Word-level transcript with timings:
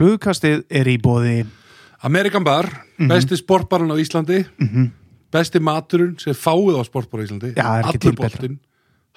Flugkastið 0.00 0.62
er 0.72 0.88
í 0.88 0.94
bóði 0.96 1.42
Amerikan 2.08 2.44
Bar, 2.44 2.64
Mhm. 2.96 3.08
besti 3.10 3.36
sportbarinn 3.36 3.92
á 3.92 3.96
Íslandi. 4.00 4.38
Besti 5.30 5.60
maturinn 5.60 6.18
sem 6.18 6.32
fáið 6.32 6.80
á 6.80 6.82
sportbar 6.88 7.20
á 7.20 7.24
Íslandi. 7.28 7.54
Já, 7.54 7.84
allur 7.84 8.16
boltinn, 8.16 8.58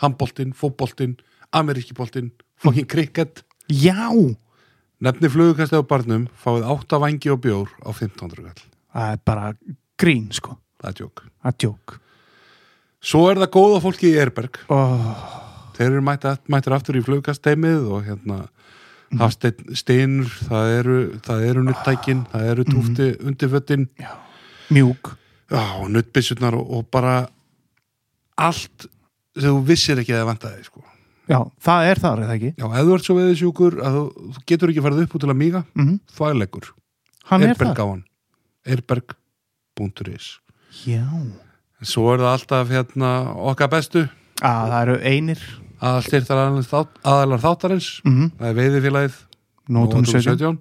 handboltinn, 0.01 0.51
fótboltinn 0.53 1.15
ameríski 1.53 1.93
boltinn, 1.95 2.31
fucking 2.57 2.85
cricket. 2.85 3.43
Já, 3.69 4.11
nefni 5.01 5.29
flugukastið 5.31 5.79
á 5.79 5.87
barnum 5.87 6.27
fáið 6.43 6.67
8 6.67 6.99
vangi 6.99 7.31
og 7.31 7.39
bjór 7.39 7.69
á 7.79 7.89
1500 7.95 8.43
kall 8.43 8.63
það 8.93 9.11
er 9.13 9.19
bara 9.25 9.53
grín 9.97 10.31
sko. 10.33 10.57
Það 10.81 10.89
er 10.89 10.93
tjók 10.99 11.23
Það 11.43 11.47
er 11.47 11.57
djók 11.63 11.99
svo 13.03 13.29
er 13.31 13.35
það 13.41 13.51
góða 13.55 13.81
fólki 13.83 14.11
í 14.11 14.19
Erberg 14.19 14.59
oh, 14.69 15.71
þeir 15.77 15.91
eru 15.91 16.01
mættir 16.01 16.73
aftur 16.75 16.95
í 16.99 17.03
flugkasteimið 17.03 17.87
og 17.91 18.03
hérna 18.05 18.47
Mhm. 19.13 19.21
hafsteinn 19.21 19.75
steinur, 19.77 20.29
það 20.49 20.71
eru 20.79 20.97
það 21.21 21.43
eru 21.49 21.63
nuttækin, 21.63 22.25
það 22.33 22.47
eru 22.51 22.63
túfti 22.65 23.07
Mhm. 23.13 23.27
undirföttin 23.27 23.87
Mjúk. 24.73 25.15
Og 25.53 25.89
nuttbissurnar 25.91 26.53
og, 26.57 26.71
og 26.71 26.85
bara 26.91 27.27
allt 28.37 28.87
sem 29.37 29.49
þú 29.51 29.63
vissir 29.67 29.99
ekki 30.01 30.13
að 30.15 30.23
það 30.23 30.29
vantaði 30.31 30.63
sko. 30.65 30.83
Já, 31.29 31.39
það 31.63 31.85
er 31.91 31.99
þar, 32.03 32.19
er 32.19 32.27
það 32.27 32.35
ekki? 32.37 32.51
Já, 32.57 32.65
ef 32.65 32.85
þú 32.87 32.93
ert 32.95 33.03
svo 33.07 33.15
veðisjúkur 33.15 33.75
að 33.79 33.93
þú, 33.97 34.05
getur 34.49 34.69
ekki 34.73 34.81
farið 34.83 35.03
upp 35.05 35.13
út 35.15 35.21
til 35.23 35.29
að 35.29 35.37
míga 35.39 35.61
Mm 35.75 35.99
þvægleikur, 36.17 36.71
Hann 37.25 37.43
er 37.43 37.55
það 37.55 37.77
hann. 37.77 38.03
Erberg.is 38.65 40.39
Já. 40.85 41.05
Svo 41.83 42.13
er 42.13 42.19
það 42.23 42.33
alltaf 42.33 42.69
hérna 42.71 43.09
okkar 43.35 43.69
bestu. 43.69 44.09
Að, 44.41 44.69
Það 44.71 44.81
eru 44.81 44.97
einir 45.03 45.39
að 45.83 46.01
styrtar 46.07 46.61
þátt, 46.69 46.99
aðalar 47.03 47.41
þáttarins. 47.43 47.89
Mm 48.07 48.29
það 48.39 48.49
er 48.51 48.59
veiðifélagið 48.61 49.17
Nótum 49.69 50.03
Nótum 50.03 50.05
17 50.05 50.57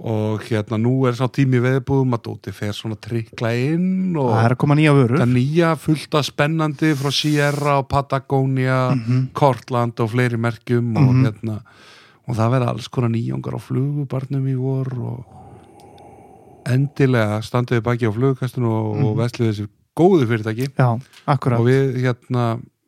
og 0.00 0.44
hérna 0.48 0.78
nú 0.80 0.94
er 1.04 1.12
sá 1.18 1.26
tími 1.28 1.58
veðbúðum 1.60 2.14
að 2.16 2.22
Dóti 2.24 2.52
fer 2.56 2.72
svona 2.72 2.96
trikla 2.96 3.50
inn 3.52 4.14
og 4.16 4.30
Það 4.32 4.44
er 4.46 4.54
að 4.54 4.60
koma 4.62 4.76
nýja 4.78 4.94
vörur. 4.96 5.20
Það 5.20 5.34
nýja 5.34 5.72
fullta 5.76 6.22
spennandi 6.24 6.92
frá 6.96 7.10
Sierra 7.12 7.74
og 7.82 7.88
Patagonia 7.88 8.78
Mhm. 8.94 9.26
Kortland 9.36 10.00
og 10.00 10.10
fleiri 10.10 10.38
merkjum 10.40 10.96
og 10.96 11.14
Mhm. 11.14 11.24
hérna 11.26 11.60
og 12.28 12.36
það 12.36 12.50
verða 12.54 12.68
alls 12.68 12.88
konar 12.88 13.10
nýjongar 13.10 13.54
á 13.56 13.60
flugubarnum 13.60 14.46
í 14.48 14.56
vor 14.56 14.88
og 15.04 15.24
endilega 16.64 17.40
standuði 17.42 17.82
baki 17.82 18.06
á 18.08 18.12
flugukastinu 18.14 18.66
og, 18.70 18.96
Mhm. 18.96 19.04
og 19.04 19.16
vesluði 19.16 19.52
þessi 19.52 19.68
góðu 19.96 20.26
fyrirtæki. 20.28 20.68
Já, 20.78 21.00
og 21.28 21.66
við 21.66 21.96
hérna 22.00 22.60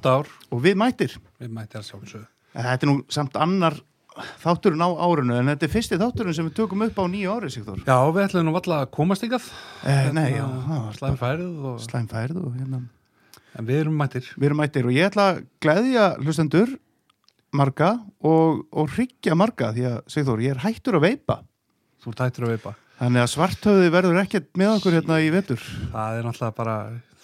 nýtt 0.00 0.08
ár, 0.08 0.28
og 0.50 0.64
við 0.64 0.76
mættir 0.80 1.14
við 1.40 1.52
mætti 1.52 1.78
að 1.78 1.86
sjálfsögðu. 1.90 2.26
Þetta 2.54 2.86
er 2.86 2.90
nú 2.90 2.96
samt 3.12 3.36
annar 3.36 3.76
þátturinn 4.40 4.82
á 4.82 4.90
árinu 4.90 5.36
en 5.38 5.50
þetta 5.52 5.66
er 5.66 5.72
fyrsti 5.72 5.98
þátturinn 6.00 6.36
sem 6.36 6.46
við 6.48 6.56
tökum 6.56 6.82
upp 6.84 6.98
á 6.98 7.04
nýju 7.06 7.34
ári 7.34 7.50
Sigþór. 7.52 7.82
Já, 7.86 7.98
við 8.10 8.24
ætlum 8.24 8.48
nú 8.48 8.54
alltaf 8.56 8.80
að 8.80 8.90
komast 8.96 9.24
ykkar 9.24 9.44
eh, 9.86 10.08
Nei, 10.16 10.32
já, 10.34 10.44
það 10.44 10.80
var 10.82 10.96
slæm 10.98 11.18
færið 11.20 11.68
og... 11.70 11.76
slæm 11.84 12.08
færið 12.10 12.40
og 12.42 12.56
hérna. 12.58 12.80
En 13.58 13.68
við 13.68 13.82
erum 13.84 13.96
mættir 13.98 14.32
Við 14.34 14.48
erum 14.48 14.60
mættir 14.60 14.88
og 14.88 14.96
ég 14.96 15.10
ætla 15.10 15.28
að 15.30 15.42
gleðja 15.62 16.06
hlustendur 16.24 16.74
marga 17.56 17.92
og, 18.18 18.64
og 18.70 18.92
hryggja 18.96 19.38
marga 19.38 19.70
því 19.76 19.86
að 19.92 20.00
Sigþór, 20.10 20.44
ég 20.44 20.56
er 20.56 20.64
hættur 20.66 20.98
að 20.98 21.06
veipa. 21.06 21.40
Þú 22.02 22.16
tættir 22.18 22.46
að 22.46 22.56
veipa. 22.56 22.74
Þannig 23.00 23.24
að 23.24 23.32
svarthöði 23.32 23.94
verður 23.94 24.20
ekkert 24.20 24.50
með 24.60 24.74
okkur 24.74 24.98
hérna 24.98 25.22
í 25.22 25.30
vetur. 25.32 25.62
Það 25.94 26.18
er 26.18 26.26
náttúrulega 26.26 26.58
bara 26.58 26.76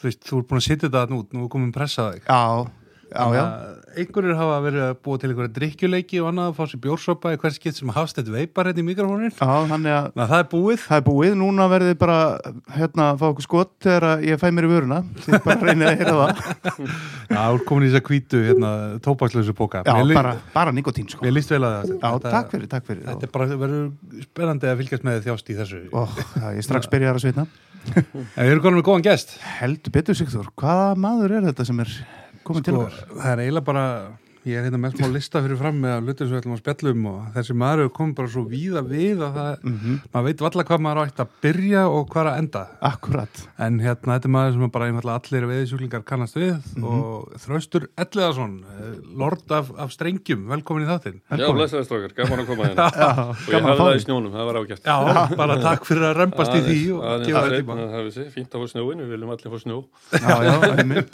þú 0.06 0.12
veist, 0.12 0.26
þú 0.26 0.40
ert 0.40 0.50
búin 0.50 0.60
að 0.62 0.66
sitja 0.66 0.88
þetta 0.88 1.04
nút, 1.10 1.32
nú 1.34 1.46
er 1.46 1.52
komin 1.52 1.72
pressa 1.74 2.06
á 2.06 2.08
þig. 2.14 2.26
Já, 2.30 2.42
einhverjir 3.96 4.34
hafa 4.36 4.56
verið 4.64 4.82
að 4.86 4.94
búa 5.06 5.18
til 5.20 5.28
einhverja 5.30 5.52
drikkjuleiki 5.56 6.18
og 6.20 6.26
annað 6.30 6.48
að 6.50 6.56
fá 6.58 6.64
sér 6.70 6.80
bjórsopa 6.84 7.32
í 7.32 7.38
hvers 7.40 7.56
skipt 7.56 7.78
sem 7.78 7.92
hafst 7.94 8.18
þetta 8.18 8.32
veipar 8.34 8.68
hérna 8.68 8.82
í 8.82 8.86
mikrofónin 8.88 9.30
Já, 9.30 9.46
þannig 9.70 9.92
að 9.94 10.08
Þannig 10.10 10.24
að 10.24 10.30
það 10.32 10.40
er 10.42 10.48
búið. 10.50 10.80
Það 10.86 10.96
er 11.00 11.04
búið, 11.06 11.34
núna 11.40 11.68
verðið 11.70 11.94
bara 12.02 12.16
hérna 12.76 13.06
að 13.12 13.20
fá 13.22 13.26
okkur 13.30 13.46
skott 13.46 13.72
þegar 13.86 14.24
ég 14.26 14.40
fæ 14.42 14.46
mér 14.56 14.66
í 14.66 14.70
vöruna. 14.72 14.98
Þið 15.26 15.36
bara 15.46 15.68
reynir 15.70 15.90
að 15.90 16.00
heyra 16.00 16.16
það. 16.16 16.42
Já, 17.36 17.40
þú 17.46 17.58
ert 17.60 17.66
komin 17.70 17.86
í 17.86 17.90
þess 17.92 18.00
að 18.00 18.10
hvítu 18.10 18.42
hérna, 18.46 18.72
tópakslösu 19.06 19.54
bóka 19.56 19.82
Já, 19.86 19.92
Mér 19.96 20.10
lí- 20.10 20.18
bara, 20.18 20.34
bara 20.54 20.74
nikotín 20.76 21.08
sko. 21.10 21.22
Mér 21.24 21.36
líst 21.36 21.52
vel 21.54 21.62
að 21.66 21.76
það 21.86 21.94
Já, 21.96 22.10
takk 22.26 22.52
fyrir, 22.56 22.70
takk 22.74 22.88
fyrir. 22.90 23.04
Þetta 23.06 23.28
er 23.28 23.32
bara, 23.38 23.48
verður 23.62 24.26
spennandi 24.26 24.70
að 24.72 24.82
fylgjast 24.82 25.06
með 25.08 25.22
þjást 25.28 25.50
í 25.54 25.58
þessu. 25.62 25.80
Ó, 25.94 26.02
ég 26.58 26.66
strax 26.66 26.90
byrjar 26.92 27.18
að 27.20 27.24
svitna. 27.26 27.46
En 28.36 28.42
við 28.42 28.50
erum 28.50 28.62
konum 28.64 28.80
með 28.80 28.86
góðan 28.88 29.04
gest. 29.06 29.36
Heldur 29.60 29.92
betur 29.94 30.16
Sigþór, 30.18 30.48
hvaða 30.58 30.88
maður 30.98 31.36
er 31.38 31.44
þetta 31.52 31.66
sem 31.68 31.82
er 31.84 31.92
komin 32.46 32.66
til 32.66 32.76
sko, 32.76 32.86
okkar? 32.86 33.10
Það 33.16 33.32
er 33.32 33.42
eiginlega 33.44 33.68
bara 33.70 33.84
Ég 34.46 34.54
er 34.60 34.62
hérna 34.68 34.78
með 34.78 34.92
smá 35.00 35.08
lista 35.10 35.40
fyrir 35.42 35.58
fram 35.58 35.78
með 35.82 35.90
að 35.96 36.04
hlutum 36.06 36.28
sem 36.28 36.34
við 36.36 36.38
ætlum 36.38 36.52
að 36.54 36.60
spjallum 36.60 37.06
og 37.10 37.22
þessi 37.34 37.54
maður 37.58 37.80
er 37.82 37.88
komin 37.96 38.12
bara 38.14 38.28
svo 38.30 38.42
víða 38.46 38.82
við 38.86 39.18
að 39.26 39.32
það, 39.34 39.64
Mhm. 39.66 39.94
maður 40.14 40.26
veit 40.28 40.42
valla 40.44 40.64
hvað 40.68 40.82
maður 40.86 41.00
átt 41.02 41.22
að 41.24 41.32
byrja 41.42 41.82
og 41.90 42.04
hvað 42.12 42.28
að 42.30 42.38
enda. 42.38 42.62
Akkurat 42.80 43.48
En 43.58 43.80
hérna, 43.80 44.14
þetta 44.14 44.28
er 44.28 44.34
maður 44.36 44.52
sem 44.54 44.70
bara 44.70 44.86
einfallega 44.86 45.18
allir 45.18 45.46
veðisjúklingar 45.50 46.04
kannast 46.06 46.36
við 46.38 46.62
Mhm. 46.76 46.84
og 46.84 47.32
Þraustur 47.42 47.88
Elliðarsson, 47.98 48.54
eh, 48.62 48.94
lord 49.18 49.50
af, 49.50 49.70
af 49.78 49.90
strengjum, 49.90 50.46
velkomin 50.46 50.86
í 50.86 50.90
þáttinn. 50.94 51.20
Já, 51.26 51.50
blessaði 51.50 51.84
strókar, 51.88 52.14
gaman 52.14 52.38
að 52.38 52.46
koma 52.46 52.62
hérna. 52.68 52.86
Já, 53.02 53.10
Og 53.26 53.36
ég 53.36 53.50
gaman 53.50 53.70
að 53.72 53.78
hafði 53.80 53.90
það 53.90 53.98
í 53.98 54.04
snjónum, 54.06 54.30
það 54.30 54.46
var 54.46 54.54
ágætt. 54.62 54.82
Já, 54.86 55.36
bara 55.36 55.56
takk 55.58 55.82
fyrir 55.84 56.06
að 56.06 56.16
römbast 56.22 56.54
í 56.54 56.62
því 56.62 56.94
og 56.94 57.02
Aðeins 57.02 57.26
gefa 57.26 57.42
að 57.42 57.50
þetta 57.50 57.58
að 57.58 57.90
Já, 60.12 60.36
já, 60.46 60.76
einmitt. 60.78 61.10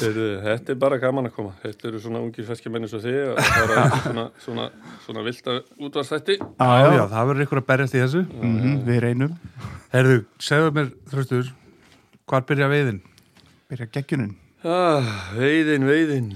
Heyrðu, 0.00 0.30
Þetta 0.44 0.70
er 0.70 0.74
bara 0.76 0.98
gaman 0.98 1.26
að 1.26 1.34
koma. 1.34 1.52
Þetta 1.64 1.88
eru 1.90 1.98
svona 1.98 2.19
ungir 2.24 2.46
feskja 2.48 2.70
menni 2.72 2.88
svo 2.90 3.00
þig 3.02 3.16
að 3.32 3.40
fara 3.50 3.84
í 3.86 4.00
svona, 4.06 4.24
svona, 4.44 4.66
svona 5.06 5.24
vilda 5.26 5.56
útvarstætti 5.80 6.36
Já, 6.40 6.68
já, 6.96 7.04
það 7.12 7.30
verður 7.30 7.44
ykkur 7.46 7.60
að 7.62 7.66
berjast 7.72 7.96
í 7.96 8.02
þessu. 8.04 8.22
Mhm, 8.40 8.76
Við 8.88 9.00
reynum. 9.06 9.34
Herðu, 9.94 10.18
segðu 10.42 10.74
mér, 10.76 10.92
Þraustur, 11.10 11.50
hvar 12.30 12.46
byrja 12.48 12.68
veiðin? 12.70 13.00
Byrja 13.70 13.88
geggjunin 13.96 14.32
ah, 14.66 15.06
Veiðin, 15.38 15.86
veiðin. 15.88 16.30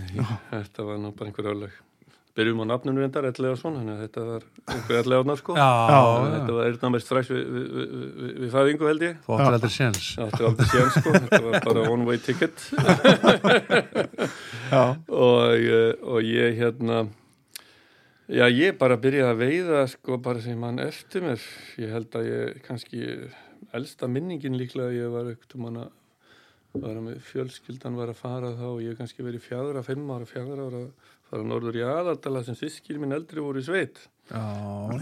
Þetta 0.51 0.87
var 0.89 1.01
nú 1.03 1.11
bara 1.17 1.31
einhver 1.31 1.51
öðleg 1.53 1.75
Byrjum 2.35 2.63
á 2.63 2.67
nafninu 2.67 2.99
reyndar, 2.99 3.29
ellega 3.29 3.55
svona 3.55 3.79
Þannig 3.79 3.95
að 3.95 4.01
þetta 4.03 4.23
var 4.27 4.45
einhver 4.75 4.97
ellega 4.99 5.23
átnar 5.23 5.39
sko. 5.39 5.55
Já, 5.55 5.67
að 5.95 6.25
Þetta 6.33 6.57
var 6.57 6.71
eyrnamest 6.71 7.07
strax 7.07 7.31
við, 7.31 7.45
við, 7.55 7.67
við, 7.75 7.93
við, 7.95 8.33
við 8.43 8.55
fæðingu 8.55 8.89
held 8.91 9.05
ég. 9.07 9.21
Þú 9.27 9.37
áttir 9.37 9.57
aldrei 9.59 9.75
séns. 9.75 10.09
Það 10.17 10.27
átti 10.27 10.49
aldrei 10.49 10.67
séðan 10.73 10.91
sko, 10.97 11.13
þetta 11.15 11.41
var 11.45 11.69
bara 11.69 11.85
one 11.93 12.09
way 12.09 12.19
ticket. 12.25 12.65
Já, 14.75 14.83
og, 15.07 15.55
eh, 15.55 15.93
og 16.03 16.27
ég 16.27 16.59
hérna 16.59 17.05
já 18.27 18.47
ég 18.51 18.79
bara 18.83 18.99
byrjaði 18.99 19.31
að 19.31 19.43
veiða 19.45 19.87
sko 19.95 20.19
bara 20.27 20.43
sem 20.43 20.59
mann 20.59 20.83
eftir 20.83 21.23
mér. 21.23 21.49
Ég 21.79 21.95
held 21.95 22.19
að 22.19 22.31
ég 22.33 22.63
kannski 22.67 23.05
elsta 23.75 24.11
minningin 24.11 24.59
líklega 24.59 24.91
að 24.91 24.99
ég 24.99 25.15
var 25.15 25.31
ekkert 25.37 25.55
um 25.61 25.69
hana 25.71 25.87
var 26.75 26.99
með 26.99 27.21
fjölskyldan 27.29 27.95
var 27.95 28.11
að 28.11 28.19
fara 28.19 28.55
þá. 28.59 28.67
Og 28.73 28.81
ég 28.83 28.99
kannski 28.99 29.23
verið 29.23 29.47
fjadra, 29.47 29.87
fimm 29.87 30.11
ára, 30.11 30.27
fjadra 30.27 30.67
ára 30.67 30.87
að 30.89 31.13
fara 31.31 31.47
norður 31.47 31.79
í 31.81 31.85
aðardala 31.87 32.45
sem 32.47 32.59
sískir 32.59 33.01
minn 33.03 33.17
eldri 33.17 33.45
voru 33.45 33.63
í 33.63 33.67
sveit. 33.67 34.03
Já, 34.31 34.41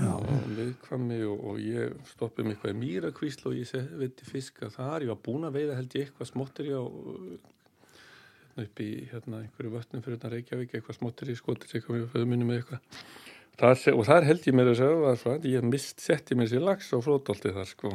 já. 0.01 0.13
og 0.19 0.47
viðkvæmi 0.57 1.21
og, 1.31 1.43
og 1.53 1.59
ég 1.63 1.95
stoppið 2.11 2.49
mig 2.49 2.57
eitthvað 2.57 2.73
í 2.73 2.81
mýrakvísl 2.81 3.49
og 3.51 3.59
ég 3.61 3.91
veitti 4.01 4.27
fiska 4.27 4.71
þar, 4.75 5.07
ég 5.07 5.13
var 5.13 5.21
búin 5.23 5.47
að 5.47 5.61
veiða 5.61 5.79
held 5.79 5.95
ég 5.95 6.09
eitthvað 6.09 6.33
smottir 6.33 6.73
á 6.75 6.83
hérna 6.83 8.67
upp 8.67 8.81
í 8.85 8.91
hérna 9.09 9.43
einhverju 9.43 9.73
vötnum 9.73 10.03
fyrir 10.05 10.19
þetta 10.19 10.31
Reykjavík, 10.35 10.75
eitthvað 10.77 10.99
smottir 10.99 11.31
í 11.33 11.37
skotir 11.39 11.71
eitthvað 11.73 11.99
mjög 11.99 12.11
föðmunum 12.13 12.51
með 12.51 12.59
eitthvað 12.61 13.05
se- 13.83 13.93
og 13.95 14.07
þar 14.09 14.25
held 14.31 14.47
ég 14.49 14.55
mér 14.59 14.73
að 14.73 14.79
segja 14.81 15.03
var 15.05 15.21
svo 15.21 15.35
að 15.37 15.45
ég 15.53 15.63
mist 15.71 16.01
setti 16.03 16.35
mér 16.39 16.49
sér 16.51 16.65
lags 16.67 16.89
á 16.91 16.99
flótolti 17.05 17.53
þar 17.55 17.69
sko, 17.71 17.93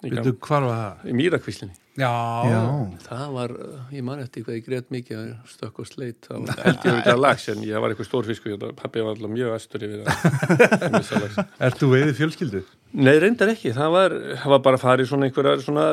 Veitu, 0.00 0.32
hvar 0.40 0.64
var 0.64 0.78
það? 0.80 1.08
í 1.10 1.14
mýrakvíslinni 1.18 1.74
Já, 2.00 2.08
Já, 2.48 2.60
það 3.04 3.32
var, 3.34 3.50
uh, 3.60 3.80
ég 3.92 4.04
man 4.06 4.20
eftir 4.22 4.44
hvað 4.46 4.56
ég 4.56 4.64
greit 4.64 4.86
mikið 4.94 5.18
að 5.20 5.50
stökk 5.52 5.80
og 5.82 5.88
sleit, 5.90 6.20
það 6.24 6.46
var 6.46 6.60
held 6.64 6.86
ég 6.86 6.94
ekki 7.00 7.10
að 7.12 7.20
lags 7.20 7.44
en 7.52 7.64
ég 7.66 7.82
var 7.82 7.92
eitthvað 7.92 8.08
stór 8.08 8.28
fiskur, 8.30 8.54
ég- 8.54 8.76
pappi 8.78 9.02
var 9.04 9.12
alltaf 9.18 9.32
mjög 9.34 9.52
astur 9.58 9.84
yfir 9.84 10.06
það 10.06 10.86
missa 10.96 11.20
lax. 11.20 11.36
Ert 11.68 11.76
þú 11.82 11.90
veiðið 11.92 12.14
fjölskyldu? 12.22 12.62
Nei, 13.04 13.12
reyndar 13.20 13.52
ekki, 13.52 13.74
það 13.76 13.92
var, 13.98 14.14
það 14.40 14.54
var 14.54 14.62
bara 14.70 14.80
farið 14.80 15.10
svona 15.10 15.28
einhverjar 15.28 15.60
svona 15.66 15.84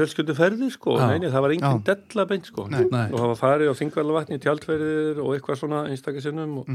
fjölskylduferðir 0.00 0.72
sko, 0.74 0.96
Já. 0.98 1.06
nei, 1.12 1.18
nei, 1.22 1.30
það 1.32 1.44
var 1.46 1.54
engin 1.54 1.78
Já. 1.78 1.84
della 1.92 2.26
beint 2.32 2.50
sko 2.50 2.66
Nei. 2.72 2.82
Nei. 2.90 3.06
og 3.12 3.18
það 3.20 3.30
var 3.30 3.40
farið 3.44 3.70
á 3.70 3.74
þingvallavatni 3.80 4.40
í 4.40 4.42
tjaldferðir 4.44 5.22
og 5.22 5.30
eitthvað 5.36 5.60
svona 5.62 5.84
einstakasinnum 5.92 6.58
og, 6.64 6.74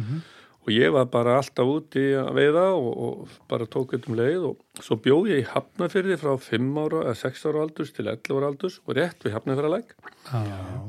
og 0.65 0.71
ég 0.75 0.91
var 0.93 1.07
bara 1.09 1.37
alltaf 1.39 1.69
úti 1.71 2.01
að 2.19 2.33
veiða 2.35 2.63
og, 2.75 2.89
og 3.05 3.37
bara 3.49 3.65
tók 3.65 3.93
eitthvað 3.95 4.11
um 4.11 4.17
leið 4.19 4.47
og 4.49 4.83
svo 4.83 4.97
bjó 5.01 5.15
ég 5.29 5.41
í 5.41 5.47
Hafnafyrði 5.49 6.17
frá 6.19 6.33
5 6.45 6.67
ára 6.83 7.03
eða 7.05 7.15
6 7.21 7.45
ára 7.49 7.63
aldurs 7.63 7.93
til 7.95 8.05
11 8.11 8.35
ára 8.37 8.49
aldurs 8.51 8.75
og 8.85 8.97
rétt 8.97 9.25
við 9.25 9.35
Hafnafyrðalæk 9.37 9.93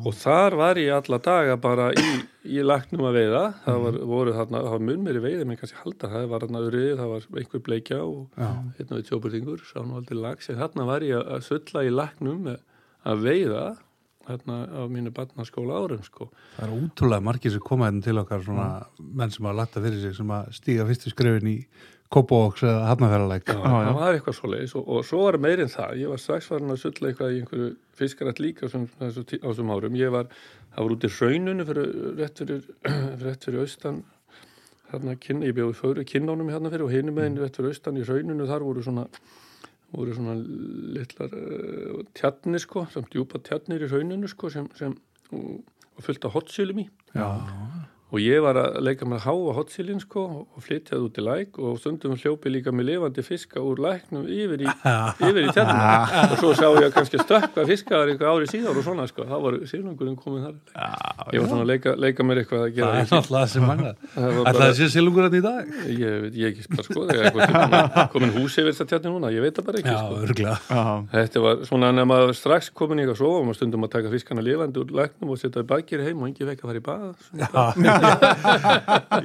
og 0.04 0.16
þar 0.20 0.56
var 0.60 0.80
ég 0.82 0.94
alla 0.96 1.20
daga 1.24 1.56
bara 1.60 1.90
í, 1.94 2.08
í 2.44 2.64
lagnum 2.66 3.06
að 3.08 3.18
veiða. 3.20 3.44
Það 3.64 3.78
var, 3.84 3.98
voru 4.10 4.34
þarna, 4.36 4.62
það 4.66 4.74
var 4.74 4.84
mun 4.88 5.04
meiri 5.06 5.22
veiði 5.24 5.46
menn 5.48 5.60
kannski 5.60 5.80
halda, 5.80 6.10
það 6.12 6.26
var 6.32 6.44
þarna 6.46 6.64
öryði, 6.66 6.90
það 6.98 7.12
var 7.14 7.28
einhver 7.42 7.64
bleikja 7.68 8.00
og 8.04 8.40
Já. 8.40 8.50
hérna 8.78 8.98
við 8.98 9.06
tjóburtingur, 9.10 9.62
sá 9.68 9.78
nú 9.84 10.00
aldrei 10.00 10.18
lags 10.20 10.50
en 10.50 10.60
þarna 10.60 10.88
var 10.90 11.06
ég 11.06 11.30
að 11.36 11.46
sulla 11.46 11.86
í 11.86 11.94
lagnum 11.94 12.50
að 12.50 13.24
veiða 13.24 13.64
þarna 14.30 14.58
á 14.70 14.82
mínu 14.90 15.12
barnaskóla 15.14 15.78
árum 15.84 16.02
sko. 16.06 16.30
Það 16.56 16.66
er 16.66 16.74
útrúlega 16.76 17.26
margir 17.28 17.54
sem 17.54 17.64
koma 17.64 17.88
hérna 17.88 18.04
til 18.06 18.20
okkar 18.22 18.44
svona 18.46 18.68
menn 18.98 19.32
sem 19.34 19.48
hafa 19.48 19.60
lagt 19.62 19.76
það 19.76 19.88
fyrir 19.88 20.04
sig 20.04 20.18
sem 20.18 20.36
að 20.36 20.52
stíga 20.58 20.86
fyrstu 20.90 21.14
skrefin 21.14 21.50
í 21.50 21.56
Kópavóks 22.10 22.64
eða 22.66 22.86
Hafnafjörðalæk. 22.88 23.50
Já, 23.54 23.58
það 23.62 23.96
var 24.00 24.16
eitthvað 24.16 24.34
svo 24.34 24.48
leiðis 24.50 24.72
og, 24.74 24.88
og 24.90 25.04
svo 25.06 25.18
var 25.28 25.36
meirinn 25.38 25.68
það, 25.70 25.92
ég 26.00 26.10
var 26.10 26.18
strax 26.18 26.48
farin 26.50 26.74
að 26.74 26.80
sulla 26.82 27.10
eitthvað 27.12 27.34
í 27.34 27.36
einhverju 27.38 27.68
fiskarætt 28.00 28.40
líka 28.42 28.70
sem, 28.72 28.88
þessu, 28.98 29.22
á 29.38 29.46
þessum 29.46 29.70
árum, 29.70 29.98
ég 30.00 30.10
var 30.10 30.26
það 30.72 30.88
var 30.88 30.94
út 30.96 31.06
í 31.06 31.10
hrauninu 31.14 31.66
fyrir, 31.68 31.92
rétt 32.18 32.42
fyrir 32.42 32.64
rétt 33.22 33.46
fyrir 33.46 33.62
austan 33.62 34.00
þarna 34.90 35.14
kynna, 35.22 35.46
ég 35.46 35.54
bjóði 35.60 35.78
fyrir 35.78 36.08
kinnánum 36.10 36.50
hérna 36.50 36.72
fyrir 36.72 36.88
og 36.88 36.94
hinum 36.94 37.18
meginn 37.20 37.38
rétt 37.38 37.60
fyrir 37.60 37.70
austan 37.70 38.00
í 38.00 38.02
hrauninu. 38.06 38.48
Þar 38.50 38.66
voru 38.66 38.82
svona 38.82 39.06
voru 39.92 40.14
svona 40.16 40.36
litlar 40.38 41.34
uh, 41.36 42.00
tjarnir 42.16 42.62
sko, 42.62 42.86
sem 42.92 43.06
djúpa 43.10 43.42
tjarnir 43.46 43.86
í 43.86 43.90
hrauninu 43.90 44.30
sko 44.30 44.52
sem, 44.52 44.68
sem 44.78 44.96
og, 45.34 45.60
og 45.96 46.06
fullt 46.06 46.26
af 46.28 46.36
hotsílum 46.36 46.84
í 46.84 46.88
Já. 47.14 47.26
Og 48.10 48.18
ég 48.22 48.42
var 48.42 48.58
að 48.58 48.78
leika 48.82 49.06
með 49.06 49.20
að 49.20 49.26
háa 49.28 49.52
hotsílin 49.60 50.00
sko 50.02 50.22
og 50.42 50.64
flytjaði 50.66 51.04
út 51.06 51.18
í 51.20 51.24
læk 51.26 51.58
og 51.62 51.76
stundum 51.78 52.16
hljópi 52.18 52.50
líka 52.50 52.72
með 52.74 52.88
lifandi 52.90 53.22
fiska 53.26 53.62
úr 53.62 53.78
læknum 53.84 54.24
yfir 54.26 54.64
í, 54.64 54.68
yfir 55.28 55.46
í 55.46 55.52
tjarnina. 55.54 56.26
Og 56.30 56.34
svo 56.40 56.50
sá 56.58 56.66
ég 56.82 56.90
kannski 56.96 57.20
stökkva 57.22 57.66
fiskaðar 57.68 58.10
eitthvað 58.14 58.32
ári 58.34 58.50
síðar 58.50 58.80
og 58.80 58.86
svona 58.86 59.06
sko, 59.10 59.26
þá 59.30 59.36
var 59.44 59.58
sílungurinn 59.70 60.16
komin 60.18 60.42
þar. 60.48 60.56
Ég 61.34 61.44
var 61.44 61.48
svona 61.52 61.62
að 61.66 61.70
leika, 61.70 61.94
leika 62.06 62.26
mér 62.26 62.42
eitthvað 62.42 62.64
að 62.64 62.70
Það 62.70 62.76
gera 62.80 62.90
er 62.90 63.08
náttúrulega 63.10 63.40
það 63.40 63.52
sem 63.54 63.66
manglar. 63.70 63.96
Það 64.14 64.60
að 64.66 64.74
sé 64.80 64.88
silungur 64.96 65.26
hérna 65.28 65.38
í 65.38 65.44
dag? 65.46 65.70
ég 66.00 66.18
veit, 66.24 66.34
ég 66.40 66.50
ekki 66.50 66.68
bara 66.74 66.86
sko 66.88 67.06
þegar 67.10 67.30
eitthvað 67.30 68.10
komin, 68.14 68.34
hús 68.36 68.58
yfir 68.60 68.74
þetta 68.74 68.88
tjarni 68.94 69.14
núna, 69.14 69.30
ég 69.34 69.44
veit 69.44 69.54
það 69.60 69.66
bara 69.70 69.80
ekki 69.80 69.90
Já, 69.90 69.98
sko. 70.00 70.88
Þetta 71.14 71.44
var 71.46 71.62
svona 71.68 71.90
en 71.94 72.02
ef 72.02 72.08
maður 72.10 72.34
strax 72.38 72.70
komin 72.74 73.00
í 73.00 73.04
eitthvað 73.04 73.20
svo 73.22 73.30
og 73.38 73.46
maður 73.48 73.58
stundum 73.60 73.86
að 73.86 73.92
taka 73.94 74.12
fiskana 74.14 74.44
lifandi 74.44 74.82
úr 74.82 74.92
læknum 75.00 75.32
og 75.34 75.40
setja 75.40 75.62
í 75.64 75.68
bakir 75.70 76.02
heim 76.06 76.22
og 76.24 76.30
engi 76.30 76.48
fekk 76.48 76.64
að 76.64 76.70
fara 76.70 76.80
í 76.80 76.86
bað 76.90 77.99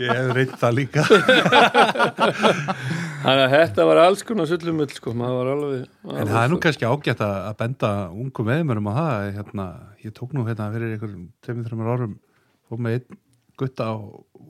Ég 0.01 0.09
hef 0.11 0.29
reynt 0.37 0.55
það 0.61 0.77
líka. 0.79 1.05
Þannig 3.25 3.43
að 3.45 3.55
þetta 3.55 3.87
var 3.89 4.01
alls 4.03 4.21
konar 4.27 4.49
sullumull 4.49 4.91
sko, 4.93 5.15
maður 5.17 5.37
var 5.39 5.51
alveg 5.55 6.15
En 6.15 6.29
það 6.29 6.41
er 6.43 6.51
nú 6.53 6.59
kannski 6.65 6.89
ágætt 6.89 7.23
að 7.25 7.55
benda 7.61 7.91
ungum 8.13 8.49
meðmörum 8.51 8.89
á 8.91 8.93
það. 8.99 9.29
Hérna, 9.39 9.67
ég 10.05 10.15
tók 10.17 10.35
nú 10.35 10.45
hérna 10.47 10.71
fyrir 10.75 10.95
einhverjum 10.95 11.29
2-3 11.47 11.93
árum 11.95 12.19
fór 12.69 12.81
með 12.81 12.99
einn 12.99 13.19
gutta 13.59 13.89
á 13.91 13.95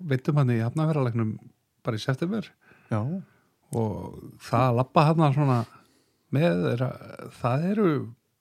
veitum 0.09 0.39
hann 0.39 0.53
í 0.53 0.61
hafnafjörðalæknum 0.63 1.35
bara 1.85 1.99
í 1.99 2.01
september 2.03 2.47
já, 2.89 2.99
og 3.75 4.19
það 4.41 4.67
að 4.69 4.77
lappa 4.79 5.07
hann 5.09 5.35
svona 5.35 5.57
með, 6.35 6.63
er 6.73 6.85
að, 6.87 7.09
það 7.39 7.67
eru 7.71 7.89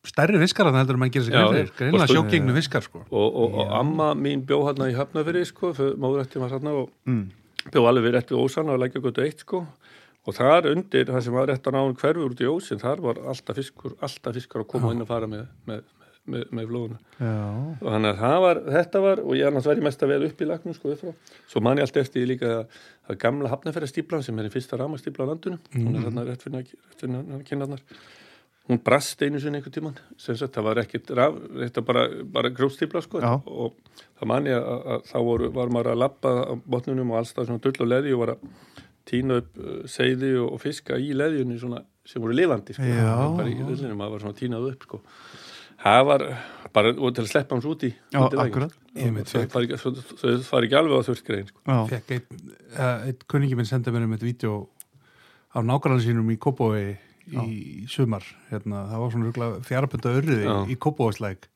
stærri 0.09 0.41
fiskar 0.43 0.69
að 0.69 0.79
heldur 0.81 0.99
en 0.99 1.03
mann 1.03 1.13
gerir 1.15 1.27
sig 1.27 1.35
grein 1.35 1.49
fyrir. 1.53 1.71
og 1.71 1.79
Greinlega 1.79 2.09
sjókingnu 2.13 2.57
fiskar 2.59 2.85
sko. 2.85 3.05
og, 3.09 3.29
og, 3.29 3.57
og 3.63 3.73
amma 3.79 4.11
mín 4.19 4.45
bjó 4.47 4.61
hérna 4.67 4.91
í 4.91 4.97
Hafnafyrir 4.99 5.49
sko, 5.49 5.73
móðurætti 5.73 6.43
var 6.43 6.55
hérna 6.55 6.77
og 6.83 6.93
mm. 7.09 7.25
bjó 7.73 7.81
alveg 7.89 8.09
við 8.09 8.17
rétt 8.19 8.31
við 8.35 8.43
ósanna 8.45 8.77
og 8.77 8.81
leggja 8.85 9.05
götu 9.05 9.25
eitt 9.25 9.45
sko. 9.47 9.65
Og 10.25 10.33
þar 10.33 10.71
undir 10.71 11.11
það 11.11 11.27
sem 11.27 11.35
var 11.37 11.51
rétt 11.51 11.67
að 11.69 11.77
náðum 11.77 11.99
hverfur 12.01 12.33
út 12.33 12.41
í 12.41 12.49
ósin, 12.49 12.81
þar 12.81 13.03
var 13.05 13.21
alltaf 13.29 13.59
fiskur 13.61 13.93
alltaf 14.01 14.33
fiskar 14.39 14.65
að 14.65 14.71
koma 14.73 14.95
inn 14.95 15.05
að 15.05 15.11
fara 15.11 15.29
með 15.29 15.45
með, 15.69 15.83
með, 16.25 16.47
með 16.49 16.65
flóðuna. 16.71 16.99
Já, 17.19 17.35
og 17.77 17.89
þannig 17.91 18.11
að 18.11 18.23
það 18.23 18.39
var, 18.47 18.61
þetta 18.79 18.99
var 19.05 19.19
og 19.25 19.33
ég 19.37 19.45
er 19.45 19.53
náttúrulega 19.57 19.89
mest 19.89 20.05
að 20.05 20.13
vera 20.15 20.29
upp 20.31 20.41
í 20.41 20.49
lagnum 20.49 20.77
sko 20.79 20.95
upp 20.95 21.03
frá. 21.03 21.13
Svo 21.53 21.65
man 21.65 21.81
ég 21.81 21.85
allt 21.85 22.01
eftir 22.01 22.25
líka 22.31 22.49
að, 22.55 22.81
að 23.13 23.21
gamla 23.27 23.53
hafnafæra 23.53 23.89
sem 24.25 24.41
er 24.41 24.49
í 24.49 24.55
fyrsta 24.57 24.81
rámastípla 24.81 25.29
á 25.29 25.31
landinu 25.35 25.61
hún 25.77 25.93
hún 28.69 28.81
brast 28.81 29.21
einu 29.23 29.41
sinni 29.43 29.59
einhvern 29.61 29.75
tíman 29.75 29.97
sem 30.17 30.37
sagt 30.41 30.55
það 30.57 30.65
var 30.71 30.81
ekkit 30.85 31.11
raf, 31.19 31.35
þetta 31.61 31.83
bara, 31.85 32.05
bara 32.37 32.53
grófstípla 32.55 33.03
sko 33.05 33.21
Já. 33.21 33.35
og 33.45 33.75
það 34.17 34.31
man 34.31 34.49
ég 34.49 34.57
að, 34.57 34.87
að 34.95 35.05
þá 35.11 35.17
voru, 35.29 35.51
var 35.53 35.73
maður 35.75 35.93
að 35.93 36.01
lappa 36.01 36.33
á 36.49 36.53
botnunum 36.65 37.13
og 37.13 37.21
allstað 37.21 37.51
svona 37.51 37.65
dull 37.67 37.85
og 37.85 37.91
leði 37.93 38.15
og 38.17 38.23
var 38.25 38.35
að 38.37 38.47
tína 39.05 39.41
upp 39.43 39.61
uh, 39.61 39.83
seiði 39.91 40.33
og, 40.41 40.55
og 40.57 40.63
fiska 40.65 40.97
í 40.97 41.13
leðjunni 41.13 41.59
svona, 41.61 41.83
sem 42.09 42.25
voru 42.25 42.37
lifandi 42.39 42.77
sko. 42.77 42.89
Já. 42.89 43.13
bara 43.37 43.51
í 43.53 43.59
rillinu, 43.61 43.99
maður 44.01 44.17
var 44.17 44.25
svona 44.25 44.39
tínað 44.41 44.71
upp 44.73 44.89
sko. 44.89 45.03
það 45.85 46.03
var 46.09 46.27
bara 46.75 46.95
og 46.97 47.13
til 47.15 47.27
að 47.27 47.31
sleppa 47.35 47.59
hans 47.59 47.69
út 47.69 47.85
í 47.85 47.93
Já, 47.93 48.21
út 48.25 48.33
í 48.33 48.39
veginn, 48.41 48.47
akkurat. 48.49 48.79
sko. 49.29 49.93
Þau 50.25 50.31
fari 50.49 50.71
ekki 50.71 50.79
alveg 50.81 51.05
á 51.05 51.07
þurrskrein 51.11 51.51
sko. 51.53 51.81
fekk 51.93 52.15
einn 52.17 52.25
uh, 52.81 53.05
ein 53.11 53.21
kunningi 53.29 53.61
minn 53.61 53.69
senda 53.69 53.93
mér 53.93 54.09
um 54.09 54.17
eitt 54.17 54.25
vídeo 54.25 54.63
af 55.55 55.69
nákvæmlega 55.69 56.09
sínum 56.09 56.33
í 56.33 56.41
Kópói 56.41 56.95
í 57.33 57.87
sumar. 57.91 58.27
Hérna, 58.51 58.87
það 58.91 59.05
var 59.05 59.15
svona 59.15 59.51
fjárabönda 59.69 60.17
örriði 60.19 60.49
Já. 60.49 60.57
í 60.69 60.79
Kópóisleik 60.81 61.49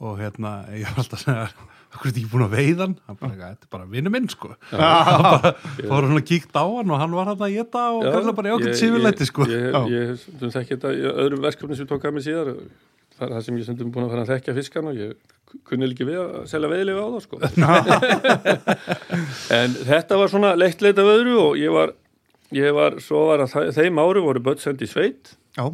og 0.00 0.16
hérna 0.20 0.62
ég 0.72 0.88
var 0.88 1.02
alltaf 1.02 1.20
að 1.20 1.26
segja 1.26 1.44
hvað 1.90 2.04
er 2.06 2.12
þetta 2.12 2.20
ekki 2.20 2.30
búin 2.30 2.44
að 2.44 2.52
veiðan 2.54 2.92
hann? 3.06 3.16
Bara, 3.18 3.32
þetta 3.40 3.66
er 3.66 3.72
bara 3.74 3.88
vinnu 3.90 4.12
minn 4.14 4.28
sko. 4.30 4.52
Hann 4.70 5.56
fór 5.90 6.06
svona 6.06 6.22
kíkt 6.26 6.54
á 6.54 6.62
hann 6.62 6.94
og 6.94 7.02
hann 7.02 7.16
var 7.18 7.32
hann 7.32 7.42
að 7.42 7.56
geta 7.56 7.82
og 7.96 8.06
kalla 8.06 8.34
bara 8.36 8.52
jákvæmt 8.54 8.78
sífilætti 8.78 9.26
sko. 9.26 9.48
ég, 9.50 9.74
ég 9.90 10.14
stundum 10.22 10.54
þekki 10.54 10.76
þetta 10.76 10.94
í 10.94 11.02
öðrum 11.10 11.44
verkefni 11.44 11.78
sem 11.78 11.90
tók 11.90 12.06
að 12.06 12.16
mig 12.16 12.26
síðar. 12.28 12.54
Það 13.18 13.26
er 13.26 13.34
það 13.34 13.44
sem 13.46 13.58
ég 13.58 13.66
stundum 13.66 13.92
búin 13.92 14.06
að 14.06 14.14
fara 14.14 14.24
að 14.24 14.32
þekka 14.36 14.56
fiskan 14.60 14.90
og 14.92 15.00
ég 15.00 15.10
kunni 15.66 15.88
ekki 15.90 16.06
við 16.06 16.20
að 16.22 16.46
selja 16.52 16.70
veðilega 16.70 17.02
á 17.02 17.08
það 17.10 17.22
sko. 17.26 17.36
En 19.58 19.74
þetta 19.90 20.20
var 20.22 20.32
svona 20.32 20.54
leitt 20.58 20.86
leitt 20.86 21.02
af 21.02 21.10
öðru 21.16 21.36
og 21.42 21.58
ég 21.58 21.74
var, 21.74 21.96
ég 22.56 22.74
var 22.76 22.98
svo 23.02 23.26
var 23.30 23.44
að 23.44 23.72
þeim 23.76 24.00
ári 24.02 24.22
voru 24.24 24.42
börn 24.44 24.62
sendi 24.62 24.88
í 24.88 24.90
sveit 24.90 25.34
já, 25.56 25.66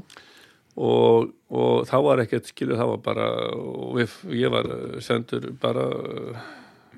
og, 0.76 1.30
og 1.48 1.86
þá 1.88 1.96
var 2.04 2.24
ekkert 2.24 2.50
skilu 2.50 2.76
það 2.76 2.92
var 2.94 3.02
bara 3.06 3.30
við, 3.96 4.18
ég 4.36 4.52
var 4.52 4.68
sendur 5.04 5.48
bara 5.62 5.86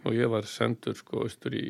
og 0.05 0.17
ég 0.17 0.31
var 0.31 0.49
sendur 0.49 0.97
sko 0.99 1.25
austur 1.27 1.55
í 1.59 1.69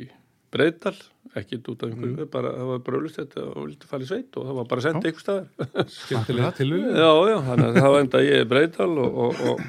Breiðdal, 0.48 0.94
ekkert 1.36 1.66
út 1.68 1.82
af 1.84 1.90
einhverju 1.90 2.24
bara, 2.32 2.54
það 2.56 2.68
var 2.70 2.78
auðvitað 2.80 3.18
þetta 3.18 3.42
og 3.50 3.56
vildi 3.66 3.88
fara 3.90 4.04
í 4.04 4.06
sveit 4.08 4.36
og 4.40 4.46
það 4.48 4.56
var 4.56 4.68
bara 4.70 4.84
sendið 4.86 5.08
einhver 5.10 5.24
staðar. 5.24 5.90
Skemmtilega 5.98 6.52
tilvíð 6.56 6.86
já, 6.88 7.10
já, 7.28 7.34
þannig 7.50 7.66
að 7.68 7.76
þá 7.84 7.98
enda 7.98 8.22
ég 8.24 8.40
í 8.40 8.46
Breiðdal 8.52 8.94
og, 9.02 9.18
og, 9.26 9.42
og, 9.50 9.60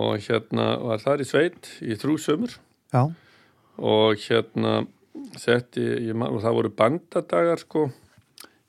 og 0.00 0.24
hérna 0.24 0.68
var 0.80 1.04
þar 1.04 1.24
í 1.24 1.28
sveit 1.28 1.68
í 1.84 1.98
þrjú 2.00 2.16
sömur 2.24 2.56
já, 2.56 3.02
og 3.92 4.24
hérna 4.24 4.72
setti, 5.40 5.82
ég, 6.06 6.14
og 6.16 6.38
það 6.44 6.58
voru 6.58 6.72
bandadagar 6.76 7.62
sko 7.62 7.88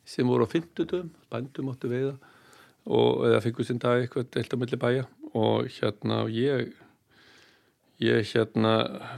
sem 0.08 0.28
voru 0.28 0.48
á 0.48 0.52
fimmtudum, 0.52 1.12
bandum 1.32 1.72
áttu 1.74 1.92
veiða 1.92 2.16
og 2.88 3.26
eða 3.28 3.44
fengur 3.44 3.68
sinn 3.68 3.82
dag 3.84 4.02
eitthvað 4.02 4.30
deilt 4.36 4.54
á 4.56 4.58
milli 4.62 4.80
bæja 4.80 5.08
og 5.36 5.68
hérna 5.78 6.22
ég 6.32 6.74
ég 8.04 8.30
hérna 8.30 8.74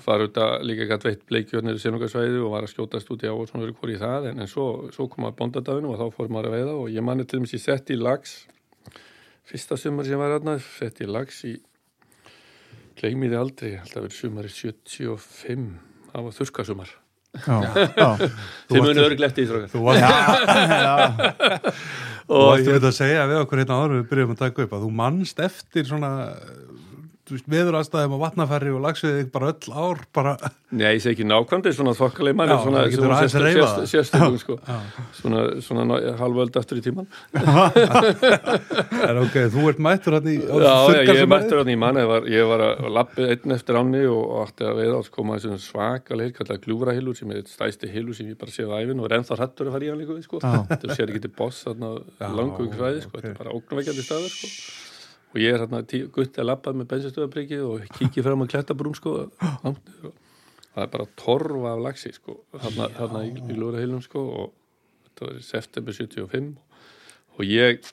var 0.05 0.23
auðvitað 0.23 0.53
líka 0.65 0.87
gætt 0.89 1.05
veitt 1.05 1.25
bleikjörnir 1.29 1.77
í 1.77 1.83
sinungarsvæði 1.83 2.39
og 2.39 2.53
var 2.55 2.65
að 2.65 2.73
skjótast 2.73 3.11
út 3.11 3.25
í 3.25 3.29
á 3.29 3.35
og 3.35 3.51
verið 3.51 3.75
hvori 3.81 3.97
í 3.97 4.01
það 4.01 4.29
en, 4.31 4.39
en 4.39 4.49
svo, 4.49 4.67
svo 4.95 5.09
kom 5.11 5.27
að 5.27 5.35
bóndadaginu 5.41 5.91
og 5.91 5.99
þá 5.99 6.15
fór 6.15 6.31
maður 6.31 6.49
að 6.49 6.55
veiða 6.57 6.77
og 6.79 6.93
ég 6.95 7.05
manni 7.05 7.27
til 7.27 7.41
dæmis 7.41 7.57
ég 7.57 7.65
sett 7.65 7.91
í 7.91 7.99
lags 7.99 8.37
fyrsta 9.49 9.77
sumar 9.77 10.07
sem 10.07 10.21
var 10.21 10.37
aðna 10.37 10.55
sett 10.63 11.03
í 11.03 11.09
lags 11.09 11.43
í 11.49 11.57
gleymiði 12.99 13.37
aldrei, 13.39 13.75
alltaf 13.79 14.03
verið 14.03 14.17
sumari 14.17 14.51
75, 14.51 15.69
það 16.09 16.25
var 16.25 16.35
þurskasumar. 16.35 16.91
Þið 17.45 18.83
munu 18.83 19.03
örglega 19.05 19.29
eftir 19.29 19.45
því 19.45 19.49
strákar. 19.49 19.69
þú 19.73 19.79
varst, 19.87 20.03
þú 22.29 22.39
og 22.39 22.49
varst 22.51 22.89
að 22.91 22.97
segja 22.99 23.27
við 23.29 23.41
okkur 23.43 23.61
hérna 23.63 23.79
áður 23.79 23.95
við 23.95 24.09
byrjum 24.11 24.33
að 24.35 24.41
taka 24.43 24.65
upp 24.65 24.75
að 24.77 24.83
þú 24.85 24.91
mannst 24.99 25.43
eftir 25.45 25.87
svona 25.89 26.11
veður 27.49 27.77
aðstæðum 27.79 28.15
og 28.17 28.23
vatnafæri 28.23 28.71
og 28.75 28.81
lagsveið 28.85 29.29
bara 29.33 29.51
öll 29.53 29.73
ár 29.75 30.01
bara 30.15 30.33
Nei, 30.69 30.91
ég 30.93 31.01
segi 31.01 31.15
ekki 31.15 31.25
er 31.65 31.73
svona 31.73 31.95
þokkalegi 31.97 32.37
manni, 32.37 32.53
Já, 32.53 32.61
svona, 32.61 32.81
getur 32.93 33.13
aðeins 33.15 33.33
sérst- 33.33 33.87
sérstökum, 33.89 34.35
sko. 34.37 34.57
Svona, 35.17 35.45
svona 35.65 35.97
halvöld 36.19 36.59
aftur 36.61 36.77
í 36.77 36.83
tíman. 36.85 37.07
en 39.09 39.21
ok, 39.23 39.37
þú 39.53 39.63
ert 39.71 39.81
mættur 39.81 40.17
hann 40.19 40.29
í 40.29 40.35
Já, 40.37 40.75
ég 40.99 41.09
sem 41.17 41.31
mættur 41.31 41.61
hann 41.63 41.71
í 41.73 41.77
manni, 41.79 42.03
ég 42.03 42.11
var, 42.11 42.27
ég 42.35 42.49
var 42.51 42.63
að 42.67 42.89
lappið 42.99 43.33
einn 43.33 43.55
eftir 43.57 43.79
ánni 43.81 44.03
og, 44.11 44.21
átti 44.43 44.67
að 44.69 44.77
veiða 44.83 44.99
og 44.99 45.09
koma 45.15 45.39
þessum 45.39 45.57
svakaleg, 45.63 46.35
kallað 46.37 46.61
gljúfrahilur 46.67 47.17
sem 47.17 47.33
er 47.33 47.41
stæsti 47.49 47.89
hilur 47.93 48.17
sem 48.17 48.29
ég 48.29 48.37
bara 48.39 48.53
séð 48.53 48.69
á 48.69 48.77
æfin 48.83 49.01
og 49.01 49.09
er 49.09 49.17
ennþá 49.19 49.39
hrættur 49.41 49.71
að 49.71 49.77
fara 49.77 49.87
í 49.87 49.91
hann 49.93 50.01
líka 50.03 50.17
við, 50.19 50.27
sko. 50.29 50.43
Þú 50.43 50.93
sér 50.93 51.09
ekki 51.09 51.23
til 51.25 51.33
boss 51.39 51.63
langu 52.19 52.69
svæði, 52.75 53.03
sko, 53.07 53.15
ok. 53.15 53.23
þetta 53.23 53.33
er 53.33 53.41
bara 53.41 53.57
ógnveikjandi 53.57 54.05
staður, 54.05 54.31
sko. 54.37 54.53
Og 55.29 55.41
ég 55.43 55.53
er 55.53 55.61
hérna 55.61 55.83
gutti 55.85 56.41
að 56.41 56.49
lappað 56.49 56.79
með 56.79 56.89
bensinstöðabrikið 56.93 57.65
og 57.67 57.85
kíkið 57.99 58.25
fram 58.25 58.45
að 58.45 58.51
klettabrún, 58.55 58.97
sko, 58.97 59.15
langt 59.65 59.83
niður 59.85 60.09
og 60.09 60.17
það 60.73 60.83
er 60.85 60.91
bara 60.95 61.05
torfa 61.19 61.73
af 61.73 61.83
lagsi, 61.85 62.13
sko, 62.15 62.39
þarna, 62.55 62.89
þarna 62.97 63.23
í, 63.27 63.31
í 63.45 63.57
lúrahilum, 63.57 64.01
sko, 64.05 64.25
og 64.41 64.51
þetta 65.05 65.27
var 65.27 65.37
í 65.37 65.45
september 65.45 65.97
75 65.97 66.51
og 67.39 67.45
ég 67.45 67.91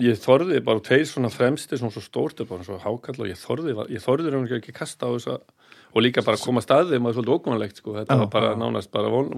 ég 0.00 0.20
þorði 0.20 0.60
bara 0.64 0.82
tveir 0.84 1.06
svona 1.08 1.30
fremsti 1.32 1.78
svona 1.78 1.92
svo 1.94 2.02
stórt, 2.04 2.42
bara 2.48 2.64
svo 2.66 2.78
hákall 2.80 3.18
og 3.18 3.28
ég 3.28 3.38
þorði, 3.40 3.74
ég 3.92 4.04
þorði 4.04 4.32
raun 4.32 4.46
og 4.46 4.54
ekki 4.56 4.74
kasta 4.76 5.10
á 5.10 5.12
þessa 5.12 5.36
og 5.90 6.04
líka 6.04 6.22
bara 6.24 6.40
koma 6.40 6.62
staðið 6.62 7.02
maður 7.02 7.18
svolítið 7.18 7.34
ókvæmlegt 7.36 7.80
sko, 7.82 7.96
þetta 7.98 8.16
Já, 8.16 8.20
var 8.22 8.30
bara 8.32 8.52
nánast 8.58 8.92
bara 8.94 9.10
von, 9.12 9.32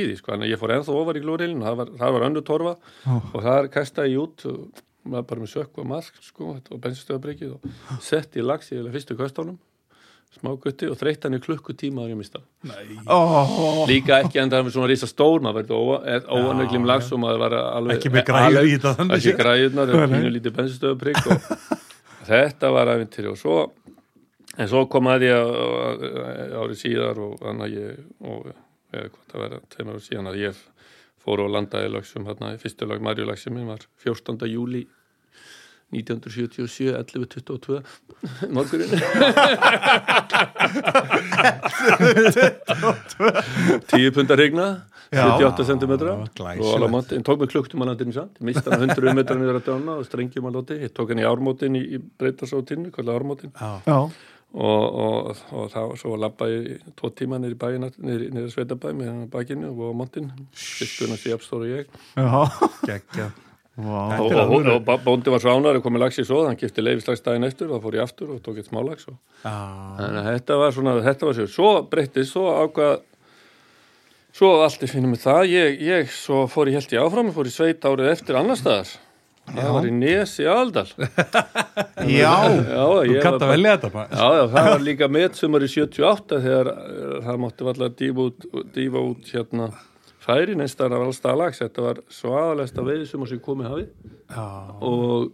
í 0.00 0.02
því 0.08 0.16
sko, 0.18 0.34
að 0.34 0.46
ég 0.48 0.60
fór 0.60 0.74
ennþá 0.78 0.96
ofar 0.96 1.20
í 1.20 1.24
glórilin 1.24 1.64
það 1.64 1.78
var, 1.82 1.92
var 2.16 2.26
öndu 2.30 2.44
torfa 2.46 2.74
Já. 3.04 3.14
og 3.20 3.38
það 3.44 3.70
kastaði 3.76 4.14
ég 4.14 4.24
út 4.24 4.46
og 4.50 4.82
maður 5.04 5.28
bara 5.30 5.44
með 5.44 5.52
sökku 5.52 5.84
og 5.84 5.88
mask 5.90 6.18
sko, 6.24 6.56
þetta 6.56 6.74
var 6.74 6.82
bensinstöðabrikið 6.86 7.54
og 7.56 8.02
setti 8.04 8.40
í 8.40 8.44
lags 8.44 8.70
í 8.70 8.76
eiginlega 8.76 8.96
fyrstu 8.96 9.16
kastónum 9.18 9.60
smá 10.34 10.50
gutti 10.58 10.88
og 10.90 10.98
þreytt 10.98 11.26
hann 11.26 11.36
í 11.36 11.40
klukkutíma 11.42 12.04
að 12.04 12.14
ég 12.14 12.18
mista 12.18 12.40
Nei, 12.66 12.96
Ó, 13.06 13.86
líka 13.90 14.18
ekki 14.24 14.40
enda 14.42 14.58
hann 14.58 14.66
með 14.66 14.76
svona 14.76 14.90
rísa 14.90 15.08
stór 15.10 15.44
maður 15.44 15.68
verður 15.68 16.26
óanöglum 16.26 16.88
lags 16.88 17.12
og 17.14 17.22
maður 17.22 17.44
var 17.44 17.56
alveg 17.60 18.00
ekki 18.00 18.12
með 18.14 18.26
græður 18.30 18.66
í 18.66 18.74
þetta 18.74 18.94
þannig 18.98 19.16
ekki 19.20 19.36
nei. 20.00 20.16
pínu 20.16 20.34
lítið 20.34 20.56
bensinstöðuprygg 20.58 21.30
og 21.30 21.48
þetta 22.32 22.72
var 22.74 22.92
æfintýri 22.96 23.30
og 23.30 23.38
svo 23.38 23.58
en 24.58 24.70
svo 24.70 24.84
kom 24.90 25.10
að 25.12 25.28
ég 25.28 25.56
árið 26.58 26.76
síðar 26.82 27.22
og 27.22 27.38
þannig 27.42 27.66
að 27.68 27.78
ég 27.78 28.30
og 28.32 28.50
eða 28.94 29.10
hvað 29.10 29.30
það 29.30 29.44
verða, 29.44 29.60
tveimur 29.74 30.02
síðan 30.02 30.30
að 30.30 30.40
ég 30.42 30.60
fór 31.24 31.44
og 31.44 31.54
landaði 31.54 31.88
lagsum 31.92 32.28
hérna, 32.28 32.54
fyrstu 32.60 32.88
lag 32.88 33.00
Marjulagsi 33.04 33.50
minn 33.52 33.70
var 33.70 33.80
14. 34.04 34.44
júli 34.50 34.84
1977, 35.94 36.90
11.22 36.96 37.82
morgurinn 38.54 38.90
10 43.92 44.10
pundar 44.16 44.38
regna 44.40 44.66
Já. 45.14 45.36
78 45.38 45.64
cm 45.68 45.92
og 45.92 46.30
alveg 46.74 46.90
mátti, 46.90 47.22
tók 47.22 47.38
mig 47.38 47.48
klukkt 47.52 47.74
um 47.76 47.84
að 47.84 47.92
landinu 47.92 48.14
samt. 48.16 48.40
Mista 48.42 48.72
hann 48.72 48.88
100 48.88 49.14
metrar 49.14 49.38
niður 49.38 49.60
að 49.60 49.66
dána 49.68 49.92
og 50.00 50.06
strengjum 50.08 50.48
að 50.48 50.56
láti, 50.58 50.74
ég 50.82 50.94
tók 50.96 51.12
hann 51.12 51.22
í 51.22 51.26
ármótin 51.28 51.78
í, 51.78 51.82
í 51.94 52.00
breytarsótinu, 52.18 52.90
kvölda 52.94 53.14
ármótin. 53.14 53.52
Já, 53.54 53.72
já, 53.86 53.98
og, 54.54 54.98
og, 55.04 55.40
og 55.50 55.70
þá 55.72 55.80
svo 55.98 56.18
lappaði 56.20 56.60
ég 56.60 56.92
tvo 56.98 57.10
tíma 57.10 57.40
í 57.42 57.54
bæina 57.58 57.90
niður, 57.96 58.28
niður 58.30 58.46
að 58.46 58.52
sveitabæ 58.54 58.92
með 58.94 59.24
bakinu 59.32 59.72
og 59.74 59.96
montin, 59.98 60.30
fyrstuna 60.54 61.18
síapstóru 61.18 61.72
ég. 61.72 61.98
Já, 62.14 62.44
geggja. 62.86 63.32
Vá, 63.74 64.20
og, 64.22 64.28
er 64.30 64.38
og, 64.44 64.52
og, 64.70 64.86
og 64.86 65.00
bóndi 65.02 65.32
var 65.34 65.42
svánar 65.42 65.74
og 65.74 65.82
komið 65.82 66.04
lags 66.04 66.20
í 66.22 66.24
svo, 66.26 66.44
hann 66.46 66.58
kipti 66.58 66.82
leifislags 66.84 67.24
daginn 67.24 67.46
eftir 67.48 67.72
og 67.72 67.80
þá 67.80 67.86
fór 67.88 67.96
ég 67.98 68.04
aftur 68.04 68.28
og 68.36 68.42
tók 68.44 68.60
eitt 68.60 68.68
smálags 68.70 69.08
og 69.10 69.16
Já, 69.42 69.50
Þannig 69.98 70.20
að 70.20 70.28
þetta 70.28 70.58
var 70.60 70.76
svona, 70.76 70.92
þetta 71.02 71.26
var 71.26 71.38
sér, 71.40 71.48
svo 71.50 71.72
breyttist, 71.90 72.30
svo 72.30 72.52
ákvað, 72.54 72.92
svo 74.38 74.52
allt 74.62 74.86
í 74.86 74.90
finnum 74.92 75.16
með 75.16 75.24
það, 75.24 75.48
ég, 75.50 75.82
ég, 75.88 76.14
svo 76.14 76.44
fór 76.52 76.70
ég 76.70 76.78
held 76.78 76.94
ég 76.94 77.02
áfram, 77.02 77.32
ég 77.32 77.36
fór 77.40 77.50
í 77.50 77.56
sveit 77.56 77.88
árið 77.90 78.12
eftir 78.12 78.38
annar 78.38 78.60
staðar, 78.62 78.94
það 79.48 79.70
var 79.76 79.86
í 79.88 79.94
Nesi 79.94 80.46
Aldal. 80.48 80.86
já, 82.18 82.34
Já, 82.34 82.84
þú 82.84 83.16
kannt 83.24 83.44
að 83.44 83.50
velja 83.54 83.74
þetta 83.76 83.90
bara 83.94 84.06
Já, 84.20 84.28
já, 84.38 84.44
það 84.54 84.68
var 84.70 84.84
líka 84.88 85.08
metsumar 85.12 85.66
í 85.66 85.70
78 85.72 86.38
þegar 86.44 86.70
uh, 86.72 87.16
það 87.26 87.42
mátti 87.44 87.68
alltaf 87.72 87.98
dýfa 88.00 88.28
út, 88.30 88.48
dýfa 88.74 89.04
út 89.10 89.34
hérna 89.34 89.68
færi 90.24 90.56
neistar 90.56 90.92
af 90.96 91.04
allstað 91.04 91.40
lags, 91.40 91.60
þetta 91.60 91.84
var 91.84 91.98
svaðalegsta 92.12 92.84
veiðisumar 92.86 93.28
sem 93.28 93.40
komið 93.44 93.66
hafið. 93.68 93.88
Og, 94.88 95.26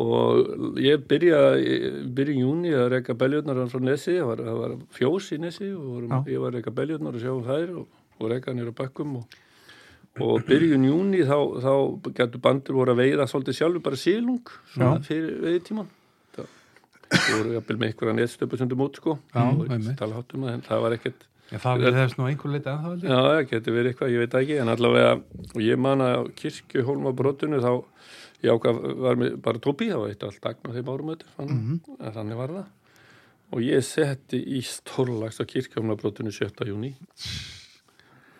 og 0.00 0.78
ég 0.80 1.02
byrjaði 1.10 1.74
byrja 2.16 2.36
í 2.38 2.44
júni 2.46 2.72
að 2.72 2.88
reyka 2.96 3.16
beljurnar 3.20 3.60
frá 3.68 3.82
Nesi, 3.84 4.16
það 4.16 4.30
var, 4.30 4.44
var 4.62 4.76
fjós 4.96 5.28
í 5.36 5.40
Nesi 5.42 5.68
og 5.76 5.84
vorum, 5.90 6.14
ég 6.32 6.40
var 6.40 6.54
að 6.54 6.60
reyka 6.62 6.72
beljurnar 6.80 7.18
og 7.18 7.24
sjá 7.24 7.32
um 7.34 7.44
þær 7.50 7.74
og, 7.82 8.00
og 8.16 8.32
reyka 8.32 8.56
nýra 8.56 8.72
bakkum 8.80 9.18
og, 9.20 9.40
og 10.20 10.44
byrjun 10.48 10.84
júni 10.90 11.24
þá, 11.24 11.38
þá 11.64 11.72
getur 12.18 12.42
bandur 12.44 12.76
voru 12.82 12.92
að 12.92 13.02
veiða 13.04 13.28
svolítið 13.30 13.58
sjálfur 13.58 13.84
bara 13.86 14.00
sílung 14.00 14.54
fyrir 15.06 15.38
veiðtíman 15.46 15.90
það 16.36 16.48
það 17.12 17.36
voru 17.38 17.54
jafnvel 17.56 17.78
með 17.78 17.90
einhverja 17.90 18.16
netstöpu 18.20 18.58
sem 18.60 18.68
þú 18.72 18.80
mót 18.80 18.98
sko. 19.00 19.18
Já, 19.32 19.44
um 19.44 19.62
það 19.68 20.52
en 20.52 20.66
það 20.66 20.84
var 20.84 20.96
ekkert 20.98 21.28
Já, 21.52 21.58
það 21.60 21.96
hefst 21.98 22.16
nú 22.16 22.26
einhver 22.30 22.54
ennþá 22.56 22.74
held 22.80 23.02
ég. 23.04 23.10
Já, 23.10 23.18
það 23.26 23.42
getur 23.50 23.74
verið 23.76 23.90
eitthvað, 23.92 24.12
ég 24.12 24.22
veit 24.22 24.32
það 24.32 24.44
ekki, 24.46 24.54
en 24.62 24.72
allavega, 24.72 25.16
og 25.52 25.58
ég 25.60 25.80
man 25.84 26.04
að 26.04 26.28
kirkjuhólma 26.40 27.12
brotinu 27.16 27.58
þá, 27.60 27.72
ég 28.40 28.54
ákvað, 28.54 28.78
var 29.04 29.18
með 29.20 29.34
bara 29.44 29.60
tópi, 29.66 29.90
það 29.90 30.00
var 30.00 30.14
eitt 30.14 30.24
allt 30.24 30.40
dagna 30.46 30.72
þeim 30.78 30.92
árum 30.94 31.10
öttur, 31.12 31.34
þannig, 31.36 31.90
en 31.98 32.14
þannig 32.16 32.40
var 32.40 32.54
það. 32.56 32.70
Og 33.52 33.66
ég 33.66 33.84
setti 33.84 34.40
í 34.56 34.62
stórlags 34.64 35.42
á 35.42 35.50
kirkjuhólma 35.52 35.98
brotinu 36.00 36.32
7. 36.32 36.64
júni, 36.70 36.94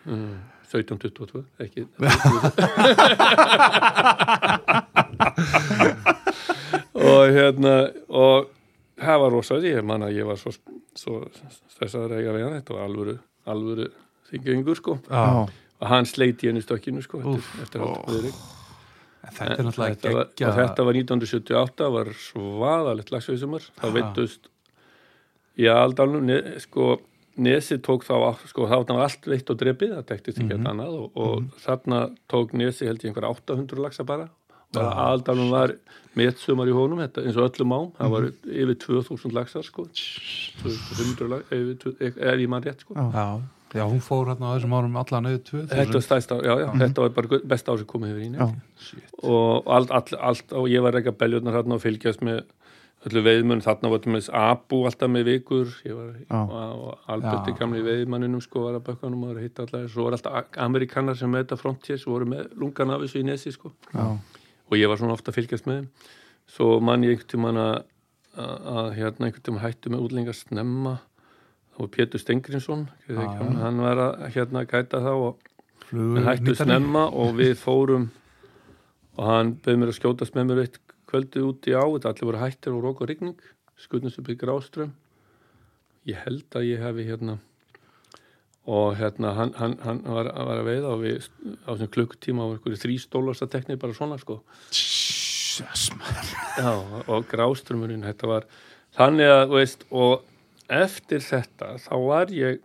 mm, 0.09 0.33
1722, 0.81 1.43
ekki, 1.63 1.85
og 6.93 7.33
hérna, 7.33 7.73
og 8.09 8.47
það 9.03 9.19
var 9.23 9.33
rosaði, 9.35 9.73
ég 9.75 9.85
man 9.87 10.05
að 10.07 10.15
ég 10.19 10.25
var 10.29 10.37
svo, 10.41 10.51
svo 10.97 11.13
stressaður 11.73 12.11
að 12.15 12.19
eiga 12.23 12.35
við 12.37 12.43
hann, 12.47 12.57
þetta 12.59 12.75
var 12.77 12.83
alvöru, 12.87 13.15
alvöru 13.53 13.87
þingengur, 14.31 14.77
sko. 14.79 14.93
Já, 15.09 15.23
og 15.83 15.87
hann 15.91 16.07
sleiti 16.09 16.47
henni 16.49 16.61
stökkinu 16.63 17.01
sko 17.03 17.17
Úff, 17.33 17.47
eftir, 17.63 17.79
allt 17.83 18.07
viðrik 18.09 18.37
þetta 19.23 19.47
er 19.57 19.65
náttúrulega 19.67 19.95
þetta 19.95 20.09
var, 20.13 20.25
geggja 20.31 20.47
og 20.49 20.53
þetta 20.59 20.81
var 20.87 20.93
1978 20.99 21.81
var 21.95 22.07
svaðalegt 22.27 23.09
lagsveisumar 23.13 23.63
þá 23.67 23.69
Ha. 23.83 23.87
veittust 23.97 24.43
í 25.59 25.61
aldalunum 25.69 26.29
sko 26.63 26.83
Nesi 27.37 27.77
tók 27.81 28.03
þá, 28.05 28.13
á- 28.29 28.45
sko 28.49 28.67
þá 28.69 28.75
var 28.85 29.03
allt 29.07 29.25
veitt 29.25 29.49
og 29.49 29.57
drepið, 29.57 29.95
það 29.97 30.05
tektist 30.11 30.37
ekki 30.43 30.53
mm 30.57 30.67
annað 30.69 30.97
og, 30.99 31.17
og 31.17 31.59
þarna 31.63 32.01
tók 32.29 32.53
Nesi 32.53 32.85
held 32.85 33.01
ég 33.01 33.09
einhver 33.13 33.25
800 33.31 33.81
lagsa 33.81 34.03
bara. 34.05 34.29
Og 34.73 34.81
Já, 34.81 34.89
aldalunum 35.13 35.51
var 35.53 35.73
metsumar 36.17 36.69
í 36.69 36.73
honum 36.73 37.01
þetta, 37.01 37.23
eins 37.25 37.35
og 37.37 37.45
öllum 37.49 37.73
ám, 37.77 37.89
það 37.97 38.13
var 38.15 38.23
yfir 38.49 38.77
2000 38.85 39.33
lagsar 39.37 39.65
sko. 39.65 39.85
200 40.63 41.27
lag, 41.29 41.43
yfir, 41.53 42.13
er 42.17 42.41
ég 42.41 42.49
mann 42.49 42.63
rétt 42.65 42.81
sko. 42.85 42.95
Já. 42.97 43.27
Já, 43.73 43.81
hún 43.89 44.01
fór 44.05 44.27
hérna 44.29 44.51
á 44.53 44.53
þessum 44.53 44.73
árum 44.77 44.97
allan 45.01 45.25
auðvitað 45.31 45.45
tvö 45.49 45.61
Þetta 45.71 45.93
var 45.97 46.03
stæsta, 46.05 46.35
já, 46.45 46.53
já, 46.61 46.67
þetta 46.77 47.01
var 47.01 47.13
bara 47.15 47.39
besta 47.53 47.73
ár 47.73 47.79
sem 47.81 47.87
komið 47.89 48.11
hefur 48.11 48.25
í 48.25 48.27
nefn. 48.35 48.59
Og 49.33 49.71
allt, 49.73 49.93
allt, 49.97 50.11
allt, 50.13 50.53
og 50.53 50.67
ég 50.69 50.83
var 50.85 50.97
ekki 50.99 51.09
að 51.09 51.17
beljurnar 51.23 51.57
hérna 51.57 51.79
og 51.79 51.81
fylgjast 51.81 52.21
með 52.21 52.43
öllu 53.07 53.23
veiðmunn, 53.25 53.61
þarna 53.63 53.91
var 53.91 54.01
til 54.03 54.13
með 54.13 54.27
Abu 54.37 54.79
alltaf 54.87 55.11
með 55.11 55.27
vikur, 55.27 55.71
var 55.91 56.13
og, 56.39 56.53
og 56.55 57.09
Alberti 57.11 57.55
gamli 57.57 57.83
veiðmanninum 57.83 58.43
sko 58.43 58.67
var 58.67 58.77
að 58.79 58.85
bökkanum 58.87 59.25
og 59.27 59.41
hitta 59.41 59.65
alltaf, 59.65 59.85
svo 59.91 60.07
var 60.07 60.17
alltaf 60.17 60.59
amerikanar 60.63 61.17
sem 61.19 61.31
með 61.31 61.45
þetta 61.45 61.59
frontiers 61.59 62.05
voru 62.07 62.29
með 62.31 62.53
lungan 62.59 62.93
af 62.95 63.03
þessu 63.03 63.19
í 63.19 63.25
nesi 63.27 63.53
sko. 63.55 63.73
Já, 63.91 64.05
og 64.69 64.77
ég 64.79 64.91
var 64.91 65.01
svona 65.01 65.17
ofta 65.17 65.33
að 65.33 65.41
fylgjast 65.41 65.67
með 65.67 65.81
þeim. 65.81 65.89
Svo 66.53 66.69
mann 66.83 67.03
ég 67.03 67.15
einhvern 67.15 67.31
tímann 67.33 67.59
að, 67.59 67.75
að, 68.39 68.91
hérna 68.99 69.27
einhvern 69.27 69.47
tímann 69.49 69.65
hættu 69.65 69.91
með 69.93 70.07
útlenga 70.07 70.37
snemma. 70.37 70.97
Það 71.73 71.83
var 71.83 71.93
Pétur 71.97 72.21
Stengrinsson 72.21 72.83
hann 73.09 73.79
var 73.81 73.99
að 74.03 74.27
hérna 74.35 74.61
gæta 74.69 74.99
þá 75.01 75.13
og 75.13 75.47
við 75.93 76.27
hættu 76.27 76.53
snemma 76.57 77.07
og 77.09 77.33
við 77.39 77.55
fórum 77.59 78.11
og 79.17 79.25
hann 79.29 79.55
bauð 79.61 79.79
mér 79.81 79.91
að 79.91 79.97
skjótast 79.97 80.37
með 80.37 80.49
mér 80.49 80.61
eitt 80.63 80.82
kvöldið 81.13 81.45
út 81.45 81.69
í 81.69 81.77
á 81.77 81.85
þetta 81.85 82.09
allir 82.09 82.29
voru 82.31 82.41
hættir 82.41 82.73
og 82.73 82.85
rók 82.87 83.01
og 83.05 83.11
rigning 83.11 83.49
skutnust 83.77 84.17
upp 84.17 84.29
í 84.33 84.37
gráström. 84.39 84.93
Ég 86.09 86.17
held 86.25 86.57
að 86.57 86.69
ég 86.71 86.81
hefi 86.81 87.05
hérna 87.07 87.37
og 88.63 88.95
hérna 88.95 89.33
hann, 89.35 89.51
hann, 89.59 89.75
hann 89.83 90.01
var, 90.07 90.29
var 90.31 90.61
að 90.61 90.67
veiða 90.69 90.91
og 90.95 91.01
við 91.03 91.27
á 91.67 91.75
þessum 91.75 91.91
klukkutíma 91.93 92.47
á 92.47 92.51
einhverju 92.55 92.79
þrý 92.79 92.97
stólasta 93.03 93.47
teknir 93.51 93.79
bara 93.79 93.95
svona 93.95 94.17
sko. 94.21 94.39
Já, 96.57 96.71
og 97.05 97.27
gráströmmunin, 97.29 98.05
þetta 98.07 98.29
var 98.31 98.47
þannig 98.95 99.33
að, 99.35 99.43
veist, 99.53 99.83
og 99.91 100.23
eftir 100.71 101.21
þetta, 101.21 101.75
þá 101.83 101.95
var 102.07 102.33
ég 102.33 102.63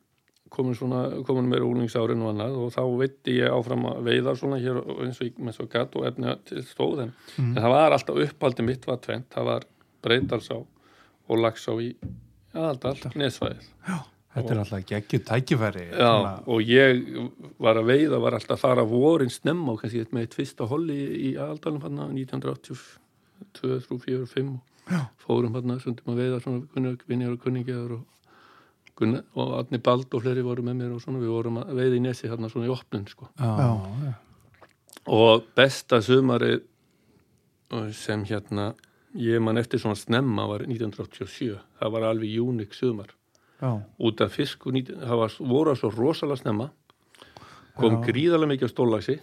komin 0.52 0.76
svona, 0.78 1.02
komin 1.26 1.49
með 1.50 1.67
úlingsárin 1.67 2.23
og 2.25 2.33
annað 2.33 2.59
og 2.62 2.73
þá 2.75 2.83
veitti 3.00 3.38
ég 3.38 3.55
áfram 3.55 3.87
að 3.90 4.02
veiða 4.09 4.37
svona 4.38 4.61
hér 4.62 4.81
og 4.83 5.02
eins 5.07 5.21
og, 5.25 5.40
með 5.43 5.59
svo 5.59 5.69
gatt 5.73 5.97
og 5.99 6.07
efni 6.09 6.35
til 6.49 6.64
stóð 6.67 7.05
en, 7.07 7.17
en 7.43 7.57
það 7.59 7.75
var 7.75 7.97
alltaf 7.97 8.23
upphaldi 8.26 8.67
mitt 8.67 8.87
var 8.88 9.00
tvent, 9.05 9.28
það 9.35 9.50
var 9.52 9.67
breytalsá 10.05 10.61
og 11.28 11.43
Laxá 11.43 11.75
í 11.83 11.90
aðaldal, 12.57 12.95
nesvæðið. 13.19 13.67
Þetta 14.38 14.55
er 14.55 14.61
alltaf 14.62 14.85
geggjur 14.87 15.23
tækifæri 15.26 15.85
Já, 15.88 16.12
og 16.47 16.69
ég 16.69 17.00
var 17.61 17.81
að 17.81 17.90
veiða, 17.90 18.21
var 18.23 18.37
alltaf 18.37 18.59
að 18.59 18.64
fara 18.64 18.85
vorin 18.87 19.33
snemma 19.33 19.75
og 19.75 19.83
kannski 19.83 20.05
með 20.14 20.37
fyrsta 20.37 20.69
holli 20.69 20.99
í 21.31 21.31
aðaldalum 21.37 21.83
hann 21.87 22.02
1982, 22.12 22.76
3, 23.59 23.81
4, 24.05 24.28
5 24.35 24.52
Já. 24.88 25.00
fórum 25.21 25.57
hann 25.57 25.81
sundum 25.83 26.12
að 26.14 26.23
veiða 26.23 26.43
svona 26.45 26.95
vinnjar 27.09 27.35
og 27.35 27.43
kunningjar 27.43 27.97
og, 27.97 28.05
Gunnar, 28.99 29.23
og 29.38 29.52
Adni 29.61 29.78
Bald 29.83 30.14
og 30.14 30.25
fleiri 30.25 30.43
voru 30.43 30.64
með 30.67 30.81
mér 30.81 30.97
og 30.97 31.02
svona, 31.05 31.21
við 31.23 31.31
vorum 31.31 31.61
að 31.62 31.76
veið 31.78 31.99
í 31.99 32.02
nesi 32.02 32.31
hérna 32.31 32.50
svona 32.50 32.67
í 32.67 32.73
opnun 32.75 33.07
sko. 33.11 33.28
Já, 33.38 33.69
já. 34.02 34.12
og 35.14 35.47
besta 35.57 36.00
sumari 36.02 36.59
sem 37.95 38.25
hérna 38.26 38.73
ég 39.19 39.40
man 39.45 39.61
eftir 39.61 39.81
svona 39.83 39.99
snemma 39.99 40.49
var 40.50 40.67
1987 40.67 41.55
það 41.78 41.95
var 41.95 42.09
alveg 42.11 42.35
júnik 42.40 42.75
sumar. 42.75 43.14
Já. 43.59 43.83
út 43.99 44.21
af 44.23 44.31
fisk 44.31 44.67
og 44.67 44.75
nít, 44.76 44.93
það 44.95 45.17
var, 45.19 45.33
voru 45.38 45.73
að 45.73 45.81
svo 45.81 45.88
rosalega 45.90 46.38
snemma. 46.38 46.69
Kom 47.78 47.97
gríðarlega 48.05 48.52
mikið 48.52 48.71
á 48.71 48.75
stóllagsi 48.75 49.17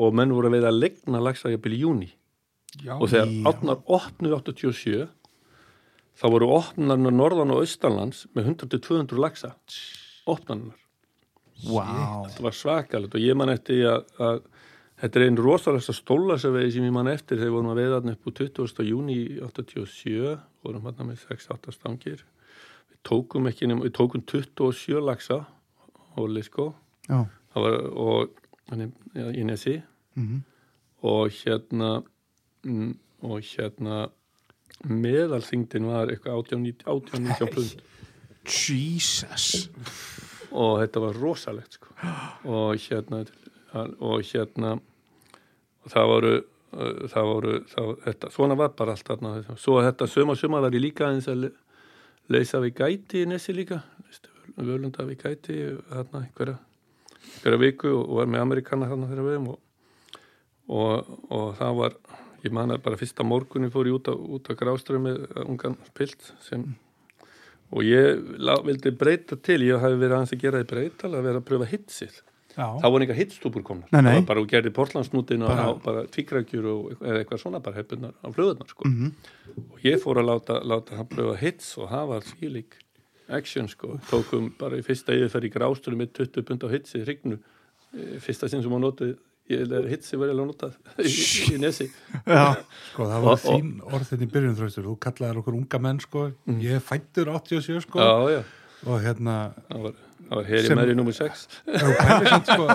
og 0.00 0.14
menn 0.16 0.32
voru 0.32 0.48
að 0.48 0.56
veið 0.56 0.68
að 0.70 0.80
legna 0.80 1.20
lagsa 1.20 1.52
jafnvel 1.52 1.76
í 1.76 1.82
júni 1.82 2.08
og 2.96 3.08
þegar 3.08 3.28
1887 3.48 5.06
þá 6.16 6.24
voru 6.32 6.48
opnarnar 6.56 7.12
norðan 7.14 7.52
og 7.54 7.62
austanlands 7.64 8.24
með 8.36 8.52
100-200 8.54 9.18
lagsa 9.20 9.54
opnarnar, 10.26 10.78
Vá. 11.66 11.84
það 12.34 12.42
var 12.48 12.56
svakalegt 12.56 13.14
og 13.16 13.22
ég 13.24 13.36
man 13.38 13.52
eftir 13.52 13.84
að, 13.88 14.06
að 14.20 14.40
þetta 15.00 15.20
er 15.20 15.26
einn 15.26 15.38
rosalegsta 15.40 15.94
stólasavegi 15.96 16.72
sem 16.76 16.86
ég 16.88 16.94
man 16.96 17.08
eftir 17.12 17.38
þegar 17.40 17.54
vorum 17.56 17.70
að 17.74 17.80
veiða 17.82 17.98
þarna 18.00 18.14
upp 18.16 18.26
úr 18.30 18.36
20. 18.40 18.86
júni 18.88 19.18
87 19.44 20.34
vorum 20.64 20.88
hann 20.88 21.06
með 21.10 21.22
6-8 21.28 21.74
stangir 21.76 22.24
við 22.90 22.98
tókum 23.06 23.48
ekki 23.50 23.68
við 23.72 23.92
tókum 23.96 24.24
27 24.24 25.00
lagsa 25.04 25.42
og 26.16 26.28
lisko 26.32 26.70
það 27.54 27.66
var 27.66 27.78
og 28.06 28.42
hann 28.72 28.88
í 29.36 29.44
nesi 29.46 29.78
Mhm. 30.16 30.38
og 31.04 31.28
hérna 31.42 31.88
mm, 32.64 32.92
og 33.28 33.42
hérna 33.44 34.06
meðalþyngdin 34.86 35.86
var 35.88 36.12
eitthvað 36.12 36.42
18-19 36.42 37.52
pund 37.54 37.82
Jesus. 38.46 39.68
og 40.54 40.78
þetta 40.82 41.02
var 41.02 41.16
rosalegt 41.18 41.78
sko. 41.78 41.90
og 42.44 42.76
hérna 42.78 43.24
og 43.76 44.22
hérna 44.22 44.76
og 44.76 45.90
það 45.92 46.06
voru 46.12 46.34
það 47.10 47.28
voru 47.30 47.52
það, 47.70 47.90
þetta, 48.04 48.30
svona 48.34 48.56
var 48.58 48.72
bara 48.76 48.94
allt 48.96 49.08
þarna 49.08 49.56
svo 49.56 49.78
þetta 49.84 50.08
söma 50.10 50.36
söma 50.36 50.60
var 50.64 50.74
ég 50.74 50.82
líka 50.82 51.08
eins 51.10 51.28
að 51.30 51.46
le- 51.46 51.52
leysa 52.32 52.60
við 52.60 52.74
gæti 52.80 53.22
í 53.22 53.28
Nesi 53.30 53.54
líka 53.54 53.80
völunda 54.56 55.04
við 55.06 55.20
gæti 55.22 55.56
þarna 55.90 56.22
einhverja, 56.24 56.56
einhverja 57.36 57.60
viku 57.60 57.92
og 58.00 58.14
var 58.20 58.30
með 58.32 58.44
Amerikana 58.46 58.88
þarna 58.90 59.10
þegar 59.10 59.28
við 59.30 59.48
og, 59.52 59.58
og, 60.68 61.12
og 61.30 61.48
það 61.60 61.80
var 61.80 61.98
ég 62.44 62.52
man 62.52 62.70
að 62.70 62.82
bara 62.82 62.96
fyrsta 63.00 63.24
morgunni 63.24 63.70
fór 63.72 63.86
ég 63.86 63.96
út 63.98 64.08
út 64.12 64.50
á 64.50 64.54
gráströmi 64.58 65.14
með 65.16 65.46
ungan 65.46 65.76
pilt 65.94 66.32
sem 66.40 66.74
og 67.72 67.82
ég 67.82 68.20
lá, 68.38 68.54
vildi 68.62 68.92
breyta 68.94 69.36
til, 69.42 69.60
ég 69.66 69.80
hafi 69.82 69.96
verið 69.98 70.14
aðeins 70.20 70.32
að 70.36 70.42
gera 70.44 70.60
því 70.62 70.68
breytal 70.70 71.10
að 71.18 71.22
vera 71.26 71.40
að 71.40 71.46
pröfa 71.48 71.66
hitsið 71.72 72.14
já. 72.56 72.66
þá 72.78 72.86
voru 72.86 73.02
eitthvað 73.04 73.18
hitstúpur 73.20 73.62
komnar 73.66 73.88
Nei, 73.90 74.00
nei. 74.02 74.10
það 74.12 74.20
var 74.20 74.28
bara 74.30 74.40
og 74.44 74.48
gerði 74.52 74.72
portlandsnútin 74.76 75.42
og 75.42 75.48
Bara- 75.50 75.74
bara, 75.84 76.04
eitthvað- 76.06 77.02
eða 77.02 77.18
eitthvað 77.24 77.42
svona 77.42 77.60
bara 77.62 77.76
hefðunar 77.80 78.14
á 78.22 78.28
flöðunar 78.30 78.68
sko. 78.70 78.84
Mhm. 78.88 79.12
og 79.72 79.78
ég 79.82 79.98
fór 80.00 80.16
að 80.22 80.28
láta, 80.30 80.60
láta 80.62 80.96
hann 80.96 81.06
pröfa 81.10 81.36
hits 81.38 81.76
og 81.78 81.90
það 81.90 82.06
var 82.08 82.20
fílík 82.20 82.72
action 83.28 83.66
sko, 83.68 83.98
tókum 84.08 84.52
bara 84.56 84.76
í 84.78 84.82
fyrsta 84.86 85.10
yfirferð 85.12 85.50
í 85.50 85.52
grástunum 85.52 85.98
með 85.98 86.12
20 86.22 86.42
pund 86.46 86.62
á 86.62 86.68
hitsi 86.70 87.02
hrignu, 87.04 87.38
Eh, 87.96 88.18
fyrsta 88.20 88.48
sinn 88.50 88.60
sem 88.62 88.70
hann 88.70 88.82
notið 88.82 89.14
að 89.14 89.16
hitsi 89.46 90.18
var 90.18 90.32
eiginlega 90.32 90.48
notað 90.48 90.74
í, 91.06 91.10
í, 91.12 91.42
í 91.54 91.58
nesi. 91.62 91.86
Já. 92.26 92.56
Sko, 92.92 93.06
það 93.12 93.26
var 93.28 93.42
þín 93.44 93.68
orð 93.86 94.08
þetta 94.10 94.26
í 94.26 94.30
byrjun 94.34 94.56
þröstur, 94.58 94.88
þú 94.88 94.96
kallaðir 95.06 95.42
okkur 95.42 95.58
unga 95.60 95.80
menn 95.86 96.00
sko, 96.02 96.24
ég 96.62 96.78
er 96.80 96.82
fættur 96.84 97.30
87 97.34 97.84
sko. 97.86 98.00
Mm. 98.02 98.06
já, 98.06 98.40
já, 98.40 98.66
og 98.86 99.04
hérna 99.04 99.36
það 99.68 99.84
var, 99.86 99.94
það 100.26 100.40
var 100.40 100.48
heri 100.50 100.76
meðri 100.78 100.96
nummer 100.98 101.16
6 101.16 101.44
ef 101.66 101.84
þú 101.84 101.92
pælir 102.00 102.30
samt, 102.32 102.50
sko, 102.50 102.66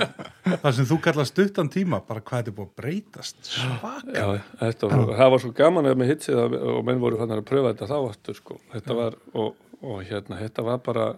það 0.63 0.77
sem 0.77 0.87
þú 0.91 0.99
kallar 1.07 1.27
stuttan 1.29 1.71
tíma 1.71 1.99
bara 2.07 2.23
hvað 2.23 2.41
þetta 2.45 2.55
búið 2.57 2.69
að 2.69 2.77
breytast? 2.81 3.41
Svaka. 3.51 4.29
Það 4.61 5.33
var 5.35 5.43
svo 5.43 5.51
gaman 5.59 5.91
með 5.91 6.13
hitsið 6.15 6.39
að, 6.45 6.55
og 6.75 6.85
menn 6.87 7.03
voru 7.03 7.19
fannar 7.19 7.43
að 7.43 7.49
pröfa 7.51 7.73
þetta 7.73 7.89
þá 7.91 7.97
aftur 7.99 8.39
sko. 8.39 8.57
Þetta 8.73 8.97
var, 8.97 9.19
og, 9.35 9.59
og 9.83 9.99
hérna, 10.07 10.39
þetta 10.39 10.65
var 10.69 10.79
bara, 10.87 11.09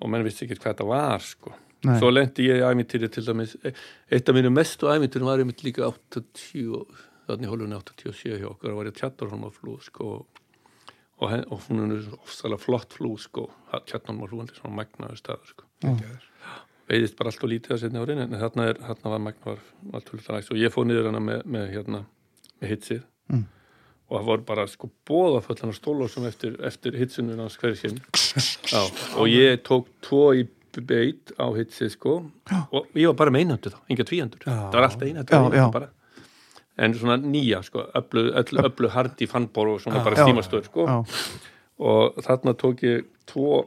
og 0.00 0.14
menn 0.14 0.24
vissi 0.26 0.46
ekki 0.46 0.56
hvað 0.60 0.70
þetta 0.72 0.88
var 0.88 1.26
sko. 1.26 1.52
Nei. 1.84 1.94
Svo 1.96 2.10
lendi 2.12 2.44
ég 2.44 2.60
í 2.60 2.64
æmintýri 2.66 3.08
til 3.08 3.24
dæmis, 3.24 3.54
eitt 3.64 4.28
af 4.28 4.36
mínu 4.36 4.50
mestu 4.52 4.90
æmintýrum 4.92 5.30
var 5.30 5.40
einmitt 5.40 5.62
líka 5.64 5.86
80, 5.88 6.82
þannig 7.30 7.48
hólunni 7.48 7.78
87 7.78 8.34
hjá 8.42 8.48
okkur, 8.50 8.68
það 8.72 8.76
var 8.80 8.90
ég 8.90 8.98
tjattarholmaflú 8.98 9.76
sko, 9.86 10.10
og, 11.20 11.30
hen- 11.30 11.46
og 11.48 11.62
hún 11.68 11.86
er 11.96 12.02
ofsalega 12.18 12.60
flott 12.60 12.92
flú 12.98 13.14
sko, 13.20 13.46
tjattarholmaflúan 13.72 14.50
er 14.52 14.58
svona 14.60 14.76
magnaður 14.82 15.22
staður 15.22 15.54
sko. 15.54 15.64
Veiðist 16.90 17.16
bara 17.16 17.30
allt 17.30 17.44
og 17.46 17.52
lítið 17.52 17.72
að 17.76 17.80
setja 17.84 18.00
árin 18.02 18.20
en 18.26 18.32
þarna, 18.34 18.64
er, 18.72 18.78
þarna 18.82 19.10
var 19.14 19.20
magna 19.30 19.44
var, 19.54 19.64
var 19.94 20.04
tullulega 20.08 20.40
og 20.50 20.58
ég 20.60 20.72
fóð 20.74 20.88
niður 20.90 21.06
hana 21.12 21.20
með, 21.22 21.42
með, 21.46 21.66
hérna, 21.70 22.00
með 22.60 22.72
hitsið. 22.74 23.02
Mm. 23.30 23.44
og 24.10 24.16
það 24.18 24.24
voru 24.26 24.42
bara 24.48 24.64
sko 24.66 24.88
bóðaföllan 25.06 25.72
stólásum 25.76 26.24
eftir, 26.26 26.56
eftir 26.66 26.96
hitsinu 26.98 27.36
hans 27.38 27.54
hverjum 27.62 28.00
Já, 28.72 28.80
og 29.16 29.28
ég 29.30 29.60
tók 29.62 29.86
tvo 30.02 30.32
í 30.34 30.48
beit 30.86 31.32
á 31.38 31.46
hitsið 31.56 31.90
sko. 31.96 32.12
Og 32.72 32.86
ég 32.94 33.06
var 33.10 33.14
bara 33.14 33.30
með 33.30 33.40
einhæntu 33.46 33.70
þá, 33.74 33.78
enga 33.90 34.04
tvíhæntur 34.04 34.38
Já. 34.46 34.54
það 34.70 34.72
var 34.72 34.86
alltaf 34.86 35.72
bara 35.72 35.88
en 36.80 36.94
svona 36.94 37.16
nýja 37.20 37.62
sko, 37.66 37.82
öllu, 37.98 38.32
öllu, 38.40 38.62
öllu 38.70 38.88
hardi 38.88 39.26
fannbor 39.26 39.66
og 39.74 39.80
svona 39.82 40.04
bara 40.04 40.16
Já. 40.16 40.24
stímastöður 40.28 40.64
sko. 40.64 40.86
Já. 40.86 41.04
og 41.80 42.14
þarna 42.24 42.54
tók 42.54 42.80
ég 42.84 43.04
tvo, 43.26 43.66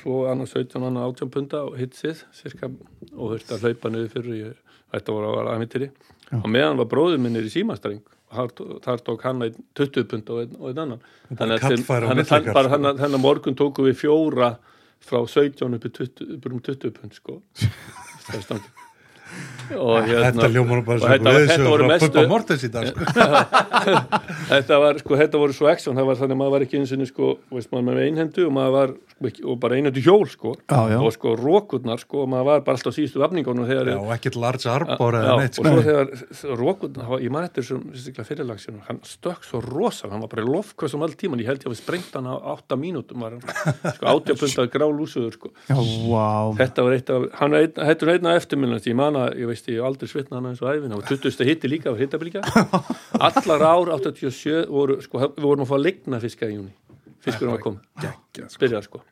tvo 0.00 0.26
annars 0.30 0.52
17 0.54 0.82
annar 0.84 1.08
18 1.10 1.30
punda 1.30 1.64
og 1.64 1.76
hitsið 1.76 2.22
cirka, 2.32 2.70
og 3.16 3.32
þurfti 3.34 3.54
að 3.56 3.60
hlaupa 3.66 3.90
niður 3.90 4.12
fyrir 4.12 4.36
ég, 4.46 4.54
þetta 4.94 5.12
voru 5.12 5.30
að 5.32 5.36
vera 5.40 5.54
aðmyndiri 5.56 5.90
og 6.42 6.48
meðan 6.52 6.76
var 6.80 6.86
bróður 6.86 7.18
minnir 7.22 7.44
í 7.48 7.52
símastreng 7.52 8.00
og 8.36 8.52
þar- 8.84 9.02
tók 9.06 9.22
hann 9.22 9.42
einn 9.42 9.54
20 9.74 10.04
pund 10.10 10.30
og 10.30 10.40
einn, 10.42 10.78
annan. 10.78 11.00
Bara 11.30 11.56
Þannig 12.10 12.32
að 12.32 12.52
bara 12.52 12.68
sko. 13.08 13.18
morgun 13.18 13.54
tóku 13.54 13.84
við 13.86 13.94
fjóra 14.00 14.56
frá 15.02 15.20
17 15.22 15.76
upp 15.76 15.86
í 15.86 15.92
20, 16.00 16.34
upp 16.36 16.50
um 16.50 16.60
20 16.60 16.96
pund 16.96 17.16
sko 17.18 17.40
Það 18.26 18.38
er 18.40 18.44
stangið. 18.48 18.85
Og 19.76 20.04
hérna 20.06 20.30
Þetta 20.30 20.48
hljómar 20.52 20.82
bara 20.86 20.98
sem 21.02 21.10
þetta 21.10 21.24
var- 21.26 21.46
þetta 21.50 21.70
voru 21.70 21.86
mestu- 21.90 22.10
sko. 22.86 22.94
þetta 24.52 24.78
var 24.82 25.00
sko, 25.02 25.16
þetta 25.20 25.40
voru 25.42 25.56
svo 25.56 25.66
action, 25.70 25.96
það 25.98 26.06
var 26.10 26.18
þannig 26.20 26.36
að 26.36 26.40
maður 26.42 26.54
var 26.56 26.64
ekki 26.66 26.78
eins 26.80 26.92
og 26.96 27.02
sko, 27.10 27.30
veist 27.56 27.72
maður 27.72 27.86
með 27.90 28.02
einhendu 28.06 28.46
og 28.46 28.52
maður 28.56 28.74
var 28.76 28.92
sko, 29.32 29.42
og 29.50 29.58
bara 29.62 29.74
einhendu 29.78 30.02
hjól 30.04 30.26
sko 30.30 30.52
Já, 30.70 30.80
já. 30.92 30.98
og 31.02 31.10
sko 31.16 31.32
rókurnar 31.40 31.98
sko, 32.02 32.22
og 32.22 32.28
maður 32.30 32.46
var 32.50 32.60
bara 32.66 32.76
alltaf 32.78 32.94
síðustu 32.96 33.18
vafningunum 33.22 33.66
þegar 33.66 33.90
Já, 33.90 33.96
og 34.02 34.12
ekkert 34.16 34.38
large 34.42 34.68
arbor 34.70 35.18
eða 35.18 35.36
neitt 35.40 35.58
og 35.58 35.64
sko. 35.64 35.72
svo 35.72 35.82
þegar 35.88 36.06
rókurnar, 36.62 37.06
ég 37.26 37.32
man 37.34 37.48
eftir 37.48 37.66
sem 37.66 37.82
fyrirlagsjónum, 38.30 38.82
hann 38.86 39.00
stökk 39.08 39.42
svo 39.48 39.58
rosal 39.64 40.10
hann 40.14 40.22
var 40.22 40.30
bara 40.32 40.44
í 40.46 40.50
lofkvössum 40.52 41.02
all 41.06 41.16
tíman, 41.18 41.40
ég 41.42 41.48
held 41.50 41.64
ég 41.64 41.70
að 41.70 41.74
við 41.74 41.80
sprengt 41.82 42.12
hann 42.14 42.28
á 42.30 42.34
8 42.54 42.78
mínútum 42.78 43.24
sko, 43.26 44.04
80 44.14 44.38
pundar 44.42 44.70
grálúsuður 44.76 45.32
sko. 45.34 45.50
Þetta 46.60 46.84
var 46.86 46.92
eitt 46.96 47.10
af, 47.10 47.26
eftirminnast, 49.16 49.32
ég 49.32 49.36
að, 49.36 49.40
ég 49.40 49.50
veist, 49.50 49.68
ég 49.68 49.80
hef 49.80 49.86
aldrei 49.88 50.08
svitnað 50.10 50.38
hann 50.38 50.48
eins 50.50 50.62
og 50.62 50.70
æfin, 50.70 50.92
það 50.92 51.00
var 51.00 51.08
20. 51.08 51.44
hitti 51.48 51.68
líka 51.70 51.90
á 51.92 51.94
hittabilgja, 51.96 52.42
allar 53.20 53.64
ár 53.66 53.90
87 53.96 54.66
voru, 54.70 55.00
sko, 55.02 55.18
við 55.36 55.42
vorum 55.46 55.64
að 55.64 55.70
fá 55.70 55.76
að 55.76 55.84
ligna 55.86 56.20
fiska 56.22 56.48
í 56.50 56.56
júni, 56.56 56.72
fiskurum 57.24 57.54
var 57.56 57.62
komið, 57.64 57.84
Geggjað, 58.02 58.50
sko. 58.50 58.62
byrjað 58.64 58.88
sko. 58.88 59.02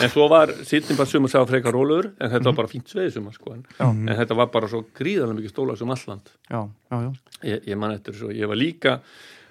En 0.00 0.08
svo 0.08 0.28
var 0.30 0.52
sýttin 0.62 0.96
bara 0.96 1.10
sumar 1.10 1.30
sá 1.32 1.40
frekar 1.48 1.74
rólegur, 1.74 2.12
en 2.20 2.30
þetta 2.30 2.46
var 2.46 2.58
bara 2.60 2.70
fínt 2.70 2.88
sveið 2.88 3.10
sumar 3.16 3.34
sko, 3.34 3.56
en, 3.56 3.64
en 3.82 4.16
þetta 4.20 4.36
var 4.38 4.50
bara 4.54 4.68
svo 4.70 4.84
gríðarlega 4.94 5.40
mikið 5.40 5.50
stóla 5.50 5.74
sem 5.76 5.90
alland. 5.90 6.30
Já, 6.46 6.60
já, 6.92 7.00
já. 7.08 7.10
Ég, 7.42 7.64
ég 7.72 7.80
man 7.80 7.94
eftir 7.96 8.14
svo, 8.14 8.30
ég 8.30 8.46
var 8.50 8.56
líka, 8.60 9.00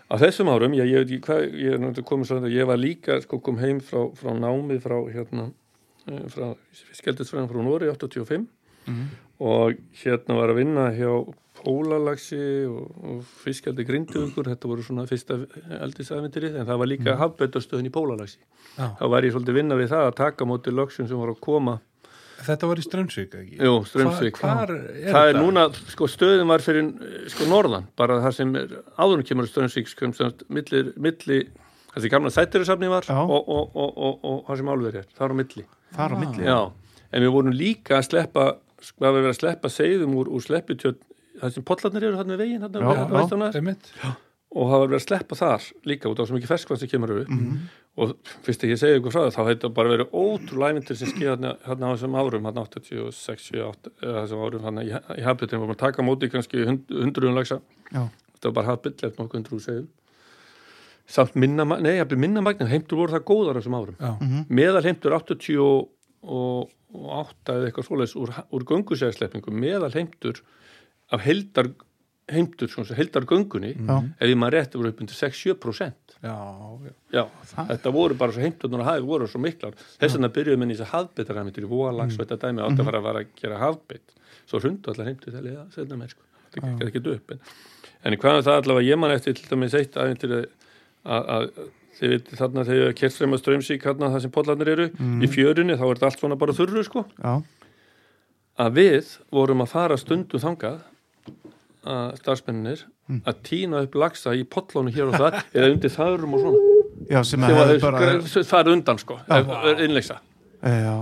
á 0.08 0.16
þessum 0.22 0.50
árum, 0.54 0.78
ég, 0.80 0.94
ég 0.96 1.20
hvað, 1.26 1.44
ég 1.60 1.76
er 1.76 1.82
náttúrulega 1.84 2.08
komið 2.08 2.32
svo, 2.32 2.40
ég 2.56 2.70
var 2.72 2.80
líka, 2.80 3.20
sko, 3.26 3.42
kom 3.44 3.60
heim 3.60 3.82
frá, 3.84 4.06
frá 4.16 4.32
námið 4.32 4.80
frá, 4.86 4.96
hérna, 5.12 5.50
eh, 6.08 6.24
frá 6.32 6.56
fiskeldisfræðan 6.72 7.52
frá 7.52 7.60
Nóri 7.68 7.92
85 7.92 8.48
og 9.40 9.78
hérna 10.02 10.40
var 10.40 10.54
að 10.54 10.60
vinna 10.64 10.90
hjá 10.96 11.12
Pólalagsi 11.60 12.40
og, 12.72 12.86
og 13.04 13.24
fiskaldi 13.42 13.84
grindugur, 13.84 14.48
þetta 14.48 14.70
voru 14.72 14.84
svona 14.86 15.04
fyrsta 15.10 15.42
eldisævendirið, 15.84 16.56
en 16.56 16.68
það 16.70 16.80
var 16.80 16.88
líka 16.88 17.10
mm. 17.10 17.20
hafbötastöðin 17.20 17.90
í 17.90 17.92
Pólalagsi. 17.92 18.40
Já. 18.78 18.86
Þá 18.96 19.06
var 19.12 19.28
ég 19.28 19.36
svolítið 19.36 19.58
vinna 19.60 19.76
við 19.76 19.92
það 19.92 20.06
að 20.08 20.18
taka 20.22 20.48
á 20.48 20.50
móti 20.54 20.72
lögsum 20.72 21.10
sem 21.10 21.20
voru 21.20 21.36
að 21.36 21.44
koma, 21.44 21.80
Þetta 22.40 22.68
var 22.70 22.80
í 22.80 22.84
Strömsvík, 22.86 23.34
ekki? 23.36 23.58
jú, 23.68 23.72
Strömsvík. 23.84 24.38
Hva, 24.40 24.54
hvar 24.62 24.70
er 24.72 24.84
það 25.12 25.26
er 25.26 25.34
þetta? 25.34 25.42
núna, 25.44 25.66
sko, 25.92 26.08
stöðin 26.08 26.48
var 26.48 26.64
fyrir 26.64 26.86
sko 27.34 27.48
norðan, 27.52 27.90
bara 28.00 28.22
það 28.24 28.36
sem 28.38 28.54
er 28.56 28.78
áðurum 28.96 29.26
kemur 29.28 29.50
Strömsvík, 29.50 29.92
sko, 29.92 30.08
sem 30.08 30.16
sagt, 30.22 30.46
milli, 30.48 30.86
milli 30.96 31.42
þessi 31.94 32.12
gamla 32.12 32.32
sættirusafni 32.34 32.90
var 32.92 33.08
og, 33.14 33.36
og, 33.36 33.76
og, 33.76 33.92
og, 33.98 34.24
og 34.24 34.42
það 34.48 34.62
sem 34.62 34.72
álverið 34.74 35.02
er, 35.02 35.12
það 35.18 35.26
er 35.26 35.34
á 35.34 35.38
milli 35.42 35.66
þar 35.96 36.16
á 36.16 36.18
milli 36.22 36.48
Já, 36.48 36.60
en 37.10 37.26
við 37.26 37.36
vorum 37.36 37.56
líka 37.56 37.98
að 38.00 38.08
sleppa 38.10 38.46
hvað 38.80 39.14
við 39.14 39.20
verið 39.20 39.34
að 39.34 39.40
sleppa 39.42 39.70
segðum 39.74 40.16
úr, 40.20 40.28
úr 40.32 40.42
slepputjöld 40.46 41.00
það 41.40 41.54
sem 41.56 41.64
pollarnir 41.68 42.04
eru 42.10 42.18
þarna 42.20 42.36
við 42.36 42.42
veginn 42.46 42.64
þarna 42.66 42.80
Já, 42.80 42.88
við- 42.90 43.12
já. 44.04 44.10
og 44.50 44.66
það 44.72 44.80
var 44.80 44.88
verið 44.90 45.00
að 45.00 45.06
sleppa 45.08 45.36
þar 45.40 45.68
líka 45.92 46.10
út 46.10 46.20
á 46.20 46.24
svo 46.26 46.36
mikið 46.40 46.52
ferskvann 46.54 46.80
sem 46.82 46.90
kemur 46.90 47.12
upp 47.22 47.30
Mhm. 47.30 47.60
og 48.00 48.14
fyrst 48.46 48.64
ekki 48.64 48.74
að 48.76 48.82
segja 48.82 48.98
ykkur 49.00 49.12
frá 49.14 49.22
það 49.28 49.36
þá 49.36 49.42
hefði 49.50 49.62
það 49.64 49.74
bara 49.78 49.90
verið 49.94 50.12
ótrúlega 50.16 50.72
ævintir 50.74 50.96
sem 50.98 51.08
skýða 51.12 51.36
þarna, 51.36 51.52
þarna 51.68 51.86
á 51.86 51.94
þessum 51.96 52.18
árum 52.20 52.44
þarna 52.48 52.64
86, 52.66 53.44
78 53.52 53.92
eða 54.02 54.24
þessum 54.24 54.44
árum 54.48 54.64
þarna 54.66 54.84
í, 54.84 54.90
í 55.20 55.24
hafbyrðin 55.28 55.60
vorum 55.64 55.76
að 55.76 55.84
taka 55.86 56.02
móti 56.08 56.30
kannski 56.32 56.66
hund, 56.66 56.84
hundruðum 56.90 57.36
lagsa 57.36 57.60
þetta 57.92 58.46
var 58.50 58.52
bara 58.60 58.68
hafbyrð 58.72 59.04
eftir 59.04 59.20
nokkuð 59.20 59.40
hundruð 59.42 59.64
segðum 59.68 59.88
samt 61.10 61.36
minna, 61.36 61.66
nei, 61.82 61.98
minna 62.22 62.42
magnin 62.46 62.70
heimtur 62.70 63.00
voru 63.02 63.16
það 63.16 63.24
góðar 63.26 63.58
á 63.58 63.60
þessum 63.60 63.78
árum. 63.80 63.96
Mhm. 64.22 64.46
meðal 64.50 64.84
heimtur 64.86 65.12
88 65.18 65.88
eða 66.24 67.68
eitthvað 67.68 67.88
svoleiðis 67.88 68.16
úr, 68.20 68.34
úr 68.56 68.66
göngusæðsleppingum 68.70 69.60
meðal 69.62 69.92
heimtur 69.94 70.42
af 71.14 71.24
heldar 71.26 71.72
heimtur, 72.30 72.70
svona 72.70 72.98
heldar 72.98 73.26
göngunni 73.26 73.72
Já. 73.74 73.96
ef 74.20 74.30
ég 74.30 74.38
maður 74.38 74.58
rétt 74.58 74.76
voru 74.78 74.92
upp 74.92 75.02
undir 75.02 75.18
6-7% 75.18 76.18
já, 76.22 76.36
já. 76.86 76.94
já, 77.16 77.24
þetta 77.72 77.94
voru 77.96 78.18
bara 78.20 78.36
svo 78.36 78.44
heimturnar 78.44 78.84
að 78.84 78.90
hafi 78.92 79.08
voru 79.08 79.30
svo 79.30 79.42
miklar 79.42 79.78
þess 79.80 80.18
vegna 80.18 80.32
byrjuðum 80.36 80.66
við 80.66 80.74
í 80.74 80.78
þessi 80.78 80.90
hafbetaræmitur 80.94 81.66
í 81.66 81.72
Vóalags 81.72 82.20
og 82.20 82.26
þetta 82.26 82.40
dæmi 82.46 82.66
átt 82.66 82.84
að 82.84 82.90
fara 82.90 83.02
að, 83.02 83.08
fara 83.10 83.24
að 83.24 83.34
gera 83.42 83.62
hafbet 83.64 84.16
svo 84.44 84.62
hrundu 84.62 84.94
allar 84.94 85.10
heimtur 85.10 85.34
þegar 85.34 85.50
ég 85.50 85.74
setna 85.74 86.00
með 86.00 86.14
sko. 86.14 86.28
þetta 86.54 86.74
gekk 86.84 87.02
ekki 87.02 87.16
upp 87.16 87.34
en, 87.34 87.44
en 88.04 88.18
í 88.18 88.22
hvaðan 88.22 88.48
það 88.50 88.62
allavega 88.62 88.92
ég 88.92 89.02
man 89.02 89.16
eftir 89.16 89.38
til 89.40 89.50
dæmis 89.50 89.78
eitt 89.80 89.98
aðeins 89.98 90.30
að, 90.30 90.46
að 91.10 91.50
þið 92.00 92.14
veit 92.14 92.30
þarna 92.40 92.64
þegar 92.68 92.94
kertströma 93.00 93.40
strömsík 93.42 93.84
þarna 93.84 94.12
það 94.14 94.24
sem 94.26 94.34
pollarnir 94.36 94.72
eru 94.76 94.86
í 95.24 95.30
fjörunni 95.32 95.76
þá 95.80 95.84
er 95.88 96.00
þetta 96.00 96.10
allt 96.10 96.24
svona 96.24 96.38
bara 96.40 96.56
þurru 96.56 96.84
sko. 96.88 97.06
Já. 97.20 97.34
að 98.60 98.72
við 98.80 99.12
vorum 99.36 99.64
að 99.66 99.72
fara 99.74 99.98
stundum 100.00 100.44
þangað 100.44 100.80
að 101.90 102.16
starfsmenninir 102.20 102.86
að 103.26 103.44
tína 103.48 103.84
upp 103.86 103.96
lagsa 103.98 104.34
í 104.38 104.44
pollónu 104.44 104.92
hér 104.94 105.12
og 105.12 105.20
það 105.20 105.40
eða 105.56 105.70
undir 105.74 105.94
þaurum 105.94 106.36
og 106.38 106.44
svona. 106.44 106.66
Já, 107.10 107.22
að 107.24 107.76
bara 107.82 108.44
farið 108.52 108.74
undan 108.76 109.00
sko 109.02 109.20
innleiksa 109.80 110.20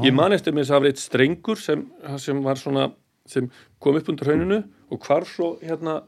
ég 0.05 0.13
man 0.13 0.35
eftir 0.35 0.53
mér 0.53 0.67
þess 0.67 0.71
að 0.71 0.75
það 0.75 0.83
var 0.83 0.91
eitt 0.91 1.01
strengur 1.01 1.61
sem, 1.61 1.87
sem 2.21 2.43
var 2.45 2.59
svona 2.61 2.91
sem 3.27 3.49
kom 3.81 3.97
upp 3.97 4.11
undir 4.13 4.29
hrauninu 4.29 4.59
og 4.93 5.01
hvar 5.03 5.25
svo 5.27 5.55
hérna 5.63 6.03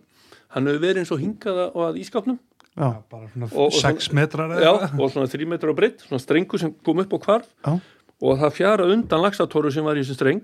hann 0.53 0.69
hefur 0.69 0.83
verið 0.83 1.01
eins 1.01 1.11
og 1.13 1.21
hingaða 1.23 1.65
og 1.73 1.81
að 1.89 1.99
ískapnum 2.03 2.37
Já. 2.79 2.89
bara 3.11 3.27
svona 3.33 3.49
Og- 3.51 3.65
og 3.67 3.73
6 3.73 4.13
metrar 4.15 4.49
já, 4.55 4.71
og 4.99 5.11
svona 5.11 5.27
þrý 5.27 5.47
metrar 5.47 5.73
á 5.73 5.75
breytt 5.75 5.99
svona 6.07 6.19
strengur 6.23 6.59
sem 6.59 6.73
kom 6.83 6.99
upp 6.99 7.13
og 7.13 7.21
hvarf. 7.25 7.47
Já. 7.65 7.79
og 8.21 8.37
það 8.39 8.51
fjara 8.55 8.83
undan 8.91 9.21
lagsatóru 9.23 9.71
sem 9.71 9.83
var 9.83 9.95
í 9.95 9.99
þessum 10.03 10.15
streng. 10.19 10.41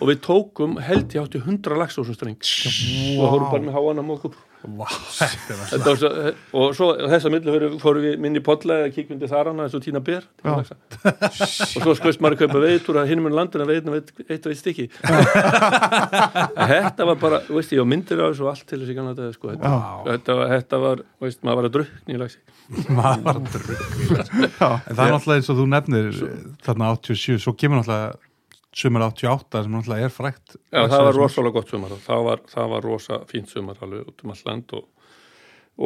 Og 0.00 0.08
við 0.08 0.20
tókum 0.22 0.78
held 0.80 1.08
ég 1.12 1.24
átti 1.24 1.40
hundra 1.42 1.74
lagsa 1.76 2.00
á 2.00 2.04
þessum 2.04 2.14
streng 2.14 2.38
og 3.18 3.24
það 3.24 3.32
voru 3.34 3.50
bara 3.50 3.64
með 3.66 3.74
háan 3.74 3.98
að 3.98 4.06
mókum 4.06 4.32
Vá, 4.32 4.47
var 4.78 4.94
Þetta 5.70 5.84
var 5.86 5.98
svo, 6.00 6.10
og 6.58 6.74
svo 6.76 6.88
þessa 6.98 7.30
milli 7.32 7.54
fyrir, 7.54 7.76
fórum 7.82 8.04
við 8.04 8.16
minni 8.22 8.42
polla 8.44 8.80
eða 8.82 8.92
kíkvindi 8.96 9.30
þar 9.30 9.52
hana 9.52 9.66
eins 9.66 9.76
og 9.78 9.84
tína 9.84 10.02
ber 10.04 10.26
tína 10.40 10.50
Já. 10.50 10.58
laxa. 10.58 10.76
og 11.78 11.84
svo 11.84 11.94
skoðist 11.98 12.22
maður 12.24 12.36
að 12.36 12.42
kaupa 12.44 12.62
veitur 12.64 13.00
að 13.00 13.12
hinum 13.12 13.30
en 13.30 13.36
landinu 13.38 13.68
veitin 13.68 13.94
veit, 13.94 14.12
eitt 14.26 14.48
og 14.48 14.54
eitt 14.54 14.62
stykki 14.62 14.88
þetta 16.72 17.08
var 17.12 17.20
bara, 17.22 17.40
veist 17.48 17.74
ég 17.74 17.82
á 17.82 17.86
myndir 17.88 18.22
á 18.22 18.26
þessu 18.28 18.46
og 18.46 18.52
allt 18.52 18.66
til 18.68 18.80
þessi 18.82 18.98
gamla 18.98 19.16
dag 19.18 19.34
sko. 19.36 19.54
þetta, 19.54 19.72
þetta, 20.10 20.38
þetta 20.54 20.82
var, 20.84 21.04
veist, 21.24 21.42
maður 21.46 21.60
var 21.62 21.70
að 21.70 21.76
drukni 21.78 22.16
í 22.16 22.22
lagsi 22.22 22.38
maður 22.88 23.26
var 23.28 23.42
að 23.42 23.50
drukka 23.56 24.24
Já. 24.58 24.70
en 24.74 24.94
það 24.94 25.04
er 25.06 25.14
náttúrulega 25.14 25.38
eins 25.38 25.52
og 25.52 25.60
þú 25.60 25.68
nefnir 25.74 26.24
þarna 26.66 26.94
87, 26.98 27.38
svo 27.46 27.54
kemur 27.58 27.82
náttúrulega 27.82 28.27
sumar 28.78 29.08
88 29.08 29.64
sem 29.64 29.74
náttúrulega 29.74 30.08
er 30.08 30.14
frækt 30.14 30.56
Já, 30.70 30.84
það 30.86 31.04
var 31.08 31.18
rosalega 31.18 31.58
gott 31.58 31.72
sumar 31.72 31.98
það 32.04 32.24
var, 32.28 32.46
það 32.52 32.72
var 32.74 32.88
rosa 32.88 33.20
fínt 33.30 33.52
sumar 33.52 33.82
alveg 33.84 34.08
út 34.12 34.24
um 34.24 34.34
all 34.34 34.42
land 34.46 34.74
og, 34.78 34.88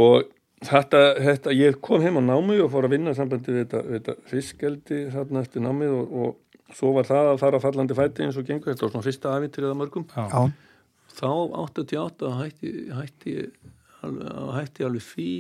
og 0.05 0.31
þetta, 0.67 1.03
þetta, 1.23 1.55
ég 1.57 1.79
kom 1.85 2.05
heim 2.05 2.21
á 2.21 2.23
námi 2.33 2.59
og 2.63 2.71
fór 2.73 2.89
að 2.89 2.97
vinna 2.97 3.15
sambandi 3.17 3.55
við 3.55 3.65
þetta, 3.65 3.83
við 3.87 3.99
þetta 3.99 4.33
fiskeldi 4.33 5.01
þarna 5.15 5.45
eftir 5.45 5.65
námið 5.65 5.95
og, 5.97 6.13
og 6.23 6.77
svo 6.77 6.93
var 6.97 7.09
það 7.09 7.33
að 7.33 7.41
fara 7.43 7.63
fallandi 7.63 7.97
fæti 7.97 8.27
eins 8.27 8.39
og 8.41 8.47
gengur, 8.49 8.73
þetta 8.73 8.87
var 8.87 8.95
svona 8.95 9.07
fyrsta 9.07 9.33
afintrið 9.37 9.73
að 9.73 9.81
mörgum. 9.81 10.07
Já. 10.15 10.45
þá 11.13 11.33
88 11.65 12.31
hætti, 12.39 12.71
hætti, 12.97 13.35
alveg, 14.07 14.31
hætti 14.57 14.87
alveg 14.87 15.05
fí 15.05 15.33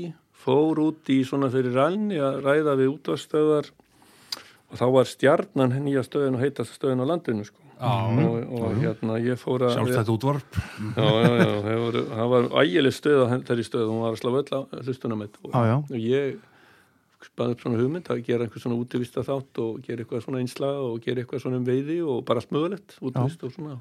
fór 0.43 0.81
út 0.83 1.12
í 1.12 1.23
svona 1.27 1.51
fyrir 1.53 1.77
rælni 1.77 2.19
að 2.21 2.43
ræða 2.43 2.77
við 2.81 2.93
útvarstöðar 2.97 3.71
þá 4.79 4.85
var 4.95 5.09
stjarnan 5.11 5.75
nýja 5.85 6.03
stöðin 6.07 6.39
og 6.39 6.43
heitast 6.45 6.77
stöðin 6.79 7.03
á 7.03 7.07
landinu 7.13 7.45
sko. 7.49 7.59
og, 7.83 8.53
og 8.63 8.77
hérna 8.79 9.17
ég 9.19 9.41
fór 9.41 9.65
að 9.67 9.73
sjálfstætt 9.75 10.11
útvarp. 10.15 10.59
Já, 10.95 11.03
já, 11.03 11.33
já, 11.43 11.53
það 11.67 11.81
var, 11.83 11.97
það 12.13 12.29
var 12.33 12.49
ægileg 12.63 12.95
stöð 12.95 13.23
á 13.23 13.27
þeirri 13.49 13.65
stöð, 13.67 13.87
hún 13.91 14.03
var 14.05 14.15
að 14.15 14.21
slá 14.23 14.31
öll 14.39 14.85
hlustunamett 14.87 15.39
og, 15.43 15.51
Já, 15.51 15.63
já. 15.67 15.77
og 15.83 15.97
ég 15.99 16.37
spaði 17.23 17.55
upp 17.57 17.61
svona 17.63 17.79
hugmynd 17.79 18.09
að 18.11 18.23
gera 18.27 18.47
einhver 18.47 18.63
svona 18.63 18.79
útivista 18.83 19.23
þátt 19.27 19.59
og 19.63 19.81
gera 19.87 20.03
eitthvað 20.03 20.23
svona 20.25 20.41
einslag 20.43 20.79
og 20.83 20.97
gera 21.05 21.23
eitthvað 21.23 21.43
svona 21.45 21.59
um 21.61 21.67
veiði 21.67 21.99
og 22.03 22.25
bara 22.27 22.43
allt 22.43 22.55
mögulegt 22.55 22.97
útivist 23.03 23.43
og 23.47 23.53
svona 23.55 23.77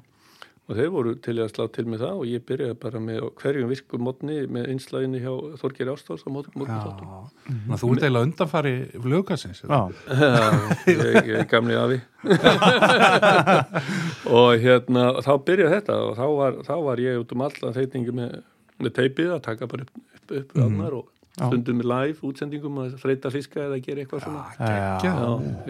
og 0.70 0.76
þeir 0.78 0.90
voru 0.94 1.12
til 1.18 1.32
að 1.42 1.48
slá 1.50 1.64
til 1.74 1.82
með 1.90 2.04
það 2.04 2.18
og 2.20 2.28
ég 2.30 2.42
byrjaði 2.46 2.74
bara 2.84 3.00
með 3.02 3.24
hverjum 3.40 3.70
virkum 3.72 4.04
mótni 4.06 4.36
með 4.46 4.68
einslaginni 4.70 5.18
hjá 5.24 5.32
Þorgeri 5.58 5.90
Ástórs 5.90 6.22
á 6.22 6.30
mótum 6.30 6.54
mótum 6.60 6.84
þáttum 6.84 7.08
Þannig 7.48 7.74
að 7.74 7.82
þú 7.82 7.88
ert 7.90 8.06
eiginlega 8.06 8.26
undanfari 8.28 8.74
fluggarsins 8.94 9.64
Já. 9.64 9.80
ég, 10.92 11.32
er 11.40 11.48
gamli 11.50 11.74
afi 11.80 11.98
og 14.38 14.62
hérna 14.62 15.08
þá 15.26 15.32
byrjaði 15.48 15.80
þetta 15.80 15.96
og 16.06 16.14
þá 16.20 16.26
var, 16.38 16.60
þá 16.70 16.74
var 16.86 17.02
ég 17.02 17.18
út 17.24 17.34
um 17.34 17.42
alla 17.48 17.74
þeitingi 17.80 18.14
með, 18.20 18.38
með 18.78 18.94
teipið 19.00 19.34
að 19.34 19.42
taka 19.48 19.66
bara 19.72 19.88
upp, 19.88 19.98
upp, 19.98 20.30
upp 20.30 20.54
mm. 20.54 20.62
annar 20.68 20.94
og. 21.00 21.10
Stundum 21.32 21.78
með 21.80 21.88
live 21.88 22.26
útsendingum 22.28 22.80
að 22.82 22.96
þreita 23.00 23.30
fiska 23.32 23.62
eða 23.66 23.78
gera 23.84 24.02
eitthvað 24.04 24.24
svona 24.26 24.42
Já. 24.58 24.98
Já, 25.00 25.14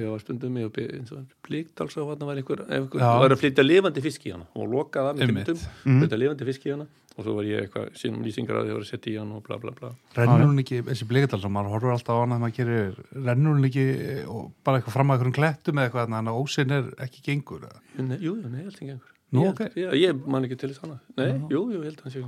ég 0.02 0.08
var 0.10 0.18
stundum 0.24 0.56
eins 0.58 1.12
og 1.14 1.28
plíktals 1.46 1.96
og 2.02 2.08
þarna 2.10 2.26
var 2.26 2.40
einhver, 2.40 2.64
einhver 2.68 3.04
Já. 3.04 3.12
var 3.22 3.30
að 3.36 3.42
flytja 3.44 3.62
lifandi 3.66 4.02
fisk 4.02 4.26
í 4.26 4.32
hana 4.34 4.48
og 4.58 4.66
lokaði 4.72 5.12
það 5.12 5.20
með 5.22 5.32
myndum, 5.36 5.62
Mhm. 5.86 6.00
flytja 6.02 6.18
lifandi 6.18 6.48
fisk 6.50 6.66
í 6.66 6.72
hana 6.74 6.86
og 7.12 7.24
svo 7.26 7.34
var 7.36 7.44
ég 7.44 7.60
eitthvað 7.68 7.90
sínum 7.92 8.22
lýsingar 8.24 8.56
að 8.58 8.66
að 8.66 8.72
var 8.72 8.82
að 8.82 8.90
setja 8.90 9.12
í 9.12 9.18
hana 9.20 9.36
og 9.36 9.42
bla 9.44 9.58
bla 9.62 9.70
bla 9.78 9.90
Rennur 10.16 10.46
hún 10.48 10.58
ekki, 10.64 10.82
þessi 10.82 11.06
blikadal 11.06 11.40
sem 11.42 11.52
maður 11.52 11.72
horfur 11.76 11.92
alltaf 11.92 12.16
á 12.16 12.20
hana 12.24 12.38
þegar 12.38 12.42
maður 12.42 12.56
gerir, 12.58 12.94
rennur 13.28 13.54
hún 13.54 13.68
ekki 13.68 13.86
og 14.26 14.52
bara 14.64 14.80
eitthvað 14.80 14.96
fram 14.96 15.08
að 15.12 15.18
einhverjum 15.20 15.36
klettum 15.38 15.78
eða 15.78 15.90
eitthvað 15.90 16.08
þannig 16.08 16.32
að 16.32 16.42
ósinn 16.42 16.70
er 16.72 16.84
ekki 17.06 17.22
gengur 17.22 17.60
eða? 17.68 17.80
Nei, 18.02 18.16
jú, 18.18 18.34
jú, 18.40 18.48
nei, 18.50 18.64
ekki 18.66 18.88
einhver 18.90 19.10
Nú, 19.32 19.44
ég, 19.46 19.52
ok. 19.54 19.60
held, 19.64 19.76
ég, 19.80 19.94
ég 20.02 20.26
man 20.28 20.44
ekki 20.44 20.58
til 20.60 20.68
þess 20.72 20.82
hana 20.84 20.98
Nei, 21.16 21.28
jú, 21.48 21.62
jú, 21.72 21.78
ég 21.80 21.86
held 21.88 22.00
að 22.00 22.04
hann 22.04 22.12
sé 22.12 22.24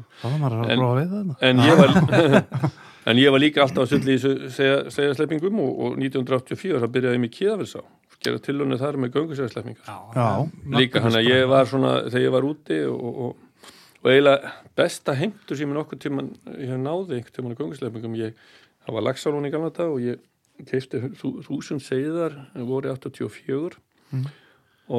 En- 0.73 0.81
prófa 0.81 0.95
við 1.01 1.11
þarna. 1.15 1.35
En 1.45 1.59
ég 1.61 1.77
var, 1.81 1.91
en 3.13 3.21
ég 3.21 3.35
var 3.35 3.43
líka 3.43 3.63
alltaf 3.67 3.85
að 3.85 3.91
svolítið 3.93 4.15
í 4.15 4.17
þessu 4.23 4.51
segja, 4.57 4.79
segja 4.95 5.15
sleppingum 5.19 5.61
og, 5.61 5.73
og 5.85 5.99
1984 6.01 6.81
það 6.85 6.93
byrjaði 6.97 7.19
ég 7.19 7.25
mig 7.27 7.35
kýðafilsá 7.37 7.83
gera 8.25 8.41
tilhörni 8.41 8.79
þar 8.81 8.97
með 9.05 9.11
göngusæðsleppingar 9.19 9.89
Já. 10.17 10.29
líka 10.79 11.03
hann 11.05 11.19
að 11.19 11.27
ég 11.29 11.43
var 11.51 11.67
svona 11.69 11.91
þegar 12.07 12.23
ég 12.25 12.33
var 12.33 12.47
úti 12.49 12.79
og, 12.89 13.03
og, 13.27 13.67
og 14.01 14.09
eiginlega 14.09 14.53
besta 14.81 15.13
heimtur 15.19 15.59
sem 15.61 15.69
ég 15.69 15.77
nokkuð 15.77 16.01
tíman 16.07 16.31
ég 16.57 16.71
hef 16.73 16.81
náði 16.81 17.19
einhvern 17.19 17.35
tíman 17.37 17.53
í 17.53 17.59
göngusleppingum 17.59 18.17
ég, 18.23 18.39
það 18.87 18.97
var 18.97 19.05
lagsálun 19.11 19.45
í 19.45 19.53
gamla 19.53 19.75
dag 19.77 19.93
og 19.93 20.01
ég 20.01 20.25
keifti 20.71 21.03
þú- 21.21 21.35
þúsund 21.45 21.85
segðar 21.85 22.39
voru 22.65 22.95
84 22.97 23.77
og 24.15 24.33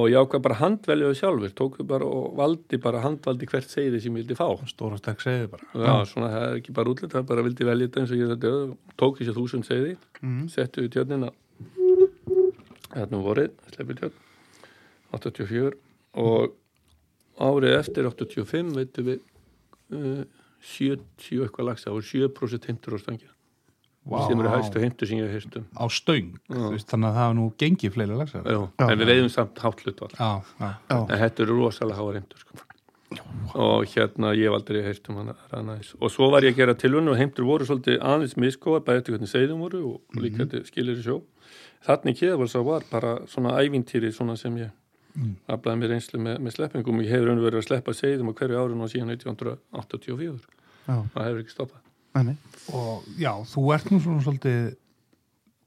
ég 0.09 0.15
ákvað 0.17 0.41
bara 0.41 0.55
handveljaðu 0.57 1.15
sjálfur 1.19 1.51
tók 1.53 1.75
þau 1.77 1.83
bara 1.91 2.05
og 2.09 2.31
valdi 2.39 2.77
bara 2.81 3.01
handvaldi 3.03 3.45
hvert 3.51 3.69
segði 3.69 3.99
sem 4.01 4.15
ég 4.17 4.23
vildi 4.23 4.37
fá. 4.39 4.47
Stóra 4.65 4.97
stekk 4.97 5.21
segði 5.21 5.49
bara. 5.51 5.67
Já, 5.77 5.93
svona 6.09 6.29
það 6.33 6.45
er 6.47 6.55
ekki 6.61 6.73
bara 6.73 6.89
útlit, 6.89 7.11
það 7.13 7.21
er 7.21 7.27
bara 7.29 7.43
vildi 7.45 7.67
velja 7.69 7.87
þetta 7.87 8.01
eins 8.01 8.13
og 8.15 8.17
ég 8.23 8.31
þetta 8.33 8.53
tók 8.97 9.19
þessi 9.19 9.35
þúsund 9.37 9.67
segði, 9.69 9.97
Mhm. 10.23 10.47
settu 10.49 10.81
við 10.87 10.91
tjörnina. 10.95 11.29
Þarna 12.95 13.17
um 13.19 13.23
vorið, 13.27 13.51
sleppið 13.75 13.99
tjörn 13.99 14.17
84 15.13 15.73
og 16.23 16.55
árið 17.45 17.77
eftir 17.79 18.07
85 18.09 18.73
veitum 18.79 19.05
við 19.11 19.19
uh, 19.91 20.23
70 20.65 21.43
eitthvað 21.45 21.67
lagsa, 21.69 21.91
það 21.91 21.97
voru 21.99 22.09
7% 22.09 22.69
heimtur 22.71 22.97
á 22.97 22.99
stangja 23.03 23.31
Vá. 24.05 24.19
sem 24.27 24.39
eru 24.39 24.51
hægstu 24.53 24.81
heimtur 24.83 25.09
sem 25.09 25.17
ég 25.17 25.25
hef 25.25 25.39
heist 25.39 25.57
um. 25.57 25.65
Á 25.73 25.85
stöng, 25.89 26.35
veist, 26.49 26.87
þannig 26.91 27.09
að 27.09 27.17
það 27.17 27.29
er 27.31 27.35
nú 27.39 27.45
gengið 27.61 27.95
fleiri 27.95 28.19
lagsar 28.19 28.49
en 28.53 28.99
við 28.99 29.09
veiðum 29.09 29.31
samt 29.33 29.57
Já. 30.19 30.99
en 30.99 31.19
þetta 31.23 31.45
eru 31.45 31.57
rosalega 31.57 31.97
háar 31.97 32.19
heimtur 32.19 32.43
sko. 32.43 32.61
og 33.55 33.85
hérna 33.89 34.33
ég 34.35 34.45
hef 34.45 34.57
aldrei 34.59 34.81
um 35.09 35.69
eins. 35.73 35.95
og 35.99 36.11
svo 36.11 36.29
var 36.29 36.43
ég 36.43 36.53
að 36.53 36.61
gera 36.61 36.75
tilunum 36.75 37.13
og 37.15 37.17
heimtur 37.17 37.45
voru 37.49 37.65
svolítið 37.65 37.97
aðeins 38.01 38.37
miskoða 38.37 38.83
bæði 38.85 39.01
eftir 39.01 39.15
hvernig 39.15 39.31
segðum 39.31 39.65
voru 39.65 39.81
og, 39.89 40.01
og 40.15 40.21
líka 40.21 40.45
þetta 40.45 40.65
skilir 40.69 40.99
í 40.99 41.05
sjó 41.05 41.21
þannig 41.85 42.19
kýðavals 42.19 42.57
var 42.65 42.85
bara 42.91 43.19
svona 43.29 43.57
ævintýri 43.61 44.11
svona 44.13 44.37
sem 44.37 44.57
ég 44.57 44.73
aflaði 45.47 45.81
mér 45.81 45.95
einslu 45.95 46.19
með, 46.19 46.41
með 46.43 46.57
sleppingum. 46.57 46.99
Og 46.99 47.07
ég 47.07 47.15
hefur 47.15 47.29
raun 47.29 47.39
og 47.39 47.47
verið 47.47 47.61
að 47.61 47.67
sleppa 47.69 47.95
segðum 47.95 48.31
á 48.31 48.37
hverju 48.37 48.61
árun 48.61 48.83
og 48.83 48.91
síðan 48.91 49.15
1984 49.15 50.39
Já. 50.85 50.97
það 51.13 51.27
hefur 51.29 51.43
ekki 51.43 51.55
stoppað 51.55 51.84
Nei, 52.15 52.23
nei. 52.31 52.35
og 52.73 53.03
já, 53.19 53.31
þú 53.51 53.63
ert 53.75 53.89
nú 53.91 53.99
svona 54.01 54.23
svolítið 54.25 54.75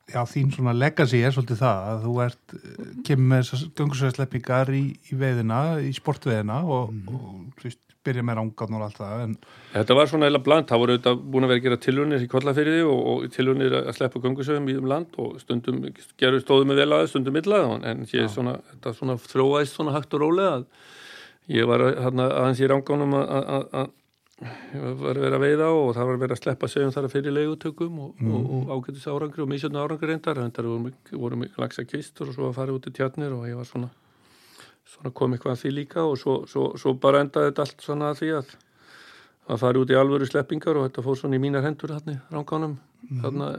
já, 0.08 0.22
þín 0.24 0.54
svona 0.54 0.72
legacy 0.76 1.20
er 1.22 1.34
svolítið 1.37 1.58
það 1.61 1.82
að 1.92 2.06
þú 2.06 2.14
ert, 2.24 2.54
eh, 2.56 2.87
kemur 3.04 3.28
með 3.34 3.42
þessar 3.50 3.74
göngursveðsleppingar 3.82 4.72
í, 4.72 4.84
í 5.12 5.18
veiðina, 5.20 5.58
í 5.84 5.92
sportveðina 5.98 6.62
og, 6.64 6.90
Mhm. 6.94 7.14
og 7.14 7.52
þú 7.61 7.68
veist, 7.68 7.78
byrja 8.08 8.22
með 8.24 8.37
rángarn 8.38 8.74
og 8.78 8.82
allt 8.87 8.96
það 8.96 9.22
en 9.24 9.37
Þetta 9.74 9.94
var 9.98 10.06
svona 10.06 10.26
eða 10.30 10.42
bland, 10.42 10.66
það 10.70 10.78
voru 10.80 10.92
auðvitað 10.96 11.18
búin 11.30 11.44
að 11.44 11.48
vera 11.48 11.58
að 11.61 11.62
gera 11.66 11.76
tilunir 11.76 12.22
í 12.24 12.28
kollafyrði 12.32 12.82
og, 12.88 13.00
og 13.06 13.30
tilunir 13.34 13.72
að 13.84 13.92
sleppa 13.98 14.20
göngusöfum 14.22 14.68
í 14.72 14.78
um 14.78 14.87
land 14.88 15.06
og 15.18 15.40
stundum 15.42 15.82
gerur 16.16 16.40
stóðum 16.40 16.70
með 16.72 16.76
vel 16.80 16.92
aðeins, 16.96 17.11
stundum 17.12 17.37
illa 17.37 17.58
en 17.84 18.06
ég 18.06 18.30
svona, 18.32 18.54
þetta 18.72 18.94
svona 18.96 19.18
þróaðist 19.20 19.76
svona 19.76 19.92
hægt 19.92 20.14
og 20.14 20.20
rólega 20.24 20.54
að 20.56 20.64
ég 21.50 21.66
var 21.68 21.80
að- 21.84 21.98
þarna 22.06 22.28
aðeins 22.32 22.61
í 22.64 22.68
rángánum 22.72 23.12
að- 23.18 23.28
að 23.28 23.44
að- 23.58 23.68
að 23.82 23.90
ég 23.90 23.92
var 24.38 25.18
vera 25.18 25.38
að 25.38 25.42
veiða 25.42 25.68
og 25.74 25.88
það 25.96 26.11
var 26.11 26.18
vera 26.22 26.37
að 26.37 26.42
sleppa 26.42 26.68
segjum 26.70 26.92
þar 26.94 27.09
að 27.09 27.14
fyrir 27.16 27.35
leigutökum 27.35 27.96
og, 28.05 28.20
og, 28.22 28.53
og 28.55 28.68
ágætis 28.77 29.09
árangri 29.11 29.42
og 29.42 29.48
misjöndna 29.51 29.83
árangri 29.83 30.12
reyndar 30.12 30.38
reyndar 30.38 30.68
voru, 30.68 30.92
voru 31.11 31.40
lagsa 31.59 31.83
kistur 31.88 32.31
og 32.31 32.37
svo 32.37 32.51
að 32.51 32.61
fara 32.61 32.77
út 32.77 32.87
í 32.87 32.92
tjarnir 32.94 33.35
og 33.35 33.48
ég 33.51 33.59
var 33.59 33.66
svona 33.66 33.90
svona 34.88 35.12
kom 35.12 35.35
eitthvað 35.35 35.57
að 35.57 35.62
því 35.64 35.72
líka 35.74 36.05
og 36.07 36.16
svo, 36.20 36.37
svo, 36.48 36.70
svo 36.79 36.94
bara 37.03 37.24
endaði 37.24 37.51
þetta 37.51 37.66
allt 37.66 37.85
svona 37.85 38.12
að 38.12 38.22
því 38.22 38.31
að 38.38 38.55
að 39.48 39.61
fara 39.62 39.81
út 39.81 39.90
í 39.90 39.96
alvöru 39.96 40.29
sleppingar 40.29 40.77
og 40.77 40.87
þetta 40.87 41.05
fór 41.07 41.18
svona 41.18 41.38
í 41.38 41.42
mínar 41.42 41.64
hendur 41.64 41.94
þarna 41.94 42.14
í 42.14 42.20
ránganum 42.35 42.74
þarna 43.22 43.51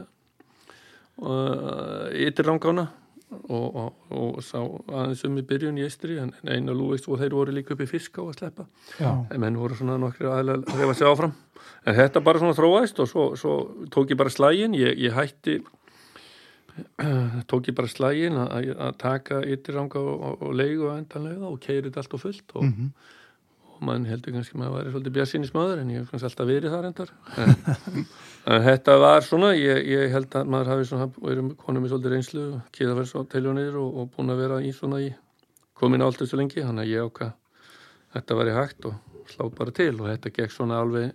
uh, 1.20 2.06
ytir 2.14 2.46
rángána 2.46 2.86
og, 3.30 3.76
og, 3.76 3.92
og 4.10 4.40
sá 4.42 4.58
aðeins 4.60 5.24
um 5.28 5.36
í 5.38 5.44
byrjun 5.46 5.78
í 5.78 5.84
Eistri 5.86 6.16
en 6.18 6.32
en 6.42 6.50
einu 6.54 6.74
lúist 6.74 7.06
og 7.08 7.18
þeir 7.20 7.34
voru 7.36 7.52
líka 7.54 7.74
upp 7.76 7.80
í 7.84 7.88
fiska 7.90 8.22
og 8.22 8.32
að 8.32 8.38
sleppa. 8.40 8.66
Já, 8.98 9.10
en 9.30 9.40
menn 9.40 9.56
voru 9.60 9.74
svona 9.78 9.98
nokkri 10.02 10.26
aðeins 10.26 10.66
að 10.70 10.80
reyfa 10.80 10.94
sig 10.98 11.06
áfram. 11.10 11.34
En 11.86 11.94
þetta 11.94 12.22
bara 12.24 12.38
svona 12.42 12.56
þróaðist 12.58 12.98
og 13.04 13.08
svo, 13.08 13.26
svo 13.36 13.54
tók 13.94 14.10
ég 14.10 14.18
bara 14.20 14.30
slægin 14.34 14.74
ég, 14.74 14.98
ég 14.98 15.14
hætti 15.14 15.60
tók 17.50 17.68
ég 17.68 17.74
bara 17.76 17.88
slægin 17.90 18.36
að, 18.40 18.70
taka 18.98 19.40
ytir 19.46 19.76
ránga 19.76 20.00
og, 20.00 20.20
og, 20.30 20.42
og 20.48 20.54
leigu 20.56 20.90
endanlega 20.94 21.48
og 21.50 21.58
keirið 21.64 21.98
allt 22.00 22.14
og 22.16 22.22
fullt 22.22 22.54
og, 22.56 22.64
Mhm. 22.64 22.90
og 22.90 23.08
mann 23.84 24.06
heldur 24.08 24.34
kannski 24.36 24.56
að 24.56 24.62
maður 24.62 24.76
væri 24.76 24.92
svolítið 24.94 25.16
björnsinn 25.16 25.46
í 25.46 25.50
smaður 25.50 25.82
en 25.82 25.90
ég 25.94 26.02
hef 26.02 26.12
kannski 26.12 26.28
alltaf 26.30 26.50
verið 26.50 26.74
þar 26.74 26.88
endar 26.90 27.12
en, 27.40 27.54
en 28.54 28.64
þetta 28.66 28.96
var 29.00 29.26
svona 29.26 29.50
ég, 29.56 29.80
ég 29.90 30.14
held 30.14 30.36
að 30.40 30.52
maður 30.54 30.72
hafi 30.74 30.88
svona 30.90 31.08
verið 31.16 31.50
konum 31.60 31.84
með 31.84 31.94
svolítið 31.94 32.14
reynslu, 32.16 32.46
kýðaverðs 32.76 33.16
á 33.16 33.20
teljónir 33.32 33.78
og, 33.80 34.00
og 34.02 34.10
búin 34.14 34.34
að 34.34 34.42
vera 34.44 34.60
í 34.64 34.72
svona 34.76 35.02
í 35.04 35.10
komin 35.80 36.04
á 36.04 36.06
allt 36.08 36.20
þessu 36.20 36.40
lengi, 36.40 36.64
þannig 36.64 36.86
að 36.86 36.92
ég 36.92 37.08
ákvað 37.08 37.34
þetta 38.14 38.38
væri 38.40 38.56
hægt 38.56 38.90
og 38.90 39.26
slá 39.30 39.46
bara 39.56 39.74
til 39.74 39.92
og 39.96 40.08
þetta 40.10 40.32
gekk 40.36 40.54
svona 40.54 40.80
alveg 40.82 41.12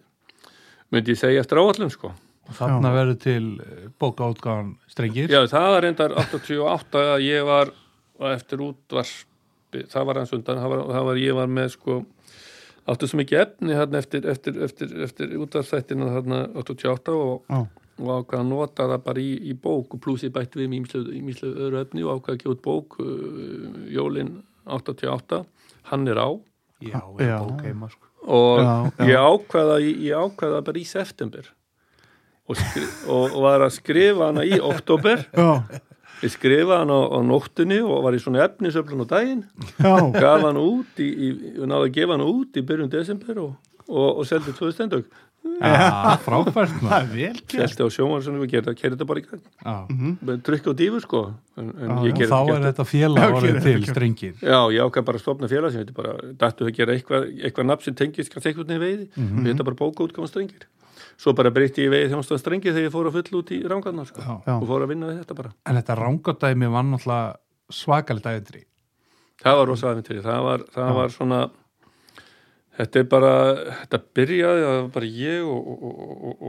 myndi 0.94 1.14
ég 1.14 1.20
segja 1.20 1.44
eftir 1.44 1.60
áallum 1.62 1.92
sko. 1.94 2.14
Og 2.46 2.54
þarna 2.54 2.92
verður 2.94 3.22
til 3.24 3.46
eh, 3.62 3.86
bókaútgáðan 4.02 4.76
strengir. 4.92 5.32
Já, 5.34 5.42
það 5.50 5.70
var 5.74 5.86
reyndar 5.86 6.18
88 6.22 7.06
að 7.16 7.24
ég 7.26 7.48
var 7.48 7.72
eftir 8.36 8.62
útvarspi, 8.64 9.86
það 9.92 10.10
var 10.10 10.20
hans 10.22 10.36
undan, 10.38 10.62
það 10.62 10.74
var, 10.74 10.84
það 10.94 11.08
var 11.10 11.22
ég 11.24 11.40
var 11.40 11.50
með 11.58 11.72
sko 11.74 11.98
áttu 12.92 13.08
svo 13.10 13.18
mikið 13.22 13.40
efni 13.42 13.74
hérna 13.78 13.98
eftir, 14.02 14.26
eftir, 14.30 14.60
eftir, 14.66 14.92
eftir 15.06 15.34
útvarsþættina 15.42 16.10
þarna 16.20 16.40
88 16.62 17.16
og, 17.18 17.46
Já. 17.50 17.62
og 18.02 18.12
ákvað 18.20 18.40
að 18.44 18.50
nota 18.52 18.88
það 18.92 19.04
bara 19.08 19.24
í, 19.24 19.32
í 19.50 19.56
bók 19.58 19.96
og 19.98 20.04
pluss 20.06 20.26
ég 20.28 20.34
bætti 20.36 20.62
við 20.62 20.70
mýmslu 20.76 21.52
öðru 21.54 21.82
efni 21.82 22.06
og 22.06 22.20
ákvað 22.20 22.36
að 22.36 22.42
gefa 22.44 22.54
út 22.56 22.64
bók 22.68 23.00
uh, 23.02 23.10
Jólin 23.96 24.36
88 24.66 25.42
hann 25.92 26.08
er 26.14 26.22
á 26.22 26.30
já, 26.86 27.00
Já. 27.22 27.40
heima 27.64 27.90
sko. 27.90 28.06
og 28.26 28.62
Já, 28.62 28.74
já. 29.00 29.06
ég 29.10 29.30
ákvaða 29.34 29.78
ég 29.86 30.16
ákvaða 30.28 30.64
bara 30.70 30.82
í 30.82 30.86
september 30.90 31.50
og, 32.46 32.58
skri, 32.60 32.86
og, 33.10 33.32
og 33.34 33.40
var 33.48 33.64
að 33.66 33.74
skrifa 33.80 34.30
hana 34.30 34.46
í 34.46 34.60
oktober 34.62 35.26
Já, 35.34 35.50
Ég 36.24 36.32
skrifaði 36.32 36.80
hann 36.80 36.94
á, 36.96 37.00
á 37.12 37.20
nóttunni 37.28 37.82
og 37.84 38.04
var 38.06 38.16
í 38.16 38.22
svona 38.24 38.46
efnisöflun 38.48 39.04
á 39.04 39.08
daginn, 39.12 39.44
já, 39.82 39.94
gaf 40.16 40.46
hann 40.48 40.60
út 40.62 41.02
í, 41.04 41.10
í 41.12 41.30
og 41.60 41.68
náði 41.72 41.90
að 41.90 41.94
gefa 42.00 42.16
hann 42.16 42.26
út 42.26 42.56
í 42.56 42.64
byrjun 42.66 42.92
desember 42.94 43.42
og, 43.44 43.54
og, 43.90 44.10
og 44.22 44.28
seldi 44.30 44.54
tvöðu 44.56 44.76
stendök. 44.78 45.10
já, 45.46 46.16
frábært 46.26 46.72
Seldi 47.52 47.86
á 47.86 47.90
sjómar 47.94 48.24
sem 48.26 48.38
við 48.42 48.56
gerði, 48.56 48.74
kerði 48.80 48.96
þetta 48.96 49.08
bara 49.12 49.22
í 49.22 49.26
gang. 49.28 49.44
já. 49.62 49.76
Með 50.26 50.40
Trykk 50.48 50.70
og 50.72 50.78
dífu 50.80 51.02
sko. 51.04 51.22
En, 51.60 51.68
en 51.70 51.92
Já, 51.92 52.00
ég 52.08 52.16
og 52.16 52.18
gerði 52.18 52.32
þá 52.32 52.54
er 52.56 52.64
þetta 52.66 52.86
félag 52.90 53.22
Já, 53.22 53.36
orðið 53.38 53.60
til 53.68 53.86
strengir 53.92 54.34
Já, 54.42 54.58
ég 54.74 54.88
ákvað 54.88 55.06
bara 55.12 55.20
að 55.22 55.26
stopna 55.28 55.52
félag 55.52 55.76
sem 55.76 55.84
þetta 55.86 55.98
bara, 56.00 56.16
dættu 56.42 56.66
að 56.66 56.74
gera 56.80 56.96
eitthvað, 56.98 57.28
eitthvað 57.46 57.70
nafn 57.70 57.86
sem 57.86 58.00
tengist 58.02 58.34
kannski 58.34 58.52
eitthvað 58.56 58.74
nefn 58.74 58.84
veiði. 58.88 59.06
Mhm. 59.14 59.46
Við 59.46 59.52
þetta 59.54 59.68
bara 59.70 59.80
bóka 59.84 60.08
útgáma 60.08 60.32
strengir. 60.32 60.66
Svo 61.18 61.32
bara 61.34 61.52
breytti 61.56 61.86
ég 61.86 61.92
veiði 61.94 62.10
þjónastöða 62.12 62.42
strengir 62.42 62.74
þegar 62.76 62.88
ég 62.90 62.94
fór 62.94 63.08
að 63.10 63.14
fulla 63.20 63.40
út 63.40 63.52
í 63.56 63.60
rángarnar 63.72 64.08
sko. 64.10 64.22
Og 64.60 64.66
fór 64.68 64.84
að 64.84 64.90
vinna 64.92 65.08
við 65.12 65.20
þetta 65.24 65.36
bara. 65.38 65.52
en 65.66 65.76
þetta 65.80 65.96
rángadæmi 66.02 66.72
var 66.74 66.84
náttúrulega 66.84 67.36
svakalegt 67.72 68.26
æðri 68.32 68.64
Það 69.44 69.58
var 69.60 69.68
rosa 69.68 69.88
aðeintýri, 69.92 70.22
það 70.24 70.44
var, 70.46 70.62
það 70.74 70.92
var 70.96 71.10
svona 71.16 71.40
þetta 72.76 73.00
er 73.00 73.08
bara 73.12 73.32
þetta 73.82 74.00
byrjaði, 74.18 74.64
það 74.66 74.76
var 74.82 74.90
bara 74.96 75.10
ég 75.16 75.48
og, 75.48 75.68
og, 75.72 75.84
og, 75.86 76.48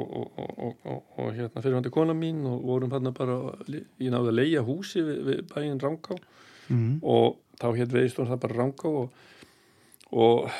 og, 0.58 0.76
og, 0.86 1.02
og 1.22 1.28
hérna 1.36 1.62
fyrirvændi 1.62 1.92
kona 1.94 2.14
mín 2.18 2.40
og 2.50 2.64
vorum 2.66 2.90
hérna 2.94 3.12
bara, 3.14 3.36
ég 3.70 4.10
náði 4.10 4.32
að 4.32 4.38
leia 4.40 4.64
húsi 4.66 5.02
við, 5.06 5.20
við 5.30 5.44
bæinn 5.54 5.82
Rangá 5.82 6.18
Mhm. 6.66 6.96
og 7.06 7.36
þá 7.62 7.66
hétt 7.78 7.92
veiðstofn 7.94 8.26
það 8.32 8.40
bara 8.42 8.54
Rangá 8.58 8.88
og, 8.90 9.12
og 10.12 10.50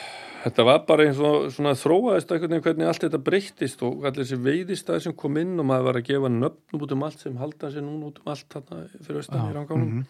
þetta 0.46 0.64
var 0.66 0.80
bara 0.88 1.06
eins 1.06 1.20
og 1.22 1.50
svona 1.54 1.74
þróaðist 1.78 2.32
einhvern 2.32 2.56
veginn 2.56 2.64
hvernig 2.64 2.90
allt 2.90 3.04
þetta 3.06 3.22
breyttist 3.28 3.84
og 3.86 4.06
allir 4.06 4.24
þessi 4.24 4.40
veiðistæð 4.42 5.04
sem 5.06 5.14
kom 5.18 5.38
inn 5.40 5.54
og 5.58 5.68
maður 5.68 5.88
var 5.90 6.00
að 6.00 6.08
gefa 6.10 6.32
nöfnum 6.32 6.86
út 6.86 6.96
um 6.96 7.06
allt 7.06 7.22
sem 7.22 7.38
halda 7.40 7.70
sér 7.74 7.86
núna 7.86 8.10
út 8.10 8.20
um 8.22 8.32
allt 8.32 8.48
þarna 8.52 8.82
fyrir 8.96 9.22
austan 9.22 9.46
í 9.50 9.56
Rangánum 9.56 10.04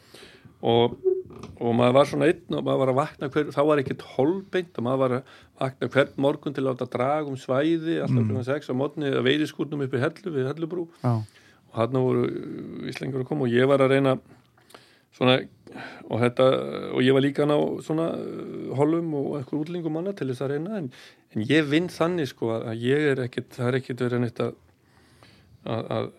og, 0.67 0.97
og 1.61 1.75
maður 1.77 1.97
var 1.99 2.11
svona 2.11 2.31
einn 2.33 2.59
og 2.59 2.65
maður 2.65 2.83
var 2.83 2.93
að 2.93 3.01
vakna 3.01 3.31
hver, 3.33 3.51
þá 3.53 3.61
var 3.71 3.83
ekkert 3.83 4.07
holbeint 4.17 4.81
og 4.81 4.87
maður 4.87 5.03
var 5.03 5.17
að 5.19 5.35
vakna 5.61 5.91
hvern 5.97 6.23
morgun 6.27 6.57
til 6.57 6.65
að 6.65 6.71
láta 6.71 6.89
draga 6.97 7.33
um 7.33 7.41
svæði 7.41 7.99
alltaf 8.05 8.25
mm. 8.25 8.41
sex 8.49 8.73
á 8.73 8.75
mótni 8.77 9.13
að 9.13 9.27
veiðiskúrnum 9.29 9.85
upp 9.87 9.97
í 9.97 10.03
hellu 10.03 10.33
við 10.33 10.49
hellubrú. 10.51 10.89
Já, 11.05 11.13
og 11.77 11.79
hann 11.81 12.01
voru 12.01 12.27
íslengur 12.89 13.25
að 13.25 13.31
koma 13.31 13.47
og 13.47 13.53
ég 13.53 13.69
var 13.69 13.85
að 13.85 13.97
reyna 13.97 14.17
svona 15.17 15.39
og, 16.07 16.21
þetta, 16.23 16.45
og 16.95 17.03
ég 17.05 17.17
var 17.17 17.25
líka 17.25 17.49
ná 17.49 17.57
svona 17.85 18.11
uh, 18.17 18.77
holum 18.79 19.15
og 19.19 19.33
eitthvað 19.41 19.65
útlingum 19.65 19.97
manna 19.99 20.15
til 20.17 20.31
þess 20.31 20.45
að 20.47 20.55
reyna 20.55 20.79
en, 20.81 20.93
en 21.35 21.49
ég 21.49 21.67
vinn 21.69 21.91
þannig 21.93 22.31
sko 22.31 22.53
að 22.61 22.85
ég 22.85 23.11
er 23.13 23.25
ekkit, 23.27 23.51
það 23.57 23.73
er 23.73 23.81
ekkit 23.81 24.07
verið 24.07 24.25
neitt 24.25 24.45
að 24.45 24.55
að, 25.67 25.87
að 25.97 26.11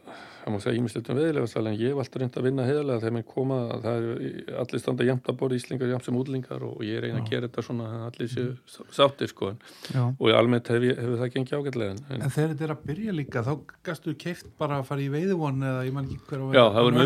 það 0.48 0.56
má 0.56 0.62
segja 0.64 0.80
ímislegt 0.80 1.10
um 1.12 1.18
veðilega 1.20 1.62
en 1.62 1.78
ég 1.78 1.92
hef 1.92 2.00
alltaf 2.02 2.22
reynd 2.22 2.38
að 2.40 2.46
vinna 2.48 2.66
heiðarlega 2.68 3.02
þegar 3.04 3.16
mér 3.18 3.26
koma 3.28 3.58
að 3.76 3.86
það 3.86 4.06
er 4.08 4.60
allir 4.64 4.82
standa 4.82 5.08
jæmt 5.08 5.30
að 5.32 5.38
borða 5.42 5.58
íslingar 5.60 5.92
jæmt 5.92 6.08
sem 6.08 6.20
útlingar 6.20 6.66
og 6.68 6.84
ég 6.88 7.02
reyna 7.04 7.22
að 7.22 7.32
gera 7.32 7.50
þetta 7.50 7.66
svona 7.68 7.88
að 7.92 8.06
allir 8.08 8.32
séu 8.32 8.48
sáttir 8.96 9.32
sko. 9.32 9.52
En, 9.54 9.60
já, 9.92 10.04
og 10.08 10.36
almennt 10.38 10.72
hefur 10.72 10.86
hef 10.88 11.16
það 11.22 11.34
gengið 11.36 11.58
ágætlega 11.58 11.96
en, 11.96 12.02
en 12.18 12.36
þegar 12.36 12.54
þetta 12.54 12.68
er 12.68 12.76
að 12.76 12.86
byrja 12.92 13.18
líka 13.18 13.44
þá 13.48 13.54
gastu 13.90 14.16
keift 14.26 14.52
bara 14.62 14.80
að 14.82 14.88
fara 14.92 15.04
í 15.04 15.10
veiðivon 15.14 15.68
eða 15.72 15.82
ég 15.88 15.98
man 15.98 16.08
ekki 16.08 16.20
hver 16.30 16.46
að 16.46 16.58
Já, 16.58 16.64
það 16.78 16.88
var 16.88 16.98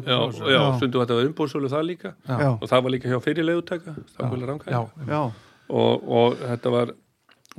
okkur 0.00 0.14
já, 0.14 0.54
já, 0.54 0.62
stundu 0.78 1.02
þetta 1.04 1.18
var 1.18 1.28
umbúrsölu 1.32 1.72
það 1.72 1.84
líka. 1.88 2.14
Og 2.54 2.66
það 2.70 2.86
var 2.86 2.96
líka 2.96 3.12
hjá 3.12 3.18
já, 5.12 5.22
og, 5.68 6.08
og 6.18 6.40
þetta 6.46 6.72
var 6.72 6.94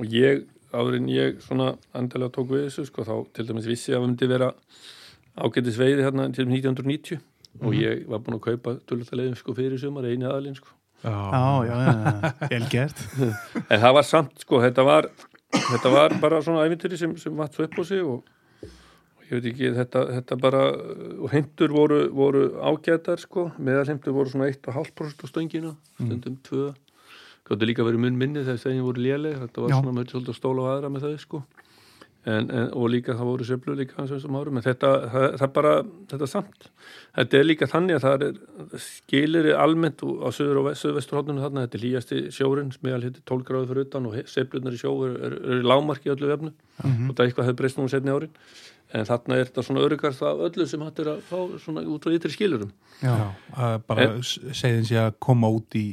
og 0.00 0.14
ég, 0.14 0.44
áður 0.72 0.98
en 1.00 1.08
ég 1.12 1.40
svona 1.44 1.72
andalega 1.96 2.34
tók 2.36 2.50
við 2.52 2.66
þessu 2.68 2.86
sko, 2.88 3.06
þá 3.06 3.14
til 3.36 3.46
dæmis 3.48 3.68
vissi 3.70 3.94
að 3.94 4.02
við 4.02 4.08
myndi 4.08 4.30
vera 4.30 4.50
ágætis 5.40 5.78
veiði 5.80 6.04
hérna 6.06 6.28
til 6.34 6.46
1990 6.48 7.20
og 7.60 7.74
ég 7.74 8.04
var 8.10 8.22
búin 8.22 8.38
að 8.38 8.44
kaupa 8.46 8.76
tölvutalegin 8.88 9.38
sko 9.38 9.54
fyrir 9.56 9.80
sumar, 9.80 10.06
eini 10.06 10.28
aðalinn 10.28 10.58
sko. 10.58 10.76
Já, 11.00 11.16
já, 11.64 11.74
já, 11.80 11.92
já, 11.96 12.48
vel 12.50 12.66
gert. 12.70 12.98
En 13.72 13.80
það 13.80 13.94
var 13.96 14.06
samt 14.06 14.42
sko, 14.44 14.60
þetta 14.60 14.84
var 14.84 15.08
þetta 15.50 15.92
var 15.94 16.14
bara 16.22 16.42
svona 16.44 16.66
æfintyri 16.68 16.98
sem, 17.00 17.16
sem 17.18 17.34
vatt 17.36 17.56
svo 17.56 17.66
upp 17.66 17.78
á 17.80 17.82
sig 17.88 18.04
og, 18.04 18.28
og 18.62 19.24
ég 19.26 19.38
veit 19.38 19.48
ekki, 19.52 19.72
þetta, 19.78 20.04
þetta 20.18 20.38
bara 20.42 20.62
og 21.16 21.32
heimtur 21.32 21.74
voru, 21.74 22.02
voru 22.14 22.44
ágætar 22.70 23.22
sko, 23.22 23.48
meðal 23.58 23.88
heimtur 23.90 24.14
voru 24.16 24.32
svona 24.32 24.50
1,5% 24.52 25.24
á 25.24 25.26
stöngina, 25.30 25.74
stundum 25.98 26.38
2 26.46 26.68
gáttu 27.50 27.66
líka 27.68 27.86
verið 27.86 28.04
mun 28.04 28.20
minni 28.20 28.44
þegar 28.46 28.62
stöngin 28.62 28.86
voru 28.86 29.02
léleg, 29.02 29.40
þetta 29.40 29.64
var 29.64 29.72
Já. 29.72 29.80
svona 29.80 29.96
mjög 29.96 30.14
svolítið 30.14 30.32
að 30.32 30.38
stóla 30.38 30.62
á 30.62 30.70
aðra 30.76 30.92
með 30.94 31.06
þau 31.06 31.24
sko. 31.24 31.42
En, 32.28 32.50
en, 32.52 32.66
og 32.76 32.90
líka 32.92 33.14
það 33.16 33.28
voru 33.30 33.44
söflu 33.48 33.74
líka 33.78 33.96
hans 33.96 34.10
þessum 34.12 34.34
árum, 34.36 34.58
en 34.60 34.64
þetta, 34.66 34.88
það, 35.08 35.24
það 35.40 35.52
bara 35.56 35.70
þetta 36.10 36.26
er 36.26 36.28
samt, 36.28 36.66
þetta 37.16 37.38
er 37.38 37.46
líka 37.46 37.68
þannig 37.72 37.96
að 37.96 38.04
það 38.04 38.24
er 38.26 38.82
skilir 38.84 39.48
almennt 39.56 40.04
á 40.04 40.28
söður 40.36 40.60
og 40.60 40.68
söðvesturhóttunum 40.76 41.40
þarna. 41.40 41.64
Þetta 41.64 41.78
er 41.78 41.84
hlýjasti 41.86 42.18
sjórin, 42.36 42.74
smeðal 42.76 43.06
hittir 43.06 43.24
12 43.24 43.46
gráður 43.48 43.72
fyrir 43.72 43.88
utan 43.88 44.10
og 44.10 44.18
seflunar 44.28 44.76
í 44.76 44.82
sjó 44.82 44.92
eru 45.06 45.16
er, 45.16 45.38
er, 45.38 45.38
er 45.56 45.64
lámarki 45.72 46.12
öllu 46.12 46.28
vefnu 46.28 46.52
og 46.84 47.16
það 47.16 47.24
eitthvað 47.24 47.48
hefur 47.48 47.58
breyst 47.62 47.80
núna 47.80 47.94
setni 47.94 48.12
árin 48.12 48.36
en 48.92 49.04
þarna 49.06 49.36
er 49.38 49.44
þetta 49.50 49.62
svona 49.66 49.82
örugast 49.86 50.22
af 50.26 50.40
öllu 50.48 50.66
sem 50.66 50.80
hættir 50.82 51.10
að 51.12 51.20
fá 51.28 51.36
svona 51.62 51.82
út 51.86 52.06
á 52.06 52.10
ytri 52.10 52.32
skilurum 52.34 52.72
Já, 53.00 53.14
bara 53.88 54.06
segðin 54.22 54.84
sé 54.88 54.98
að 55.00 55.14
koma 55.24 55.48
út 55.48 55.76
í 55.78 55.84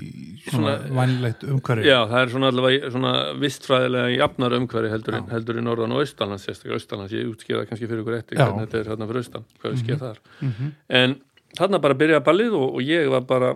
svona 0.48 0.74
Svona- 0.82 0.96
vænlegt 0.98 1.46
umhverfi. 1.48 1.86
Já, 1.88 2.00
það 2.10 2.20
er 2.24 2.34
svona 2.34 2.50
allavega 2.52 2.92
svona 2.92 3.14
vistfræðilega 3.44 4.10
jafnar 4.18 4.58
umhverfi 4.58 4.92
heldur, 4.92 5.16
en, 5.22 5.30
heldur 5.32 5.62
í 5.62 5.64
norðan 5.64 5.94
og 5.96 6.04
austanlands 6.04 6.48
sérstaklega 6.50 6.82
austanlands, 6.82 7.14
ég 7.16 7.30
útskýða 7.32 7.64
kannski 7.70 7.88
fyrir 7.88 8.04
ykkur 8.04 8.18
eftir 8.20 8.42
hvernig 8.42 8.68
þetta 8.68 8.82
er 8.82 8.92
hérna 8.92 9.08
fyrir 9.08 9.24
austan, 9.24 9.48
hvað 9.62 9.72
við 9.78 9.84
skeið 9.86 10.04
þar. 10.04 10.20
Mhm. 10.42 10.72
en 10.90 11.16
þarna 11.58 11.82
bara 11.82 11.94
byrjaði 12.04 12.26
ballið 12.28 12.54
og, 12.60 12.68
og 12.76 12.82
ég 12.82 13.10
var 13.14 13.22
bara 13.22 13.54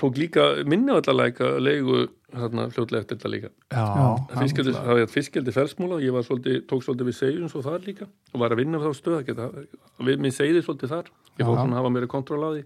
tók 0.00 0.16
líka 0.18 0.44
minni 0.66 0.90
allavega 0.94 1.48
leigu 1.62 2.08
þarna 2.34 2.64
fljótlega 2.74 3.00
eftir 3.04 3.16
þetta 3.18 3.30
líka. 3.30 3.50
Já, 3.70 3.84
Fiskeldi, 4.40 4.72
það 4.74 4.98
var 4.98 5.10
fiskeldi 5.12 5.52
felsmúla 5.54 5.98
og 5.98 6.02
ég 6.02 6.12
var 6.16 6.24
svolítið, 6.26 6.56
tók 6.70 6.82
svolítið 6.86 7.08
við 7.10 7.16
segjum 7.20 7.50
svo 7.52 7.62
þar 7.62 7.84
líka 7.86 8.08
og 8.34 8.40
var 8.42 8.50
að 8.54 8.62
vinna 8.64 8.80
frá 8.82 8.92
stöð 8.98 9.18
að 9.20 9.26
geta, 9.28 9.48
við 10.08 10.18
minn 10.24 10.34
segði 10.34 10.62
svolítið 10.66 10.94
þar. 10.96 11.10
Ég 11.38 11.46
fór 11.46 11.58
svona 11.60 11.76
að 11.76 11.80
hafa 11.82 11.92
meira 11.94 12.10
kontról 12.10 12.42
á 12.42 12.50
því 12.54 12.64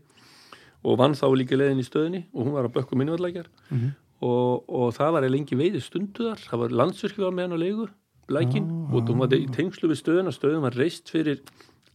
og 0.89 0.99
vann 1.01 1.17
þá 1.19 1.27
líka 1.37 1.57
leiðin 1.59 1.83
í 1.83 1.87
stöðinni 1.89 2.23
og 2.33 2.45
hún 2.47 2.55
var 2.55 2.69
að 2.69 2.77
bökku 2.79 2.97
minnivallækjar 2.97 3.49
Mhm. 3.71 3.89
og, 4.23 4.65
og 4.69 4.93
það 4.97 5.13
var 5.13 5.29
lengi 5.29 5.57
veiði 5.59 5.81
stundu 5.83 6.29
þar. 6.31 6.39
Það 6.49 6.59
var 6.65 6.77
landsvirkju 6.81 7.25
var 7.25 7.33
með 7.37 7.49
hann 7.49 7.57
á 7.59 7.65
leigu 7.65 7.89
lækin 8.29 8.67
og 8.93 9.09
hún 9.09 9.19
var 9.19 9.29
í 9.37 9.47
tengslu 9.53 9.89
við 9.89 10.01
stöðina. 10.03 10.33
Stöðin 10.33 10.61
var 10.65 10.75
reist 10.77 11.09
fyrir 11.11 11.41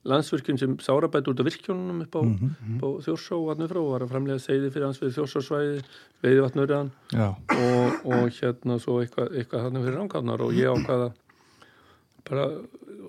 landsvirkjun 0.10 0.58
sem 0.60 0.76
sárabætt 0.84 1.28
út 1.32 1.40
af 1.40 1.48
virkjónunum 1.48 2.02
upp 2.04 2.16
á, 2.20 2.22
Mhm, 2.28 2.54
upp 2.76 2.84
á 2.84 2.90
Þjórsá 3.06 3.34
og 3.38 3.46
vatnur 3.50 3.70
frá 3.72 3.80
og 3.80 3.92
var 3.94 4.02
að 4.04 4.12
framlega 4.12 4.40
segði 4.44 4.72
fyrir 4.74 4.86
hans 4.90 5.00
við 5.00 5.14
Þjórsásvæði 5.18 5.84
veiði 6.24 6.42
vatnurðan 6.44 6.90
og, 7.56 8.00
og 8.06 8.30
hérna 8.40 8.80
svo 8.84 9.00
eitthvað, 9.04 9.32
eitthvað 9.38 9.64
þannig 9.68 9.86
fyrir 9.86 10.00
rángáðnar 10.02 10.42
og 10.44 10.52
ég 10.54 10.74
ákvaða 10.74 11.12
bara 12.30 12.48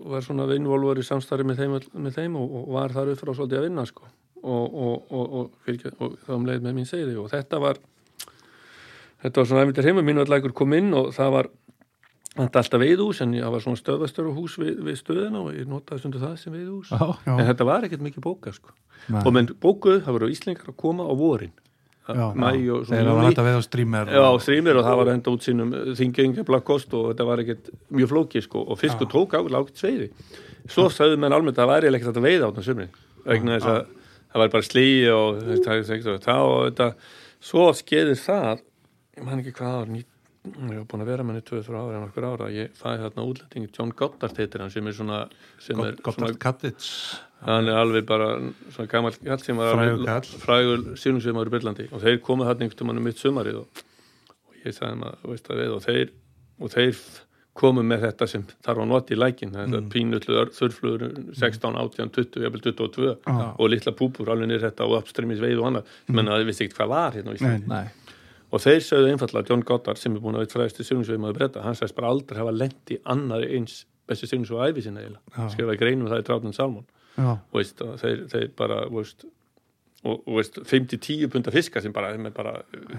var 0.04 0.22
svona 0.26 0.46
innvolver 0.54 0.98
í 0.98 1.06
samstarfi 1.06 1.44
með 1.46 1.60
þeim, 1.62 1.74
með 2.04 2.14
þeim 2.18 2.36
og, 2.36 2.54
og 2.60 2.70
var 2.74 2.94
þar 2.94 3.12
upp 3.14 3.20
frá 3.22 3.32
svolítið 3.34 3.58
að 3.60 3.66
vinna 3.68 3.84
sko. 3.86 4.06
Og, 4.44 4.74
og, 4.74 5.04
og, 5.10 5.34
og, 5.38 5.50
fyrir, 5.64 5.94
og 6.04 6.16
þá 6.26 6.32
um 6.36 6.46
leið 6.46 6.64
með 6.66 6.74
mín 6.76 6.88
segði 6.88 7.14
og 7.16 7.30
þetta 7.32 7.60
var 7.62 7.78
þetta 9.22 9.40
var 9.40 9.46
svona 9.48 9.62
æfintir 9.64 9.86
heima 9.88 10.02
mínu 10.04 10.20
allægur 10.26 10.52
kom 10.52 10.74
inn 10.76 10.90
og 10.92 11.14
það 11.16 11.30
var 11.32 11.48
þetta 12.34 12.60
alltaf 12.62 12.82
veiðhús 12.82 13.20
en 13.22 13.34
það 13.38 13.52
var 13.54 13.62
svona 13.62 13.80
stöðastöruhús 13.80 14.56
við, 14.58 14.78
við 14.88 14.96
stöðina 14.98 15.42
og 15.44 15.52
ég 15.54 15.68
notaði 15.70 16.02
stundu 16.02 16.22
það 16.22 16.38
sem 16.40 16.54
veiðhús 16.56 16.90
já, 16.90 17.02
Já. 17.26 17.34
en 17.36 17.46
þetta 17.50 17.66
var 17.68 17.86
ekkert 17.86 18.02
mikið 18.02 18.24
bóka 18.24 18.54
sko. 18.54 18.74
Og 19.20 19.30
menn 19.36 19.50
bókuð, 19.60 20.00
það 20.06 20.16
voru 20.16 20.30
íslengar 20.32 20.72
að 20.72 20.76
koma 20.80 21.06
á 21.06 21.12
vorin. 21.14 21.52
Og 22.04 22.86
þegar 22.88 23.06
það 23.08 23.16
var 23.16 23.24
hægt 23.28 23.40
að 23.40 23.46
veða 23.48 23.60
á 23.60 23.64
streamer 23.64 24.10
Já, 24.12 24.20
og- 24.28 24.42
streamer 24.44 24.76
og 24.80 24.84
það 24.84 24.96
var 25.00 25.10
enda 25.14 25.30
út 25.30 25.46
sínum 25.46 25.70
þingengja 25.96 26.44
blakkost 26.44 26.92
og 26.94 27.06
þetta 27.12 27.26
var 27.28 27.38
ekkert 27.44 27.70
mjög 27.90 28.10
flókið 28.12 28.42
sko. 28.48 28.64
Og 28.68 28.80
fiskur 28.80 29.08
tók 29.08 29.36
á 29.36 29.40
lágt 29.48 29.78
sveiði. 29.80 30.10
Svo 30.68 30.88
sagði 30.92 31.16
menn 31.20 31.32
almennt 31.32 31.56
að 31.56 31.64
það 31.64 31.72
væri 31.72 31.94
ekkert 31.96 32.18
að 32.20 32.26
veiða 32.28 32.50
á 32.50 32.60
sumrin 32.64 32.92
vegna 33.24 33.56
þess 33.56 33.70
að 33.72 33.80
það 34.34 34.42
var 34.42 34.48
bara 34.48 34.68
slíi 34.68 35.08
og 35.14 35.30
og 36.44 36.94
svo 37.44 37.72
skeiðir 37.76 38.16
það 38.20 38.60
ég 40.44 40.76
var 40.76 40.88
búin 40.90 41.04
að 41.04 41.10
vera 41.12 41.24
með 41.24 41.38
henni 41.38 41.46
2-3 41.48 41.78
ára 41.80 41.98
en 41.98 42.08
okkur 42.08 42.26
ára. 42.28 42.48
Ég 42.52 42.74
fæði 42.76 43.04
þarna 43.06 43.28
útlendingi 43.30 43.70
John 43.72 43.94
Goddard 43.96 44.40
heitir 44.40 44.64
hann 44.64 44.72
sem 44.74 44.90
er 44.90 44.96
svona 44.96 45.20
sem 45.62 45.80
er 45.80 45.96
Gott 46.04 46.18
svona 46.18 46.32
að 46.34 46.40
Kattits 46.42 46.90
hann 47.44 47.68
er 47.68 47.80
alveg 47.80 48.06
bara 48.08 48.30
svona 48.72 48.88
gammal 48.90 49.16
kall 49.18 49.42
sem 49.42 49.60
var 49.60 49.76
Frægur 49.76 50.06
kall. 50.08 50.30
frægur 50.44 50.84
sílungsveimar 51.00 51.50
í 51.50 51.54
Byrlandi 51.54 51.88
og 51.90 52.02
þeir 52.04 52.20
komið 52.24 52.50
hann 52.50 52.64
einhvern 52.64 52.90
veginn 52.90 53.06
mitt 53.08 53.20
sumarið 53.20 53.60
og, 53.60 53.84
og 54.32 54.58
ég 54.62 54.76
sagði 54.76 54.90
þeim 54.94 55.06
að, 55.08 55.16
veist 55.32 55.50
að 55.50 55.60
við 55.60 55.74
og 55.74 55.84
þeir, 55.84 56.12
og 56.60 56.74
þeir 56.74 57.02
komu 57.54 57.84
með 57.86 58.08
þetta 58.08 58.28
sem 58.30 58.46
þarf 58.66 58.82
að 58.82 58.88
nota 58.90 59.14
í 59.14 59.18
lækin 59.18 59.52
þetta 59.54 59.80
mm. 59.80 59.90
pínullu 59.92 60.46
þurflugur 60.56 61.04
16, 61.38 61.76
18, 61.84 62.14
20, 62.16 62.46
jafnvel 62.46 62.64
22 62.64 63.12
Já. 63.12 63.44
og 63.52 63.70
litla 63.70 63.94
púpur 63.94 64.32
alveg 64.34 64.50
niður 64.50 64.66
þetta 64.66 64.88
og 64.88 64.96
upstreamis 64.98 65.42
veið 65.42 65.60
og 65.60 65.68
annað. 65.70 65.92
Mm. 66.08 66.16
menn 66.18 66.32
að 66.32 66.42
þið 66.42 66.50
vissi 66.50 66.66
ekkert 66.66 66.80
hvað 66.80 66.94
var 66.94 67.18
hérna 67.18 67.36
og 68.54 68.62
þeir 68.62 68.82
sögðu 68.86 69.10
einfallega 69.14 69.50
John 69.50 69.64
Goddard 69.66 69.98
sem 70.00 70.14
er 70.14 70.22
búin 70.22 70.36
að 70.38 70.44
veit 70.44 70.54
fræðistu 70.54 70.86
sílungsveimaður 70.86 71.38
breyta 71.40 71.62
hann 71.64 71.74
sagðist 71.78 71.96
bara 71.98 72.12
aldrei 72.14 72.38
hafa 72.38 72.52
lent 72.54 72.92
í 72.94 72.98
annari 73.10 73.48
eins 73.58 73.80
besti 74.08 74.28
sílungsveið 74.30 74.74
æfi 74.76 74.84
sinna 74.86 75.02
eiginlega 75.02 75.48
skrifaði 75.54 75.80
greinum 75.80 76.10
það 76.12 76.22
í 76.22 76.26
Trátnan 76.28 76.54
Salmon 76.56 76.84
Já. 77.16 77.30
og 77.34 77.58
veist, 77.58 77.82
þeir, 78.02 78.22
þeir 78.32 78.48
bara 78.58 78.78
veist, 78.92 79.24
og, 80.04 80.22
veist, 80.38 80.58
5-10 80.70 81.28
punta 81.32 81.52
fiska 81.54 81.82
sem 81.82 81.92
bara, 81.94 82.12
sem 82.14 82.26
er 82.30 82.34
bara 82.36 82.56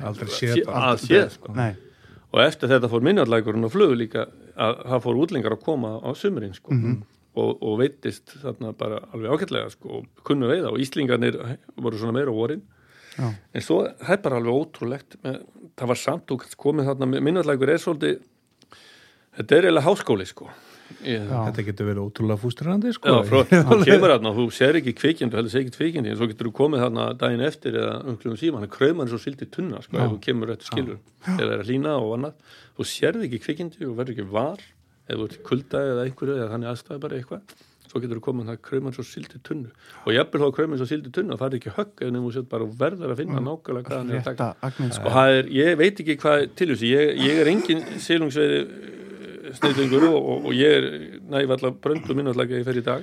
Aldrei 0.07 0.29
séð 0.33 0.55
sé- 0.59 0.65
bara. 0.65 0.93
að 0.93 1.03
séð 1.07 1.27
sko. 1.37 1.53
Nei. 1.55 1.73
og 2.35 2.39
eftir 2.43 2.71
þetta 2.71 2.89
fór 2.91 3.03
minnarlækurinn 3.05 3.63
og 3.67 3.71
flugu 3.75 3.95
líka 3.99 4.25
að 4.59 4.79
það 4.89 5.03
fór 5.05 5.19
útlingar 5.23 5.55
að 5.55 5.61
koma 5.67 5.91
á 6.03 6.09
sumurinn 6.17 6.55
sko. 6.57 6.71
og, 7.35 7.61
og 7.61 7.77
veittist 7.83 8.31
þarna 8.41 8.73
bara 8.79 9.01
alveg 9.13 9.31
ágætlega 9.35 9.69
sko, 9.75 9.99
og 10.01 10.23
kunnu 10.23 10.47
veiða 10.49 10.71
og 10.71 10.79
Íslingarnir 10.79 11.35
voru 11.75 11.99
svona 11.99 12.15
meira 12.15 12.31
vorin 12.31 12.61
Já. 13.15 13.27
en 13.31 13.63
svo 13.63 13.81
það 14.01 14.13
er 14.17 14.21
bara 14.27 14.39
alveg 14.41 14.61
ótrúlegt. 14.61 15.17
Með, 15.23 15.41
það 15.75 15.91
var 15.91 16.01
samt 16.01 16.31
og 16.35 16.45
komið 16.61 16.91
þarna 16.91 17.09
minnarlækur 17.15 17.73
er 17.73 17.81
svolítið 17.83 18.21
þetta 19.35 19.57
er 19.57 19.67
eiginlega 19.69 19.87
háskóli 19.89 20.27
sko. 20.29 20.47
Ég, 21.01 21.23
Já. 21.25 21.39
Þetta 21.47 21.63
getur 21.65 21.87
verið 21.89 22.03
ótrúlega 22.05 22.37
fústurandi 22.43 22.91
sko. 22.93 23.09
Já, 23.09 23.25
frá, 23.25 23.39
þú 23.71 23.77
kemur 23.87 24.11
þarna 24.13 24.31
og 24.31 24.37
þú 24.37 24.45
sér 24.53 24.77
ekki 24.79 24.93
kvikindi, 24.99 25.33
þú 25.33 25.39
heldur 25.39 25.53
sér 25.53 25.63
ekki 25.63 25.73
kvikindi 25.79 26.11
en 26.11 26.19
svo 26.19 26.27
getur 26.29 26.49
þú 26.51 26.53
komið 26.59 26.83
þarna 26.85 27.05
daginn 27.23 27.43
eftir 27.47 27.77
eða 27.81 27.95
umklugum 28.11 28.37
síma, 28.37 28.61
hann 28.61 28.71
kröðum 28.75 29.01
hann 29.01 29.09
svo 29.09 29.19
sildi 29.23 29.47
tunna 29.49 29.81
sko, 29.81 29.97
ef 29.97 30.13
þú 30.13 30.19
kemur 30.27 30.53
eftir 30.53 30.69
skilur. 30.69 30.99
Það 31.25 31.43
er 31.47 31.63
að 31.63 31.71
lína 31.71 31.95
og 31.97 32.13
annað, 32.19 32.53
þú 32.77 32.87
sérði 32.91 33.25
ekki 33.31 33.41
kvikindi 33.47 33.89
og 33.89 33.97
verður 33.97 34.13
ekki 34.13 34.27
var, 34.35 34.61
ef 35.09 35.17
þú 35.17 35.25
ert 35.25 35.39
í 35.39 35.43
kulda 35.49 35.81
eða 35.89 36.05
einhverju 36.05 36.37
eða 36.37 36.51
þannig 36.53 36.71
aðstæði 36.75 37.03
bara 37.07 37.19
eitthvað 37.19 37.57
svo 37.85 38.01
getur 38.03 38.19
þú 38.19 38.25
komið 38.27 38.51
það 38.51 38.59
kröðum 38.67 38.89
hann 38.89 38.97
svo 38.97 39.05
sildi 39.07 39.41
tunnu. 39.45 39.71
Og 40.05 40.11
jafnvel 40.15 40.43
þá 40.43 40.57
kröðum 40.57 40.75
hann 40.75 40.81
svo 40.81 40.89
sildi 40.89 41.13
tunnu 41.15 41.39
það 41.39 41.47
er 41.47 41.57
ekki 41.59 41.75
högg 41.77 42.03
nefnum 42.05 42.27
þú 42.27 42.33
sér 42.35 42.49
bara 42.51 42.67
og 42.67 42.75
verður 42.81 43.13
að 43.13 43.21
finna 43.21 43.45
nákvæmlega 43.45 43.89
hvað 43.89 44.01
hann 44.01 44.11
er 44.11 44.21
að 44.21 44.27
taka. 44.31 44.51
Sko. 44.81 45.05
Og 45.05 45.17
það 45.19 45.37
er, 45.37 45.49
ég 45.59 45.79
veit 45.81 46.03
ekki 46.03 46.19
hvað 46.21 46.45
til 46.59 46.69
þessu, 46.73 46.91
ég, 46.91 47.23
ég 47.25 47.41
er 47.41 47.51
engin 47.53 47.87
silungsveiði 48.01 48.93
snillingur 49.55 50.05
og, 50.09 50.15
og, 50.17 50.47
og 50.49 50.55
ég 50.57 50.77
er 50.77 50.85
næf 51.31 51.53
allar 51.55 51.73
bröndu 51.81 52.15
minn 52.17 52.29
allar 52.31 52.47
ekki 52.47 52.57
að 52.57 52.61
ég 52.61 52.67
fer 52.67 52.79
í 52.79 52.85
dag. 52.85 53.01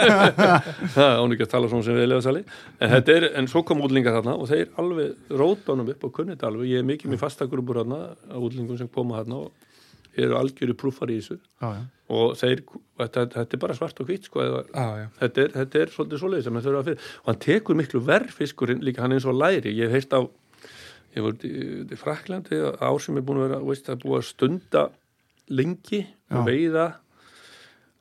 Það 0.96 1.16
án 1.20 1.34
ekki 1.34 1.46
að 1.46 1.52
tala 1.54 1.70
svona 1.72 1.86
sem 1.86 1.98
við 1.98 2.10
lefa 2.10 2.26
sali 2.26 2.42
en, 2.44 2.94
er, 2.98 3.26
en 3.40 3.50
svo 3.50 3.64
kom 3.66 3.82
útlingar 3.84 4.18
þarna 4.18 4.36
og 4.38 4.50
þeir 4.50 4.70
alveg 4.80 5.34
róta 5.40 5.74
honum 5.74 5.90
upp 5.94 6.06
og 6.06 6.14
kunnið 6.16 6.36
þetta 6.36 6.50
alveg. 6.50 6.70
Ég 6.70 6.82
er 6.82 6.88
mikið 6.90 7.14
með 7.14 7.22
fastagrúpur 7.24 7.82
þarna 7.82 8.00
á 8.14 8.38
útlingum 8.38 8.80
sem 8.80 8.90
koma 8.92 9.20
þarna 9.20 9.42
og 9.46 9.68
eru 10.26 10.36
algjöru 10.40 10.76
prúfar 10.78 11.12
í 11.12 11.18
þessu. 11.20 11.38
Já, 11.62 11.68
já. 11.76 11.82
og 12.16 12.36
þeir, 12.40 12.62
þetta, 13.00 13.26
þetta 13.36 13.56
er 13.56 13.62
bara 13.64 13.76
svart 13.78 14.02
og 14.02 14.10
hvitt 14.10 14.28
sko, 14.28 14.42
eða, 14.44 14.62
Já, 14.70 14.86
já. 15.02 15.06
þetta, 15.20 15.44
er, 15.44 15.54
þetta 15.58 15.82
er 15.82 15.94
svolítið 15.94 16.22
svoleiðis 16.24 16.48
sem 16.48 16.60
þau 16.60 16.70
eru 16.70 16.80
að 16.80 16.90
fyrir 16.90 17.08
og 17.20 17.30
hann 17.30 17.42
tekur 17.46 17.80
miklu 17.80 18.02
verð 18.10 18.34
fiskurinn 18.36 18.84
líka 18.86 19.04
hann 19.04 19.16
eins 19.16 19.28
og 19.30 19.38
læri, 19.38 19.74
ég 19.76 19.90
hef 19.90 19.98
heilt 19.98 20.16
á 20.16 20.20
ég 21.16 21.26
voru 21.26 21.50
í, 21.50 21.98
Fraklandi 21.98 22.58
ár 22.78 23.00
sem 23.02 23.18
er 23.18 23.26
búin 23.26 23.40
að 23.42 23.48
vera, 23.48 23.62
veist, 23.66 23.88
það 23.88 24.04
að 24.18 24.26
stunda 24.28 24.88
lengi 25.50 26.04
og 26.30 26.44
veiða. 26.46 26.90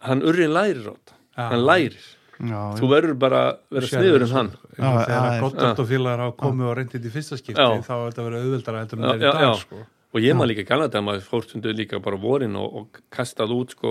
Hann 0.05 0.21
urrin 0.23 0.53
lærir 0.53 0.91
átt 0.93 1.15
hann 1.39 1.63
lærir, 1.65 1.99
Já, 2.39 2.59
þú 2.79 2.87
verður 2.87 3.15
bara 3.19 3.39
að 3.49 3.57
vera 3.75 3.87
sniður 3.91 4.23
en 4.23 4.33
hann. 4.33 4.49
Já, 4.77 4.89
þegar 5.03 5.25
já, 5.25 5.39
Goddard 5.43 5.81
og 5.83 5.87
félagar 5.89 6.21
hafa 6.23 6.35
komið 6.39 6.69
og 6.69 6.75
reyndið 6.79 7.07
í 7.09 7.11
fyrsta 7.11 7.39
skipti 7.39 7.59
Já. 7.59 7.81
þá 7.83 7.93
er 7.97 8.05
þetta 8.05 8.25
verið 8.27 8.45
auðveldara 8.45 8.83
heldur 8.83 8.99
en 8.99 9.05
það 9.05 9.11
er 9.11 9.19
í 9.19 9.25
dag 9.25 9.43
já. 9.43 9.49
sko. 9.59 9.81
Og 10.13 10.17
ég 10.23 10.33
maður 10.37 10.51
líka 10.53 10.67
gana 10.69 10.85
þetta 10.87 10.99
að 11.01 11.07
maður 11.07 11.29
fórstundu 11.29 11.69
líka 11.75 11.95
bara 12.03 12.17
vorin 12.21 12.55
og, 12.59 12.67
og 12.81 12.87
kastað 13.13 13.49
út 13.55 13.69
sko 13.75 13.89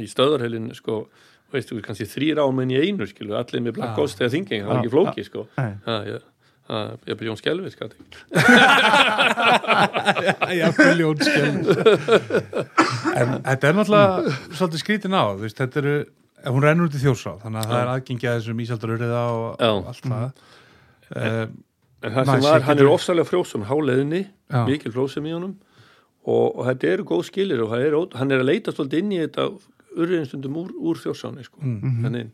í 0.00 0.06
stöðarhelin 0.10 0.66
sko 0.76 0.94
veistu, 1.50 1.72
kannski 1.82 2.06
þrýr 2.06 2.38
ámenn 2.44 2.74
í 2.74 2.78
einu 2.78 3.04
skilu 3.10 3.32
allir 3.38 3.62
með 3.64 3.76
black 3.80 3.94
ghost 3.98 4.20
eða 4.22 4.34
þinging, 4.36 4.60
það 4.62 4.70
var 4.70 4.76
Já, 4.76 4.80
ekki 4.82 4.94
flóki 4.94 5.22
sko 5.26 5.40
Nei. 5.56 5.72
ha, 5.86 5.94
ég, 6.06 6.18
ha, 6.70 6.76
ég 7.10 7.14
byrja 7.18 7.30
Jón 7.32 7.40
Skelvi 7.40 7.70
sko 7.74 7.84
Já, 10.60 10.66
biljón 10.78 11.18
En 13.18 13.26
þetta 13.42 13.64
er 13.66 13.74
náttúrulega 13.76 14.10
svolítið 14.54 14.80
skrítin 14.84 15.18
á, 15.18 15.24
veist, 15.40 15.58
þetta 15.58 15.76
eru 15.82 15.96
hún 16.48 16.64
rennur 16.64 16.88
út 16.88 16.96
í 16.96 17.00
þjórsá, 17.02 17.34
þannig 17.42 17.62
að 17.62 17.72
það 17.72 17.80
er 17.80 17.90
aðgengi 17.94 18.28
að 18.28 18.38
þessum 18.38 18.62
ísaldarurriða 18.64 19.22
og, 19.34 19.64
og 19.66 19.90
allt 19.90 20.06
það. 20.06 20.44
Um, 21.10 21.56
en 22.00 22.14
það 22.14 22.30
sem 22.30 22.44
var, 22.46 22.60
ég 22.60 22.68
hann 22.68 22.80
er 22.80 22.90
ofsalega 22.90 23.28
frjósum 23.28 23.66
háleðinni, 23.68 24.22
Já. 24.50 24.64
mikil 24.66 24.92
frjósum 24.92 25.26
í 25.26 25.32
honum 25.36 25.54
og, 26.26 26.56
og 26.58 26.66
þetta 26.66 26.88
eru 26.94 27.04
góð 27.04 27.22
skilir 27.30 27.62
og 27.64 27.70
er, 27.76 27.96
hann 28.18 28.30
er 28.34 28.42
að 28.42 28.48
leita 28.50 28.72
svolítið 28.74 28.98
inn 29.04 29.12
í 29.16 29.20
þetta 29.22 29.46
urriðinstundum 29.96 30.56
úr, 30.60 30.70
úr 30.78 30.96
þjórsánni 31.02 31.44
sko, 31.46 31.58
Mm. 31.62 32.02
inn 32.04 32.30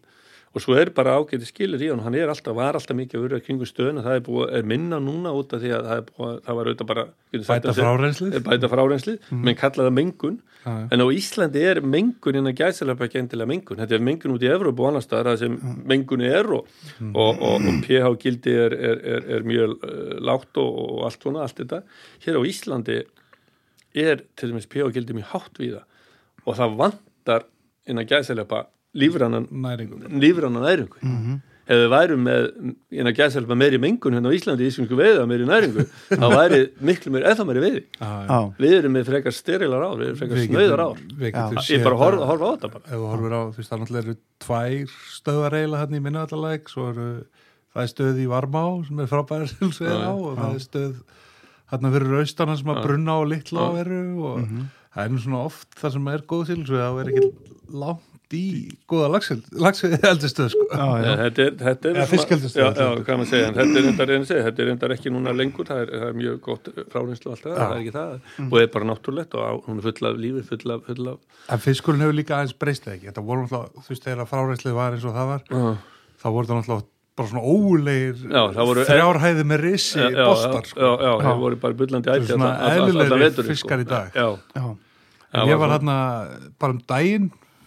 og 0.56 0.62
svo 0.64 0.76
er 0.80 0.88
bara 0.96 1.18
ágæti 1.20 1.44
skilir 1.50 1.82
í 1.84 1.90
hann 1.92 2.00
hann 2.00 2.16
er 2.16 2.30
alltaf, 2.32 2.56
var 2.56 2.78
alltaf 2.78 2.96
mikið 2.96 3.18
að 3.20 3.24
urrið 3.28 3.42
kringu 3.44 3.66
stöðuna. 3.68 4.02
Það 4.06 4.14
er, 4.16 4.22
búið, 4.24 4.46
er 4.56 4.68
minna 4.72 4.98
núna 5.04 5.34
út 5.36 5.52
af 5.52 5.60
því 5.60 5.72
að 5.76 5.88
það, 5.90 6.04
búið, 6.16 6.38
það 6.46 6.58
var 6.58 6.70
auðvitað 6.70 6.88
bara 6.92 7.04
bæta 7.36 7.44
að 7.44 7.74
segja- 7.76 7.84
fráreinslið 7.84 8.38
bæta 8.46 8.70
fráreinslið, 8.72 9.32
menn 9.36 9.58
kalla 9.60 9.88
það 9.90 9.96
mengun. 10.00 10.38
Já. 10.66 10.72
en 10.90 10.98
á 10.98 11.06
Íslandi 11.14 11.60
er 11.62 11.78
mengun 11.86 12.34
innan 12.40 12.54
gæsilega 12.58 13.04
ekki 13.06 13.20
endilega 13.20 13.46
mengun, 13.46 13.78
þetta 13.78 13.94
er 13.94 14.02
mengun 14.02 14.32
út 14.34 14.42
í 14.42 14.48
Evrópu 14.50 14.82
og 14.82 14.88
annar 14.88 15.04
staðar 15.04 15.36
sem 15.38 15.52
mengunni 15.86 16.26
er 16.26 16.48
og, 16.56 16.66
og, 17.14 17.38
og, 17.38 17.60
og 17.62 17.76
pH 17.86 18.08
gildi 18.24 18.50
er, 18.64 18.74
er, 18.74 18.98
er, 19.14 19.28
er 19.36 19.46
mjög 19.46 19.76
uh, 19.76 20.16
lágt 20.26 20.58
og, 20.58 20.80
og 20.96 21.04
allt 21.06 21.22
svona, 21.22 21.44
allt 21.46 21.60
þetta. 21.62 21.78
Hér 22.24 22.40
á 22.40 22.42
Íslandi 22.50 22.96
er 23.94 24.24
til 24.34 24.50
dæmis 24.50 24.66
pH 24.66 24.90
gildi 24.96 25.14
mjög 25.20 25.30
hátt 25.36 25.60
við 25.62 25.76
það 25.76 25.86
og 26.50 26.58
það 26.58 26.74
vantar 26.82 27.46
innan 27.86 28.10
gæsilega 28.10 28.64
lífrannan 29.02 29.46
næringu. 29.52 30.00
lífrannan 30.22 30.62
næringu. 30.66 30.98
Mhm. 31.02 31.36
ef 31.66 31.74
við 31.82 31.88
værum 31.90 32.20
með 32.22 32.44
eina 32.94 33.10
gæðselpa 33.10 33.54
meiri 33.58 33.78
mengun 33.82 34.14
hérna 34.14 34.30
á 34.30 34.36
Íslandi 34.38 34.62
í 34.62 34.68
íslensku 34.70 34.94
veiða 35.00 35.24
meiri 35.26 35.46
næringu 35.48 35.82
þá 36.20 36.26
væri 36.30 36.60
miklu 36.78 37.10
meiri, 37.10 37.26
eða 37.26 37.46
meiri 37.48 37.62
veiði. 37.64 37.80
Já, 37.98 38.38
við 38.62 38.74
erum 38.76 38.94
með 38.94 39.08
frekar 39.08 39.34
sterilar 39.34 39.82
ár 39.82 39.96
við 39.98 40.06
erum 40.12 40.20
frekar 40.20 40.38
Við 40.38 40.46
snöðar 40.46 40.82
ár. 40.84 41.00
við 41.18 41.26
ég 41.74 41.82
bara 41.82 41.96
það- 41.96 42.04
horfa, 42.04 42.28
horfa 42.30 42.46
á 42.46 42.52
þetta 42.54 42.70
bara. 42.76 42.84
Ef 42.86 42.94
þú 43.00 43.10
horfir 43.10 43.34
á, 43.34 43.40
þú 43.50 43.58
veist, 43.58 43.70
það 43.72 43.82
náttúrulega 43.82 44.04
eru 44.06 44.16
tvær 44.46 44.94
stöðar 45.18 45.58
eiginlega 45.58 45.82
hann 45.82 45.98
í 45.98 46.02
eru, 46.86 47.08
það 47.74 47.82
er 47.82 47.90
stöð 47.96 48.16
í 48.22 48.26
Varmá 48.30 48.64
sem 48.86 49.00
er 49.02 49.10
frábæri 49.10 49.50
silsveið 49.50 50.00
á 50.06 50.12
og 50.14 50.38
það 50.38 50.54
er 50.54 50.64
stöð 50.70 50.94
hann 51.74 51.92
fyrir 51.92 52.14
austana 52.22 52.54
sem 52.56 52.70
að 52.72 52.82
brunna 52.86 53.18
og 53.20 53.26
litla 53.34 53.66
á 53.66 53.70
eru 53.82 54.00
og 54.22 54.38
það 54.94 55.02
er 55.02 55.10
nú 55.12 55.18
svona 55.18 55.42
oft 55.50 55.74
það 55.82 55.92
sem 55.98 56.06
er 56.14 56.22
góð 56.30 56.44
silsveið 56.52 56.86
og 56.94 57.00
er 57.02 57.10
ekki 57.10 57.26
langt 57.74 58.12
í 58.34 58.76
góða 58.90 59.08
lagsveið 59.14 60.02
eldistöð 60.10 60.48
sko. 60.50 60.64
já, 60.72 60.86
já. 60.98 61.10
Eh, 61.12 61.18
þetta 61.20 61.44
er, 61.46 61.52
þetta 61.60 61.86
er 61.86 61.92
Eða 61.92 61.94
svona- 61.94 62.10
fiskeldisstöð, 62.12 62.58
já, 62.58 62.66
já, 62.66 62.72
þetta. 62.74 63.04
hvað 63.06 63.18
maður 63.20 63.30
segja, 63.30 63.46
en 63.46 63.54
þetta 63.54 63.76
er 63.78 63.84
reyndar, 63.86 64.06
reyndar, 64.10 64.26
segja, 64.30 64.44
þetta 64.48 64.58
er 64.64 64.66
reyndar 64.70 64.94
ekki 64.96 65.12
núna 65.14 65.34
lengur, 65.36 65.64
það 65.68 65.82
er, 65.84 65.92
það 65.94 66.08
er 66.08 66.16
mjög 66.22 66.40
gott 66.48 66.64
frárinslu 66.90 67.30
alltaf, 67.30 67.52
það 67.54 67.70
er 67.76 67.80
ekki 67.84 67.94
það 67.94 68.10
Mm. 68.38 68.48
og 68.52 68.58
er 68.60 68.66
bara 68.74 68.84
náttúrulegt 68.90 69.34
og 69.38 69.42
á, 69.46 69.52
hún 69.68 69.78
er 69.78 69.82
full 69.86 70.06
af 70.10 70.16
lífi 70.18 70.42
full 70.50 70.70
af, 70.74 70.82
full 70.90 71.08
af 71.08 71.18
en 71.54 71.58
fiskurinn 71.62 72.00
hefur 72.02 72.18
líka 72.18 72.34
aðeins 72.40 72.56
breyst 72.58 72.84
eða 72.86 72.96
ekki 72.98 73.06
þetta 73.12 73.22
voru 73.30 73.46
náttúrulega, 73.46 73.70
þú 73.86 73.88
veist, 73.94 74.04
þegar 74.10 74.26
fráreislið 74.34 74.74
var 74.74 74.92
eins 74.98 75.04
og 75.06 75.14
það 75.14 75.26
var 75.30 75.42
uh, 75.54 75.76
þá 76.18 76.26
voru 76.34 76.46
það 76.50 76.58
náttúrulega 76.60 76.86
bara 77.16 77.28
svona 77.30 77.46
ólegir 77.48 78.16
Já, 78.28 78.42
það 78.52 78.64
voru- 78.68 78.84
þrjárhæði 78.90 79.44
með 79.48 79.60
já, 79.96 80.10
já, 80.12 80.26
bostar 80.26 80.62
já, 80.62 80.68
sko. 80.68 80.80
já, 80.82 80.90
Já. 81.06 81.12
þeir 81.22 81.38
voru 81.40 81.56
bara 81.62 81.74
bullandi 81.78 82.04
Þetta 82.04 82.16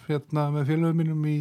hérna 0.09 0.29
hérna 0.29 0.49
með 0.55 0.71
félögum 0.73 0.99
mínum 1.03 1.29
í 1.29 1.37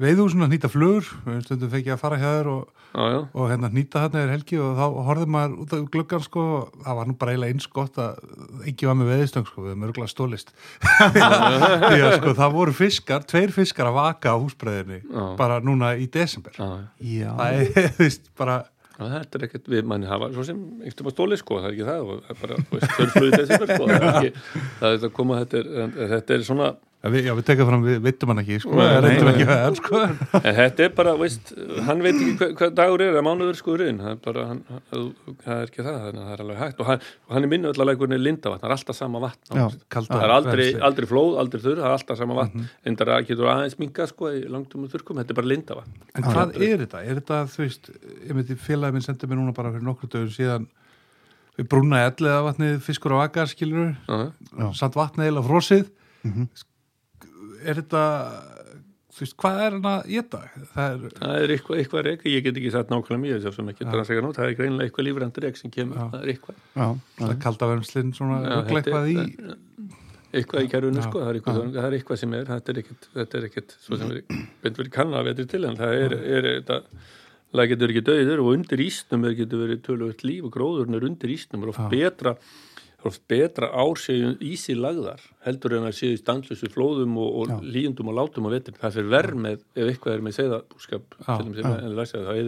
veiðhúsinu 0.00 0.46
að 0.46 0.54
nýta 0.54 0.70
flugur 0.70 1.06
við 1.22 1.44
stundum 1.44 1.70
fekk 1.70 1.86
ég 1.92 1.94
að 1.94 2.00
fara 2.02 2.16
hjá 2.18 2.26
þér 2.26 2.48
og, 2.50 2.62
já, 2.94 3.18
og 3.30 3.50
hérna 3.52 3.70
nýta 3.70 4.02
þarna 4.02 4.24
yfir 4.24 4.32
helgi 4.34 4.58
og 4.58 4.72
þá 4.80 4.98
horfði 5.06 5.28
maður 5.30 5.54
út 5.62 5.74
af 5.76 5.84
gluggan 5.94 6.24
sko. 6.24 6.46
Það 6.82 6.98
var 6.98 7.06
nú 7.10 7.16
bara 7.20 7.34
eiginlega 7.34 7.54
eins 7.54 7.68
gott 7.70 8.00
að 8.02 8.18
ekki 8.70 8.88
var 8.90 8.98
með 8.98 9.12
veiðstöng 9.12 9.46
sko, 9.50 9.62
við 9.62 9.70
höfum 9.74 9.86
örgulega 9.88 10.10
stólist 10.10 10.50
því 11.14 12.00
að 12.02 12.16
sko 12.18 12.34
það 12.40 12.56
voru 12.58 12.74
fiskar 12.74 13.26
tveir 13.30 13.54
fiskar 13.54 13.90
að 13.90 13.98
vaka 14.00 14.34
á 14.34 14.36
húsbreiðinni 14.42 15.00
Já. 15.04 15.24
bara 15.38 15.60
núna 15.62 15.94
í 15.94 16.08
desember. 16.10 16.58
Já, 16.58 16.70
já. 16.98 17.30
það 17.38 17.60
er, 17.60 17.92
veist, 18.02 18.26
bara 18.38 18.56
já, 18.98 19.04
þetta 19.04 19.38
er 19.38 19.46
ekkert 19.46 19.70
við 19.76 19.86
manni 19.90 20.10
hafa 20.10 20.32
svo 20.34 20.46
sem 20.46 20.58
einhvern 20.58 21.06
veginn 21.06 21.14
stóli 21.14 21.38
sko, 21.38 21.60
það 21.62 21.70
er 21.70 21.76
ekki 21.76 21.86
það 21.86 22.10
það 22.10 22.34
er 22.34 22.42
bara, 22.42 22.58
þú 22.64 22.80
veist, 22.80 22.98
þau 22.98 23.14
flugið 23.14 23.38
þessi 23.38 23.60
sko, 23.62 23.78
það 23.78 23.94
er 23.94 24.08
ekki, 24.10 24.34
það 24.82 24.98
er 24.98 25.06
að 25.08 25.14
koma 25.20 25.38
þetta 25.44 25.62
er, 25.62 25.96
þetta 26.16 26.36
er 26.36 26.46
svona 26.50 26.68
Já, 27.04 27.10
við, 27.12 27.26
já, 27.28 27.32
við 27.36 27.44
tekum 27.44 27.66
fram, 27.68 27.82
við 27.84 27.96
veitum 28.00 28.30
hann 28.32 28.38
ekki, 28.40 28.56
sko, 28.64 28.76
Nei, 28.78 28.84
við 28.88 28.94
reyndum 29.04 29.26
nei, 29.28 29.32
ekki 29.34 29.44
að 29.44 29.58
það, 29.60 29.74
sko. 29.76 29.98
En 30.40 30.54
þetta 30.56 30.84
er 30.86 30.92
bara, 30.96 31.12
veist, 31.20 31.50
hann 31.84 31.98
veit 32.00 32.14
ekki 32.14 32.32
hvað, 32.40 32.52
hvað 32.60 32.70
dagur 32.78 33.02
er 33.04 33.18
að 33.20 33.24
mánuður 33.26 33.58
sko 33.58 33.74
rauðin, 33.76 33.98
það 34.00 34.14
er 34.14 34.20
bara, 34.24 34.44
hann, 34.48 34.62
það 34.88 35.50
er 35.58 35.66
ekki 35.68 35.84
það, 35.84 35.98
þannig 36.06 36.22
að 36.22 36.24
það 36.24 36.32
er 36.38 36.42
alveg 36.46 36.62
hægt 36.62 36.80
og 36.80 36.88
hann, 36.88 37.04
og 37.28 37.34
hann 37.36 37.44
er 37.44 37.52
minnu 37.52 37.72
öllar 37.74 37.88
leikurinn 37.90 38.22
lindavatn, 38.24 38.62
það 38.62 38.70
er 38.70 38.76
alltaf 38.78 38.96
sama 39.02 39.20
vatn. 39.26 39.52
Já. 39.60 39.66
Kalda 39.92 40.14
Það 40.14 40.24
er 40.28 40.34
aldrei, 40.38 40.66
aldrei 40.88 41.08
flóð, 41.12 41.36
aldrei 41.44 41.60
þurr, 41.66 41.82
það 41.84 41.90
er 41.90 41.96
alltaf 41.98 42.20
sama 42.22 42.38
vatn, 42.40 42.56
Mhm. 42.64 42.70
en 42.88 42.96
það 43.02 43.26
getur 43.28 43.50
aðeins 43.52 43.78
minga 43.84 44.06
sko 44.08 44.30
í 44.32 44.40
langtum 44.48 44.84
og 44.88 44.94
þurrkum, 44.94 45.20
þetta 45.20 45.30
er 45.36 45.40
bara 45.42 45.50
lindavatn. 45.52 45.92
En 46.14 46.22
hvað 46.24 46.56
er 46.56 46.78
þetta? 46.86 47.04
Er 47.04 47.20
þetta, 47.20 47.42
þú 47.52 47.62
veist, 47.66 47.90
ég 48.24 48.32
myndi 48.40 48.56
félagið 48.56 48.96
minn 48.96 49.04
sendið 49.04 49.28
mér 49.28 49.42
núna 49.44 49.54
bara 49.60 49.72
fyrir 49.76 49.84
nokkur 49.92 50.08
dögum 50.08 50.32
síðan 50.32 50.66
við 51.58 51.68
brúnaði 51.68 52.08
elliða 52.10 52.40
vatnið 52.48 52.80
fiskur 52.82 53.12
á 53.12 53.28
akar, 53.28 53.46
skilur 53.52 53.92
Já, 54.08 54.32
Já. 54.56 54.72
samt 54.74 54.96
vatnið 54.96 55.28
eða 55.34 55.44
frosið 55.44 55.90
Mhm. 56.24 56.48
Er 57.64 57.80
þetta 57.82 58.02
þú 59.14 59.22
veist, 59.22 59.36
hvað 59.38 59.60
er 59.62 59.76
hann 59.76 59.88
að 59.88 60.08
geta? 60.10 60.40
Það 60.74 60.94
er, 60.94 61.12
Það 61.18 61.34
er 61.38 61.52
eitthvað, 61.54 61.80
eitthvað 61.82 62.04
reyk, 62.08 62.24
ég 62.32 62.46
get 62.46 62.56
ekki 62.60 62.72
sagt 62.74 62.90
nákvæmlega 62.90 63.22
mjög 63.24 63.44
þess 63.44 63.58
sem 63.60 63.68
ekki 63.72 63.84
Já. 63.86 63.90
það 63.94 64.48
er 64.48 64.56
greinilega 64.58 64.88
eitthvað 64.88 65.06
lífrandi 65.08 65.44
reyk 65.44 65.60
sem 65.60 65.74
kemur, 65.74 66.00
Já. 66.00 66.06
það 66.14 66.24
er 66.24 66.32
eitthvað. 66.34 66.58
já, 66.74 66.86
það 67.20 67.34
er 67.34 67.38
kalda 67.44 67.70
vermslinn 67.70 68.14
svona 68.16 68.40
eitthvað 68.64 69.12
í 69.12 69.18
Eitthvað 70.34 70.64
í 70.64 70.70
Já. 70.74 71.02
sko, 71.06 71.20
það 71.22 71.28
er 71.30 71.36
eitthvað, 71.38 71.58
það 71.76 71.84
er 71.86 71.96
eitthvað 72.00 72.18
sem 72.24 72.32
er, 72.34 72.48
þetta 72.48 72.72
er 72.72 72.78
ekkit, 72.82 73.04
þetta 73.14 73.38
er 73.38 73.44
ekkit, 73.48 73.74
svo 73.84 73.98
sem 74.00 74.08
við 74.10 74.32
beint 74.64 74.80
verið 74.80 74.94
kannan 74.96 75.20
að 75.20 75.28
vetri 75.30 75.46
til, 75.52 75.60
en 75.68 75.78
það 75.78 75.98
er, 76.00 76.14
er 76.34 76.48
þetta, 76.48 76.78
það 77.54 77.68
getur 77.70 77.92
ekki 77.94 78.02
döðir 78.08 78.42
og 78.42 78.50
undir 78.50 78.82
ísnum 78.82 79.28
er 79.28 79.36
getur 79.38 79.62
verið 79.62 79.82
tölvöld 79.86 80.24
líf 80.26 80.48
og 80.48 80.54
gróðurinn 80.56 80.98
er 80.98 81.06
undir 81.06 81.34
ísnum, 81.36 81.62
er 81.62 81.70
oft 81.70 81.84
Já. 81.84 81.90
betra, 81.94 82.34
oft 83.10 83.22
betra 83.28 83.68
ásegjum 83.84 84.36
ísi 84.40 84.74
lagðar, 84.78 85.20
heldur 85.46 85.76
en 85.78 85.88
að 85.88 85.96
séu 85.98 86.16
standlösu 86.20 86.70
flóðum 86.72 87.16
og, 87.20 87.34
og 87.42 87.50
Já. 87.52 87.58
líundum 87.76 88.08
og 88.12 88.16
látum 88.20 88.46
á 88.48 88.50
vetrin, 88.54 88.78
það 88.80 88.96
fyrir 88.98 89.10
verð 89.12 89.34
með, 89.46 89.58
ef 89.76 89.90
eitthvað 89.92 90.14
er 90.16 90.24
með 90.28 90.36
segðabúskap, 90.38 91.18
Já, 91.20 91.34
já. 91.34 91.66
það 92.14 92.40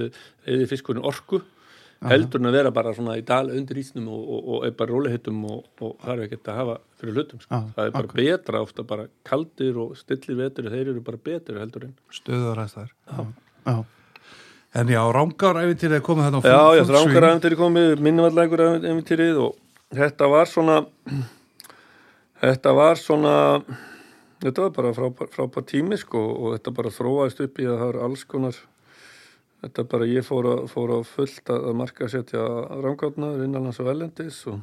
eða 0.46 0.70
fiskurinn 0.72 1.04
orku, 1.06 1.42
heldur 2.06 2.42
en 2.42 2.48
að 2.50 2.56
vera 2.58 2.70
bara 2.76 2.92
svona 2.94 3.14
í 3.16 3.22
dal 3.26 3.48
undir 3.50 3.78
ísnum 3.80 4.08
og, 4.12 4.22
og, 4.36 4.48
og 4.56 4.64
er 4.68 4.74
bara 4.76 4.92
rólihittum 4.92 5.38
og, 5.48 5.62
og 5.80 5.94
það 6.04 6.12
er 6.12 6.24
ekkert 6.26 6.50
að 6.52 6.58
hafa 6.60 6.74
fyrir 7.00 7.16
hlutum 7.16 7.40
sko. 7.40 7.48
Já, 7.56 7.60
það 7.76 7.86
er 7.86 7.94
bara 7.94 8.04
akkurat. 8.10 8.26
betra 8.26 8.60
ofta 8.66 8.84
bara 8.90 9.06
kaldir 9.24 9.78
og 9.80 9.94
stillir 9.96 10.36
vetur 10.42 10.68
þeir 10.72 10.90
eru 10.92 11.00
bara 11.06 11.20
betri 11.30 11.56
heldur 11.60 11.86
en 11.88 11.94
já, 13.66 13.76
en 14.76 14.88
já, 14.92 15.00
ránkár 15.16 15.56
æfintýrið 15.62 15.96
er 15.96 16.04
komið 16.04 16.26
þarna 16.28 16.40
á 16.40 16.44
Já, 16.44 16.58
full- 16.60 16.76
já, 16.76 16.84
þrángar 16.90 17.16
swing. 17.16 17.30
æfintýri 17.32 17.58
komið 17.64 18.02
minnuvallægur 18.04 18.64
æfintýrið 18.76 19.40
og 19.46 19.56
þetta 19.94 20.30
var 20.30 20.48
svona 20.50 20.78
þetta 22.42 22.72
var 22.76 22.98
svona 23.00 23.34
þetta 24.42 24.66
var 24.66 24.72
bara 24.76 24.94
frábær, 24.96 25.30
frábær 25.32 25.66
tími 25.66 25.98
sko 26.00 26.22
og 26.34 26.56
þetta 26.56 26.74
bara 26.78 26.94
þróaðist 26.94 27.44
upp 27.46 27.60
í 27.60 27.68
að 27.68 27.78
það 27.82 27.92
er 27.92 28.00
alls 28.06 28.24
konar 28.28 28.62
þetta 29.64 29.84
bara 29.90 30.08
ég 30.10 30.26
fór 30.26 30.48
að, 30.50 30.64
fór 30.72 30.94
að 30.98 31.04
fullt 31.10 31.52
að, 31.52 31.68
að 31.70 31.78
marka 31.82 32.08
setja 32.12 32.46
rángátnaður 32.84 33.46
innanlands 33.46 33.80
og 33.82 33.90
velendis 33.90 34.40
og 34.50 34.60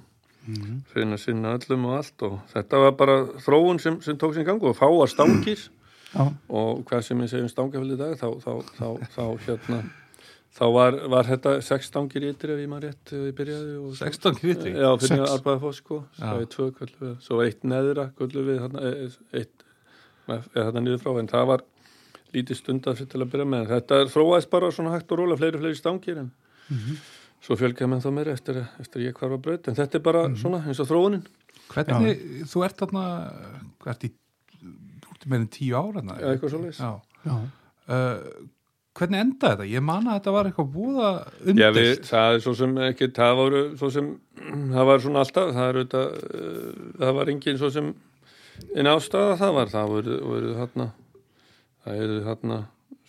reyna 0.93 1.15
að 1.15 1.23
sinna 1.23 1.55
öllum 1.55 1.87
og 1.87 1.97
allt 2.01 2.25
og 2.27 2.37
þetta 2.51 2.83
var 2.83 2.95
bara 2.99 3.17
þróun 3.45 3.79
sem, 3.79 4.01
sem 4.03 4.19
tók 4.19 4.35
sem 4.35 4.45
gangu 4.47 4.69
og 4.73 4.77
fáar 4.77 5.11
stangir 5.11 5.61
og 6.13 6.83
hvað 6.87 7.05
sem 7.07 7.21
ég 7.23 7.31
segjum 7.31 7.51
stangafjöld 7.51 7.95
í 7.95 7.99
dag 7.99 8.17
þá, 8.19 8.27
þá, 8.43 8.51
þá, 8.77 8.87
þá, 9.15 9.23
hérna 9.47 9.79
þá 10.53 10.63
var, 10.75 10.97
var 11.09 11.27
þetta 11.31 11.53
sex 11.65 11.87
stangir 11.89 12.25
yttir 12.29 12.53
ef 12.53 12.61
ég 12.61 12.69
maður 12.71 12.89
rétt 12.91 13.09
þegar 13.09 13.27
ég 13.31 13.37
byrjaði 13.39 13.75
og, 13.81 13.93
16 13.99 14.39
kviti 14.39 14.73
Já, 14.75 14.89
fyrir 15.01 15.23
að 15.25 15.31
arbaði 15.37 15.61
fór 15.63 15.77
sko 15.79 15.99
Já. 16.03 16.23
það 16.27 16.41
er 16.43 16.49
tvö 16.55 16.67
kvöldu 16.77 16.99
við, 17.07 17.13
svo 17.25 17.39
var 17.39 17.49
eitt 17.49 17.63
neðra 17.73 18.05
kvöldu 18.17 18.43
við 18.49 18.59
þarna, 18.65 18.83
e- 18.89 19.07
e- 19.07 19.41
eitt 19.41 19.65
eða 20.27 20.67
þarna 20.69 20.83
niður 20.85 21.01
frá, 21.03 21.11
en 21.19 21.31
það 21.33 21.47
var 21.53 21.63
lítið 22.33 22.57
stundar 22.61 22.95
fyrir 22.97 23.09
til 23.11 23.19
að 23.21 23.31
byrja 23.33 23.45
með. 23.45 23.63
En 23.65 23.71
þetta 23.75 23.97
þróaðist 24.13 24.49
bara 24.53 24.69
svona 24.73 24.93
hægt 24.95 25.11
og 25.13 25.19
róla 25.19 25.35
fleiri 25.37 25.59
fleiri 25.61 25.77
stangir 25.77 26.21
en 26.23 26.31
svo 27.43 27.57
fjölgaði 27.59 27.89
menn 27.91 28.01
þá 28.01 28.09
mér 28.15 28.29
eftir, 28.33 28.61
eftir 28.81 29.03
ég 29.03 29.17
hvarfa 29.19 29.37
braut 29.43 29.67
en 29.69 29.75
þetta 29.77 29.99
er 29.99 30.05
bara 30.05 30.23
svona 30.39 30.61
eins 30.65 30.79
og 30.81 30.87
þróunin. 30.89 31.25
Hvernig, 31.73 32.23
þú 32.49 32.63
ert 32.65 32.79
þarna 32.81 33.03
hvað 33.83 33.91
ert 33.93 34.07
í 34.07 34.11
þú 34.63 35.11
ert 35.17 35.27
í 35.27 35.33
meirinn 35.33 35.51
tíu 35.53 35.75
ára 35.77 36.01
Já, 36.07 36.15
eitthvað 36.31 36.55
svoleiðis. 36.55 36.81
já. 36.81 36.93
já, 37.27 37.35
Uh, 37.83 38.15
hvernig 38.97 39.21
endaði 39.23 39.53
þetta? 39.53 39.69
Ég 39.73 39.85
man 39.85 40.07
að 40.07 40.19
þetta 40.19 40.33
var 40.35 40.49
eitthvað 40.49 40.69
búða 40.73 41.09
Já, 41.09 41.23
við, 41.43 41.53
undirst 41.53 42.09
það 42.09 42.35
er 42.35 42.43
svo 42.45 42.53
sem 42.59 42.75
ekki, 42.87 43.09
það 43.17 43.33
voru 43.39 43.63
svo 43.79 43.89
sem, 43.93 44.09
það 44.73 44.89
var 44.89 45.03
svona 45.05 45.23
alltaf, 45.23 45.49
það 45.55 45.69
er 45.69 45.79
auðvitað, 45.79 46.13
uh, 46.27 46.85
það 47.01 47.17
var 47.19 47.33
engin 47.33 47.59
svo 47.61 47.71
sem, 47.73 47.89
en 48.77 48.91
ástæða 48.93 49.39
það 49.41 49.57
var, 49.57 49.73
það 49.73 49.95
voru, 49.95 50.19
voru 50.29 50.53
þarna, 50.59 50.87
það 51.83 52.05
eru 52.05 52.21
þarna 52.29 52.61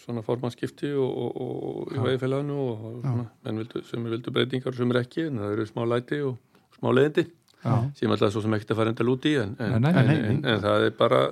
svona 0.05 0.25
formannskipti 0.25 0.91
og, 1.01 1.21
og, 1.25 1.39
og, 1.45 1.95
í 1.95 2.03
vegifélaginu 2.05 2.59
og, 2.61 2.89
og 2.91 2.99
svona, 3.05 3.29
menn 3.47 3.63
vildu, 3.63 3.85
sem 3.89 4.11
vildu 4.11 4.35
breytingar 4.35 4.73
og 4.73 4.81
sem 4.81 4.93
er 4.93 5.01
ekki, 5.01 5.29
en 5.31 5.41
það 5.41 5.57
eru 5.57 5.69
smá 5.69 5.85
læti 5.89 6.21
og 6.25 6.37
smá 6.79 6.91
leiðindi, 6.93 7.27
já, 7.65 7.75
sem 8.01 8.13
alltaf 8.13 8.35
svo 8.35 8.45
sem 8.45 8.57
ekkert 8.57 8.75
að 8.75 8.81
fara 8.81 8.93
enda 8.93 9.07
lúti 9.07 9.33
í, 9.33 9.39
en, 9.41 9.55
en, 9.61 9.77
Nei, 9.79 9.93
nei, 9.93 9.95
en, 10.01 10.11
nei, 10.11 10.19
en, 10.33 10.43
en 10.53 10.65
það 10.65 10.89
er 10.89 10.99
bara, 10.99 11.23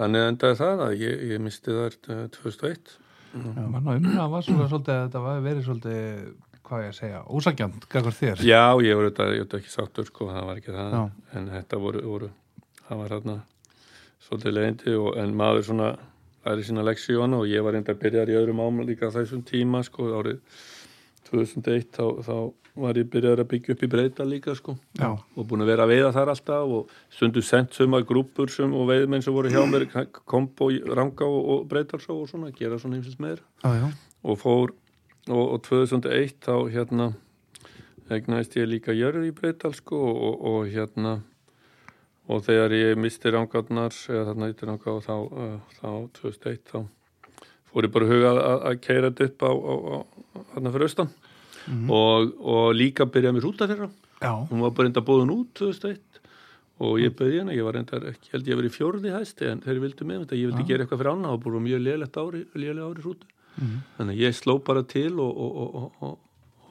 þannig 0.00 0.26
endaði 0.32 0.60
það 0.60 0.84
að 0.88 0.98
ég, 1.04 1.22
ég 1.32 1.44
misti 1.44 1.76
þar 1.76 1.96
uh, 2.12 2.26
2001. 2.36 2.98
mann 3.34 3.86
á 3.86 3.92
umræðan 3.96 4.32
var 4.32 4.46
svona 4.46 4.68
svolítið 4.70 4.94
að 4.94 5.02
þetta 5.04 5.22
var 5.24 5.42
verið 5.44 5.66
svolítið 5.68 6.22
hvað 6.70 6.84
ég 6.84 6.90
að 6.92 6.98
segja, 7.00 7.20
ósangjönd 7.26 7.86
gagvar 7.90 8.14
þér 8.14 8.42
Já, 8.46 8.62
ég 8.84 8.98
var 8.98 9.06
auðvitað, 9.08 9.32
ég 9.34 9.46
var 9.46 9.60
ekki 9.60 9.72
sáttur 9.72 10.06
sko, 10.06 10.28
það 10.30 10.46
var 10.48 10.60
ekki 10.60 10.74
það, 10.76 10.94
Já. 10.94 11.02
en 11.38 11.48
þetta 11.54 11.80
voru, 11.82 12.02
voru 12.06 12.30
það 12.86 13.00
var 13.02 13.14
hérna 13.16 13.36
svolítið 14.26 14.56
leiðindi 14.56 14.96
og 15.00 15.18
en 15.22 15.34
maður 15.40 15.66
svona 15.70 15.88
læri 16.46 16.66
sína 16.66 16.84
leksíun 16.86 17.38
og 17.38 17.48
ég 17.50 17.64
var 17.66 17.78
enda 17.78 17.94
að 17.94 18.02
byrja 18.04 18.26
í 18.30 18.36
öðrum 18.38 18.62
ámæl 18.62 18.86
líka 18.88 19.10
á 19.10 19.14
þessum 19.16 19.42
tíma 19.46 19.82
sko, 19.86 20.10
árið 20.20 20.38
2001 21.30 21.88
þá, 21.96 22.04
þá 22.26 22.36
var 22.80 22.98
ég 23.00 23.08
byrjar 23.12 23.42
að 23.42 23.48
byggja 23.50 23.74
upp 23.74 23.82
í 23.84 23.90
breyta 23.90 24.26
líka 24.26 24.54
sko. 24.56 24.76
Já, 24.98 25.10
og 25.10 25.48
búin 25.48 25.64
að 25.64 25.72
vera 25.72 25.86
að 25.86 25.94
veiða 25.94 26.12
þar 26.16 26.32
alltaf 26.34 26.74
og 26.76 26.92
stundu 27.12 27.42
sendt 27.44 27.74
suma 27.76 28.02
grúpur 28.06 28.52
sem, 28.52 28.70
og 28.74 28.86
veiðmenn 28.90 29.24
sem 29.24 29.34
voru 29.34 29.50
hjá 29.52 29.64
mér 29.68 29.88
kombo, 30.32 30.70
ranga 30.94 31.26
og, 31.26 31.40
og 31.54 31.66
breytarsó 31.70 32.18
og 32.20 32.30
svona, 32.30 32.52
gera 32.56 32.78
svona 32.80 32.98
heimsins 32.98 33.18
meira 33.20 33.42
já, 33.64 33.74
já, 33.82 33.90
og 34.22 34.38
fór 34.40 34.76
og, 35.28 35.44
og 35.44 35.58
2001 35.66 36.38
þá 36.46 36.54
hérna 36.72 37.10
egnaðist 38.10 38.56
ég 38.58 38.70
líka 38.70 38.94
jörð 38.96 39.28
í 39.28 39.34
Breital 39.34 39.72
sko 39.76 39.98
og, 40.10 40.40
og 40.50 40.70
hérna 40.70 41.20
og 42.30 42.42
þegar 42.46 42.74
ég 42.74 42.98
misti 43.00 43.30
rángarnar 43.32 43.94
eða 44.10 44.30
þarna 44.30 44.50
yttir 44.52 44.70
rángar 44.70 44.96
og 44.96 45.04
þá, 45.06 45.14
uh, 45.30 45.76
þá 45.78 45.90
2001 46.18 46.64
þá 46.70 46.78
fór 47.70 47.86
ég 47.86 47.94
bara 47.94 48.06
að 48.08 48.14
huga 48.14 48.32
að, 48.34 48.80
keira 48.82 49.10
þetta 49.10 49.28
upp 49.30 49.46
á, 49.46 49.50
á, 49.50 49.74
á 49.78 50.38
þarna 50.54 50.74
fyrir 50.74 50.88
austan 50.88 51.12
og, 51.68 52.30
og 52.40 52.70
líka 52.76 53.06
byrjaði 53.06 53.38
mér 53.38 53.50
út 53.50 53.64
af 53.64 53.72
þeirra 53.72 53.90
Já, 54.20 54.32
hún 54.50 54.60
var 54.60 54.72
bara 54.76 54.90
enda 54.90 55.02
bóðun 55.04 55.32
út 55.32 55.52
2001 55.56 56.20
og 56.80 56.96
ég 57.00 57.12
byrði 57.16 57.40
hérna, 57.40 57.56
ég 57.56 57.66
var 57.66 57.76
enda 57.80 58.00
ekki 58.10 58.32
held 58.34 58.48
ég 58.48 58.56
að 58.56 58.60
vera 58.60 58.70
í 58.70 58.74
fjórði 58.74 59.12
hæsti 59.12 59.48
en 59.50 59.62
þeir 59.64 59.80
vildu 59.84 60.08
með 60.08 60.24
þetta, 60.24 60.40
ég 60.40 60.50
vildi 60.50 60.66
gera 60.68 60.84
eitthvað 60.84 61.02
fyrir 61.02 61.12
annað 61.12 61.36
og 61.36 61.44
búið 61.44 61.62
mjög 61.66 61.82
lélægt 61.84 62.18
ári, 62.20 62.42
lélægt 62.56 62.86
ári 62.86 63.04
hrúti 63.04 63.30
þannig 63.96 64.14
að 64.14 64.22
ég 64.24 64.36
sló 64.36 64.56
bara 64.64 64.82
til 64.88 65.12
og, 65.20 65.40
og, 65.44 65.74
og, 66.00 66.18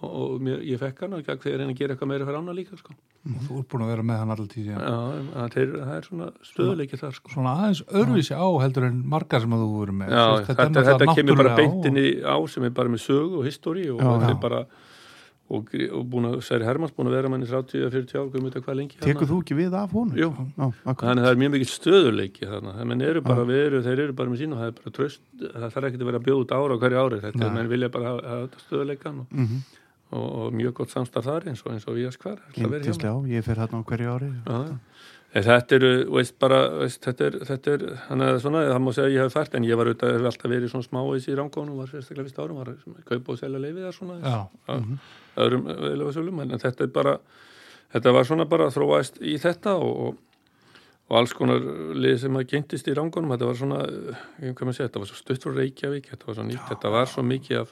og, 0.02 0.10
og, 0.10 0.26
og 0.34 0.42
mér, 0.46 0.60
ég 0.68 0.80
fekk 0.82 1.02
hann 1.04 1.16
og 1.18 1.24
þegar 1.28 1.64
að 1.66 1.74
gera 1.80 1.96
eitthvað 1.96 2.12
meira 2.12 2.28
fyrir 2.28 2.40
annað 2.40 2.58
líka 2.60 2.80
sko. 2.80 2.96
og 3.30 3.46
þú 3.48 3.60
ert 3.60 3.70
búin 3.74 3.86
að 3.86 3.92
vera 3.94 4.06
með 4.10 4.20
hann 4.22 4.34
alltaf 4.36 4.50
tíð 4.54 4.70
Já, 4.72 5.48
þeir, 5.56 5.74
það 5.78 5.96
er 5.96 6.10
svona 6.10 6.30
stöðuleiki 6.50 7.00
þar 7.02 7.18
sko. 7.20 7.34
svona 7.36 7.56
aðeins 7.60 7.82
öðruvísi 7.90 8.36
á 8.40 8.48
heldur 8.64 8.90
en 8.90 9.02
margar 9.16 9.44
sem 9.44 9.56
að 9.58 9.66
þú 9.66 9.72
voru 9.76 9.98
með 10.02 10.14
Já, 10.16 10.26
veist, 10.30 10.52
þetta, 10.52 10.68
er 10.68 10.70
þetta, 10.70 10.94
náttúrulega 10.94 11.18
kemur 11.22 11.42
bara 11.44 11.58
beintinni 11.60 12.06
á 12.24 12.38
sem 12.48 12.70
er 12.70 12.78
bara 12.80 12.94
með 12.96 13.04
sögu 13.08 13.42
og 13.42 13.50
históri 13.50 13.90
og 13.92 14.00
þetta 14.00 14.30
já. 14.30 14.32
er 14.36 14.40
bara 14.48 14.64
og, 15.50 15.72
og 15.98 16.04
búin 16.10 16.28
að, 16.30 16.36
Særi 16.46 16.68
Hermanns 16.68 16.94
búin 16.96 17.10
að 17.10 17.16
vera 17.18 17.32
manni 17.32 17.48
30-40 17.50 18.20
ár, 18.20 18.28
hvað 18.30 18.44
mynda 18.46 18.62
hvað 18.66 18.78
lengi 18.80 19.00
tekur 19.02 19.30
þú 19.30 19.40
ekki 19.44 19.58
við 19.58 19.78
af? 19.80 19.96
Jú. 20.18 20.30
Já. 20.30 20.68
Þannig 20.86 21.10
að 21.10 21.26
það 21.26 21.32
er 21.32 21.42
mjög 21.42 21.54
mikið 21.56 21.72
stöðuleiki 21.74 22.50
þannig 22.52 23.02
þeir 23.02 24.04
eru 24.06 24.16
bara 24.20 24.30
með 24.30 24.44
sín 24.44 24.54
og 24.54 24.62
það 24.62 24.70
er 24.70 24.78
bara 24.78 24.96
tröst, 25.00 25.24
það 25.42 25.68
þarf 25.76 25.90
ekki 25.90 26.00
að 26.02 26.10
vera 26.12 26.22
að 26.22 26.28
bjóða 26.30 26.44
út 26.46 26.56
ára 26.60 26.78
á 26.78 26.82
hverju 26.84 27.02
ári, 27.04 27.22
þetta 27.26 27.46
er, 27.48 27.54
menn 27.58 27.72
vilja 27.74 27.92
bara 27.96 28.14
hafa, 28.14 28.36
þetta 28.46 28.64
stöðuleikan 28.68 29.22
og, 29.24 29.34
Mhm. 29.34 29.64
Og, 30.10 30.28
og 30.28 30.58
mjög 30.58 30.76
gott 30.82 30.94
samstarf 30.94 31.28
þar 31.30 31.48
eins 31.52 31.64
og 31.66 31.74
eins 31.76 31.88
og 31.88 31.98
við 31.98 32.10
að 32.10 32.18
skvar 32.18 32.44
Glintislega 32.56 33.14
á, 33.14 33.18
ég 33.30 33.46
fer 33.46 33.62
þarna 33.62 33.82
á 33.82 33.88
hverju 33.90 34.14
ári. 34.16 34.30
En 35.30 35.44
þetta 35.46 35.76
eru, 35.78 35.90
veist 36.10 36.34
bara, 36.42 36.60
veist, 36.80 37.04
þetta 37.06 37.26
er, 37.28 37.36
þetta 37.46 37.74
er, 37.76 37.84
þannig 38.08 38.32
að 38.32 38.40
svona, 38.42 38.64
það 38.66 38.80
má 38.82 38.88
segja 38.98 39.06
að 39.06 39.14
ég 39.14 39.28
hef 39.28 39.36
fært, 39.38 39.58
en 39.60 39.68
ég 39.68 39.78
var 39.78 39.90
auðvitað, 39.92 40.14
hef 40.16 40.30
alltaf 40.32 40.54
verið 40.56 40.72
svona 40.72 40.88
smáis 40.88 41.28
í 41.30 41.36
rángónum, 41.38 41.76
var 41.78 41.92
sérstaklega 41.92 42.26
fyrst 42.26 42.40
árum, 42.42 42.58
var 42.58 42.72
að 42.72 43.04
kaupa 43.12 43.36
og 43.36 43.38
selja 43.38 43.62
leifið 43.62 43.86
þar 43.86 43.98
svona, 44.00 44.18
Já, 44.24 44.40
að, 44.74 44.88
öðrum 45.46 45.70
veðlega 45.70 46.48
en 46.48 46.64
þetta 46.66 46.88
er 46.88 46.92
bara, 46.98 47.14
þetta 47.94 48.16
var 48.18 48.30
svona 48.32 48.48
bara 48.50 48.72
þróaðist 48.74 49.22
í 49.22 49.36
þetta 49.44 49.76
og, 49.78 50.18
og, 51.10 51.12
og 51.12 51.18
alls 51.18 51.34
konar 51.34 51.60
lið 51.98 52.18
sem 52.22 52.38
að 52.38 52.48
kynntist 52.54 52.88
í 52.88 52.94
rángónum, 52.94 53.32
þetta 53.34 53.48
var 53.50 53.58
svona, 53.58 53.80
maður 54.40 54.78
segja, 54.78 54.88
þetta 54.88 55.02
var 55.04 55.10
svo 55.10 55.18
stutt 55.20 55.44
frá 55.46 55.54
Reykjavík, 55.58 56.10
þetta 56.14 56.28
var 56.30 56.36
svo 56.38 56.44
nýtt, 56.48 56.66
þetta 56.70 56.92
var 56.94 57.10
svo 57.10 57.24
mikið 57.26 57.60
af, 57.64 57.72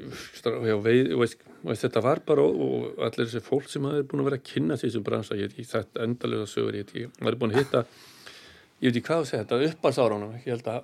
já, 0.68 0.76
veið, 0.88 1.12
veist, 1.22 1.38
veist, 1.64 1.84
þetta 1.86 2.02
var 2.04 2.20
bara 2.26 2.42
og, 2.42 2.58
og 2.60 3.04
allir 3.06 3.26
þessi 3.30 3.40
fólk 3.46 3.68
sem 3.70 3.84
hafi 3.88 4.02
búin 4.10 4.20
að 4.24 4.30
vera 4.30 4.40
að 4.40 4.48
kynna 4.50 4.76
sem 4.76 5.02
bransa, 5.06 5.34
ég 5.38 5.48
veit 5.48 5.54
ekki 5.58 5.70
þetta 5.70 6.02
endalega 6.04 6.46
sögur, 6.50 6.74
ég 6.74 6.84
veit 6.84 6.94
ekki, 6.94 7.22
maður 7.22 7.32
er 7.32 7.40
búin 7.44 7.54
að 7.54 7.62
hitta 7.62 7.84
ég 8.82 8.90
veit 8.90 8.96
ekki 8.98 9.06
hvað 9.08 9.22
að 9.22 9.30
segja 9.30 9.44
þetta 9.46 9.70
uppbarsáránum, 9.70 10.34
ég 10.44 10.50
held 10.52 10.68
að 10.74 10.82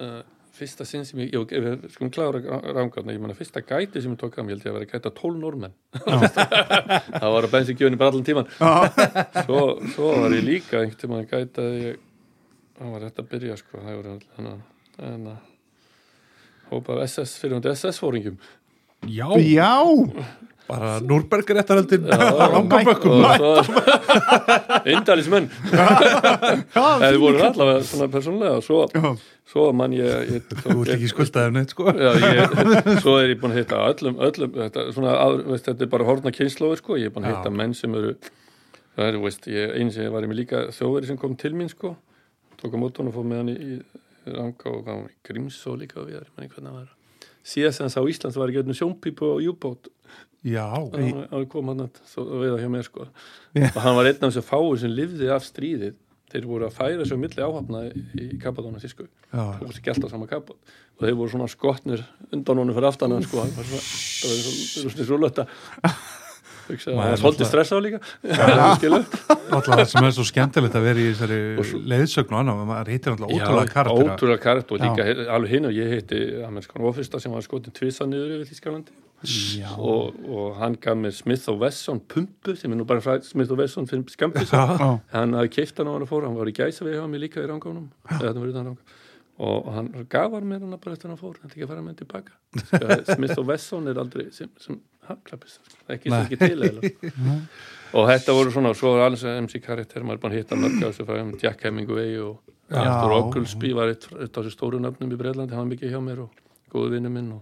uh, 0.00 0.22
fyrsta 0.60 0.86
sinn 0.88 1.06
sem 1.08 1.22
ég, 1.24 1.32
ég, 1.34 1.54
ég 1.56 1.86
skulum 1.94 2.12
klára 2.14 2.40
rángarna, 2.76 3.14
ég 3.14 3.22
menna 3.22 3.36
fyrsta 3.38 3.62
gæti 3.66 4.02
sem 4.04 4.14
ég 4.14 4.20
tók 4.20 4.38
mér, 4.40 4.54
ég 4.54 4.60
held 4.60 4.66
ég 4.66 4.70
að 4.70 4.78
vera 4.78 4.86
að 4.86 4.94
gæta 4.94 5.12
12 5.20 5.40
normenn 5.40 5.74
það 7.20 7.28
var 7.34 7.48
að 7.48 7.54
bensin 7.56 7.98
bara 8.00 8.12
allan 8.12 8.26
tíman 8.28 8.50
svo, 9.46 9.60
svo 9.94 10.12
var 10.22 10.36
ég 10.36 10.46
líka 10.46 10.80
einhvern 10.82 11.00
tímann 11.00 11.24
að 11.24 11.34
gæta 11.34 11.66
ég, 11.80 12.00
það 12.78 12.94
var 12.94 13.06
þetta 13.08 13.24
að 13.24 13.30
byrja 13.34 13.60
sko, 13.60 13.82
það 13.84 14.00
voru 14.00 14.16
þannig 14.30 15.30
að 15.34 15.46
hópa 16.70 17.00
SS, 17.06 17.36
fyrirhundi 17.42 17.74
SS-fóringum 17.74 18.40
Já, 19.08 19.26
Já, 19.40 19.80
bara 20.70 20.94
Núrberg 21.04 21.50
og 23.50 23.66
svo 23.66 23.82
indalismenn 24.94 25.48
eða 27.04 27.12
voru 27.20 27.44
allavega 27.48 27.84
svona 27.86 28.08
persónulega 28.12 28.58
og 28.60 28.66
svo, 28.66 28.80
já, 28.94 29.10
svo 29.50 29.66
mann 29.76 29.94
ég, 29.96 30.34
ég 30.36 30.58
Þú 30.60 30.76
ert 30.84 30.94
ekki 30.96 31.10
skuldaðið 31.10 31.56
neitt 31.56 31.74
sko. 31.74 31.88
Já, 31.94 32.10
ég, 32.22 32.60
svo 33.02 33.16
er 33.20 33.32
ég 33.34 33.40
búin 33.40 33.54
að 33.54 33.62
hitta 33.62 33.80
öllum, 33.88 34.20
öllum 34.28 34.54
þetta, 34.58 34.86
svona, 34.96 35.16
að, 35.24 35.40
veist, 35.50 35.66
þetta 35.66 35.86
er 35.86 35.90
bara 35.96 36.06
horfna 36.08 36.34
kynnslóður 36.36 36.82
sko, 36.82 37.00
ég 37.00 37.10
er 37.10 37.16
búin 37.16 37.26
að 37.28 37.36
hitta 37.36 37.54
menn 37.54 37.74
sem 37.76 37.96
eru 37.98 38.14
það 38.96 39.08
er, 39.08 39.18
veist, 39.24 39.50
ég, 39.50 39.74
eins 39.80 39.98
og 39.98 40.06
ég 40.06 40.14
var 40.14 40.26
ég 40.26 40.32
með 40.32 40.40
líka 40.42 40.62
þjóðveri 40.76 41.10
sem 41.10 41.18
kom 41.20 41.36
til 41.40 41.52
mín 41.56 41.70
sko. 41.72 41.94
Tók 42.60 42.76
á 42.76 42.78
mótun 42.80 43.08
og 43.10 43.16
fór 43.16 43.26
með 43.26 43.42
hann 43.42 43.52
í, 43.54 43.78
ranga 44.28 44.72
og 44.74 44.88
hann 44.90 45.06
Grímsó 45.26 45.76
líka 45.80 46.02
og 46.02 46.10
við 46.10 46.20
erum 46.20 46.34
hvernig 46.36 46.58
það 46.60 46.74
var. 46.76 46.90
Síðast 47.50 47.80
sem 47.80 47.88
það 47.88 47.94
sá 47.94 48.10
Íslands 48.12 48.38
var 48.38 48.52
ekki 48.52 48.60
öllum 48.60 48.76
sjónpípu 48.76 49.30
og 49.30 49.40
júbót 49.44 49.88
Já, 50.44 50.64
hann 50.72 50.92
hann 51.68 51.82
að 51.84 52.38
veiða 52.40 52.60
hjá 52.62 52.68
mér 52.72 52.86
sko. 52.86 53.06
Já. 53.54 53.66
og 53.74 53.82
hann 53.84 53.96
var 53.98 54.08
einn 54.08 54.22
af 54.24 54.30
þessu 54.30 54.44
fáu 54.46 54.70
sem 54.80 54.94
lifði 54.94 55.28
af 55.34 55.44
stríðið. 55.44 55.98
Þeir 56.30 56.44
voru 56.46 56.68
að 56.68 56.76
færa 56.78 57.04
svo 57.08 57.16
milli 57.18 57.42
áhafna 57.42 57.80
í, 57.90 58.26
Kapadóna 58.38 58.78
sísku 58.78 59.02
já, 59.08 59.40
og 59.42 59.64
þessi 59.66 59.82
gælt 59.82 60.04
á 60.06 60.08
sama 60.12 60.28
kapot 60.30 60.54
og 60.54 61.02
þeir 61.02 61.16
voru 61.18 61.32
svona 61.32 61.48
skotnir 61.50 62.04
undan 62.30 62.60
honum 62.62 62.76
fyrir 62.76 62.86
aftan 62.86 63.10
hann 63.16 63.24
sko, 63.26 63.40
hann 63.42 63.50
var 63.56 63.66
svona, 63.66 63.82
það 63.82 64.84
var 64.86 64.94
svona, 64.94 65.08
rúlöta 65.10 65.46
það 66.70 67.00
náttúrulega- 67.00 67.48
stressað 67.50 67.82
líka? 67.82 67.98
Alltaf 69.50 69.74
það. 69.74 69.84
Sem 69.90 70.06
er 70.06 70.14
svo 70.14 70.26
skemmtilegt 70.28 70.76
að 70.78 70.86
vera 70.86 71.02
í 71.02 71.08
þessari 71.10 71.82
leiðsögn 71.90 72.34
og 72.36 72.40
annað, 72.44 72.62
maður 72.70 72.92
hittir 72.94 73.14
alltaf 73.16 73.34
ótrúlega 73.34 73.74
karaktera 73.74 74.14
ótrúlega 74.14 74.42
karakter 74.44 74.76
og 74.76 74.84
líka 74.86 75.26
alveg 75.34 75.54
hinn 75.56 75.66
og 75.66 75.74
ég 75.74 75.94
heiti 75.96 76.20
amerskan 76.46 76.86
ofista 76.86 77.20
sem 77.22 77.34
var 77.34 77.42
skotin 77.42 77.74
tvisa 77.74 78.06
niður 78.06 78.36
yfir 78.38 78.52
Þískalandi. 78.54 78.94
Og, 79.76 80.16
og 80.24 80.56
hann 80.60 80.78
gaf 80.80 80.96
mér 80.96 81.12
Smith 81.12 81.48
Wesson 81.60 82.00
pumpu 82.00 82.56
sem 82.56 82.72
er 82.72 82.80
nú 82.80 82.86
bara 82.88 83.04
fræð 83.04 83.26
Smith 83.28 83.52
Wesson 83.52 83.86
fyrir 83.90 84.04
já. 84.48 85.00
hann 85.12 85.36
hafði 85.36 85.52
keift 85.58 85.78
hann 85.78 85.90
á 85.90 85.92
hann 85.92 86.06
að 86.06 86.12
fóra, 86.12 86.26
hann 86.30 86.38
var 86.40 86.48
í 86.48 86.56
gæsa 86.56 86.86
við 86.86 86.96
hjá 86.98 87.06
mér 87.10 87.24
líka 87.26 87.44
í 87.44 87.48
rangá 87.50 87.68
og 87.70 88.78
og 89.40 89.72
hann 89.72 89.90
gaf 90.12 90.32
hann 90.36 90.48
mér 90.48 90.64
hann 90.64 90.76
bara 90.76 90.96
eftir 90.96 91.08
hann 91.08 91.20
fór 91.20 91.38
hann 91.40 91.50
ekki 91.50 91.64
að 91.64 91.72
fara 91.72 91.82
með 91.84 91.92
hann 91.92 92.00
tilbaka. 92.02 92.34
Sko, 92.60 92.96
Smith 93.16 93.42
Wesson 93.48 93.88
er 93.88 94.00
aldrei 94.02 94.26
sem, 94.36 94.50
sem 94.60 94.80
hafklappis, 95.08 95.58
ekki, 95.88 96.12
Nei. 96.12 96.18
ekki 96.26 96.38
til 96.40 96.66
eða. 96.68 96.90
og 97.96 98.10
þetta 98.10 98.36
voru 98.36 98.52
svona 98.54 98.74
og 98.74 98.78
svo 98.78 98.92
var 98.96 99.08
alls 99.08 99.24
MC 99.24 99.62
karakter, 99.64 100.04
maður 100.04 100.20
er 100.20 100.24
bara 100.26 100.36
að 100.36 100.42
hitta 100.42 100.60
mörg 100.60 100.76
á 100.84 100.88
þessu 100.90 101.08
fræðum, 101.08 101.32
Jack 101.42 101.64
Hemingway 101.66 102.16
og. 102.24 102.40
Arthur 102.70 103.16
Oglesby 103.16 103.72
var 103.74 103.90
eitt, 103.90 104.04
eitt 104.14 104.36
af 104.36 104.44
þessu 104.44 104.54
stóru 104.54 104.78
nöfnum 104.78 105.10
í 105.10 105.16
Breitlandi, 105.18 105.56
hann 105.56 105.64
var 105.64 105.72
mikið 105.72 105.90
hjá 105.90 106.02
mér 106.04 106.20
og 106.22 106.36
góðu 106.70 106.92
vinnu 106.92 107.10
minn 107.10 107.32
og, 107.34 107.40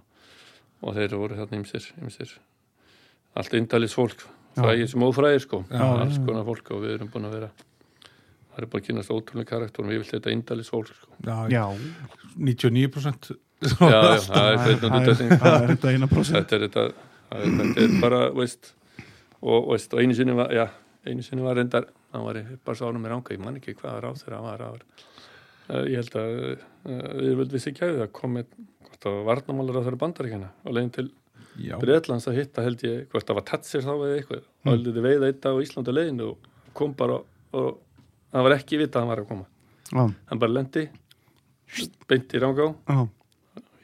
og 0.82 0.94
þeir 0.96 1.16
voru 1.18 1.38
þarna 1.38 1.60
ymsir, 1.60 1.88
ymsir 2.02 2.34
allt 3.38 3.56
indalis 3.58 3.96
fólk 3.96 4.24
frægir 4.58 4.88
sem 4.90 5.02
ófrægir 5.06 5.42
sko. 5.44 5.62
Já, 5.70 5.82
alls 6.02 6.18
konar 6.26 6.46
fólk 6.46 6.70
og 6.74 6.84
við 6.84 6.96
erum 6.96 7.10
búin 7.12 7.28
að 7.28 7.36
vera 7.38 7.50
það 7.52 8.62
er 8.64 8.70
bara 8.72 8.80
að 8.82 8.86
kynast 8.88 9.12
ótrúlega 9.14 9.50
karakterum 9.52 9.92
ég 9.94 10.02
vil 10.02 10.08
þetta 10.08 10.32
indalis 10.34 10.72
fólk 10.72 10.90
sko. 10.90 11.12
Já, 11.26 11.36
já. 11.52 11.64
99% 12.38 13.30
já, 13.62 13.90
já, 13.90 14.00
það 14.24 14.48
er 14.48 14.58
þetta 14.64 14.88
það 14.88 14.96
er 14.96 15.12
þetta 15.12 16.58
er 16.58 16.66
þetta 16.66 16.88
það 17.28 17.44
er, 17.44 17.54
þetta 17.60 17.84
er 17.84 17.96
bara, 18.02 18.20
veist 18.34 18.72
og, 19.42 19.70
veist, 19.72 19.94
og 19.94 20.02
einu 20.02 20.16
sinni 20.18 20.34
var, 20.38 20.52
já 20.54 20.66
einu 21.06 21.24
sinni 21.24 21.44
var 21.44 21.58
reyndar, 21.58 21.88
hann 22.14 22.26
var 22.26 22.40
bara 22.64 22.78
sánum 22.78 23.02
með 23.02 23.14
ranga 23.14 23.34
ég 23.34 23.42
man 23.42 23.58
ekki 23.60 23.76
hvað 23.78 24.00
ráð 24.04 24.22
þegar 24.22 24.38
hann 24.38 24.48
var 24.48 24.62
ráður 24.62 25.06
ég 25.68 25.98
held 26.00 26.14
að 26.16 26.34
við 27.18 27.34
völd 27.38 27.54
vissi 27.54 27.72
ekki 27.72 27.84
að 27.84 27.98
það 28.02 28.12
kom 28.16 28.36
með 28.38 28.52
hvort 28.88 29.08
var 29.08 29.24
varnamálar 29.28 29.80
á 29.80 29.84
þeirra 29.84 30.00
bandaríkjana 30.02 30.48
og 30.64 30.76
leiðin 30.76 30.94
til 30.96 31.08
Breitlands 31.58 32.28
að 32.30 32.38
hitta 32.38 32.62
held 32.62 32.82
ég 32.86 33.08
hvort 33.10 33.26
það 33.26 33.38
var 33.40 33.46
tatsir 33.50 33.82
þá 33.82 33.92
eða 33.96 34.14
eitthvað. 34.14 34.42
Og 34.64 34.70
held 34.72 34.88
þið 34.88 35.06
veiða 35.08 35.30
eitt 35.32 35.46
á 35.48 35.52
Íslandi 35.64 35.94
leiðinu 35.94 36.28
og 36.32 36.48
kom 36.78 36.94
bara 36.98 37.18
og 37.18 37.78
það 38.30 38.46
var 38.46 38.54
ekki 38.54 38.78
vita 38.78 38.98
að 38.98 39.02
hann 39.02 39.12
var 39.12 39.22
að 39.24 39.30
koma. 39.32 39.46
Já, 39.88 40.02
hann 40.30 40.42
bara 40.42 40.54
lendi 40.54 40.84
beint 42.08 42.34
í 42.36 42.42
rangá. 42.42 42.68
Já, 42.88 43.00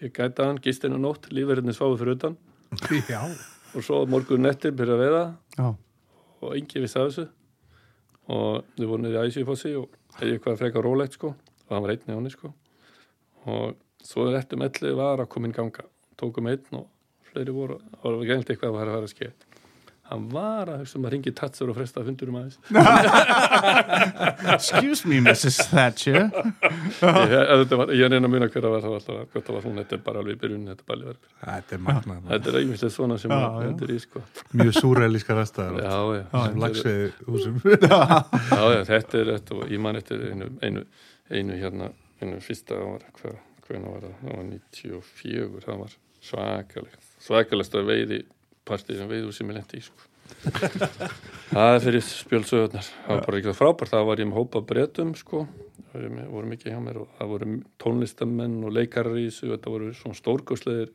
ég 0.05 0.15
gæta 0.15 0.49
hann, 0.49 0.61
gist 0.63 0.85
einu 0.87 1.01
nótt, 1.03 1.27
lífverðinni 1.35 1.75
sváðu 1.77 1.99
fyrir 2.01 2.19
utan. 2.19 2.37
Og 3.75 3.83
svo 3.83 4.05
morgun 4.07 4.45
nettir 4.47 4.75
byrja 4.77 4.95
að 4.95 5.03
veiða. 5.03 5.25
Já, 5.59 5.67
og 6.45 6.55
engi 6.55 6.85
vissi 6.85 7.01
af 7.01 7.11
þessu. 7.11 7.27
Og 8.31 8.63
þau 8.79 8.87
voru 8.87 9.03
niður 9.03 9.27
í 9.27 9.33
æsifossi 9.33 9.75
og 9.81 9.99
hefði 10.21 10.37
eitthvað 10.39 10.61
frekar 10.63 10.87
rólegt 10.87 11.19
sko 11.19 11.35
og 11.69 11.75
hann 11.77 11.85
var 11.87 11.95
einn 11.95 12.13
í 12.13 12.17
áni 12.19 12.33
sko. 12.35 12.53
Og 13.47 13.75
svo 14.05 14.29
er 14.31 14.39
eftir 14.41 14.61
melli 14.61 14.95
var 14.97 15.23
að 15.25 15.31
koma 15.33 15.49
inn 15.51 15.57
ganga 15.57 15.87
tókum 16.21 16.49
einn 16.53 16.79
og 16.81 16.87
fleiri 17.31 17.53
voru 17.57 17.81
og 17.81 17.99
það 18.05 18.19
var 18.21 18.31
gælt 18.31 18.51
eitthvað 18.55 18.71
að 18.71 18.79
var 18.79 18.89
að 18.91 18.97
fara 18.99 19.09
að 19.11 19.15
skeið 19.17 19.51
hann 20.05 20.25
var 20.29 20.69
að 20.69 20.83
hugsa 20.83 20.99
um 20.99 21.07
að 21.09 21.13
ringi 21.15 21.33
tatsur 21.33 21.71
og 21.73 21.77
fresta 21.79 22.03
fundurum 22.05 22.37
aðeins. 22.37 22.59
Excuse 24.55 25.09
me 25.09 25.21
Mrs. 25.25 25.57
Thatcher. 25.71 26.27
Ég, 26.29 27.33
þetta 27.33 27.79
var, 27.81 27.93
ég 27.97 28.11
reyna 28.13 28.29
að 28.29 28.35
muna 28.35 28.49
hver 28.53 28.67
að 28.69 28.77
það 28.85 28.97
það 29.49 29.65
hún, 29.65 29.79
þetta 29.81 29.97
er 29.97 30.03
bara 30.05 30.21
alveg 30.23 30.37
í 30.37 30.41
byrjun 30.43 30.69
þetta 30.71 30.85
er 30.85 30.91
verið. 31.09 31.31
Þetta 31.47 31.77
er 31.79 31.83
þetta 32.29 32.53
er 32.53 32.61
einmitt 32.61 32.85
svona 32.99 33.19
sem 33.23 33.35
að 33.39 33.59
þetta 33.65 33.89
er 33.89 33.95
í 33.95 33.99
sko. 34.05 34.25
Mjög 34.61 34.77
súrælíska 34.83 35.39
þetta 35.41 35.69
er- 35.71 35.81
lagsveið 36.67 37.19
húsum 37.31 37.59
þetta 37.65 39.21
er 39.23 39.33
þetta 39.33 39.59
og 39.59 39.73
ég 39.73 39.85
man 39.89 40.01
eftir 40.03 40.29
einu, 40.35 40.51
einu, 41.33 41.59
hérna, 41.59 41.91
einu 42.21 42.41
fyrsta 42.45 42.79
það 42.79 42.89
var, 42.91 43.05
hvað, 43.19 43.37
hvernig 43.67 43.93
var 43.95 44.07
það, 44.07 44.17
það 44.23 44.35
var 44.39 44.49
94, 44.49 45.63
það 45.67 45.85
var 45.85 45.95
svakalegt, 46.25 47.13
svakalegst 47.25 47.79
að 47.79 47.93
veiði 47.93 48.19
partið 48.65 49.01
sem 49.01 49.13
veiðu 49.13 49.33
sem 49.37 49.53
ég 49.53 49.59
lendi 49.59 49.81
í, 49.81 49.85
sko. 49.85 50.11
það 51.55 51.71
er 51.75 51.83
fyrir 51.85 52.05
spjölsögurnar 52.07 52.87
það 52.89 53.11
var 53.11 53.25
bara 53.27 53.41
ekki 53.41 53.57
frábært, 53.59 53.93
það 53.93 54.07
var 54.09 54.23
ég 54.23 54.29
með 54.31 54.39
hópa 54.41 54.63
breytum 54.65 55.13
sko, 55.21 55.43
það 55.93 56.07
voru, 56.33 56.47
mikið 56.53 56.73
hjá 56.73 56.81
mér 56.85 57.01
og 57.03 57.11
það 57.19 57.33
voru 57.35 57.51
tónlistamenn 57.85 58.57
og 58.65 58.73
leikarar 58.73 59.21
í 59.21 59.27
þessu, 59.29 59.51
þetta 59.53 59.75
voru 59.75 59.91
svona 59.99 60.21
stórgóðslegir 60.21 60.95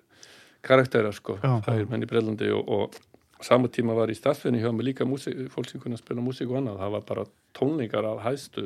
karakterar 0.66 1.16
sko, 1.16 1.38
það 1.42 1.70
er 1.76 1.92
menn 1.92 2.04
í 2.04 2.10
Breitlandi 2.10 2.50
og, 2.52 2.74
og 2.74 3.46
saman 3.46 3.72
tíma 3.72 3.96
var 3.96 4.12
í 4.12 4.18
starfinu 4.18 4.60
hjá 4.60 4.72
mig 4.76 4.90
líka 4.90 5.08
músík, 5.08 5.46
fólk 5.54 5.70
sem 5.70 5.82
kunna 5.82 6.00
spila 6.00 6.24
músík 6.26 6.50
og 6.50 6.60
annað, 6.60 6.82
það 6.82 6.96
var 6.98 7.06
bara 7.14 7.26
tónlingar 7.56 8.10
af 8.10 8.24
hæstu 8.26 8.66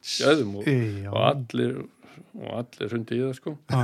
sjöðum 0.00 0.60
og, 0.60 0.70
og 1.12 1.24
allir 1.28 1.80
og 2.30 2.50
allir 2.60 2.92
hundi 2.94 3.16
í 3.16 3.22
það 3.24 3.32
sko 3.38 3.52
já. 3.70 3.80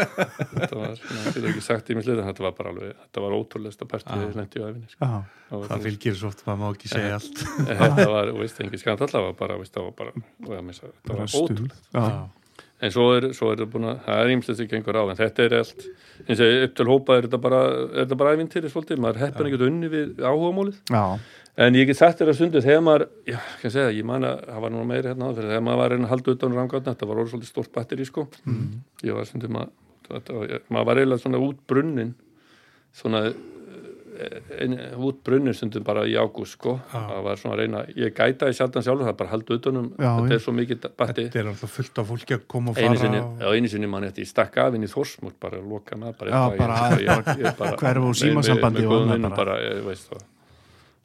þetta 0.56 0.78
var, 0.78 0.96
ég 0.96 1.36
get 1.36 1.48
ekki 1.50 1.62
sagt 1.64 1.90
í 1.92 1.96
mig 1.96 2.06
sluta 2.06 2.24
þetta 2.26 2.44
var 2.46 2.54
bara 2.56 2.72
alveg, 2.72 2.96
þetta 3.04 3.22
var 3.24 3.36
ótrúlega 3.36 3.88
partíð 3.92 4.24
Já. 4.24 4.32
lendi 4.40 4.62
á 4.62 4.66
æfinni 4.66 4.90
sko. 4.90 5.10
Já. 5.10 5.44
Það 5.50 5.60
var 5.60 5.70
það 5.70 5.84
fylgir 5.86 6.16
svo 6.18 6.30
oft, 6.32 6.42
maður 6.48 6.62
má 6.62 6.66
ekki 6.72 6.90
segja 6.90 7.20
allt 7.20 7.44
þetta 7.68 8.08
var, 8.10 8.32
veist, 8.40 8.64
engin 8.64 8.82
skand 8.82 9.06
allavega 9.06 9.38
bara, 9.38 9.60
veist, 9.60 9.76
það 9.76 9.86
var 9.86 9.94
bara, 10.00 10.24
og 10.42 10.50
það 10.50 10.66
missa, 10.66 10.90
þetta 10.90 11.12
Bara 11.12 11.28
var 11.94 12.10
Já. 12.10 12.18
en 12.86 12.96
svo 12.96 13.06
er, 13.14 13.28
svo 13.38 13.52
er 13.52 13.62
það 13.62 13.72
búin 13.76 13.88
að, 13.92 14.02
það 14.08 14.22
er 14.24 14.34
ímslegt 14.34 14.60
sem 14.60 14.70
gengur 14.74 15.00
á, 15.00 15.02
en 15.06 15.20
þetta 15.22 15.46
er 15.46 15.58
allt 15.62 15.88
eins 16.26 16.42
og 16.42 16.60
upp 16.66 16.76
til 16.80 16.90
hópa 16.90 17.16
er 17.20 17.28
þetta 17.28 17.42
bara 17.46 17.62
er 17.70 17.98
þetta 18.02 18.20
bara 18.24 18.34
æfintýri 18.36 18.72
svolítið, 18.72 19.02
maður 19.04 19.22
heppin 19.22 19.50
ekkert 19.52 19.68
unni 19.70 19.92
við 19.94 20.24
áhugamálið, 20.26 20.82
Já. 20.90 21.04
En 21.56 21.74
ég 21.78 21.86
get 21.88 21.96
sagt 21.96 22.20
þér 22.20 22.30
að 22.32 22.38
stundu 22.40 22.60
þegar 22.64 22.84
maður, 22.84 23.06
já, 23.30 23.38
kann 23.62 23.72
segja, 23.72 23.94
ég 23.96 24.04
man 24.08 24.26
að 24.28 24.42
það 24.50 24.60
var 24.66 24.74
nú 24.74 24.84
meiri 24.90 25.08
hérna 25.12 25.28
áður 25.30 25.38
fyrir, 25.40 25.50
þegar 25.54 25.66
maður 25.70 25.82
var 25.82 25.96
að 25.96 26.06
halda 26.12 26.34
utan 26.36 26.56
rangáðna, 26.60 26.92
þetta 26.94 27.08
var 27.10 27.20
orðið 27.22 27.32
svolítið 27.34 27.52
stórt 27.54 27.72
batteri 27.78 28.06
sko, 28.08 28.26
ég 29.06 29.16
var 29.16 29.28
stundum 29.30 29.60
að 29.62 29.74
þetta, 30.10 30.36
var- 30.40 30.64
maður 30.68 30.88
var 30.92 31.00
eiginlega 31.02 31.24
svona 31.24 31.40
út 31.48 31.62
brunnin 31.66 32.14
svona 32.96 33.22
ein, 34.56 34.72
út 35.04 35.18
brunnir 35.24 35.52
stundum 35.56 35.84
bara 35.84 36.04
í 36.08 36.14
ágúst 36.16 36.56
sko, 36.56 36.76
það 36.92 37.18
var 37.26 37.40
svona 37.40 37.56
reyna 37.60 37.82
ég 37.98 38.14
gæta 38.16 38.48
í 38.48 38.54
sjaldan 38.56 38.84
sjálfur, 38.86 39.04
það 39.08 39.16
bara 39.18 39.28
að 39.28 39.34
halda 39.34 39.58
utanum 39.58 39.88
Já, 39.96 40.06
þetta 40.16 40.30
já. 40.30 40.36
er 40.38 40.44
svo 40.46 40.54
mikið 40.56 40.86
batti 40.96 41.26
þetta 41.26 41.40
er 41.42 41.50
alltaf 41.50 41.74
fullt 41.76 42.00
af 42.00 42.08
fólki 42.12 42.36
að 42.38 42.46
koma 42.54 42.72
og 42.72 42.80
einu 42.80 42.94
fara 42.94 43.02
sinni, 43.02 43.20
og... 43.24 43.42
já, 43.44 43.50
einu 43.58 43.72
sinni 43.74 43.90
mann 43.92 44.06
ég 44.08 44.30
stakk 44.30 44.56
af 44.64 44.78
inn 44.78 44.86
í 44.86 44.92
Þorsmúr 44.92 45.34
bara 45.40 45.60
loka 45.60 45.98
með 46.00 46.16
bara 46.22 46.40
bara- 46.56 46.80
ég, 46.96 47.04
ég, 47.04 47.28
ég, 47.44 47.60
úr 48.06 48.14
með- 48.16 48.22
símasambandi 48.22 48.86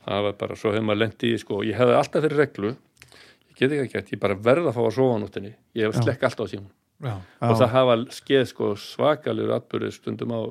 það 0.06 0.26
var 0.28 0.38
bara, 0.40 0.58
svo 0.60 0.74
hefur 0.74 0.88
maður 0.88 1.02
lendi 1.04 1.32
í 1.36 1.40
sko, 1.42 1.62
ég 1.68 1.78
hefði 1.78 1.98
alltaf 1.98 2.26
fyrir 2.26 2.42
reglu 2.42 2.72
ég 2.72 3.58
get 3.60 3.76
ekki 3.78 3.94
gert, 3.96 4.14
ég 4.16 4.22
bara 4.22 4.38
verð 4.50 4.72
að 4.72 4.78
fá 4.78 4.84
að 4.86 4.94
sofa 4.98 5.18
á 5.18 5.22
nóttinni 5.22 5.54
ég 5.78 5.88
hef 5.88 5.98
Já. 5.98 6.04
slekk 6.06 6.28
alltaf 6.30 6.50
á 6.50 6.52
símum 6.52 6.70
já, 7.02 7.16
og 7.48 7.56
það 7.62 7.74
hafa 7.76 7.98
skeið 8.18 8.46
sko 8.52 8.74
svakalegur 8.80 9.56
atbyrður 9.58 9.96
stundum 9.96 10.36
á 10.36 10.42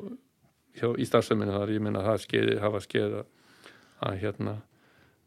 hjá, 0.78 0.88
í 0.96 1.06
starfseminu 1.08 1.54
þar, 1.54 1.74
ég 1.74 1.84
meina 1.84 2.02
það 2.06 2.24
skeiði 2.24 2.58
hafa 2.62 2.82
skeið 2.86 3.20
að, 3.20 3.30
að 4.06 4.18
hérna 4.24 4.56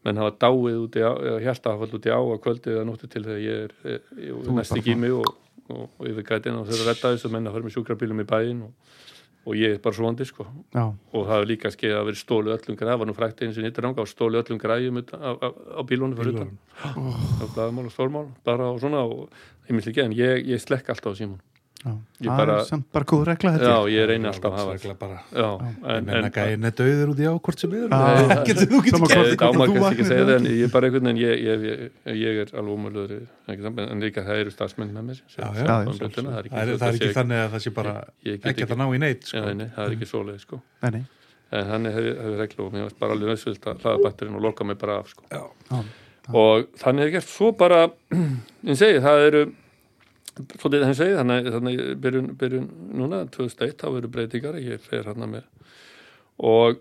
menn 0.03 0.19
hafa 0.19 0.35
dáið 0.43 0.79
út 0.83 0.97
í 0.99 1.03
á, 1.03 1.11
hjarta 1.43 1.75
hafa 1.75 1.87
út 1.95 2.07
í 2.07 2.11
á 2.11 2.19
að 2.19 2.41
kvöldið 2.43 2.75
eða 2.75 2.87
nóttu 2.89 3.09
til 3.11 3.23
þegar 3.23 3.43
ég 3.43 3.65
er, 3.67 3.75
er, 3.83 4.01
er 4.19 4.33
ert 4.35 4.53
mest 4.59 4.77
í 4.79 4.83
gími 4.83 5.11
og, 5.15 5.29
og, 5.69 5.85
og 5.87 6.09
yfir 6.09 6.27
gætin 6.27 6.59
og 6.59 6.67
þau 6.67 6.75
eru 6.75 6.83
að 6.83 6.89
redda 6.91 7.13
þessu 7.15 7.31
menn 7.31 7.47
að 7.47 7.55
fara 7.55 7.67
með 7.67 7.75
sjúkrabílum 7.77 8.23
í 8.23 8.27
bæinn 8.27 8.65
og, 8.67 8.97
og 9.45 9.53
ég 9.59 9.73
er 9.75 9.79
bara 9.83 9.95
svonandi 9.95 10.25
sko 10.25 10.45
Já. 10.73 10.83
og 11.13 11.25
það 11.27 11.33
hefur 11.35 11.47
líka 11.51 11.71
skeið 11.73 11.95
að 11.99 12.05
vera 12.09 12.15
stólu 12.21 12.53
öllum 12.55 12.77
græð, 12.79 12.89
það 12.93 12.99
var 12.99 13.07
nú 13.09 13.15
frækt 13.17 13.41
eins 13.43 13.57
og 13.57 13.63
nýttur 13.65 13.87
ánga 13.89 13.99
og 14.05 14.07
stólu 14.07 14.39
öllum 14.43 14.59
græjum 14.61 14.97
utan- 15.03 15.19
á, 15.21 15.29
á, 15.35 15.47
á 15.51 15.81
bílunum 15.83 16.15
fyrir 16.15 16.33
utan, 16.35 16.57
á 16.83 17.45
blaðmál 17.55 17.85
og 17.85 17.91
stórmál 17.91 18.27
bara 18.45 18.69
og 18.71 18.79
svona 18.79 19.03
og 19.03 19.29
ég 19.67 19.75
myndi 19.75 19.89
ekki 19.91 20.03
en 20.05 20.13
ég, 20.15 20.45
ég 20.47 20.59
slekk 20.63 20.89
alltaf 20.89 21.13
á 21.13 21.19
símón 21.19 21.39
Já. 21.39 21.43
Ég 21.43 21.52
Það 21.83 22.37
bara- 22.39 22.53
er 22.61 22.67
samt 22.69 22.85
bara 22.95 23.05
góð 23.11 23.23
regla 23.27 23.49
þetta 23.57 23.71
Já, 23.73 23.77
ég 23.91 24.05
reyni 24.07 24.27
alltaf 24.29 24.53
að 24.53 24.59
hafa 24.61 24.73
Regla 24.77 24.93
bara. 25.01 25.17
Já, 25.35 25.47
en, 25.59 25.73
en, 25.83 25.95
en 25.97 26.09
en 26.15 26.27
að 26.29 26.37
gæin 26.37 26.67
er 26.69 26.75
döður 26.77 27.09
út 27.11 27.19
í 27.19 27.25
á 27.27 27.33
hvort 27.35 27.59
sem 27.59 27.73
er 27.75 27.89
getur 28.47 28.69
þú 28.71 28.79
getur 28.85 29.03
ég 29.03 29.33
ekki 29.33 30.03
að 30.05 30.07
segja 30.07 30.27
það 30.29 30.35
en 30.37 30.47
ég 30.47 30.61
er 30.63 30.71
bara 30.71 30.87
einhvern 30.87 31.09
veginn 31.09 31.19
ég, 31.19 31.41
ég, 31.43 31.65
ég, 31.67 32.15
ég 32.21 32.39
er 32.45 32.53
alveg 32.55 32.77
umöluður 32.77 33.11
en 33.51 33.99
líka 34.05 34.23
það 34.23 34.39
eru 34.45 34.53
starfsmenn 34.55 34.93
með 34.95 35.09
mér 35.09 35.19
það 35.33 35.59
er 35.59 36.47
ekki, 36.47 36.55
er, 36.55 36.71
er 37.09 37.17
þannig 37.17 37.41
að 37.43 37.51
það 37.57 37.65
sé 37.67 37.73
bara 37.75 37.95
Ég- 38.23 38.31
ég 38.31 38.39
get 38.45 38.63
ekki 38.63 38.69
að 38.69 38.79
ná 38.79 38.85
í 38.87 39.01
neitt 39.03 39.27
sko. 39.27 39.41
Það 39.43 39.83
er 39.83 39.97
ekki 39.97 40.07
svoleið 40.13 40.39
sko 40.45 40.61
Nei, 40.85 40.91
nei. 40.95 41.03
en 41.51 41.67
hann 41.73 41.85
hefur 41.91 42.07
hef 42.23 42.37
reglu 42.45 42.65
og 42.69 42.71
mér 42.77 42.87
varst 42.87 42.99
bara 43.03 43.17
alveg 43.17 43.33
nöðsvilt 43.33 43.67
að 43.73 43.83
hlaða 43.83 44.03
batterinn 44.07 44.39
og 44.39 44.45
loka 44.47 44.63
mig 44.63 44.79
bara 44.79 45.01
af 45.03 45.11
sko. 45.11 45.27
Og 46.31 46.69
þannig 46.79 47.09
er 47.09 47.13
gert 47.17 47.27
svo 47.27 47.51
bara 47.51 47.89
ég 48.63 48.79
segi, 48.79 49.03
það 49.03 49.25
eru 49.27 49.43
svolítið 50.33 50.83
þannig 50.83 50.99
segi, 50.99 51.17
þannig, 51.19 51.49
þannig 51.55 51.81
byrjun, 52.03 52.29
byrjun 52.39 52.69
núna, 52.99 53.23
2001, 53.33 53.75
þá 53.81 53.87
eru 53.99 54.13
breytingar 54.13 54.59
ég 54.61 54.81
fer 54.81 55.09
hann 55.11 55.27
með 55.29 55.49
og 56.43 56.79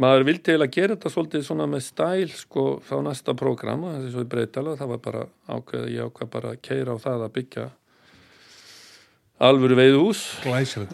maður 0.00 0.24
vildi 0.30 0.52
eiginlega 0.54 0.72
gera 0.72 0.96
þetta 0.96 1.12
svolítið 1.12 1.42
svona 1.44 1.66
með 1.68 1.82
stæl 1.84 2.28
sko 2.32 2.64
þá 2.88 2.94
næsta 3.04 3.34
prógrama, 3.36 3.98
þessi 3.98 4.14
svo 4.14 4.24
í 4.24 4.30
breytala 4.32 4.76
það 4.80 4.92
var 4.94 5.02
bara 5.04 5.24
ákveð, 5.52 5.88
ég 5.92 6.08
ákveð 6.08 6.30
bara 6.32 6.52
að 6.54 6.62
keira 6.64 6.96
á 6.96 7.04
það 7.04 7.26
að 7.26 7.34
byggja 7.36 7.66
alvöru 9.42 9.74
veiðhús 9.74 10.20
glæsilegt 10.44 10.92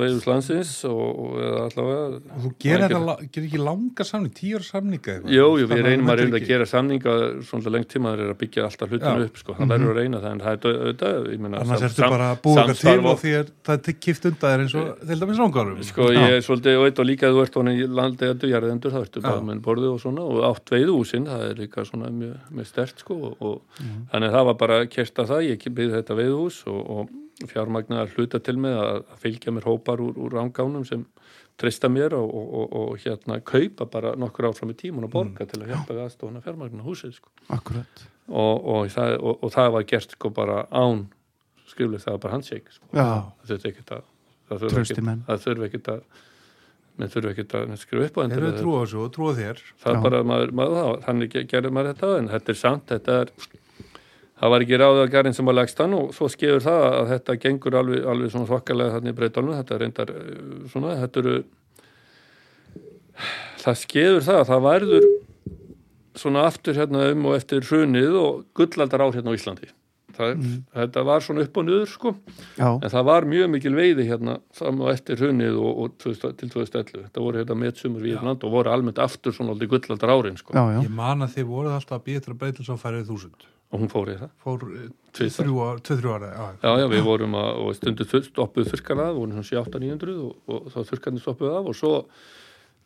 veiðhús 0.00 0.24
landsins 0.24 0.70
og, 0.88 0.96
og 0.96 1.36
og 1.76 2.40
þú 2.40 2.50
gerir 2.62 2.88
ekki 3.20 3.58
langa 3.60 4.00
samning 4.08 4.32
tíu 4.32 4.56
ára 4.56 4.64
samninga? 4.64 5.18
Jú, 5.28 5.60
jú, 5.60 5.66
við 5.68 5.74
Þannig 5.74 5.84
reynum 5.84 6.08
að 6.08 6.16
reynda 6.22 6.38
er 6.38 6.40
að 6.40 6.48
gera 6.48 6.64
samninga 6.70 7.12
svona 7.44 7.72
lengt 7.74 7.90
tíma 7.92 8.14
þeir 8.14 8.22
eru 8.24 8.32
að 8.32 8.40
byggja 8.40 8.64
alltaf 8.64 8.88
hlutinu. 8.88 9.12
Mhm. 9.12 9.24
upp 9.28 9.36
sko. 9.42 9.50
það 9.58 9.68
verður 9.74 9.90
að 9.92 9.98
reyna 10.00 10.18
það 10.22 10.30
en 10.30 10.40
það 10.40 10.52
er 10.54 10.58
auðvitað 10.64 11.12
annars 11.60 11.84
ertu 11.84 12.00
bara 12.14 12.26
að 12.32 12.38
búa 12.46 12.56
eitthvað 12.64 12.80
til 12.80 13.04
og 13.04 13.18
því 13.20 13.30
er 13.36 13.46
það 13.68 13.74
er 13.76 13.92
kipt 14.06 14.24
undan 14.30 14.48
þér 14.54 14.60
eins 14.64 14.74
og 14.80 14.84
til 15.04 15.18
dæmis 15.20 15.38
rángárum 15.44 15.76
Sko 15.84 16.02
ég 16.16 16.30
er 16.38 16.40
svolítið 16.40 16.80
og 16.80 16.84
eitt 16.88 16.98
og 16.98 17.04
líka 17.04 17.28
að 17.28 17.34
þú 17.34 17.40
ert 17.44 17.56
í 17.74 17.84
landegandur, 17.84 18.48
jarðendur, 18.54 18.88
þá 18.94 19.00
ertu 19.04 19.20
bara 19.20 19.44
með 19.44 19.60
borðið 19.60 19.90
og 19.92 20.00
svona 20.00 20.22
og 20.24 20.40
átt 20.48 20.68
veiðhúsin, 20.72 21.28
það 21.28 21.42
fjármagnar 27.50 28.08
hluta 28.16 28.38
til 28.40 28.56
með 28.62 28.76
að, 28.78 29.00
fylgja 29.22 29.52
mér 29.52 29.66
hópar 29.66 30.00
úr, 30.04 30.14
úr 30.16 30.36
rángánum 30.38 30.84
sem 30.86 31.04
treysta 31.58 31.88
mér 31.90 32.14
og, 32.18 32.30
og, 32.34 32.52
og, 32.54 32.74
og 32.80 32.98
hérna 33.02 33.40
kaupa 33.46 33.86
bara 33.90 34.14
nokkur 34.18 34.48
áfram 34.50 34.70
í 34.74 34.76
tímun 34.78 35.04
og 35.08 35.10
borga 35.14 35.44
Mm. 35.44 35.50
til 35.52 35.62
að 35.62 35.70
hjálpa 35.72 35.94
við 35.94 36.02
aðstofna 36.04 36.42
fjármagnar 36.44 36.86
húsið 36.86 37.12
sko 37.18 37.30
Akkurat. 37.54 38.04
og, 38.28 38.64
og, 38.74 38.86
það, 38.94 39.16
og, 39.22 39.44
það 39.54 39.70
var 39.76 39.82
gert 39.92 40.10
sko 40.16 40.30
bara 40.30 40.64
án 40.70 41.06
skriflega 41.66 42.02
það 42.04 42.12
var 42.16 42.22
bara 42.26 42.32
handshake 42.38 42.70
sko. 42.74 42.86
Já. 42.92 43.06
það 43.42 43.50
þurfti 43.54 43.70
ekkert 43.72 43.90
að 43.98 44.02
það 44.48 44.58
þurfi 44.64 44.74
Trausti 44.74 44.94
ekkert- 44.94 45.02
að 45.02 45.08
menn 46.98 47.08
þurfi 47.14 47.30
ekkert 47.34 47.54
að 47.58 47.76
skrifa 47.82 48.06
upp 48.06 48.18
á 48.18 48.22
þér 49.40 49.62
það 49.82 49.94
er 49.96 50.02
bara 50.04 50.22
maður, 50.22 50.52
maður 50.52 51.00
þannig 51.06 51.30
ge- 51.34 51.46
gerði 51.50 51.70
maður 51.74 51.94
þetta 51.94 52.18
en 52.18 52.28
þetta 52.34 52.48
er 52.54 52.58
samt, 52.60 52.86
þetta 52.92 53.20
er 53.24 53.32
það 54.40 54.54
var 54.54 54.64
ekki 54.64 54.80
ráðið 54.80 55.02
að 55.04 55.12
garinn 55.14 55.36
sem 55.36 55.50
var 55.50 55.58
lagst 55.58 55.82
hann 55.82 55.94
og 55.98 56.14
svo 56.16 56.28
skefur 56.32 56.64
það 56.64 56.86
að 56.88 57.12
þetta 57.12 57.36
gengur 57.44 57.78
alveg, 57.80 58.08
alveg 58.10 58.32
svona 58.32 58.50
þokkalega 58.50 58.96
þarna 58.96 59.12
í 59.12 59.18
breytalunum 59.20 59.60
þetta 59.60 59.78
reyndar 59.82 60.14
eh, 60.14 60.40
svona, 60.72 60.96
þetta 61.04 61.22
eru 61.22 61.36
það 63.62 63.80
skefur 63.84 64.26
það 64.26 64.40
að 64.40 64.50
það 64.50 64.66
værður 64.68 65.08
svona 66.18 66.44
aftur 66.48 66.78
hérna 66.78 67.06
um 67.12 67.30
og 67.30 67.38
eftir 67.38 67.64
hrunið 67.70 68.20
og 68.20 68.44
gullaldar 68.58 69.02
ár 69.06 69.16
hérna 69.16 69.34
á 69.34 69.38
Íslandi 69.38 69.70
það, 70.14 70.44
þetta 70.74 71.06
var 71.06 71.24
svona 71.26 71.46
upp 71.46 71.56
og 71.58 71.66
niður 71.66 71.88
sko 71.90 72.14
Já. 72.58 72.68
En 72.74 72.90
það 72.90 73.08
var 73.08 73.26
mjög 73.30 73.50
mikil 73.54 73.74
veiði 73.74 74.06
hérna 74.10 74.36
fram 74.54 74.82
og 74.82 74.92
eftir 74.92 75.18
hrunið 75.18 75.58
og, 75.58 75.80
og 75.84 75.96
2000, 76.04 76.36
til 76.38 76.52
2011. 76.52 77.08
Þetta 77.08 77.24
voru 77.24 77.40
hérna 77.40 77.56
metsumur 77.58 78.04
við 78.04 78.22
land 78.22 78.46
og 78.46 78.54
voru 78.54 78.70
almennt 78.70 79.00
aftur 79.02 79.34
svona 79.34 79.54
aldrei 79.54 79.70
gullaldar 79.72 80.14
árin 80.14 80.38
sko. 80.38 80.54
Já, 80.54 80.62
já. 80.76 80.80
ég 80.86 80.94
man 80.94 81.26
að 81.26 81.34
þið 81.38 81.50
voruð 81.50 81.74
alltaf 81.80 81.98
að 81.98 82.06
býja 82.06 82.22
til 82.22 82.34
að 82.34 82.40
breyta 82.44 82.66
svo 82.66 82.78
færið 82.78 83.10
þúsund 83.10 83.50
Og 83.74 83.80
hún 83.82 83.90
fór 83.90 84.12
í 84.12 84.16
það. 84.20 84.30
fór 84.44 84.64
eh, 84.70 84.88
Tvisvar. 85.14 85.46
þrjú 85.48 85.56
ár- 85.64 85.80
tvö, 85.82 85.96
þrjú 85.98 86.12
ára 86.14 86.28
já, 86.30 86.44
Já, 86.62 86.70
já, 86.78 86.86
við 86.94 87.02
vorum 87.08 87.34
að, 87.40 87.50
og 87.64 87.74
stundu 87.74 88.04
stoppuð 88.06 88.68
þurrkan 88.70 89.00
af, 89.02 89.12
vorum 89.18 89.34
svona 89.34 89.48
7-8-900 89.50 90.16
og, 90.22 90.34
og 90.54 90.68
þá 90.70 90.78
þurrkarnir 90.90 91.22
stoppuð 91.24 91.54
af 91.58 91.70
og 91.72 91.78
svo 91.78 91.92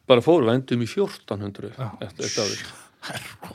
bara 0.08 0.24
fórum 0.24 0.48
við 0.48 0.54
endum 0.62 0.84
í 0.84 0.88
1400 0.88 1.72
Já. 1.76 1.88
eftir 2.06 2.24
þetta 2.24 2.46
árið. 2.46 2.62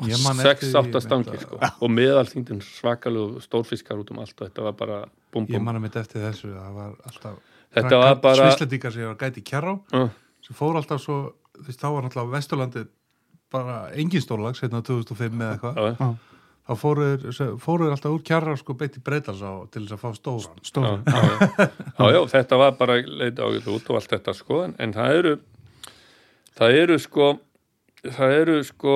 Ég 0.07 0.21
man 0.23 0.39
eftir 0.39 0.69
því, 0.69 0.71
6-8 0.93 1.01
stangir 1.03 1.41
sko. 1.43 1.57
Og 1.83 1.89
meðalþyngdin 1.91 2.61
svakalegu 2.63 3.41
stórfiskar 3.43 3.99
út 3.99 4.11
um 4.13 4.21
allt 4.23 4.37
og 4.39 4.47
þetta 4.47 4.63
var 4.69 4.75
bara 4.79 4.99
búm 5.33 5.47
ég 5.49 5.57
búm. 5.57 5.65
man 5.67 5.75
að 5.81 5.83
mitt 5.87 5.97
eftir 5.99 6.21
þessu 6.23 6.53
það 6.53 6.77
var 6.77 6.93
alltaf 7.09 7.41
Þetta 7.73 7.97
var 7.97 8.15
bara, 8.21 8.51
svislendingar 8.51 8.93
sem 8.93 9.07
var 9.09 9.17
gæti 9.17 9.41
kjarrá 9.49 9.73
uh, 9.97 10.09
sem 10.45 10.55
fór 10.55 10.77
alltaf 10.77 11.01
svo 11.01 11.17
þú 11.57 11.65
veist, 11.67 11.81
þá 11.81 11.87
var 11.97 12.03
alltaf 12.07 12.29
Vesturlandi 12.31 12.85
bara 13.53 13.77
engin 13.97 14.21
stórlags 14.23 14.61
hérna 14.63 14.83
2005 14.85 15.41
eða 15.41 15.57
eitthvað 15.57 15.81
já, 15.81 15.95
Já. 15.99 16.13
Þá 16.63 16.73
fóruður 16.79 17.57
fóruður 17.59 17.95
alltaf 17.95 18.13
úr 18.15 18.21
kjarrá 18.27 18.53
sko 18.59 18.75
beitt 18.79 18.99
í 18.99 19.03
breytals 19.03 19.41
á 19.43 19.67
til 19.71 19.83
þess 19.83 19.97
að 19.97 20.03
fá 20.03 20.09
stóran. 20.15 20.61
Já, 20.61 20.69
Stór. 20.69 21.01
já, 21.99 22.05
já. 22.15 22.21
þetta 22.37 22.59
var 22.61 22.77
bara 22.79 22.99
leit 23.03 23.41
ágætt 23.41 23.67
út 23.73 23.89
og 23.91 23.99
allt 23.99 24.13
þetta 24.15 24.35
sko 24.37 24.61
en, 24.67 24.77
en 24.79 24.95
það 24.95 25.17
eru 25.19 25.33
það 26.59 26.79
eru 26.83 26.99
sko 27.03 27.27
það 28.03 28.37
eru 28.37 28.57
sko 28.67 28.95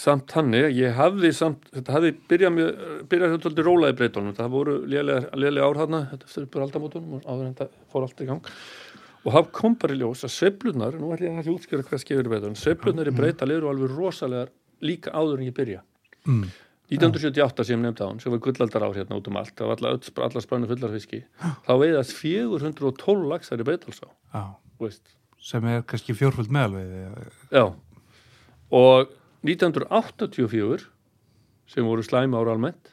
samt 0.00 0.32
hannig, 0.32 0.70
ég 0.78 0.94
hafði 0.96 1.30
samt, 1.36 1.66
þetta 1.74 1.92
hafði 1.92 2.12
byrjað 2.30 2.54
mjög, 2.56 2.84
byrjað 3.10 3.34
þetta 3.34 3.44
svolítið 3.44 3.66
rólaði 3.66 3.96
breytunum, 3.98 4.36
það 4.38 4.54
voru 4.54 4.76
lélega, 4.88 5.26
lélega 5.36 5.66
ár 5.66 5.80
þarna, 5.82 6.00
þetta 6.14 6.30
fyrir 6.32 6.48
bara 6.54 6.66
aldamótunum 6.68 7.18
og 7.18 7.26
áður 7.26 7.42
en 7.44 7.58
þetta 7.58 7.84
fór 7.92 8.06
allt 8.06 8.22
í 8.24 8.28
gang. 8.30 8.48
Og 9.20 9.34
það 9.36 9.50
kom 9.58 9.76
bara 9.82 9.92
í 9.92 10.00
ljós 10.00 10.24
að 10.24 10.32
sveiflunar, 10.32 10.96
nú 10.96 11.12
ætlum 11.12 11.36
ég 11.36 11.42
að 11.42 11.52
útskjöra 11.52 11.84
hvað 11.90 12.02
skefur 12.06 12.32
betur, 12.32 12.56
sveiflunar 12.56 13.12
í 13.12 13.16
breytal 13.18 13.50
eru 13.52 13.68
alveg 13.68 13.92
rosalega 13.92 14.48
líka 14.80 15.12
áður 15.12 15.42
en 15.42 15.50
ég 15.50 15.56
byrja 15.60 15.84
Mm. 16.30 16.50
1978 16.90 17.66
sem 17.68 17.82
nefndi 17.82 18.02
á 18.02 18.06
hann, 18.08 18.18
sem 18.18 18.32
var 18.34 18.40
gullaldar 18.42 18.82
ár 18.82 18.96
hérna 18.96 19.18
út 19.20 19.28
um 19.30 19.36
allt, 19.38 19.52
það 19.54 19.68
var 19.70 19.78
allar, 19.78 20.08
allar 20.26 20.42
sprannu 20.42 20.70
fullar 20.70 20.94
fiski, 20.96 21.20
þá 21.66 21.72
veiðast 21.78 22.16
412 22.18 23.28
laxar 23.30 23.62
í 23.62 23.66
veist. 24.80 25.14
Sem 25.40 25.64
er 25.70 25.84
kannski 25.88 26.16
fjórföld 26.18 26.50
meðalveiði 26.52 27.04
Já, 27.54 27.64
og 28.74 29.14
1984 29.46 30.88
sem 31.70 31.86
voru 31.86 32.02
slæma 32.04 32.42
ára 32.42 32.56
almennt 32.56 32.90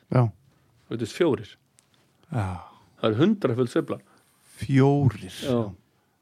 veitist 0.91 1.17
fjórir, 1.17 1.49
Já, 2.29 2.61
það 3.01 3.09
er 3.09 3.19
hundrafull 3.23 3.69
sveifla. 3.71 3.99
Fjórir? 4.61 5.33
Já, 5.41 5.73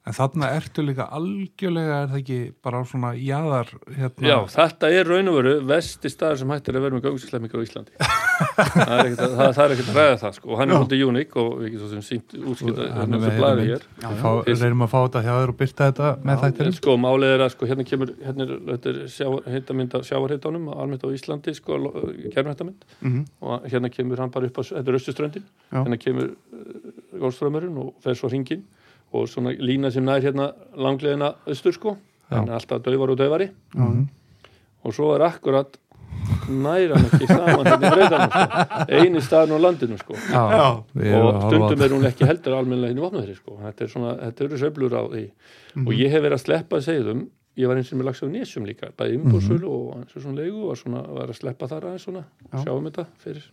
en 0.06 0.14
þarna 0.14 0.50
ertu 0.54 0.84
líka 0.86 1.08
algjörlega 1.18 1.96
er 2.04 2.10
það 2.12 2.20
ekki 2.22 2.36
bara 2.66 2.82
svona 2.86 3.10
jaðar 3.18 3.72
hérna, 3.96 4.28
Já, 4.30 4.36
þetta 4.54 4.90
er 4.94 5.08
raun 5.10 5.32
og 5.32 5.38
veru 5.40 5.54
vesti 5.66 6.12
staður 6.14 6.38
sem 6.44 6.52
hættir 6.54 6.78
að 6.78 6.84
vera 6.86 6.96
með 7.00 7.06
gangsinslemmingar 7.08 7.58
á 7.58 7.66
Íslandi. 7.66 7.96
Það 8.76 8.92
er 8.92 9.06
ekkert 9.06 9.22
að, 9.26 9.34
það, 9.40 9.52
það 9.56 9.64
er 9.66 9.74
ekkert 9.76 9.90
að 9.90 9.98
ræða 10.00 10.16
það 10.22 10.34
sko. 10.36 10.50
og 10.52 10.58
hann 10.60 10.70
er 10.72 10.76
svolítið 10.76 11.04
uník 11.10 11.36
og 11.40 11.50
við 11.62 11.70
getum 11.72 11.82
svo 11.86 11.90
sem 11.96 12.04
sínt 12.06 12.34
útskipta 12.52 12.86
Hann 12.86 12.98
hérna 13.00 13.16
er 13.16 13.22
þessu 13.22 13.32
með 13.32 13.40
blaði 13.40 13.66
hérna 13.70 14.12
hér. 14.12 14.44
Við 14.50 14.64
reynum 14.66 14.84
að 14.86 14.92
fá 14.92 14.98
þetta 15.06 15.22
hjá 15.26 15.32
þér 15.40 15.54
og 15.54 15.58
byrta 15.62 15.88
þetta 15.90 16.10
með 16.30 16.42
þættirinn 16.44 16.76
sko 16.76 16.96
málið 17.06 17.34
er 17.38 17.44
að 17.46 17.52
sko 17.56 17.70
hérna 17.72 17.86
kemur 17.88 18.12
hérna 18.26 18.46
er, 18.48 18.54
þetta 18.74 18.92
er 18.92 19.00
sjávar, 19.16 19.48
hittamynd 19.56 19.96
af 20.00 20.06
sjávarhitanum 20.10 20.68
almennt 20.76 21.06
á 21.08 21.10
Íslandi 21.16 21.56
sko 21.58 21.80
kærmhættamynd 22.36 22.86
Mhm. 23.06 23.24
og 23.42 23.66
hérna 23.72 23.90
kemur 23.96 24.20
hann 24.26 24.32
bara 24.36 24.52
upp 24.52 24.60
á 24.60 24.64
þetta 24.68 24.84
er 24.92 25.00
austuströndin, 25.00 25.46
Já. 25.72 25.80
hérna 25.80 25.98
kemur 26.02 26.34
uh, 26.36 27.20
Gólströmmurinn 27.24 27.78
og 27.80 27.94
fer 28.04 28.20
svo 28.20 28.28
hringin 28.30 28.66
og 29.16 29.32
svona 29.32 29.56
lína 29.56 29.92
sem 29.94 30.06
nær 30.06 30.24
hérna 30.26 30.52
langleðina 30.76 31.34
austur 31.48 31.76
sko, 31.76 31.96
þannig 32.30 32.54
að 32.54 32.60
alltaf 32.60 32.86
döfar 32.86 33.16
og 33.16 33.20
döfari 33.22 33.50
Já, 33.50 33.90
og 34.86 34.94
svo 34.94 35.12
er 35.16 35.26
akkurat 35.26 35.80
næra 36.50 36.98
hann 36.98 37.08
ekki 37.10 37.28
saman 37.30 37.66
hérna 37.66 37.90
í 37.90 37.94
breytanum 37.96 38.34
sko. 38.34 38.84
eini 39.00 39.22
staðin 39.24 39.56
á 39.58 39.60
landinu 39.62 39.98
sko. 40.00 40.18
Já, 40.30 40.68
og 41.20 41.40
stundum 41.48 41.86
er 41.86 41.96
hún 41.96 42.06
ekki 42.10 42.28
heldur 42.30 42.58
almennilega 42.60 42.94
hérna 42.94 43.02
í 43.02 43.06
vopnaðri 43.06 43.36
sko. 43.38 43.58
þetta 43.64 43.86
er 43.86 43.92
svona, 43.92 44.14
þetta 44.22 44.46
eru 44.46 44.62
söflur 44.62 44.96
á 44.96 45.04
því. 45.10 45.26
Og 45.86 45.92
ég 45.98 46.14
hef 46.14 46.24
verið 46.24 46.38
að 46.38 46.46
sleppa 46.46 46.82
segðum 46.86 47.26
ég 47.56 47.72
var 47.72 47.80
eins 47.80 47.92
og 47.92 48.00
með 48.00 48.10
lags 48.10 48.24
á 48.24 48.28
nesjum 48.28 48.66
líka 48.68 48.92
bæði 48.98 49.20
umbúrsölu 49.22 49.70
og 49.72 49.92
eins 50.00 50.16
og 50.16 50.26
svona 50.26 50.42
leigu 50.42 50.66
og 50.70 50.80
svona 50.80 51.04
var 51.18 51.32
að 51.32 51.40
sleppa 51.40 51.70
þar 51.72 51.90
aðeins 51.90 52.08
svona. 52.08 52.26
Já. 52.52 52.66
sjáum 52.66 52.90
þetta 52.90 53.06
fyrir 53.24 53.46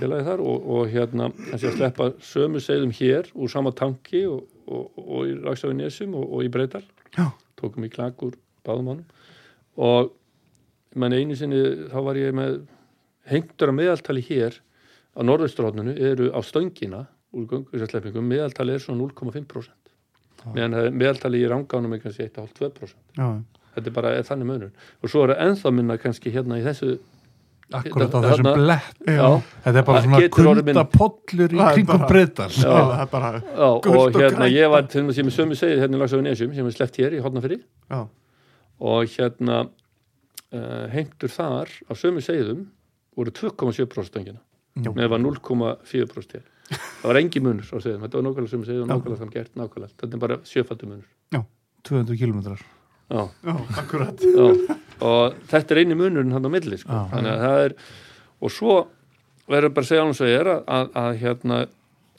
félagi 0.00 0.24
þar 0.24 0.42
og, 0.44 0.68
og 0.74 0.88
hérna 0.92 1.28
að 1.52 1.66
sleppa 1.76 2.10
sömu 2.24 2.62
segðum 2.64 2.94
hér 2.96 3.28
úr 3.34 3.52
sama 3.52 3.74
tanki 3.76 4.24
og, 4.30 4.46
og, 4.66 4.98
og 4.98 5.28
í 5.28 5.36
lags 5.44 5.64
á 5.64 5.70
nesjum 5.74 6.14
og, 6.18 6.26
og 6.28 6.44
í 6.46 6.50
breytal 6.52 6.84
Já. 7.16 7.30
tókum 7.60 7.86
í 7.86 7.92
klak 7.92 8.22
úr 8.24 8.36
báðum 8.66 8.92
honum. 8.92 9.06
Og 9.76 10.12
menn 10.94 11.16
einu 11.16 11.36
sinni 11.38 11.60
þá 11.90 11.98
var 12.06 12.20
ég 12.20 12.36
með 12.36 12.60
hengtur 13.30 13.72
að 13.72 13.78
meðaltali 13.80 14.24
hér 14.24 14.60
á 15.14 15.20
norðausturhóttinu 15.24 15.94
eru 15.94 16.30
á 16.34 16.40
stöngina 16.44 17.06
úr 17.34 17.48
göngurisleppingum, 17.50 18.26
meðaltali 18.30 18.76
er 18.76 18.82
svona 18.82 19.02
0,5% 19.02 20.52
meðan 20.52 20.94
meðaltali 20.94 21.40
í 21.40 21.48
rangánum 21.48 21.94
er 21.96 22.02
kannski 22.02 22.28
1,5-2% 22.28 23.18
já, 23.18 23.28
þetta 23.74 23.90
er 23.90 23.96
bara 23.96 24.12
er 24.18 24.26
þannig 24.28 24.50
munur. 24.50 24.72
Og 25.00 25.10
svo 25.10 25.24
er 25.24 25.34
það 25.34 25.44
ennþá 25.46 25.72
minna 25.74 25.96
kannski 26.00 26.32
hérna 26.34 26.58
í 26.60 26.64
þessu 26.66 26.98
akkurat 27.72 28.12
á 28.14 28.18
þessum 28.24 28.48
blett. 28.58 28.98
Þetta 29.04 29.78
er 29.80 29.86
bara 29.86 30.00
Það 30.00 30.08
svona 30.08 30.28
kuldapollur 30.36 31.54
í 31.54 31.58
Það 31.60 31.72
kringum 31.74 31.98
bara- 31.98 32.08
breytar 32.10 32.50
það 32.50 33.24
er 33.28 33.40
og 33.56 33.86
og 33.88 34.18
hérna 34.18 34.48
ég 34.52 34.70
var 34.70 34.82
til 34.86 35.02
þess 35.04 35.16
að 35.16 35.22
ég 35.22 35.28
með 35.28 35.36
sömu 35.38 35.58
segið 35.58 35.80
hérna 35.84 35.96
í 35.96 36.00
Lagsöfun 36.02 36.30
Esjum 36.32 36.54
sem 36.54 36.66
er 36.66 36.76
sleppt 36.76 36.96
hér 37.00 37.16
í 37.16 37.22
Hortnafyrir 37.24 37.62
Já, 37.90 38.00
og 38.80 39.04
hérna 39.16 39.60
uh, 39.64 40.86
hengtur 40.92 41.32
þar 41.32 41.68
á 41.88 41.92
sömu 41.96 42.20
segðum 42.24 42.66
voru 43.16 43.30
2,7% 43.30 44.10
stöngina 44.10 44.40
Já. 44.74 44.90
með 44.90 45.08
var 45.08 45.20
0,4% 45.22 46.34
hér. 46.34 46.44
Það 46.74 47.04
var 47.06 47.18
engi 47.20 47.40
munur 47.44 47.62
á 47.70 47.78
segðum, 47.78 48.02
þetta 48.06 48.18
var 48.18 48.24
nákvæmlega 48.26 48.50
sömu 48.54 48.66
segðum 48.66 48.88
nákvæmlega 48.90 49.18
saman 49.20 49.34
gert, 49.34 49.52
nákvæmlega, 49.54 49.92
þetta 50.00 50.16
er 50.16 50.22
bara 50.24 50.38
sjöfaldur 50.48 50.88
munur. 50.90 51.44
200 51.84 52.16
kilometrar 52.18 52.62
Já, 53.10 53.54
akkurat. 53.82 54.22
Já, 54.24 54.78
og 55.04 55.34
þetta 55.50 55.74
er 55.74 55.82
eini 55.82 55.98
munurinn 55.98 56.32
hann 56.32 56.48
á 56.48 56.50
milli 56.52 56.78
sko. 56.80 57.02
Þannig 57.12 57.34
að 57.34 57.44
það 57.44 57.64
er 57.66 57.76
og 58.44 58.52
svo 58.52 58.78
verður 59.50 59.74
bara 59.76 59.84
að 59.84 59.90
segja 59.90 60.04
alveg 60.06 60.18
svo 60.18 60.30
er 60.30 60.50
að, 60.54 60.62
að, 60.78 60.88
að 61.02 61.20
hérna 61.20 61.58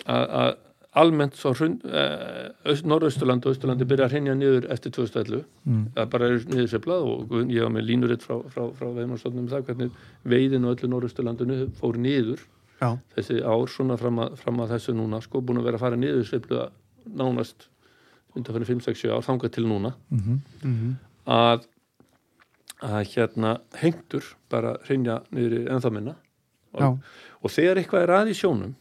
að, 0.06 0.26
að 0.44 0.54
almennt 0.96 1.36
svo 1.36 1.52
eh, 1.66 2.82
Norðausturland 2.88 3.46
og 3.46 3.52
Austurlandi 3.52 3.88
byrja 3.90 4.08
að 4.08 4.14
hrinja 4.16 4.36
niður 4.38 4.68
eftir 4.72 4.94
2011 4.96 5.42
mm. 5.66 5.82
það 5.98 6.12
bara 6.14 6.30
er 6.30 6.46
niðurseflað 6.54 7.08
og 7.10 7.26
Guðn- 7.32 7.52
ég 7.52 7.66
var 7.66 7.74
með 7.76 7.88
línuritt 7.90 8.24
frá, 8.24 8.38
frá, 8.54 8.64
frá 8.78 8.88
veiðmálstofnum 8.96 9.50
það 9.52 9.66
hvernig 9.70 9.98
veiðin 10.24 10.68
og 10.68 10.76
öllu 10.78 10.92
Norðausturlandinu 10.94 11.60
fór 11.82 12.00
niður 12.00 12.46
Já, 12.80 12.90
þessi 13.16 13.42
ár 13.44 13.70
svona 13.72 14.00
fram 14.00 14.22
að, 14.24 14.40
fram 14.40 14.64
að 14.64 14.76
þessu 14.76 14.96
núna 14.96 15.22
sko 15.24 15.42
búin 15.44 15.60
að 15.62 15.70
vera 15.70 15.80
að 15.80 15.86
fara 15.86 16.00
niðursefluða 16.00 16.70
nánast 17.16 17.68
undan 18.36 18.58
fyrir 18.58 18.72
5-6 18.76 19.08
ár 19.16 19.26
þangað 19.26 19.56
til 19.58 19.66
núna 19.70 19.96
Mm 20.12 20.42
mhm, 20.64 20.96
að, 21.26 21.68
að 22.86 23.02
hérna 23.16 23.58
hengtur 23.82 24.36
bara 24.52 24.76
hreinja 24.86 25.22
niður 25.32 25.56
í 25.58 25.62
ennþá 25.74 25.92
minna. 25.92 26.16
Já, 26.76 26.92
og 27.42 27.52
þegar 27.52 27.80
eitthvað 27.80 28.04
er 28.04 28.12
að 28.12 28.32
í 28.34 28.36
sjónum 28.36 28.76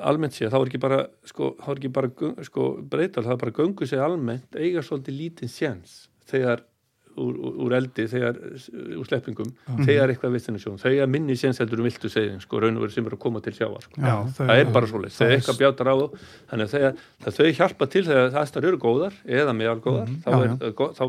almennt 0.00 0.36
sé, 0.36 0.48
þá 0.48 0.58
er 0.58 0.70
ekki 0.70 0.80
bara 0.80 1.00
sko, 1.28 1.50
er 1.60 1.78
ekki 1.78 1.90
bara 1.92 2.10
sko, 2.46 2.68
breytal, 2.90 3.24
það 3.24 3.34
er 3.34 3.40
bara 3.42 3.56
göngu 3.58 3.88
sig 3.88 4.00
almennt 4.00 4.56
eiga 4.56 4.82
svolítið 4.84 5.18
lítinn 5.18 5.52
séns 5.52 5.96
þegar 6.30 6.64
úr, 7.20 7.34
úr, 7.64 7.72
eldi, 7.78 8.04
þegar 8.10 8.38
úr 8.98 9.06
sleppingum, 9.08 9.50
þegar 9.86 10.10
eitthvað 10.14 10.32
vistinu 10.34 10.58
sjón 10.62 10.78
þegar 10.82 11.10
minni 11.12 11.36
séns 11.38 11.60
heldur 11.62 11.82
um 11.82 11.86
viltu 11.88 12.10
segðin 12.10 12.40
sko, 12.42 12.60
raun 12.62 12.76
og 12.78 12.84
verið 12.86 12.94
sem 12.96 13.06
er 13.10 13.14
að 13.16 13.20
koma 13.24 13.42
til 13.44 13.52
sjávar. 13.54 13.84
Sko. 13.86 14.00
já, 14.00 14.14
það 14.38 14.54
er 14.62 14.72
bara 14.74 14.90
svoleiðis, 14.90 15.18
þegar 15.20 15.36
eitthvað 15.38 15.60
bjátar 15.62 15.90
á 15.90 15.94
þú 16.00 16.08
þannig 16.50 16.64
að 16.66 16.72
þegar, 16.74 16.96
það 17.24 17.38
þau 17.38 17.52
hjálpa 17.60 17.88
til 17.94 18.04
þegar 18.08 18.38
aðstæður 18.42 18.68
eru 18.72 18.80
góðar 18.86 19.18
eða 19.24 19.54
meðalgóðar 19.60 20.14
þá, 20.24 20.30
Já, 20.34 20.40
er, 20.48 20.74
gó- 20.80 20.92
þá 20.94 21.04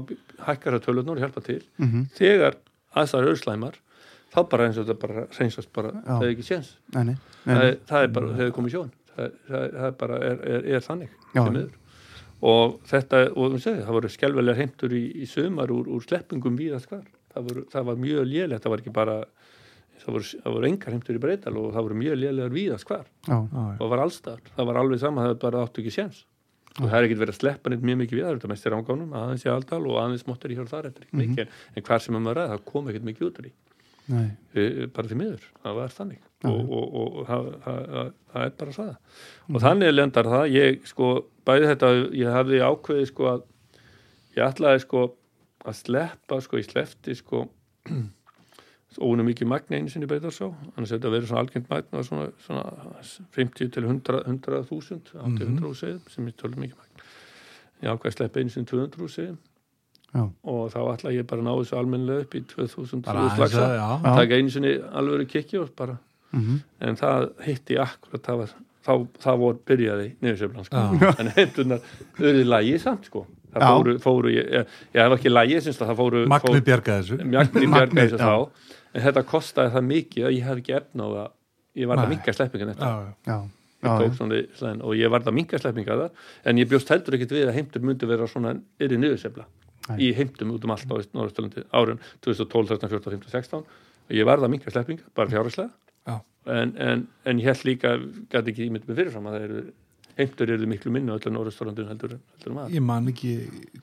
hækkar 0.49 0.77
það 0.77 0.85
tölurnar 0.89 1.15
og 1.17 1.23
hjálpa 1.25 1.45
til. 1.45 1.61
Mhm, 1.81 2.05
þegar 2.19 2.59
aðstæður 2.95 3.31
eru 3.31 3.41
slæmar 3.41 3.79
þá 4.35 4.39
bara 4.51 4.65
eins 4.67 4.77
og 4.77 4.85
þetta 4.89 4.99
bara 5.07 5.25
reynsast 5.39 5.69
bara, 5.73 5.91
Já. 5.95 6.11
það 6.19 6.27
er 6.27 6.33
ekki 6.35 6.45
séns. 6.49 6.73
Nei, 6.93 7.03
nei, 7.09 7.15
nei, 7.45 7.55
það, 7.55 7.79
það 7.89 8.03
er 8.03 8.13
bara, 8.19 8.33
þegar 8.35 8.53
komið 8.59 8.73
sjón 8.75 8.89
það, 9.15 9.31
það, 9.47 9.65
það 9.79 9.85
er 9.89 9.97
bara, 10.03 10.17
er, 10.29 10.41
er, 10.55 10.65
er 10.75 10.83
þannig 10.85 11.09
Já. 11.35 11.43
Og 12.43 12.79
þetta, 12.89 13.21
og 13.35 13.57
segir, 13.63 13.83
það 13.85 13.97
voru 13.97 14.11
skelvelega 14.11 14.59
heimtur 14.59 14.95
í, 14.95 15.03
í 15.23 15.27
sömar 15.29 15.71
úr, 15.73 15.87
úr 15.95 16.03
sleppingum 16.03 16.57
víðast 16.59 16.89
hvar, 16.91 17.05
það, 17.33 17.49
voru, 17.49 17.65
það 17.71 17.89
var 17.89 17.99
mjög 18.03 18.29
lélegt, 18.31 18.63
það 18.65 18.75
var 18.75 18.83
ekki 18.83 18.95
bara 18.95 19.17
það 20.03 20.13
voru, 20.17 20.29
það 20.43 20.55
voru 20.57 20.69
engar 20.69 20.95
heimtur 20.95 21.17
í 21.17 21.23
breytal 21.23 21.57
og 21.61 21.67
það 21.73 21.87
voru 21.87 21.99
mjög 22.03 22.21
lélegar 22.21 22.55
víðast 22.55 22.89
hvar 22.89 23.05
Já, 23.25 23.37
og 23.39 23.81
það 23.81 23.91
var 23.95 24.05
allstaðar, 24.05 24.47
það 24.55 24.71
var 24.71 24.81
alveg 24.83 25.03
sama 25.03 25.25
það 25.25 25.33
var 25.33 25.43
bara 25.45 25.65
áttu 25.65 25.83
ekki 25.83 25.95
séns. 25.95 26.23
Og 26.75 26.89
það 26.89 26.97
er 26.97 27.05
ekkert 27.07 27.21
verið 27.21 27.31
að 27.31 27.37
sleppa 27.39 27.71
neitt 27.71 27.83
mjög 27.87 27.99
mikið 28.01 28.17
við 28.17 28.25
það, 28.25 28.33
þetta 28.35 28.51
mest 28.51 28.65
er 28.67 28.73
ángánum 28.75 29.13
aðeins 29.15 29.45
í 29.45 29.51
aldal 29.53 29.77
og 29.87 29.99
aðeins 30.01 30.25
móttur 30.27 30.51
í 30.51 30.57
hér 30.57 30.65
og 30.65 30.73
þar 30.73 30.89
eftir 30.89 31.05
ekki 31.05 31.19
mikið, 31.21 31.45
en, 31.45 31.61
en 31.71 31.85
hvar 31.87 32.03
sem 32.03 32.17
um 32.19 32.27
að 32.27 32.35
ræða, 32.35 32.49
það 32.51 32.65
kom 32.67 32.89
ekkert 32.91 33.05
mikið 33.07 33.27
út 33.29 33.39
úr 33.39 33.45
því. 33.47 33.53
Nei, 34.11 34.25
bara 34.93 35.07
því 35.07 35.19
miður, 35.21 35.45
það 35.63 35.77
var 35.79 35.95
þannig. 35.95 36.19
Já. 36.45 36.49
og, 36.51 36.65
og, 36.69 36.95
og, 36.99 37.15
og 37.21 37.29
það, 37.29 37.47
það, 37.63 38.09
það 38.33 38.43
er 38.45 38.51
bara 38.59 38.73
það 38.75 38.91
og 39.55 39.63
þannig 39.63 39.93
lendar 39.93 40.29
það 40.29 40.43
ég 40.53 40.83
sko, 40.89 41.07
bæði 41.45 41.69
þetta 41.71 41.91
ég 42.17 42.33
hafði 42.35 42.61
ákveðið 42.65 43.07
sko 43.11 43.29
að 43.31 43.45
ég 44.35 44.43
ætlaði 44.49 44.83
sko 44.85 45.05
að 45.65 45.79
sleppa 45.79 46.39
sko, 46.45 46.59
ég 46.61 46.67
sleppti 46.69 47.15
sko 47.17 47.45
óunum 49.05 49.27
mikið 49.27 49.49
magna 49.51 49.75
einu 49.79 49.91
sinni 49.91 50.07
beitar 50.07 50.31
svo 50.31 50.53
annars 50.75 50.93
þetta 50.93 51.09
verið 51.11 51.27
svona 51.27 51.41
algengt 51.43 51.65
magna 51.71 52.03
svona, 52.07 52.29
svona 52.45 52.63
50 53.35 53.73
til 53.75 53.83
100 53.89 54.21
100.000 54.23 55.17
80 55.19 55.49
100 55.49 55.73
segðum 55.81 56.13
sem 56.13 56.29
er 56.29 56.37
tölum 56.39 56.63
mikið 56.63 56.77
magna 56.79 57.09
ég 57.83 57.91
ákveði 57.91 58.13
að 58.13 58.17
sleppa 58.19 58.39
einu 58.43 58.53
sinni 58.53 58.69
200 58.71 59.09
segðum 59.17 59.41
já, 60.15 60.23
og 60.53 60.61
þá 60.71 60.79
ætla 60.93 61.11
ég 61.11 61.27
bara 61.27 61.43
að 61.43 61.49
ná 61.49 61.53
þessu 61.59 61.79
almennilega 61.81 62.23
upp 62.27 62.37
í 62.39 62.43
2000 62.53 63.03
bara 63.03 63.25
3000 63.25 63.35
aðeins 63.35 63.41
laxa. 63.43 63.65
að, 63.65 63.75
já, 63.75 63.89
Já. 64.05 64.15
taka 64.21 64.39
einu 64.39 64.53
sinni 64.55 64.73
alvöru 65.01 65.27
kikki 65.33 65.59
og 65.59 65.73
bara 65.75 65.97
mhm, 66.31 66.61
en 66.87 67.01
það 67.01 67.27
hitti 67.49 67.79
akkurat 67.83 68.29
það 68.29 68.41
var, 68.45 68.55
þá, 68.85 68.93
það 69.25 69.41
vor 69.41 69.57
byrjaði 69.71 70.07
niðurseflan 70.23 70.67
sko. 70.69 70.83
En 71.21 71.31
heimtunar 71.35 71.83
auðvitað 72.19 72.53
lægi 72.53 72.77
samt 72.83 73.09
sko. 73.09 73.25
Það 73.55 73.67
fóru, 73.71 73.97
fóru 74.03 74.31
ég, 74.33 74.47
ég, 74.51 74.79
ég 74.95 75.05
hef 75.05 75.13
ekki 75.15 75.31
lægi 75.31 75.61
syns 75.63 75.77
það 75.79 75.99
fóru 76.01 76.23
Magnið 76.31 76.65
bjargaði 76.67 77.03
þessu. 77.05 77.19
Magnið, 77.31 77.67
bjargaði 77.71 78.09
þessu 78.13 78.19
þá. 78.19 78.71
En 78.95 79.05
þetta 79.05 79.23
kostaði 79.29 79.75
það 79.75 79.85
mikið 79.91 80.27
að 80.27 80.35
ég 80.35 80.49
hef 80.49 80.63
ekki 80.63 80.75
efna 80.79 81.07
á 81.07 81.09
það. 81.15 81.29
Ég 81.75 81.91
var 81.91 81.99
Nei. 81.99 82.05
að 82.05 82.11
minka 82.15 82.35
sleppingan 82.35 82.73
þetta 82.73 83.37
og 83.85 84.95
ég 84.97 85.11
var 85.11 85.25
að 85.25 85.35
minka 85.35 85.59
sleppinga 85.61 85.97
það 85.99 86.27
en 86.49 86.61
ég 86.61 86.69
bjóst 86.71 86.91
heldur 86.93 87.17
ekkit 87.17 87.33
við 87.35 87.49
að 87.49 87.57
heimtur 87.59 87.85
myndi 87.85 88.09
vera 88.09 88.27
svona 88.29 88.55
yfir 88.81 88.97
niðursefla 89.01 89.45
í 90.01 90.11
heimtum 90.17 90.53
út 90.55 90.65
um 90.65 90.73
allt 90.73 90.89
á 90.89 90.95
Norðurstölandi 90.97 91.65
árin 91.75 91.99
2012, 92.25 92.71
13, 92.71 92.89
14, 92.95 93.17
15, 93.19 93.33
16 93.35 93.59
og 93.61 94.15
ég 94.15 94.25
varð 94.27 94.47
að 94.47 94.53
minka 94.55 94.73
sleppinga, 94.73 95.05
bara 95.17 95.29
fjárherslega 95.29 95.69
Já. 95.69 95.84
En, 96.11 96.75
en, 96.77 97.07
en 97.25 97.41
ég 97.41 97.49
held 97.49 97.65
líka 97.65 97.95
gæti 98.29 98.53
ekki 98.53 98.69
ímynd 98.69 98.85
með 98.85 99.01
fyrirfram 99.01 99.29
að 99.29 99.37
það 99.37 99.47
eru 99.47 99.63
heimtur 100.15 100.51
eru 100.53 100.67
miklu 100.69 100.91
minni 100.93 101.11
á 101.11 101.17
öllu 101.17 101.31
norðusturlandinu 101.35 101.89
heldur, 101.91 102.13
heldur 102.37 102.55
var 102.55 102.73
Ég 102.73 102.83
man 102.85 103.09
ekki 103.11 103.33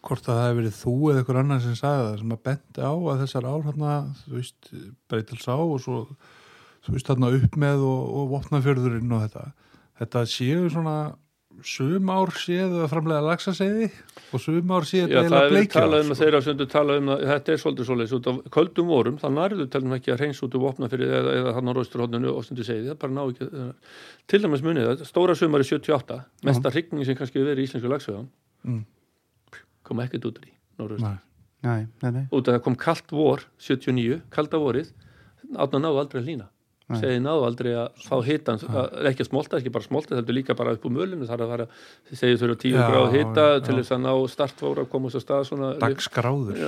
hvort 0.01 0.25
að 0.25 0.39
það 0.39 0.47
hefur 0.47 0.61
verið 0.61 0.79
þú 0.79 0.95
eða 1.11 1.23
einhver 1.23 1.41
annar 1.43 1.64
sem 1.64 1.75
sagði 1.79 2.07
það 2.07 2.20
sem 2.23 2.37
að 2.37 2.45
benti 2.49 2.87
á 2.87 2.93
að 2.93 3.25
þessar 3.25 3.49
ár 3.49 3.66
hérna, 3.66 3.97
þú 4.23 4.37
veist, 4.39 4.70
breytils 5.12 5.49
á 5.51 5.57
og 5.59 5.75
svo, 5.85 5.99
þú 6.87 6.95
veist, 6.97 7.11
hérna 7.12 7.33
upp 7.39 7.59
með 7.64 7.85
og, 7.91 8.01
og 8.20 8.31
vopnafjörðurinn 8.37 9.16
og 9.16 9.27
þetta. 9.27 9.45
Þetta 10.01 10.25
séu 10.33 10.64
svona 10.73 10.97
sum 11.62 12.09
ár 12.11 12.30
séu 12.34 12.66
að 12.82 12.88
framlega 12.90 13.22
lagsaseiði 13.26 13.88
og 14.32 14.40
sum 14.42 14.70
ár 14.74 14.86
er 15.05 15.26
um 15.28 15.50
bleikja 15.53 15.82
að 16.38 16.46
söndu 16.48 16.66
talað 16.72 17.00
um 17.03 17.11
að 17.14 17.24
þetta 17.30 17.53
er 17.55 17.61
svolítið 17.62 17.88
svoleiðis. 17.88 18.14
Út 18.18 18.28
af 18.32 18.38
köldum 18.57 18.88
vorum, 18.90 19.18
það 19.22 19.34
nærðu 19.36 19.66
talum 19.70 19.94
ekki 19.98 20.12
að 20.14 20.20
reyns 20.24 20.42
út 20.42 20.57
úr 20.59 20.64
vopna 20.64 20.88
fyrir 20.92 21.12
eða, 21.18 21.34
eða 21.40 21.55
hann 21.59 21.68
á 21.68 21.72
rausturhóðninu 21.78 22.32
og 22.32 22.46
stundu 22.46 22.66
segið, 22.66 22.88
það 22.92 22.98
bara 23.05 23.12
ná 23.12 23.22
ekki 23.28 23.48
að- 23.50 23.74
til 24.32 24.42
dæmis 24.42 24.64
munið 24.66 24.88
það, 24.88 25.05
stóra 25.12 25.36
sumari 25.38 25.64
78 25.68 26.20
mesta 26.48 26.70
hrygning 26.70 27.05
sem 27.07 27.16
kannski 27.16 27.42
verið 27.44 27.62
í 27.62 27.68
íslensku 27.68 27.92
lagsveðan 27.92 28.28
Mm. 28.64 28.84
kom 29.82 29.98
ekkert 29.98 30.24
út 30.24 30.38
í 30.42 30.50
Nei. 31.03 31.18
Nei, 31.62 31.86
nei, 32.03 32.26
út 32.32 32.48
af 32.48 32.55
það 32.57 32.62
kom 32.62 32.74
kalt 32.76 33.11
vor 33.11 33.40
79, 33.59 34.22
kalda 34.30 34.59
vorið 34.59 34.92
átna 35.55 35.78
náðu 35.82 35.98
aldrei 36.03 36.22
hlýna 36.22 36.48
Segið 37.01 37.20
náðu 37.24 37.45
aldrei 37.47 37.70
að 37.78 38.05
fá 38.05 38.14
hitan 38.26 38.61
ekki 39.09 39.24
að 39.24 39.28
smolta, 39.28 39.59
ekki 39.59 39.72
bara 39.74 39.86
smolta, 39.86 40.16
þetta 40.18 40.32
er 40.32 40.36
líka 40.36 40.57
bara 40.59 40.74
upp 40.76 40.86
úr 40.88 40.95
mölinu 40.97 41.28
þar 41.28 41.45
að 41.45 41.53
fara, 41.55 41.66
þið 42.09 42.20
segið 42.20 42.40
þurfa 42.43 42.59
10 42.64 42.74
Já, 42.74 42.82
gráð 42.93 43.16
hita 43.16 43.47
já. 43.49 43.61
til 43.66 43.76
þess 43.78 43.95
að 43.97 44.03
ná 44.05 44.12
startfóra 44.32 44.84
að 44.84 44.90
komast 44.93 45.18
á 45.18 45.20
stað 45.22 45.47
svona 45.51 45.70
dagsgráður 45.82 46.64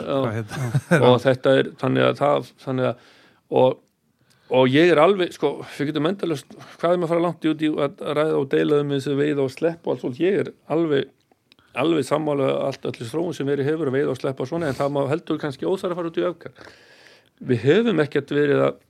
og 1.09 1.18
þetta 1.25 1.57
er 1.61 1.72
þannig 1.81 2.07
að 2.09 2.22
það 2.22 2.53
þannig 2.64 2.91
að 2.91 3.11
og, 3.61 3.83
og 4.61 4.70
ég 4.72 4.93
er 4.95 5.03
alveg, 5.03 5.35
sko, 5.37 5.53
við 5.75 5.91
getum 5.91 6.09
endalust 6.11 6.57
hvað 6.79 6.95
er 6.95 7.03
maður 7.03 7.05
að 7.05 7.12
fara 7.12 7.27
langt 7.27 7.51
út 7.51 7.66
í 7.66 7.75
að 7.75 8.07
ræða 8.20 8.39
og 8.41 8.49
deila 8.55 8.81
um 8.85 8.97
þessu 8.97 9.18
veið 9.18 9.45
og 9.45 9.53
slepp 9.53 9.85
og 9.85 9.95
allt 9.95 10.05
svolítið 10.05 10.27
ég 10.29 10.41
er 10.45 10.51
alveg, 10.75 11.12
alveg 11.85 12.09
sammála 12.09 12.51
allt 12.70 12.89
allir 12.89 13.11
þróun 13.11 13.37
sem 13.37 13.49
verið 13.49 13.70
hefur 13.72 13.93
að 13.93 13.99
veið 13.99 14.14
og 14.14 14.18
slepp 14.20 14.43
og 14.43 14.51
svona 14.51 14.70
en 14.70 14.79
það 14.79 15.01
heldur 15.12 15.41
kannski 15.43 15.68
óþar 15.68 15.95
að 15.95 16.01
fara 16.01 16.12
út 16.12 16.20
í 16.20 16.27
öfgar 16.31 16.75
við 17.45 17.64
höfum 17.68 18.03
ekkert 18.05 18.35
verið 18.35 18.62
að 18.68 18.83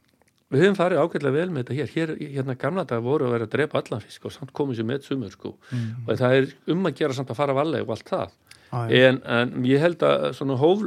við 0.54 0.64
höfum 0.64 0.78
farið 0.78 1.02
ágætlega 1.02 1.36
vel 1.36 1.50
með 1.50 1.68
þetta 1.68 1.76
hér, 1.78 1.92
hér 1.94 2.14
hérna 2.38 2.56
gamla 2.60 2.86
dag 2.88 3.04
voru 3.04 3.28
að 3.28 3.36
vera 3.36 3.48
að 3.48 3.54
drepa 3.56 3.82
allan 3.82 4.02
fisk 4.04 4.28
og 4.28 4.34
samt 4.34 4.54
komið 4.56 4.80
sér 4.80 4.88
með 4.88 5.06
sumur 5.08 5.34
sko. 5.34 5.54
Mm. 5.70 5.86
og 6.06 6.18
það 6.22 6.38
er 6.38 6.50
um 6.74 6.88
að 6.88 6.98
gera 7.02 7.18
samt 7.18 7.32
að 7.34 7.40
fara 7.42 7.56
varlega 7.56 7.86
og 7.86 7.94
allt 7.96 8.10
það. 8.14 8.34
Já, 8.64 8.78
já. 8.90 9.08
en, 9.08 9.22
en 9.36 9.66
ég 9.68 9.82
held 9.82 10.02
að 10.02 10.28
svona, 10.38 10.58
hóf, 10.58 10.84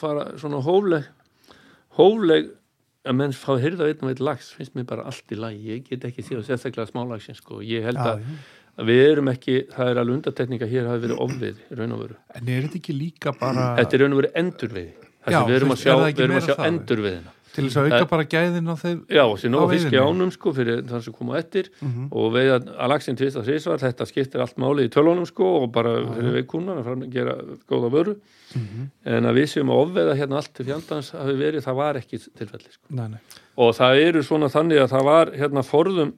fara, 0.00 0.26
svona 0.40 0.60
hófleg 0.64 1.08
hófleg 1.98 2.50
að 3.08 3.16
menn 3.16 3.34
fá 3.34 3.54
að 3.54 3.62
hyrða 3.64 3.88
einn 3.88 4.04
og 4.04 4.12
einn 4.12 4.24
lags 4.28 4.50
finnst 4.56 4.76
mér 4.76 4.88
bara 4.90 5.06
allt 5.08 5.32
í 5.32 5.38
lagi, 5.40 5.60
ég 5.70 5.86
get 5.88 6.04
ekki 6.10 6.24
séð 6.24 6.42
sérstaklega 6.48 6.90
smálagsin 6.90 7.38
sko, 7.38 7.62
ég 7.64 7.86
held 7.88 8.00
að, 8.02 8.20
já. 8.20 8.66
að 8.76 8.90
við 8.90 9.04
erum 9.06 9.30
ekki 9.32 9.56
það 9.72 9.92
er 9.92 10.00
alveg 10.02 10.18
undartekning 10.18 10.64
að 10.66 10.74
hér 10.74 10.90
hafi 10.90 11.04
verið 11.06 11.22
ofvið 11.24 11.62
raun 11.80 11.96
og 11.96 12.02
veru, 12.04 12.18
en 12.36 12.50
er 12.50 12.66
þetta 12.66 12.80
ekki 12.82 12.96
líka 12.98 13.34
bara 13.40 13.70
þetta 13.80 13.96
er 13.96 14.04
raun 14.04 14.16
og 14.16 14.22
veru 14.22 14.32
endurvið 14.42 14.90
við 15.30 15.56
erum 15.56 15.74
að 15.74 15.82
sjá, 15.82 15.94
að 15.96 16.36
sjá 16.44 16.54
endurviðina 16.66 17.34
til 17.54 17.64
þess 17.66 17.76
að 17.80 17.86
auka 17.88 17.98
Það- 17.98 18.10
bara 18.10 18.24
gæðin 18.24 18.68
á 18.70 18.74
þeim 18.78 18.98
já, 19.10 19.22
Á 19.26 19.48
nóg 19.50 19.70
fisk 19.72 19.86
í 19.86 19.90
veiðinni. 19.90 20.06
ánum 20.20 20.30
sko 20.32 20.52
fyrir 20.54 20.82
það 20.86 21.02
sem 21.04 21.12
koma 21.12 21.38
eftir 21.38 21.68
Mhm. 21.82 22.08
og 22.12 22.32
veið 22.32 22.50
að 22.78 22.88
lagsin 22.88 23.16
tvist 23.16 23.36
að 23.36 23.46
þrísvar 23.48 23.78
þetta 23.82 24.06
skiptir 24.06 24.40
allt 24.40 24.56
máli 24.56 24.86
í 24.86 24.90
tölunum 24.90 25.26
sko 25.26 25.44
og 25.64 25.72
bara 25.72 25.96
fyrir 26.14 26.32
veikúnan 26.42 26.78
að 26.78 26.86
að 26.94 27.10
gera 27.10 27.34
góða 27.68 27.90
vöru 27.90 28.16
Mhm. 28.54 28.90
en 29.04 29.24
að 29.24 29.34
við 29.34 29.46
séum 29.50 29.70
að 29.70 29.82
ofveða 29.86 30.16
hérna 30.16 30.36
allt 30.36 30.54
til 30.54 30.66
fjandans 30.66 31.10
hafi 31.12 31.34
verið, 31.38 31.62
það 31.64 31.74
var 31.76 31.94
ekki 31.94 32.18
tilfelli 32.38 32.70
sko. 32.72 32.86
nei, 32.90 33.08
nei. 33.08 33.18
og 33.58 33.74
það 33.74 34.02
eru 34.08 34.22
svona 34.22 34.48
þannig 34.48 34.78
að 34.82 34.90
það 34.90 35.04
var 35.04 35.26
hérna 35.32 35.62
forðum 35.64 36.12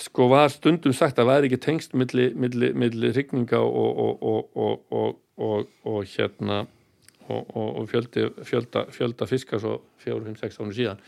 sko 0.00 0.28
var 0.28 0.48
stundum 0.48 0.92
sagt 0.96 1.18
að 1.18 1.26
það 1.26 1.30
væri 1.30 1.48
ekki 1.50 1.60
tengst 1.60 1.92
milli, 1.94 2.32
milli, 2.34 2.72
milli 2.72 3.12
rigninga 3.14 3.60
og, 3.60 3.98
og, 3.98 4.22
og, 4.22 4.48
og, 4.56 4.80
og, 4.90 5.16
og, 5.38 5.66
og 5.86 6.04
hérna 6.16 6.66
og, 7.30 7.50
og, 7.56 7.70
og 7.82 7.88
fjöldi, 7.92 8.26
fjölda, 8.50 8.86
fjölda 8.94 9.26
fiska 9.30 9.58
svo 9.62 9.78
fjóru, 10.02 10.26
fimm, 10.28 10.36
sex 10.40 10.58
ánum 10.60 10.74
síðan 10.76 11.00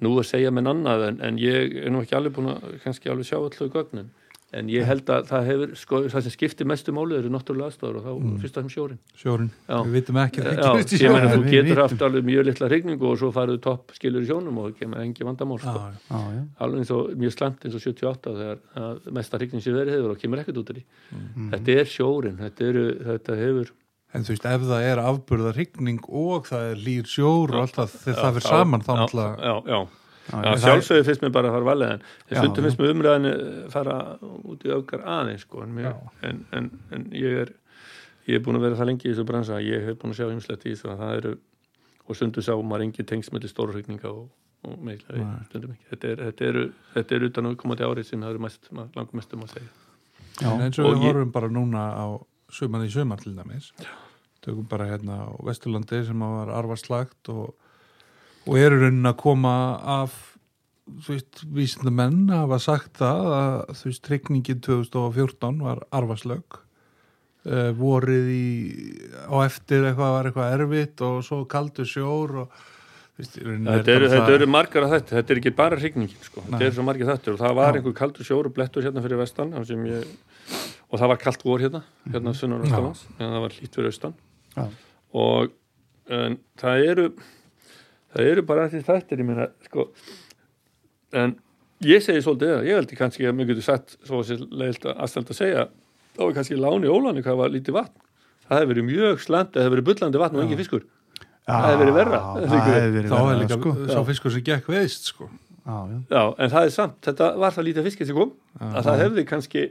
nú 0.00 0.14
að 0.20 0.30
segja 0.30 0.50
minn 0.54 0.70
annað 0.70 1.08
en, 1.10 1.20
en 1.28 1.36
ég 1.42 1.76
er 1.84 1.92
nú 1.92 2.00
ekki 2.04 2.16
alveg 2.16 2.32
búin 2.38 2.54
að 2.54 2.80
kannski 2.84 3.10
alveg 3.12 3.26
sjá 3.28 3.36
allu 3.40 3.68
gögnin 3.74 4.08
en 4.50 4.66
ég 4.66 4.82
held 4.82 5.06
að 5.14 5.28
það 5.28 5.44
hefur 5.46 5.72
sko, 5.78 5.98
það 6.10 6.24
sem 6.26 6.32
skiptir 6.34 6.66
mestu 6.66 6.90
máli 6.96 7.14
eru 7.20 7.28
náttúrulega 7.30 7.68
aðstofur 7.70 7.98
og 8.00 8.06
þá 8.08 8.08
mm. 8.16 8.32
fyrst 8.42 8.56
og 8.58 8.64
þeim 8.64 8.72
sjórin 8.74 8.98
sjórin, 9.20 9.50
Já. 9.68 9.76
við 9.84 9.92
vitum 9.94 10.18
ekki 10.24 10.42
það 10.42 10.56
Já, 10.58 10.64
gerist 10.72 10.90
í 10.90 10.96
ég 10.96 11.02
sjónum. 11.04 11.28
þú 11.36 11.44
getur 11.52 11.68
vitum. 11.68 11.82
haft 11.84 12.02
alveg 12.08 12.26
mjög 12.26 12.48
litla 12.48 12.70
regningu 12.72 13.06
og 13.12 13.20
svo 13.20 13.30
farið 13.36 13.60
topp 13.68 13.94
skilur 13.94 14.24
í 14.26 14.30
sjónum 14.32 14.58
og 14.58 14.66
það 14.72 14.74
kemur 14.80 15.04
engi 15.04 15.28
vandamál 15.28 15.60
sko. 15.62 15.76
Já, 15.76 15.92
Já, 16.10 16.42
alveg 16.66 16.82
eins 16.82 16.90
og 16.96 17.12
mjög 17.22 17.36
slæmt 17.36 17.68
eins 17.68 17.78
og 17.78 17.84
78 17.86 18.34
þegar 18.40 18.58
að 18.82 19.06
mesta 19.20 19.38
regning 19.44 19.62
sem 19.68 19.78
verið 19.78 19.98
hefur 20.00 20.16
og 20.16 20.24
kemur 20.24 20.42
ekkert 20.42 20.58
út 20.64 20.74
af 20.74 20.80
því 20.80 20.84
Mhm. 21.14 21.46
þetta 21.54 21.78
er 21.84 21.92
sjórin, 21.94 22.40
þetta, 22.42 22.66
eru, 22.72 22.84
þetta 23.12 23.38
hefur 23.44 23.70
en 24.14 24.24
þú 24.26 24.34
veist, 24.34 24.46
ef 24.50 24.66
það 24.66 24.84
er 24.90 25.00
afburða 25.04 25.52
rigning 25.56 26.00
og 26.08 26.46
það 26.50 26.68
er 26.72 26.80
lýr 26.86 27.06
sjór 27.10 27.54
og 27.54 27.60
allt 27.64 27.76
það, 27.78 27.96
þegar 28.04 28.20
það 28.24 28.36
fyrir 28.38 28.48
saman 28.50 28.84
þá 28.86 28.92
náttúrulega 29.00 29.50
já, 29.50 29.54
já, 29.74 29.80
Já, 30.30 30.36
já, 30.44 30.50
já. 30.50 30.58
sjálfsögðu 30.62 31.04
finnst 31.08 31.22
mér 31.24 31.32
bara 31.34 31.48
að 31.50 31.54
fara 31.56 31.66
valega 31.66 31.94
en 31.96 32.02
stundum 32.38 32.66
finnst 32.66 32.78
mér 32.82 32.92
umræðinu 32.94 33.30
fara 33.72 33.94
út 34.52 34.66
í 34.68 34.70
aukar 34.74 35.00
aðeins 35.18 35.42
sko, 35.46 35.62
en, 35.64 35.72
mér, 35.74 35.94
en, 36.28 36.42
en, 36.54 36.68
en 36.94 37.06
ég 37.18 37.38
er 37.44 37.50
ég 38.28 38.36
er 38.38 38.44
búin 38.44 38.58
að 38.60 38.66
vera 38.68 38.78
það 38.78 38.90
lengi 38.92 39.08
í 39.08 39.10
þessu 39.14 39.24
bransa 39.26 39.56
að 39.56 39.66
ég 39.72 39.88
hef 39.88 39.96
búin 39.98 40.12
að 40.14 40.20
sjá 40.20 40.28
heimslegt 40.30 40.66
í 40.68 40.74
þessu 40.74 40.90
að 40.92 41.00
það 41.02 41.14
eru 41.20 41.32
og 42.10 42.18
stundum 42.20 42.46
sá 42.46 42.52
maður 42.62 42.84
með 43.34 43.48
stóru 43.50 43.74
hrigninga 43.74 44.10
og, 44.12 44.28
og 44.68 44.78
meðlega 44.86 45.26
stundum 45.48 45.74
ekki. 45.74 45.86
Þetta 45.94 46.08
er, 46.12 46.22
þetta 46.28 46.46
eru, 46.52 46.64
þetta 46.94 47.16
er 47.18 47.26
utan 47.30 47.46
á 47.46 47.50
komandi 47.64 47.86
árið 47.90 48.06
sem 48.12 48.22
það 48.22 48.30
eru 48.36 48.42
mest, 48.46 48.70
langum 48.76 49.18
mestum 49.18 49.44
að 49.46 49.54
segja. 49.56 49.70
Já. 50.40 50.48
en 50.52 50.62
eins 50.68 50.78
og 50.78 50.86
Og 50.86 50.94
við 50.94 51.00
ég- 51.00 51.10
horfum 51.10 51.32
bara 51.34 51.48
núna 51.50 51.84
á 51.96 52.06
suman 52.54 52.86
í 52.86 52.92
sumar 52.92 53.22
til 53.22 53.34
dæmis. 53.36 53.70
Tökum 54.44 54.68
bara 54.68 54.88
hérna 54.88 55.26
á 55.28 55.30
Vesturlandi 55.44 56.02
sem 56.06 56.24
að 56.24 56.36
var 56.38 56.54
arvarslagt 56.60 57.30
og, 57.32 57.54
og 58.46 58.58
eru 58.58 58.80
raunin 58.80 59.10
að 59.10 59.18
koma 59.20 59.54
af 60.00 60.16
þú 60.90 61.14
veist, 61.14 61.44
vísindamenn 61.54 62.32
hafa 62.32 62.58
sagt 62.62 62.98
það 63.00 63.30
að 63.36 63.54
þú 63.78 63.90
veist, 63.90 64.02
trygningin 64.06 64.64
2014 64.66 65.62
var 65.66 65.84
arvarslög 65.94 66.58
uh, 66.58 67.70
vorið 67.78 68.32
í 68.34 68.48
á 69.30 69.36
eftir 69.44 69.86
eitthvað 69.86 70.16
var 70.16 70.30
eitthvað 70.30 70.56
erfitt 70.56 71.04
og 71.06 71.22
svo 71.26 71.44
kaldur 71.50 71.88
sjór 71.88 72.44
og 72.44 72.60
Þetta 73.20 73.92
eru, 73.92 74.06
þetta 74.08 74.32
eru 74.32 74.46
margar 74.48 74.86
af 74.86 74.92
þetta, 74.94 75.12
þetta 75.18 75.32
er 75.34 75.38
ekki 75.42 75.50
bara 75.52 75.76
hrygningin 75.76 76.22
sko. 76.24 76.40
þetta 76.40 76.56
Nei. 76.56 76.62
eru 76.64 76.76
svo 76.78 76.84
margir 76.88 77.08
þettur 77.10 77.34
og 77.34 77.40
það 77.42 77.56
var 77.58 77.76
einhver 77.76 77.96
kaldur 77.98 78.24
sjóru 78.24 78.52
blettur 78.56 78.86
hérna 78.86 79.02
fyrir 79.04 79.20
vestan 79.20 79.52
sem 79.68 79.82
ég, 79.90 80.06
og 80.90 80.98
það 80.98 81.12
var 81.12 81.20
kalt 81.22 81.44
vor 81.46 81.62
hérna 81.62 81.82
hérna 82.10 82.34
sunnar 82.34 82.64
vestanlands, 82.64 83.04
en 83.18 83.26
það 83.26 83.44
var 83.44 83.58
hlýtt 83.58 83.76
fyrir 83.78 83.92
austan. 83.92 84.16
Já. 84.56 84.64
og 85.14 85.52
en, 86.10 86.38
það 86.58 86.88
eru 86.92 87.06
það 88.10 88.32
eru 88.32 88.46
bara 88.48 88.66
því 88.72 88.82
þettir 88.88 89.22
ég 89.22 89.28
meina 89.28 89.46
sko 89.68 89.86
en 91.14 91.36
ég 91.86 92.02
segi 92.04 92.22
svolítið 92.24 92.54
það, 92.54 92.66
ég 92.68 92.80
veldi 92.80 92.98
kannski 92.98 93.28
að 93.28 93.36
mjög 93.38 93.52
getur 93.52 93.66
sett 93.66 93.94
svo 94.06 94.22
sér 94.26 94.42
leilt 94.50 94.84
að 94.84 95.04
aðstænd 95.06 95.30
að 95.32 95.38
segja 95.38 95.66
þá 96.16 96.24
er 96.26 96.34
kannski 96.36 96.58
láni 96.58 96.90
óláni 96.90 97.24
hvað 97.24 97.38
var 97.40 97.52
lítið 97.54 97.76
vatn. 97.78 98.08
Það 98.46 98.58
hefur 98.58 98.72
verið 98.72 98.86
mjög 98.88 99.22
slant, 99.24 99.52
það 99.54 99.64
hefur 99.64 99.76
verið 99.76 99.86
bullandi 99.88 100.20
vatn 100.20 100.38
og 100.38 100.44
engin 100.44 100.60
fiskur. 100.60 100.86
Það 101.46 101.66
hefði 101.68 101.84
verið 101.84 101.96
verra. 101.96 102.20
Það 102.34 102.56
hefði 102.56 102.90
verið 102.96 103.12
þá 103.12 103.16
er 103.16 103.24
verra, 103.28 103.38
líka 103.40 103.58
sko. 103.60 103.74
sá 103.90 104.00
fiskur 104.10 104.34
sem 104.34 104.44
gekk 104.50 104.70
veist 104.74 105.10
sko. 105.10 105.28
Já, 105.60 105.76
já. 105.86 105.98
Já, 106.10 106.22
en 106.34 106.52
það 106.52 106.66
er 106.66 106.74
samt, 106.74 106.96
þetta 107.06 107.28
var 107.40 107.54
það 107.54 107.66
lítið 107.68 107.86
fiskir 107.86 108.08
sem 108.08 108.16
kom 108.16 108.32
að 108.58 108.88
það 108.88 109.02
hefði 109.04 109.24
kannski 109.28 109.64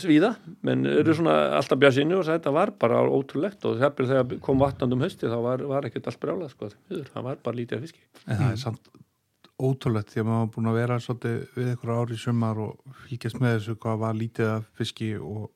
svíða, 0.00 0.32
menn 0.66 0.86
eru 0.88 1.14
svona 1.16 1.36
alltaf 1.58 1.80
björnsinu 1.82 2.18
og 2.20 2.26
þetta 2.28 2.52
var 2.54 2.74
bara 2.80 3.02
ótrúlegt 3.04 3.64
og 3.68 3.80
þegar 3.80 4.36
kom 4.44 4.60
vatnandum 4.62 5.04
hausti 5.04 5.30
þá 5.30 5.38
var, 5.44 5.64
var 5.70 5.88
ekkert 5.88 6.10
allt 6.10 6.20
brjálað 6.22 6.52
sko, 6.54 6.72
það 6.90 7.28
var 7.28 7.40
bara 7.44 7.58
lítið 7.60 7.86
fiski. 7.86 8.04
En 8.26 8.38
það 8.40 8.50
er 8.50 8.60
samt 8.62 8.92
ótrúlegt 9.62 10.12
því 10.12 10.22
að 10.22 10.28
maður 10.28 10.44
var 10.44 10.52
búin 10.54 10.70
að 10.70 10.78
vera 10.80 11.00
svolítið 11.02 11.42
við 11.56 11.72
ykkur 11.74 11.96
ári 11.96 12.16
í 12.16 12.22
sumar 12.22 12.62
og 12.62 12.94
fylgjast 13.06 13.42
með 13.42 13.58
þessu 13.58 13.76
hvað 13.82 14.00
var 14.02 14.16
lítið 14.18 14.54
af 14.56 14.70
fiski 14.78 15.10
og 15.20 15.50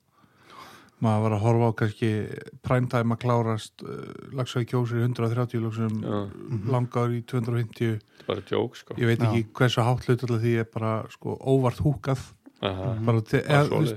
maður 1.04 1.24
var 1.26 1.34
að 1.36 1.42
horfa 1.44 1.68
á 1.68 1.72
kannski 1.80 2.10
primetime 2.64 3.16
að 3.16 3.22
klárast 3.24 3.84
uh, 3.84 4.06
lagsaði 4.36 4.68
kjósir 4.70 5.02
í 5.02 5.04
130 5.04 5.64
lagsum 5.64 5.98
Já. 6.00 6.16
langar 6.72 7.12
í 7.12 7.20
250 7.28 7.98
þetta 7.98 8.22
er 8.22 8.30
bara 8.30 8.46
djók 8.48 8.78
sko. 8.80 8.96
Ég 9.00 9.10
veit 9.10 9.24
ekki 9.26 9.44
hversu 9.58 9.84
hátt 9.84 10.06
hlut 10.08 10.24
því 10.30 10.54
ég 10.54 10.64
er 10.64 10.70
bara 10.72 10.94
sko 11.12 11.36
óvart 11.36 11.82
húkað. 11.84 12.22
Bara 12.60 13.20
út 13.20 13.28
því 13.30 13.40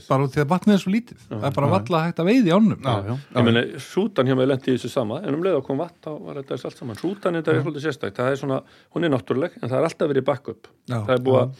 Bara 0.09 0.25
út 0.25 0.33
því 0.35 0.41
að 0.43 0.49
vatnið 0.51 0.75
er 0.75 0.81
svo 0.83 0.91
lítið. 0.93 1.19
Það 1.31 1.45
er 1.47 1.53
bara 1.55 1.71
valla 1.71 2.01
hægt 2.05 2.19
að 2.19 2.29
veiði 2.29 2.55
ánum 2.55 2.79
Já, 2.83 2.95
já. 3.07 3.13
Ég 3.37 3.45
meina, 3.47 3.65
sútan 3.79 4.27
hjá 4.27 4.35
mig 4.35 4.49
lendi 4.51 4.73
í 4.73 4.77
þessu 4.77 4.91
sama 4.91 5.19
en 5.23 5.37
um 5.37 5.43
leið 5.45 5.59
að 5.61 5.67
kom 5.69 5.79
vatn 5.79 6.01
þá 6.03 6.11
var 6.25 6.41
þetta 6.41 6.57
allt 6.67 6.81
saman. 6.81 6.99
Sútan 6.99 7.39
þetta 7.39 7.53
er 7.53 7.61
svolítið 7.63 7.85
sérstækt, 7.87 8.17
það 8.19 8.31
er 8.33 8.41
svona 8.43 8.63
hún 8.95 9.07
er 9.07 9.13
náttúruleg 9.15 9.55
en 9.61 9.69
það 9.69 9.77
er 9.79 9.87
alltaf 9.89 10.11
verið 10.11 10.27
backup. 10.27 10.73
Það 10.89 11.13
er 11.15 11.23
búið 11.29 11.39
að 11.45 11.53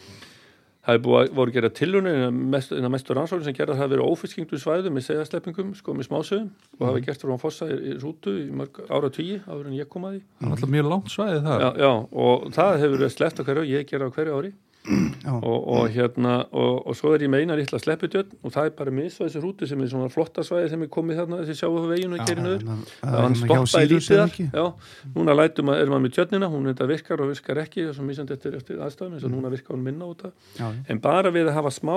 það 0.80 0.96
er 0.96 1.02
búið 1.04 1.18
að 1.20 1.34
voru 1.36 1.52
að 1.52 1.56
gera 1.58 1.70
tilunni 1.76 2.12
en 2.26 2.38
mest, 2.52 2.72
mestu 2.92 3.14
rannsókn 3.16 3.44
sem 3.44 3.56
gerða 3.56 3.76
það 3.76 3.84
að 3.84 3.92
vera 3.94 4.06
ófiskingdu 4.08 4.60
svæðum 4.60 4.94
með 4.96 5.04
segðasleppingum, 5.10 5.74
sko 5.76 5.92
með 5.96 6.08
smásöðum 6.08 6.46
og 6.78 6.86
hafa 6.88 7.02
gert 7.04 7.24
frá 7.26 7.34
fossa 7.42 7.68
í, 7.68 7.76
í 7.76 7.96
rútu 8.00 8.32
í 8.40 8.46
mörg 8.56 8.80
ára 8.88 9.10
tíi 9.12 9.36
áður 9.44 9.68
en 9.68 9.76
ég 9.76 9.90
kom 9.92 10.08
að 10.08 10.16
því. 10.16 10.22
Það 10.40 10.48
er 10.48 10.54
alltaf 10.56 10.72
mjög 10.72 10.88
langt 10.94 11.12
svæði 11.12 11.42
það 11.44 11.64
já, 11.66 11.68
já, 11.84 11.90
og 12.24 12.48
það 12.56 12.72
hefur 12.80 12.96
verið 12.96 13.14
sleppt 13.18 13.40
á 13.40 13.46
hverju 13.50 13.64
og 13.66 13.70
ég 13.74 13.88
gera 13.92 14.08
á 14.08 14.14
hverju 14.16 14.38
ári 14.40 14.52
og, 14.88 15.68
og 15.68 15.88
hérna 15.92 16.34
og, 16.56 16.86
og 16.88 16.96
svo 16.96 17.12
er 17.14 17.20
ég 17.26 17.30
meina 17.30 17.54
lítla 17.58 17.78
slepputjörn 17.82 18.30
og 18.42 18.52
það 18.54 18.70
er 18.70 18.74
bara 18.78 18.94
misvað 18.96 19.28
þessi 19.28 19.42
rútu 19.44 19.68
sem 19.68 19.82
er 19.84 19.90
svona 19.92 20.08
flotta 20.12 20.40
svæði 20.46 20.70
sem 20.72 20.82
er 20.86 20.90
komið 20.94 21.18
þarna 21.20 21.40
þessi 21.42 21.56
sjáu 21.60 21.76
á 21.76 21.82
veginu 21.90 22.16
og 22.16 22.24
gerir 22.30 22.42
nöður 22.46 22.64
það 23.02 23.18
hann 23.20 23.36
stoppaði 23.42 23.90
lítið 23.92 24.22
þar 24.22 24.32
já, 24.56 24.64
núna 25.18 25.36
lætum 25.36 25.72
að 25.74 25.82
erum 25.84 25.96
við 25.98 26.04
með 26.06 26.14
tjörnina 26.16 26.50
hún 26.54 26.68
þetta 26.72 26.88
virkar 26.94 27.24
og 27.26 27.32
virkar 27.34 27.62
ekki 27.66 27.86
þessum 27.90 28.08
mísandi 28.08 28.36
eftir, 28.38 28.56
eftir 28.56 28.80
aðstæðum 28.86 29.18
eins 29.18 29.28
og 29.28 29.34
núna 29.36 29.52
virkar 29.52 29.76
hún 29.76 29.84
minna 29.84 30.08
út 30.08 30.24
já. 30.56 30.70
en 30.88 31.00
bara 31.04 31.30
við 31.34 31.50
að 31.52 31.58
hafa 31.60 31.74
smá 31.76 31.94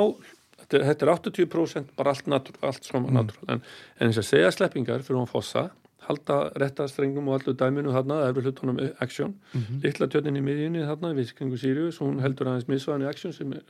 þetta, 0.59 0.75
er- 0.81 0.85
þetta 0.91 1.07
er 1.07 1.13
80% 1.15 1.95
bara 1.97 2.11
allt, 2.13 2.27
natúr, 2.27 2.59
allt 2.67 2.83
svona 2.83 3.07
Mm. 3.07 3.15
natúral 3.21 3.55
en, 3.55 3.63
en 3.99 4.11
þess 4.11 4.21
að 4.25 4.29
segja 4.33 4.51
sleppingar 4.59 5.01
fyrir 5.07 5.21
hún 5.23 5.31
fossa 5.31 5.69
halda 6.07 6.37
réttastrengum 6.61 7.27
og 7.29 7.39
allu 7.41 7.53
dæminu 7.57 7.93
þarna, 7.95 8.17
efri 8.29 8.43
hlutunum 8.45 8.79
eh, 8.79 8.91
action. 9.03 9.33
Mhm. 9.53 9.81
litla 9.83 10.07
tjörnin 10.07 10.39
í 10.39 10.43
miðjunni 10.45 10.83
þarna 10.87 11.13
við 11.17 11.33
kringu 11.37 11.57
Sirius, 11.57 11.99
hún 12.03 12.19
heldur 12.23 12.51
aðeins 12.51 12.67
misvaðan 12.67 13.05
í 13.05 13.09
action 13.09 13.33
sem 13.33 13.53
er, 13.53 13.63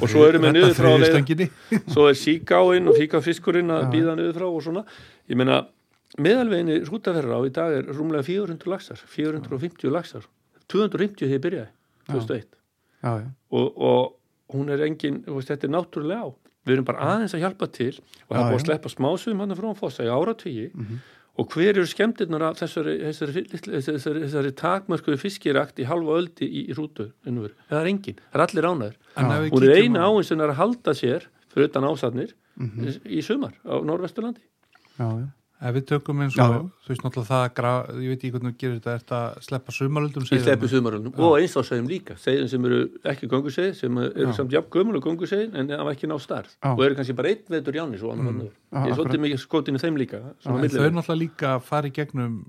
Og 0.00 0.08
svo 0.08 0.26
erum 0.28 0.42
við 0.42 0.56
niður 0.56 0.74
frá 0.74 0.90
svo 1.94 2.08
er 2.08 2.18
síkáinn 2.18 2.88
og 2.88 2.96
fíkafiskurinn 2.98 3.70
að 3.70 3.90
býða 3.94 4.16
niður 4.18 4.38
frá 4.40 4.46
og 4.50 4.62
svona. 4.62 4.84
Ég 5.28 5.36
meina, 5.36 5.60
meðalveginni 6.18 6.80
rútaferra 6.88 7.38
á 7.38 7.40
í 7.46 7.52
dag 7.54 7.76
er 7.78 7.90
rúmlega 7.94 8.26
400 8.26 8.66
laxar 8.70 8.98
450 9.06 9.90
laxar. 9.94 10.26
250 10.70 11.26
þegar 11.26 11.36
ég 11.36 11.44
byrjaði 11.44 11.70
2001 12.10 12.46
já, 13.02 13.12
já. 13.22 13.26
og, 13.50 13.66
og 13.76 14.54
hún 14.54 14.70
er 14.74 14.82
engin, 14.86 15.22
þetta 15.26 15.66
er 15.68 15.74
náttúrulega 15.74 16.26
á. 16.26 16.28
Við 16.66 16.74
erum 16.76 16.84
bara 16.90 17.06
aðeins 17.14 17.32
að 17.34 17.44
hjálpa 17.46 17.66
til 17.72 17.94
og 17.96 18.34
það 18.34 18.40
er 18.40 18.50
búið 18.50 18.58
að 18.58 18.64
sleppa 18.66 18.90
smásum 18.92 19.40
hann 19.40 19.56
frá 19.56 19.70
fossa 19.78 20.04
í 20.04 20.10
áratvíi 20.12 20.66
Mhm. 20.74 21.00
Og 21.40 21.48
hver 21.54 21.70
eru 21.72 21.86
skemmtirnar 21.88 22.42
af 22.50 22.58
þessari, 22.60 22.94
þessari, 23.08 23.42
þessari, 23.48 23.80
þessari, 23.86 24.22
þessari 24.26 24.52
takmörkuðu 24.60 25.18
fiskirakt 25.22 25.80
í 25.80 25.86
halva 25.88 26.18
öldi 26.20 26.44
í, 26.46 26.66
í 26.68 26.76
rútu 26.76 27.08
innur. 27.26 27.54
það 27.70 27.80
er 27.80 27.90
engin, 27.94 28.18
það 28.30 28.38
er 28.40 28.44
allir 28.46 28.68
við 29.46 29.50
hún 29.56 29.66
er 29.70 29.76
eina 29.80 30.04
á- 30.04 30.10
áin 30.12 30.24
sem 30.28 30.40
er 30.44 30.52
að 30.52 30.60
halda 30.60 30.94
sér 31.00 31.26
fyrir 31.54 31.70
utan 31.70 31.88
ásatnir 31.88 32.34
Mhm. 32.60 33.00
í 33.08 33.22
sumar 33.24 33.54
á 33.64 33.80
Norvesturlandi 33.80 34.42
já, 34.98 35.08
já. 35.08 35.28
Ef 35.60 35.74
við 35.76 35.82
tökum 35.90 36.20
eins 36.24 36.36
og, 36.40 36.40
já. 36.40 36.60
þú 36.86 36.88
veist 36.88 37.02
náttúrulega 37.04 37.28
það 37.28 37.42
að 37.44 37.54
graf, 37.58 37.88
ég 38.00 38.08
veit 38.08 38.22
ekki 38.24 38.30
hvernig 38.32 38.52
þú 38.54 38.60
gerir 38.62 38.76
þetta, 38.78 38.92
er 38.94 39.00
þetta 39.02 39.16
að 39.20 39.42
sleppa 39.44 39.72
sumaröldum 39.76 40.24
í 40.24 40.38
sleppu 40.40 40.68
sumaröldum 40.72 41.18
og 41.20 41.34
eins 41.36 41.52
á 41.52 41.60
segjum 41.68 41.90
líka 41.90 42.16
segjum 42.16 42.48
sem 42.48 42.64
eru 42.70 42.78
ekki 43.12 43.28
göngusegð 43.28 43.74
sem 43.76 43.98
eru 44.00 44.30
Já. 44.30 44.32
samt 44.38 44.54
jafn 44.56 44.70
gömul 44.72 44.96
og 44.96 45.04
göngusegð 45.04 45.58
en 45.60 45.68
hafa 45.76 45.92
ekki 45.92 46.08
ná 46.08 46.16
starf 46.18 46.54
Já. 46.64 46.72
og 46.72 46.80
eru 46.86 46.96
kannski 46.96 47.12
bara 47.18 47.28
einn 47.34 47.44
vetur 47.52 47.76
jáni 47.76 48.00
svo 48.00 48.14
annar 48.14 48.32
mm. 48.32 48.48
Já, 48.72 48.86
ég 48.86 48.88
er 48.88 48.96
svolítið 48.96 49.22
mikið 49.26 49.42
skotin 49.44 49.76
í 49.76 49.82
þeim 49.84 50.00
líka 50.00 50.22
þau 50.40 50.56
millilega. 50.56 50.94
náttúrulega 50.96 51.20
líka 51.26 51.52
fara 51.60 51.92
í 51.92 51.92
gegnum 51.92 52.40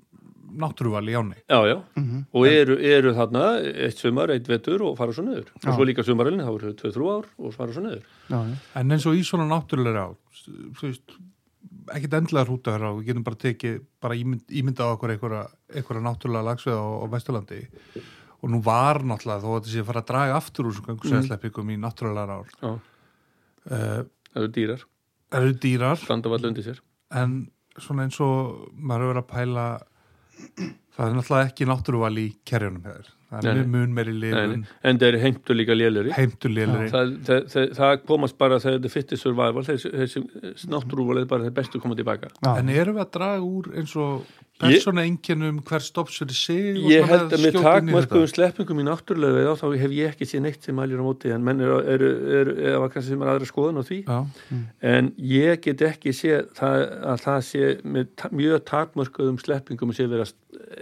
náttúruval 0.51 1.07
í 1.07 1.13
áni. 1.15 1.35
já, 1.47 1.59
já, 1.67 1.77
Mhm. 1.95 2.25
og 2.33 2.47
eru, 2.47 2.75
eru 2.79 3.13
þarna 3.15 3.43
eitt 3.87 3.97
sumar, 3.99 4.29
eitt 4.31 4.47
vetur 4.47 4.81
og 4.83 4.97
fara 4.97 5.11
svo 5.11 5.23
niður 5.23 5.47
og 5.67 5.73
svo 5.75 5.83
líka 5.87 6.03
sumarölin, 6.03 6.43
þá 6.43 6.51
eru 6.55 6.73
þau 6.73 6.91
2-3 6.91 7.11
ár 7.11 7.25
og 7.39 7.53
fara 7.53 7.71
svo 7.71 7.81
niður 7.83 8.03
já, 8.29 8.39
já. 8.39 8.55
En 8.75 8.89
eins 8.91 9.05
og 9.07 9.15
í 9.15 9.23
svona 9.23 9.47
náttúrulega 9.47 10.15
þú 10.75 10.81
veist, 10.81 11.15
ekkit 11.95 12.17
endilega 12.17 12.47
rúta 12.47 12.73
hér 12.75 12.87
á, 12.87 12.91
við 12.97 13.11
getum 13.11 13.25
bara 13.27 13.39
tekið, 13.41 13.77
bara 14.03 14.17
ímynd, 14.19 14.43
ímynda 14.61 14.87
á 14.87 14.93
okkur 14.93 15.13
einhverja, 15.15 16.03
náttúrulega 16.05 16.47
lagsveið 16.49 16.81
á, 16.81 16.87
á 17.01 17.05
Vesturlandi. 17.13 17.61
Og 18.41 18.51
nú 18.53 18.61
var 18.65 19.01
náttúrulega 19.05 19.43
þó 19.43 19.55
að 19.57 19.69
að 19.81 19.89
fara 19.89 20.03
að 20.03 20.09
draga 20.11 20.37
aftur 20.37 20.69
úr 20.69 20.77
svona 20.77 20.91
gangusæðsleppingum 20.91 21.73
í 21.73 21.79
náttúrulega 21.81 22.37
ár. 22.37 22.53
Uh, 23.61 24.01
það 24.31 24.41
eru 24.41 24.51
dýrar, 24.57 24.85
það 25.31 25.47
eru 25.47 25.57
dýrar, 25.65 26.05
en 27.21 27.35
svona 27.77 28.07
eins 28.07 28.19
og 28.23 28.69
maður 28.75 29.05
hefur 29.05 29.11
verið 29.11 29.23
að 29.23 29.31
pæla 29.35 29.65
það 30.95 31.07
er 31.07 31.17
náttúrulega 31.17 31.49
ekki 31.51 31.67
náttúruval 31.69 32.13
í 32.21 32.27
kerjunum 32.47 32.85
hér. 32.89 33.09
Það 33.31 33.47
er 33.47 33.59
nei. 33.61 33.67
mun 33.71 33.93
meiri 33.95 34.13
lifun, 34.19 34.53
en, 34.57 34.63
en 34.89 34.97
þeir 34.99 35.15
heimtu 35.21 35.55
líka 35.55 35.75
léleri 35.75 36.11
heimtulegri. 36.11 36.89
það, 36.91 37.13
það, 37.27 37.45
það, 37.53 37.67
það 37.77 37.93
komast 38.09 38.35
bara 38.41 38.57
þegar 38.59 38.75
þetta 38.75 38.91
fitti 38.91 39.19
survival 39.21 39.63
þessi, 39.63 40.23
náttúrúval 40.73 41.21
er 41.21 41.29
bara 41.31 41.47
þeir 41.47 41.55
bestu 41.61 41.79
koma 41.79 41.95
tilbaka 41.95 42.27
Já. 42.33 42.49
En 42.57 42.73
erum 42.73 42.97
við 42.99 43.05
að 43.05 43.13
draga 43.15 43.45
úr 43.47 43.69
eins 43.79 43.95
og 43.95 44.27
persóna 44.61 45.03
einkennum 45.07 45.59
hver 45.67 45.83
stopps 45.85 46.19
fyrir 46.21 46.37
sig 46.37 46.79
Ég 46.91 47.07
held 47.09 47.33
að 47.35 47.43
með 47.45 47.57
þetta? 48.05 48.21
sleppingum 48.31 48.81
í 48.81 48.85
náttúrulega 48.87 49.55
þá 49.59 49.65
hef 49.81 49.95
ég 49.97 50.13
ekki 50.13 50.27
séð 50.29 50.43
neitt 50.45 50.67
sem 50.67 50.77
mælir 50.77 51.01
á 51.01 51.05
móti 51.05 51.33
en 51.35 51.43
menn 51.45 51.61
eru, 51.65 51.79
eru, 51.95 52.11
eru 52.39 52.55
eða 52.71 52.89
kannski 52.93 53.09
sem 53.15 53.25
er 53.25 53.31
aðra 53.33 53.49
skoðun 53.49 53.81
á 53.81 53.83
því 53.89 53.99
Já, 54.05 54.19
en 54.93 55.11
ég 55.31 55.61
get 55.65 55.83
ekki 55.89 56.13
séð 56.15 56.51
það, 56.57 56.85
að 57.13 57.23
það 57.25 57.39
sé 57.49 57.71
með 57.83 58.11
ta 58.21 58.31
mjög 58.31 58.63
takmörkuðum 58.71 59.39
sleppingum 59.41 59.93
sé 59.97 60.07
verið 60.11 60.29
að 60.29 60.37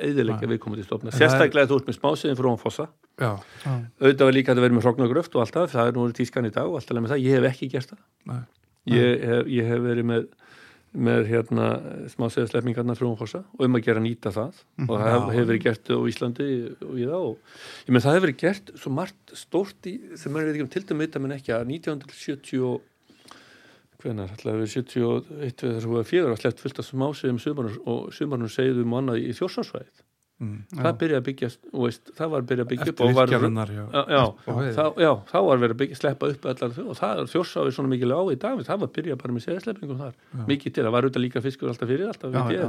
eðilegja 0.10 0.50
viðkomandi 0.54 0.86
stofna 0.86 1.12
það 1.14 1.20
er- 1.20 1.26
sérstaklega 1.26 1.70
þú 1.72 1.80
ert 1.80 1.90
með 1.90 1.98
spásiðin 2.00 2.40
frá 2.40 2.50
fossa 2.62 2.86
já, 3.20 3.32
já. 3.66 3.74
auðvitað 4.00 4.26
var 4.30 4.36
líka 4.38 4.54
að 4.54 4.62
vera 4.64 4.78
með 4.78 4.86
hróknagröft 4.88 5.36
og 5.36 5.44
allt 5.44 5.56
það, 5.58 5.72
það 5.74 5.90
er 5.90 5.98
nú 5.98 6.06
tískan 6.20 6.48
í 6.50 6.54
dag 6.56 6.70
og 6.70 6.78
allt 6.80 6.92
alveg 6.94 7.06
með 7.06 7.14
það, 7.16 7.24
ég 7.26 7.38
hef 7.40 7.48
ekki 7.50 7.70
gert 7.74 7.94
það 7.94 8.02
nei. 8.30 8.44
ég 8.96 9.26
hef, 9.30 9.50
ég 9.56 9.72
hef 9.74 9.82
verið 9.86 10.08
með 10.14 10.28
með 10.94 11.28
hérna 11.30 11.66
smá 12.10 12.26
segðsleppingarna 12.34 12.96
frá 12.98 13.10
Fossa 13.20 13.44
og 13.54 13.66
um 13.66 13.78
að 13.78 13.86
gera 13.86 14.02
nýta 14.04 14.32
það. 14.34 14.62
Og 14.88 14.94
það 14.96 15.10
hef, 15.10 15.20
Já. 15.20 15.34
hefur 15.36 15.50
verið 15.52 15.66
gert 15.66 15.92
á 15.94 15.98
Íslandi 16.12 16.48
og 16.88 16.96
í 16.96 17.08
það 17.10 17.26
og 17.28 17.36
ég 17.86 17.94
með 17.94 18.06
það 18.06 18.18
hefur 18.18 18.26
verið 18.28 18.40
gert 18.44 18.72
svo 18.82 18.94
margt 18.98 19.36
stórt 19.38 19.90
í, 19.90 19.96
sem 20.18 20.34
maður 20.34 20.50
veit 20.50 20.56
ekki 20.56 20.66
um 20.66 20.72
til 20.74 20.86
dæmi 20.90 21.06
vita 21.06 21.22
menn 21.22 21.36
ekki 21.38 21.56
að 21.56 21.74
1970 21.78 22.66
og 22.70 22.88
hvenar, 24.00 24.32
ætlaði 24.32 24.64
við 24.64 24.76
71 24.80 25.66
eða 25.68 25.80
þess 25.80 25.90
að 25.92 26.08
fjögur 26.08 26.34
var 26.34 26.42
sleppt 26.42 26.62
fullt 26.64 26.80
af 26.80 26.88
smásegum 26.88 27.42
sumarnum 27.44 27.90
og 27.92 28.14
sumarnum 28.16 28.52
segðum 28.52 28.96
annað 28.96 29.26
í 29.26 29.34
þjórsásvæðið 29.36 30.06
Mm. 30.40 30.60
það 30.72 30.94
byrjaði 31.02 31.20
að 31.20 31.24
byggja, 31.26 31.48
veist, 31.84 32.12
það 32.16 32.30
var 32.32 32.44
að 32.44 32.46
byrja 32.50 32.64
að 32.64 32.70
byggja 32.70 32.86
upp 32.86 33.02
Eftir 33.04 33.16
var, 33.18 33.72
já. 33.76 33.82
já, 34.16 34.22
heiði. 34.46 34.70
þá, 34.78 34.84
já, 35.04 35.10
þá 35.28 35.40
var 35.50 35.58
verið 35.64 35.74
að 35.74 35.80
byggja, 35.82 35.98
sleppa 36.00 36.30
upp 36.32 36.46
allar 36.54 36.76
þau 36.78 36.86
og 36.86 37.00
það 37.00 37.24
þjórsávið 37.34 37.76
svona 37.76 37.92
mikil 37.92 38.14
á 38.16 38.22
í 38.24 38.38
dag 38.40 38.62
það 38.70 38.80
var 38.80 38.88
að 38.88 38.94
byrja 38.96 39.18
bara 39.20 39.36
með 39.36 39.44
segðsleppingum 39.50 40.00
þar. 40.00 40.14
Mikið 40.48 40.76
til, 40.78 40.86
það 40.86 40.96
var 40.96 41.08
auðvitað 41.10 41.26
líka 41.26 41.44
fiskur 41.44 41.74
alltaf 41.74 41.92
fyrir 41.92 42.14
alltaf, 42.14 42.38
ég, 42.56 42.64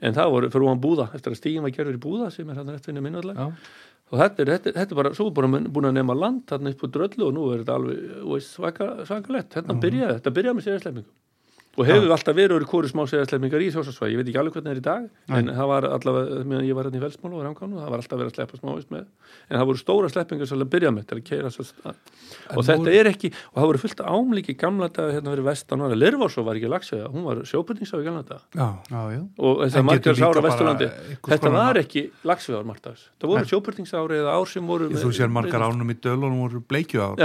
en, 0.00 0.16
það 0.16 0.32
voru 0.38 0.50
fyrir 0.56 0.66
hún 0.70 0.80
búða, 0.86 1.06
eftir 1.12 1.36
að 1.36 1.40
stíðin 1.42 1.66
var 1.68 1.76
gerður 1.76 2.00
í 2.00 2.02
búða 2.06 2.30
sem 2.32 2.48
er 2.48 2.62
hann 2.62 2.72
eftir 2.72 2.94
henni 2.94 3.04
minnallega 3.04 3.44
Já. 3.44 3.68
og 4.08 4.18
þetta 4.22 4.42
er, 4.46 4.54
þetta, 4.56 4.74
þetta 4.80 4.96
er 4.96 5.00
bara, 5.02 5.12
svo 5.20 5.28
bara 5.36 5.52
búin 5.52 5.90
að 5.90 5.98
nema 6.00 6.16
land 6.16 6.46
þarna 6.48 6.72
upp 6.72 6.80
á 6.80 6.88
dröllu 6.96 7.28
og 7.28 7.36
nú 7.36 7.46
er 7.52 7.60
þetta 7.60 7.76
alveg 7.76 8.48
svakalett, 8.48 9.52
þetta 9.52 9.80
byrjaði 9.84 10.16
þetta 10.16 10.36
byrjaði 10.40 10.58
með 10.62 10.68
segðsleppingum 10.70 11.12
og 11.76 11.84
hefur 11.86 12.12
alltaf 12.14 12.36
verið 12.36 12.54
orðið 12.56 12.70
kóri 12.70 12.88
smá 12.90 13.02
segðsleppingar 13.10 13.62
í 13.62 13.68
þjórsásvæði, 13.74 14.12
ég 14.14 14.20
veit 14.20 14.28
ekki 14.30 14.40
alveg 14.40 14.54
hvernig 14.56 14.68
það 14.68 14.74
er 14.76 14.80
í 14.80 14.84
dag 14.86 15.02
Nei. 15.28 15.36
en 15.38 15.50
það 15.56 15.68
var 15.70 15.86
allavega, 15.96 16.38
meðan 16.48 16.66
ég 16.68 16.76
var 16.78 16.88
hérna 16.88 16.96
í 16.96 17.02
Velsmál 17.04 17.32
og 17.36 17.42
Ramkánu, 17.44 17.76
það 17.82 17.90
var 17.92 18.02
alltaf 18.02 18.20
verið 18.20 18.30
að 18.30 18.36
sleppa 18.38 18.60
smávist 18.60 18.92
með. 18.94 19.04
En 19.50 19.58
það 19.60 19.66
voru 19.70 19.82
stóra 19.82 20.10
sleppingar 20.12 20.48
sem 20.50 20.62
að 20.64 20.70
byrja 20.72 20.92
með 20.96 21.06
til 21.10 21.18
að 21.18 21.24
keira 21.28 21.50
svo 21.52 21.66
stað 21.68 21.98
En 22.46 22.56
og 22.56 22.62
nú 22.62 22.66
þetta 22.70 22.94
er 22.96 23.10
ekki, 23.10 23.30
og 23.52 23.60
það 23.60 23.68
voru 23.70 23.82
fullt 23.82 24.00
af 24.00 24.16
ámlíki 24.16 24.56
gamla 24.56 24.88
dag 24.96 25.12
hérna 25.16 25.34
verið 25.34 25.48
vestan 25.50 25.84
og 25.84 25.94
Lirvarsó 25.96 26.44
var 26.46 26.58
ekki 26.60 26.70
lagsveða, 26.72 27.10
hún 27.12 27.26
var 27.26 27.42
sjóbyrningsá 27.50 28.00
í 28.00 28.06
gamla 28.06 28.24
dag 28.26 28.40
Já. 28.56 28.68
já, 28.90 29.02
já. 29.16 29.22
og 29.36 29.62
En 29.62 29.70
þessar 29.70 29.86
margar 29.90 30.18
sára 30.20 30.44
vesturlandi 30.46 30.90
þetta 31.26 31.52
var 31.56 31.80
ekki 31.82 32.06
lagsveðar 32.26 32.66
margdags, 32.70 33.06
það 33.20 33.32
voru 33.34 33.50
sjóbyrningsári 33.52 34.20
eða 34.22 34.36
ár 34.38 34.50
sem 34.50 34.66
voru 34.66 34.90
Þú 34.96 35.12
sér 35.14 35.32
margar 35.32 35.66
ánum 35.66 35.90
í 35.92 35.98
dölunum 35.98 36.42
voru 36.46 36.62
bleikju 36.62 37.02
ár. 37.02 37.20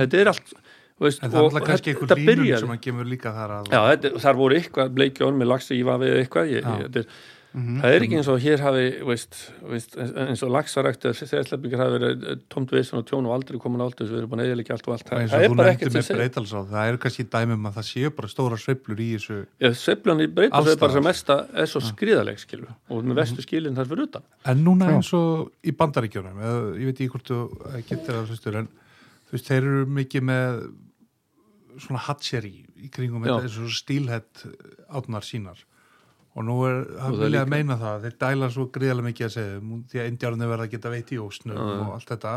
þetta 0.00 0.20
er 0.22 0.32
allt 0.32 0.54
veist, 1.02 1.22
En 1.22 1.30
það 1.32 1.38
er 1.42 1.48
alltaf 1.48 1.68
kannski 1.68 1.94
einhver 1.94 2.22
línun 2.22 2.64
sem 2.64 2.74
að 2.76 2.82
kemur 2.86 3.10
líka 3.12 3.34
þar 3.36 3.54
að... 3.58 3.70
Já, 3.74 3.80
þetta, 3.92 4.12
þar 4.24 4.40
voru 4.40 4.58
eitthvað 4.58 4.96
bleikjón 4.98 5.38
með 5.40 5.52
lagsi 5.52 5.78
í 5.78 5.86
vafi 5.86 6.10
eða 6.10 6.24
eitthvað 6.24 6.52
ég, 6.52 6.66
Já. 6.66 6.74
ég, 6.78 6.88
þetta 6.88 7.02
er, 7.04 7.14
Mhm. 7.52 7.82
það 7.82 7.94
er 7.94 8.04
ekki 8.06 8.16
eins 8.16 8.28
og 8.32 8.38
hér 8.40 8.60
hafi 8.64 8.84
veist, 9.04 9.34
veist, 9.68 9.96
eins 10.00 10.40
og 10.40 10.52
lagsarækt 10.54 11.02
eða 11.04 11.16
segjasleppingar 11.18 11.82
hafi 11.82 11.96
verið 11.98 12.22
eh, 12.32 12.36
tómt 12.48 12.70
veisun 12.72 13.02
og 13.02 13.04
tjón 13.10 13.26
og 13.28 13.34
aldrei 13.34 13.58
komin 13.60 13.82
á 13.84 13.84
aldur 13.84 14.08
við 14.08 14.22
erum 14.22 14.30
búin 14.32 14.40
að 14.40 14.62
allt 14.72 14.86
og 14.88 14.94
allt 14.94 15.10
Og 15.12 15.18
eins 15.18 15.34
það 15.34 15.36
og 15.36 15.44
er 15.44 15.56
bara 15.60 15.74
ekkert 15.74 15.92
sem 15.92 16.06
segir 16.06 16.46
það 16.72 16.86
eru 16.88 17.00
kannski 17.02 17.26
dæmum 17.34 17.68
að 17.68 17.76
það 17.76 17.86
séu 17.90 18.12
bara 18.16 18.30
stóra 18.32 18.56
sveiflur 18.56 19.02
í 19.04 19.08
þessu. 19.18 19.36
Sveiflan 19.82 20.24
í 20.24 20.28
breyta 20.32 20.56
Alls 20.56 20.70
svo 20.70 20.72
er 20.72 20.80
bara 20.80 20.96
sem 20.96 21.04
mesta 21.04 21.36
er 21.52 21.68
svo 21.68 21.82
skriðaleg 21.84 22.40
skilu 22.40 22.70
og 22.88 23.04
með 23.04 23.20
vestu 23.20 23.44
skilin 23.44 23.76
þar 23.76 23.90
fyrir 23.92 24.08
utan 24.08 24.24
En 24.48 24.64
núna 24.64 24.88
Já. 24.88 24.94
eins 24.96 25.12
og 25.12 25.50
í 25.60 25.76
bandaríkjónum, 25.76 26.40
eða, 26.40 26.62
ég 26.80 26.88
veit 26.88 27.02
ekki 27.04 27.12
hvort 27.12 27.28
þú 27.34 27.42
eh, 27.68 27.82
getur 27.84 28.16
það 28.16 28.32
hlustur, 28.32 28.58
en 28.62 28.72
þú 29.28 29.36
veist, 29.36 29.52
þeir 29.52 29.60
eru 29.60 29.84
mikið 30.00 30.24
með 30.32 30.64
svona 31.80 32.02
hatcheri 32.08 32.54
í 32.82 32.90
kringum 32.92 33.24
þetta, 33.24 33.50
og 33.64 33.76
stílhett 33.76 34.44
átnar 34.90 35.26
sínar. 35.26 35.62
Og 36.32 36.46
nú 36.48 36.58
er, 36.64 36.78
það 36.96 37.16
það 37.16 37.24
vilja 37.26 37.40
að 37.44 37.50
meina 37.52 37.76
það, 37.80 38.04
þeir 38.06 38.14
dæla 38.24 38.46
svo 38.52 38.68
gríðarlega 38.72 39.08
mikið 39.10 39.26
að 39.26 39.34
segja, 39.34 39.56
því 39.92 40.00
að 40.00 40.06
indjárnir 40.12 40.52
verða 40.52 40.68
að 40.68 40.76
geta 40.76 40.92
veit 40.92 41.10
í 41.12 41.18
ósnum 41.20 41.58
já. 41.58 41.66
og 41.82 41.90
allt 41.98 42.12
þetta, 42.14 42.36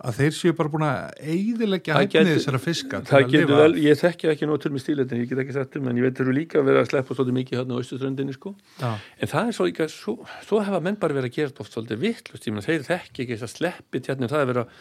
að 0.00 0.16
þeir 0.16 0.32
séu 0.32 0.54
bara 0.56 0.72
búin 0.72 0.84
að 0.86 1.18
eiðilegja 1.20 1.96
Það 1.98 2.06
gæti- 2.14 2.30
þessara 2.30 2.60
fiska 2.64 3.00
til 3.04 3.10
það 3.10 3.34
að 3.44 3.50
vel, 3.60 3.74
ég 3.84 3.98
þekki 4.00 4.30
ekki 4.32 4.48
nóg 4.48 4.62
til 4.62 4.70
með 4.72 4.84
stíletin, 4.86 5.20
ég 5.20 5.28
get 5.28 5.42
ekki 5.42 5.66
til 5.74 5.82
menn 5.84 6.00
ég 6.00 6.06
veit 6.06 6.16
þeir 6.16 6.24
eru 6.24 6.36
líka 6.38 6.62
verið 6.64 6.80
að 6.80 6.88
sleppa 6.88 7.16
svolítið 7.18 7.36
mikið 7.36 7.58
hérna 7.60 7.76
á 7.76 7.80
austuströndinni 7.82 8.36
sko 8.38 8.54
Já. 8.80 8.90
En 9.20 9.28
það 9.28 9.50
er 9.50 9.58
svo 9.58 9.66
líka, 9.68 9.88
svo, 9.92 10.16
svo 10.46 10.62
hefa 10.64 10.80
menn 10.80 10.96
bara 10.96 11.18
verið 11.18 11.28
að 11.28 11.36
gera 11.36 11.52
þetta 11.52 11.64
oft 11.66 11.76
svolítið 11.76 12.00
vittlust, 12.06 12.48
þeir 12.64 12.88
þekki 12.88 13.26
ekki 13.26 13.36
þess 13.36 13.44
að 13.50 13.54
sleppi 13.58 14.00
tjarnir, 14.00 14.32
það 14.32 14.40
er 14.40 14.50
verið 14.54 14.64
að 14.64 14.70
ja, 14.70 14.80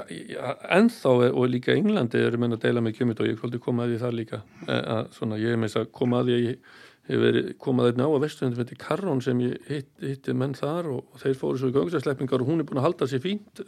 ennþá 0.00 1.12
og 1.30 1.44
líka 1.50 1.74
Englandi 1.74 2.22
eru 2.22 2.40
menn 2.40 2.56
að 2.56 2.64
deila 2.66 2.82
með 2.84 2.98
kjömynd 2.98 3.20
og 3.22 3.28
ég 3.30 3.38
kvöldi 3.40 3.60
koma 3.62 3.84
að 3.84 3.94
því 3.94 4.00
þar 4.02 4.18
líka. 4.18 4.40
Eh, 4.66 4.82
að 4.96 5.04
svona 5.18 5.38
ég 5.42 5.54
er 5.54 5.60
með 5.60 5.72
þess 5.72 5.82
að 5.82 5.92
koma 6.00 6.20
að 6.20 6.30
því 6.30 6.36
að 6.38 6.44
ég 6.48 6.74
hefur 7.04 7.20
verið 7.20 7.48
komað 7.60 7.90
einnig 7.90 8.06
á 8.08 8.10
að 8.10 8.22
vesturinn 8.24 8.54
þetta 8.56 8.72
er 8.72 8.80
Karrón 8.80 9.20
sem 9.24 9.40
ég 9.44 9.66
hitt, 9.68 9.90
hitti 10.00 10.34
menn 10.40 10.54
þar 10.56 10.88
og, 10.88 11.02
og 11.12 11.20
þeir 11.20 11.34
fóru 11.36 11.60
svo 11.60 11.68
í 11.68 11.74
gangsæðsleppingar 11.74 12.40
og 12.40 12.48
hún 12.48 12.62
er 12.62 12.68
búin 12.68 12.80
að 12.80 12.86
halda 12.86 13.08
sér 13.10 13.20
fínt 13.20 13.60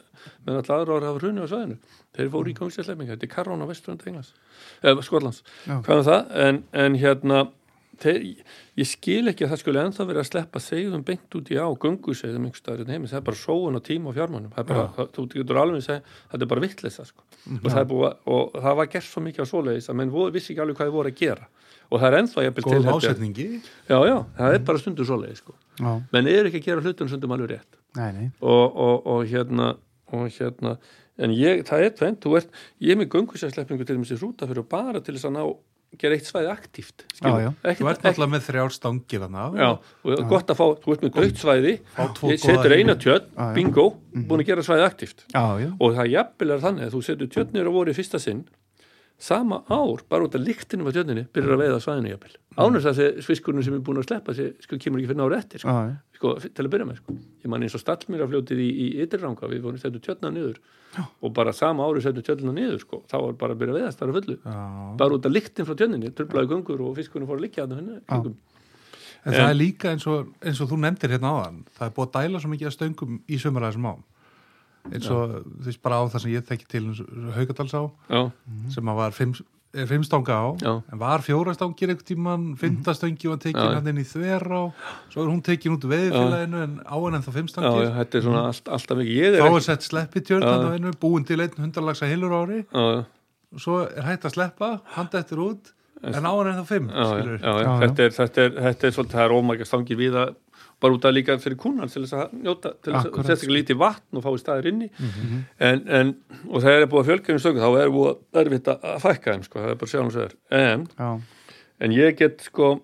meðan 0.47 0.63
allra 0.63 0.79
aðra 0.79 0.97
ára 0.97 1.11
hafa 1.11 1.21
hrunni 1.21 1.45
á 1.45 1.49
svæðinu. 1.51 1.77
Þeir 2.17 2.31
fóru 2.33 2.53
í 2.53 2.57
gangsæðsleppingar, 2.57 3.19
þetta 3.19 3.29
er 3.29 3.35
Karrón 3.35 3.65
á 3.65 3.67
vesturinn 3.69 4.01
Englands, 4.09 4.33
eða 4.81 5.05
Skotlands. 5.05 5.43
Já. 5.67 5.77
hvað 5.85 6.01
er 6.01 6.09
það, 6.09 6.33
en, 6.47 6.63
en 6.87 6.99
hérna 7.03 7.43
þeir, 8.03 8.25
ég 8.81 8.89
skil 8.91 9.31
ekki 9.31 9.45
að 9.47 9.53
það 9.53 9.61
skulle 9.63 9.83
ennþá 9.87 10.07
verið 10.09 10.21
að 10.23 10.29
sleppa 10.31 10.63
segðum 10.63 11.05
beint 11.07 11.37
út 11.39 11.51
í 11.53 11.57
á 11.61 11.67
göngusegðum 11.85 12.47
einhverstaðar 12.49 12.91
heimi, 12.93 13.11
það 13.11 13.21
er 13.21 13.27
bara 13.29 13.41
sóun 13.41 13.79
á 13.79 13.81
tíma 13.87 14.11
og 14.11 14.17
fjármánum 14.19 14.51
það 14.55 14.63
er 14.65 14.69
bara, 14.71 14.87
það, 14.97 15.11
þú 15.17 15.27
getur 15.35 15.61
alveg 15.63 15.81
að 15.83 15.87
segja 15.87 16.03
þetta 16.33 16.43
er 16.47 16.51
bara 16.53 16.65
vittleysa 16.67 17.07
sko. 17.09 17.23
og, 17.57 17.71
er 17.77 17.89
búið, 17.93 18.07
að- 18.11 18.33
og 18.37 18.59
það 18.67 18.77
var 18.81 18.91
gert 18.97 19.09
svo 19.11 19.23
mikið 19.27 19.43
á 19.43 19.47
svoleiðis 19.53 19.89
að 19.93 19.99
menn 20.03 20.11
voru, 20.11 20.33
vissi 20.37 20.53
ekki 20.53 20.63
alveg 20.67 20.77
hvað 20.81 20.91
þið 20.91 20.97
voru 20.99 21.13
að 21.13 21.21
gera. 21.23 21.49
Og 21.87 22.01
það 22.03 22.07
er 22.11 22.19
ennþá 22.19 22.43
jafnvel 22.43 22.63
til 22.67 22.73
góðum 22.73 22.87
þetta- 22.87 23.11
ásetningi 23.11 23.49
já, 23.87 23.99
já, 24.11 24.17
það 24.41 24.55
er 24.57 24.63
bara 24.67 24.79
stundur 24.83 25.07
svoleiðis 25.07 25.39
sko. 25.45 25.55
Menn 26.13 26.27
eru 26.33 26.49
ekki 26.51 26.59
að 26.61 26.65
gera 26.67 26.81
hlutum 26.83 27.09
stundum 27.09 27.31
alveg 27.37 27.51
rétt. 27.55 27.79
Nei, 27.97 28.13
nei. 28.13 28.31
og, 28.43 28.77
og, 28.77 29.07
og 29.07 29.27
hérna 29.31 29.77
og 30.13 30.27
hérna, 30.31 30.77
en 31.19 31.31
ég, 31.31 31.63
það 31.67 31.85
er 31.87 31.95
tvend 31.97 32.19
þú 32.23 32.35
ert, 32.37 32.51
ég 32.83 32.91
er 32.93 32.99
með 33.01 33.09
göngusæðsleppingu 33.15 33.87
til 33.87 33.97
þess 34.03 34.13
að 34.19 34.23
rúta 34.27 34.47
fyrir 34.51 34.67
bara 34.69 35.01
til 35.01 35.15
þess 35.17 35.27
að 35.31 35.35
ná 35.39 35.45
gera 36.01 36.17
eitt 36.17 36.29
svæði 36.29 36.51
aktíft 36.53 37.05
Já, 37.23 37.31
já. 37.41 37.51
Þú 37.79 37.89
ert 37.91 38.03
náttúrulega 38.05 38.33
með 38.35 38.45
þrjár 38.49 38.75
stangir 38.75 39.25
og 39.27 40.27
gott 40.29 40.51
að 40.53 40.59
fá, 40.59 40.67
þú 40.83 40.95
ert 40.95 41.07
með 41.07 41.15
dögt 41.17 41.41
svæði. 41.41 41.75
ég 42.33 42.43
setur 42.43 42.77
eina 42.77 42.97
tjörn, 43.01 43.31
bingo 43.57 43.87
búin 44.13 44.43
að 44.45 44.51
gera 44.51 44.67
svæði 44.67 44.87
aktíft. 44.87 45.27
Já, 45.33 45.45
já. 45.63 45.71
og 45.79 45.97
það 45.97 46.13
jafnvel 46.13 46.53
er 46.57 46.63
þannig 46.67 46.89
að 46.89 46.97
þú 46.97 47.03
setur 47.09 47.33
tjörnir 47.33 47.71
að 47.71 47.77
voru 47.79 47.95
í 47.95 47.97
fyrsta 47.97 48.21
sinn 48.23 48.45
sama 49.19 49.63
ár, 49.73 50.03
bara 50.09 50.27
út 50.27 50.35
af 50.37 50.43
líktinu 50.45 50.85
á 50.85 50.93
tjörninni, 50.93 51.25
byrjar 51.33 51.57
að 51.57 51.63
veiða 51.65 51.81
svæðinu 51.85 52.13
jafnvel 52.13 52.37
ánum 52.57 52.81
þess 52.81 53.01
að 53.01 53.21
sviskurinn 53.25 53.65
sem 53.65 53.77
er 53.77 53.83
búin 53.85 54.01
að 54.01 54.09
sleppa 54.09 54.35
sko, 54.37 54.79
kemur 54.81 55.01
ekki 55.01 55.11
fyrir 55.11 55.21
nára 55.21 55.39
eftir 55.41 55.63
sko. 55.63 55.73
Já, 55.73 55.91
já. 55.91 56.17
sko, 56.17 56.33
til 56.41 56.65
að 56.65 56.73
byrja 56.73 56.89
með 56.89 56.99
sko. 57.01 57.17
ég 57.45 57.53
man 57.53 57.67
eins 57.67 57.77
og 57.77 57.83
stallmýrafljótið 57.83 58.63
í, 58.65 58.69
í 58.73 58.87
ytirranga 59.05 59.51
við 59.53 59.63
vorum 59.67 59.81
setjum 59.83 60.05
tjörna 60.05 60.33
niður 60.33 60.61
og 60.97 61.35
bara 61.37 61.53
sama 61.57 61.85
ári 61.85 62.05
setjum 62.05 62.25
tjörna 62.25 62.57
niður 62.57 62.81
sko. 62.85 63.03
þá 63.11 63.17
var 63.19 63.39
bara 63.43 63.57
að 63.57 63.63
byrja 63.63 63.75
að 63.75 63.81
veiðast 63.81 64.01
þar 64.01 64.13
að 64.13 64.19
fullu 64.21 64.37
Já. 64.41 64.59
bara 65.03 65.19
út 65.19 65.29
af 65.29 65.37
líktin 65.37 65.69
frá 65.69 65.77
tjörninni, 65.77 66.13
trublaði 66.17 66.53
gungur 66.55 66.85
og 66.87 66.97
fiskurinn 66.97 67.29
fór 67.29 67.41
að 67.41 67.57
þarna 67.61 67.81
hérna 67.81 68.01
kringum. 68.09 68.37
En 69.27 69.35
það 69.35 69.49
er 69.51 69.57
líka 69.59 69.91
eins 69.91 70.05
og, 70.07 70.29
eins 70.41 70.61
og 70.63 70.69
þú 70.71 70.77
nefndir 70.85 71.17
hérna 71.17 71.33
áðan, 71.35 71.65
það 71.77 71.89
er 71.89 71.95
búið 71.97 72.07
að 72.07 72.17
dæla 72.17 72.41
svo 72.41 72.51
mikið 72.53 72.69
að 72.69 72.77
stöngum 72.77 73.17
í 73.27 73.39
sömuraðisum 73.43 73.89
ám. 73.91 74.05
Eins 74.93 75.11
og 75.11 75.37
þú 75.43 75.67
veist 75.67 75.83
bara 75.83 75.99
á 75.99 76.03
það 76.07 76.23
sem 76.25 76.33
ég 76.37 76.47
þekki 76.47 76.67
til 76.71 76.87
Haugadalsá, 77.37 77.85
já, 78.11 78.23
sem 78.75 78.91
að 78.93 78.99
var 79.01 79.15
fimm, 79.17 79.35
er 79.77 79.89
fimm 79.91 80.05
stanga 80.07 80.33
á, 80.41 80.47
Já. 80.63 80.73
en 80.93 80.99
var 81.03 81.21
fjóra 81.27 81.53
stangir 81.53 81.91
einhvern 81.93 82.07
tíman, 82.09 82.45
fimmtastöngi 82.57 83.29
var 83.29 83.37
tekin 83.43 83.61
Já. 83.61 83.75
hann 83.77 83.91
inn 83.93 83.99
í 84.01 84.07
þverá, 84.09 84.61
svo 85.13 85.25
er 85.27 85.29
hún 85.29 85.43
tekin 85.45 85.75
út 85.77 85.85
veðifélaginu 85.91 86.63
en 86.65 86.79
á 86.87 86.97
hann 86.97 87.19
en 87.19 87.27
þá 87.27 87.31
fimm 87.35 87.51
já, 87.51 87.53
stangir. 87.53 87.85
já, 87.85 87.93
þetta 87.99 88.19
er 88.21 88.25
svona 88.25 88.45
allt, 88.49 88.69
alltaf 88.79 88.97
mikið 89.03 89.19
ég 89.21 89.37
Þá 89.43 89.49
er 89.59 89.67
sett 89.67 89.83
sleppi 89.91 90.23
tjörn 90.25 90.47
Já. 90.47 90.53
hann 90.55 90.65
á 90.65 90.71
einu, 90.79 90.93
búin 91.03 91.27
til 91.29 91.41
einn 91.45 91.59
hundarlagsa 91.61 92.09
heilur 92.09 92.33
ári, 92.41 92.63
já, 92.65 92.85
já. 92.97 93.05
og 93.53 93.61
svo 93.67 93.83
er 93.91 94.07
hægt 94.09 94.25
að 94.31 94.37
sleppa, 94.39 94.71
handa 94.97 95.21
eftir 95.21 95.43
út, 95.45 95.73
en 96.07 96.25
á 96.25 96.33
hann 96.33 96.53
en 96.55 96.63
þá 96.63 96.67
fimm, 96.73 96.89
já, 96.89 96.97
já, 96.97 97.07
skilur. 97.13 97.37
já, 97.37 97.45
já. 97.45 97.53
Já, 97.53 97.67
já. 97.67 97.77
Þetta, 97.85 98.03
er, 98.07 98.17
þetta, 98.17 98.41
er, 98.49 98.57
þetta 98.71 98.87
er 98.89 98.97
svolítið, 98.97 99.17
það 99.19 99.27
er 99.29 99.37
ómækja 99.43 99.69
stangir 99.69 100.01
við 100.01 100.17
að 100.23 100.35
bara 100.81 100.97
út 100.97 101.07
að 101.09 101.17
líka 101.17 101.39
fyrir 101.41 101.57
kúnan 101.61 101.89
til 101.89 102.03
þess 102.05 102.17
að 102.21 102.35
njóta, 102.45 102.75
til 102.85 102.93
þess 102.93 103.09
að 103.09 103.31
setja 103.31 103.53
lítið 103.55 103.79
vatn 103.81 104.19
og 104.21 104.25
fái 104.27 104.41
staðir 104.43 104.71
inni. 104.73 104.91
En, 105.59 105.83
en, 105.89 106.15
og 106.51 106.63
það 106.65 106.81
er 106.81 106.89
búið 106.93 107.03
að 107.03 107.11
fjölga 107.11 107.33
um 107.37 107.41
stöngum 107.45 107.65
þá 107.65 107.81
er 107.81 107.95
búið 107.95 108.43
erfitt 108.43 108.69
að 108.75 108.99
fækka 109.07 109.37
þeim 109.37 109.47
sko, 109.47 109.63
það 109.63 109.73
er 109.73 109.81
bara 109.83 109.93
sjálfum 109.95 110.13
sér. 110.17 110.37
En, 110.61 110.87
en 111.81 111.97
ég 111.97 112.19
get 112.21 112.45
sko 112.51 112.75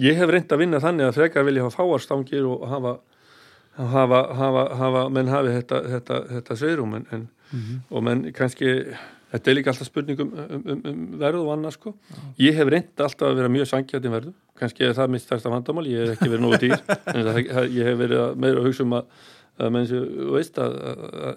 ég 0.00 0.16
hef 0.16 0.30
reynd 0.30 0.52
að 0.54 0.62
vinna 0.62 0.80
þannig 0.80 1.08
að 1.10 1.18
frekar 1.20 1.46
vilja 1.48 1.66
hafa 1.66 1.82
fáar 1.82 2.04
stangir 2.04 2.46
og 2.48 2.64
hafa 2.70 2.96
hafa, 3.78 4.20
hafa, 4.34 4.64
hafa 4.78 5.04
menn 5.14 5.28
hafi 5.30 5.52
þetta, 5.54 5.82
þetta, 5.92 6.20
þetta 6.32 6.56
sveirum 6.58 6.94
en, 6.98 7.06
en, 7.14 7.28
og 7.90 8.02
menn 8.06 8.24
kannski 8.34 8.72
þetta 9.32 9.50
er 9.50 9.56
líka 9.58 9.72
alltaf 9.72 9.88
spurningum 9.88 10.34
um, 10.34 10.60
um, 10.60 10.84
um 10.90 11.00
verð 11.20 11.42
og 11.44 11.54
annað 11.54 11.76
sko. 11.78 11.94
Ég 12.40 12.56
hef 12.56 12.70
reynd 12.72 13.06
alltaf 13.06 13.30
að 13.30 13.40
vera 13.42 13.52
mjög 13.52 13.70
sangjætt 13.72 14.06
í 14.08 14.12
verðu 14.12 14.34
kannski 14.58 14.86
er 14.86 14.96
það 14.96 15.12
minnst 15.12 15.28
stærsta 15.28 15.52
vandamál, 15.52 15.86
ég 15.88 16.04
hef 16.04 16.16
ekki 16.16 16.30
verið 16.32 16.44
nógu 16.44 16.60
dýr. 16.62 16.80
En 17.14 17.26
það, 17.26 17.42
ég 17.74 17.90
hef 17.90 18.00
verið 18.00 18.40
meira 18.42 18.62
að 18.62 18.68
hugsa 18.68 18.84
um 18.84 18.96
að, 18.98 19.12
að 19.58 19.74
menn 19.76 19.88
sem, 19.90 20.08
þú 20.16 20.34
veist 20.34 20.58
að, 20.62 20.78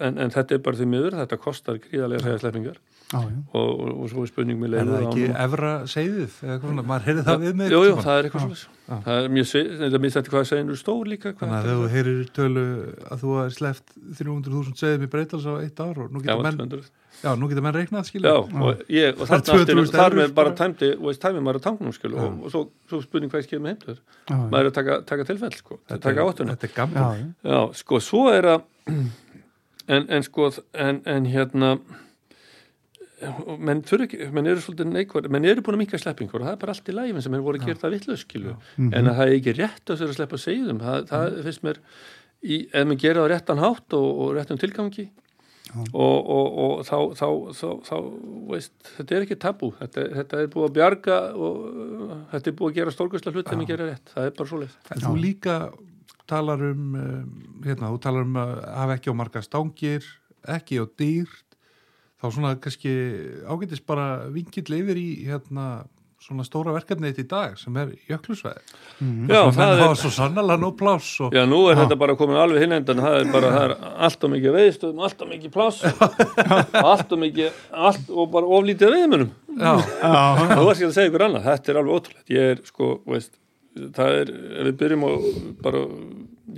en, 0.07 0.17
en 0.25 0.33
þetta 0.33 0.57
er 0.57 0.63
bara 0.65 0.79
því 0.79 0.89
miður, 0.93 1.17
þetta 1.21 1.41
kostar 1.45 1.81
gríðarlega 1.85 2.25
hreðasleppingar 2.25 2.81
já, 3.11 3.19
já. 3.19 3.39
og, 3.53 3.69
og, 3.71 3.89
og 4.01 4.11
svo 4.11 4.25
er 4.25 4.31
spurning 4.31 4.61
með 4.61 4.67
Er 4.67 4.75
leiðu 4.75 4.91
það 4.97 5.07
ekki 5.09 5.25
efra 5.45 5.71
segðið, 5.93 6.37
eða 6.41 6.53
eitthvað 6.55 6.69
svona, 6.71 6.85
maður 6.91 7.09
heyrði 7.09 7.25
það 7.27 7.41
við 7.45 7.57
mig. 7.61 7.73
Jú, 7.75 7.81
jú, 7.87 7.97
það 8.01 8.19
er 8.19 8.29
eitthvað 8.29 8.45
svona 8.47 8.79
það 8.91 9.17
er 9.21 9.29
mjög 9.31 9.47
svið, 9.47 9.69
þetta 9.81 10.19
er 10.21 10.29
hvað 10.31 10.47
segir 10.49 10.65
nú 10.67 10.75
stór 10.79 11.09
líka 11.09 11.31
hvað 11.31 11.41
Þannig 11.41 11.57
að 11.57 11.67
þegar 11.67 11.77
þú 11.81 11.91
heyrir 11.95 12.31
tölu 12.35 12.63
að 13.07 13.21
þú 13.21 13.35
er 13.41 13.53
sleppt 13.55 13.93
300.000 14.19 14.81
segðum 14.81 15.05
í 15.05 15.09
breytals 15.13 15.47
á 15.47 15.53
eitt 15.61 15.79
ár 15.79 16.01
og 16.03 16.11
nú 16.11 16.21
Já, 16.21 16.33
geta 16.33 16.43
menn, 16.47 16.59
200. 16.59 16.89
já, 17.21 17.29
nú 17.39 17.49
geta 17.51 17.63
menn 17.63 17.77
reiknað, 17.77 18.03
Já, 18.03 18.09
skilja. 18.09 18.33
og, 18.41 18.83
ég, 18.91 19.15
og 19.15 19.31
Það 19.31 19.37
er 19.37 19.45
þarna 19.47 19.61
200.000 19.61 19.85
aftur, 19.85 20.01
þar 20.01 20.17
með 20.19 20.35
bara 20.41 20.53
tæmdi 20.59 20.91
og 20.97 21.07
veist 21.07 21.23
tæmið 21.23 21.45
maður 21.47 21.61
að 21.61 21.65
tangnum 21.69 21.95
skil 21.95 22.13
og, 22.17 22.27
og 22.27 22.53
svo, 22.53 22.63
svo 22.91 23.01
spurning 23.05 23.31
hvað 23.31 23.43
ég 23.43 23.47
skil 23.47 23.61
með 23.63 23.75
heimtur 23.75 23.97
Já, 24.01 24.35
já. 24.35 24.43
maður 24.43 24.61
er 24.61 24.71
að 24.71 24.77
taka, 24.81 24.99
taka 25.13 25.27
tilfell 25.31 25.55
sko, 25.55 25.79
Þetta 25.87 26.11
er 26.11 26.21
Já, 26.21 27.07
já. 27.15 27.25
Já, 27.47 27.59
sko, 27.79 28.03
svo 28.03 28.27
er 28.33 28.49
að 28.57 28.67
en, 29.95 30.07
en 30.09 30.27
sko 30.27 30.51
en, 30.73 31.01
en 31.05 31.31
hérna 31.31 31.75
menn 33.61 33.83
ekki, 33.83 34.19
menn 34.33 34.49
eru 34.49 34.63
svolítið 34.63 34.91
neikvar 34.91 35.27
menn 35.33 35.47
eru 35.49 35.63
búin 35.65 35.77
að 35.77 35.83
minka 35.83 35.99
sleppingur 36.01 36.41
og 36.41 36.47
það 36.47 36.55
er 36.55 36.61
bara 36.63 36.75
allt 36.75 36.91
í 36.91 36.95
lægin 36.95 37.25
sem 37.25 37.37
er 37.37 37.43
voru 37.45 37.61
að 37.61 37.67
gera 37.69 37.81
það 37.83 37.95
vitlaus 37.95 38.25
skilu 38.25 38.55
en 38.81 39.11
að 39.11 39.17
það 39.19 39.23
er 39.25 39.35
ekki 39.37 39.55
rétt 39.59 39.93
að 39.93 40.05
að 40.07 40.15
sleppa 40.17 40.41
segðum 40.41 40.81
það, 40.81 41.09
það 41.11 41.39
finnst 41.47 41.65
mér 41.67 41.81
í, 42.41 42.57
ef 42.67 42.87
maður 42.87 43.01
gera 43.05 43.25
á 43.25 43.31
réttan 43.31 43.61
hátt 43.61 43.97
og, 43.97 44.07
og 44.25 44.33
réttum 44.37 44.61
tilgangi 44.61 45.07
og, 45.71 46.17
og, 46.17 46.47
og 46.63 46.73
þá, 46.87 46.97
þá, 47.15 47.27
þá, 47.55 47.67
þá 47.87 47.95
veist, 48.49 48.73
þetta 48.97 49.15
er 49.15 49.27
ekki 49.27 49.39
tabú 49.39 49.71
þetta, 49.77 50.07
þetta 50.17 50.41
er 50.41 50.49
búið 50.51 50.67
að 50.67 50.75
bjarga 50.79 51.19
og 51.37 51.61
þetta 52.33 52.51
er 52.51 52.57
búið 52.59 52.73
að 52.73 52.79
gera 52.79 52.95
stórkvæsla 52.95 53.35
hlut 53.35 53.45
ef 53.45 53.55
maður 53.55 53.71
gera 53.71 53.87
rétt, 53.91 54.11
það 54.15 54.27
er 54.27 54.35
bara 54.39 54.51
svoleið 54.51 54.75
En 54.95 55.05
þú 55.05 55.13
líka 55.21 55.55
talar 56.31 56.65
um, 56.71 56.83
um, 56.95 57.29
hérna, 57.65 57.91
þú 57.93 58.01
talar 58.03 58.27
um 58.27 58.41
að 58.41 58.51
hafa 58.79 58.97
ekki 58.97 59.13
á 59.13 59.19
marga 59.21 59.43
stangir, 59.45 60.11
ekki 60.57 60.79
á 60.79 60.85
dýr, 60.99 61.31
þá 62.21 62.27
svona 62.29 62.53
kannski 62.61 62.91
ágætist 63.49 63.87
bara 63.89 64.27
vingill 64.31 64.77
yfir 64.77 64.99
í 65.01 65.09
hérna 65.25 65.71
svona 66.21 66.43
stóra 66.45 66.73
verkefni 66.75 67.09
eitt 67.09 67.17
í 67.17 67.25
dag 67.25 67.55
sem 67.57 67.77
er 67.81 67.95
jöklusvæði. 68.05 68.61
Já, 69.01 69.39
það 69.39 69.55
það 69.57 69.71
er 69.73 69.79
er, 69.87 69.95
svo 69.97 70.11
sannlega 70.13 70.57
nóg 70.61 70.75
pláss 70.77 71.15
og 71.25 71.33
Já, 71.33 71.41
nú 71.49 71.63
er 71.71 71.79
þetta 71.79 71.97
bara 72.03 72.15
komin 72.19 72.37
alveg 72.37 72.61
hinn 72.61 72.75
endan 72.77 73.01
það 73.01 73.17
er 73.17 73.31
bara, 73.33 73.49
það 73.55 73.65
er 73.65 73.73
allt 74.05 74.27
og 74.27 74.33
mikið 74.35 74.57
veiðstöðum 74.57 75.01
allt 75.07 75.23
og 75.25 75.31
mikið 75.31 75.55
pláss 75.55 75.81
allt 76.91 77.15
og 77.17 77.23
mikið, 77.23 77.59
allt 77.89 78.13
og 78.13 78.29
bara 78.37 78.51
oflítið 78.59 78.93
veiðmönum 78.99 79.31
já, 79.57 79.73
þú 79.81 80.67
varst 80.67 80.77
ekki 80.77 80.91
að 80.91 80.97
segja 80.99 81.09
ykkur 81.09 81.25
annað, 81.25 81.47
þetta 81.49 81.73
er 81.73 81.81
alveg 81.81 81.97
ótrúlegt. 81.97 82.33
Ég 82.37 82.53
er 82.53 82.61
sko, 82.69 82.91
veist 83.09 83.33
það 83.97 84.17
er, 84.21 84.31
ef 84.61 84.69
við 84.69 84.77
byrjum 84.83 85.07
á 85.07 85.11
bara 85.65 85.83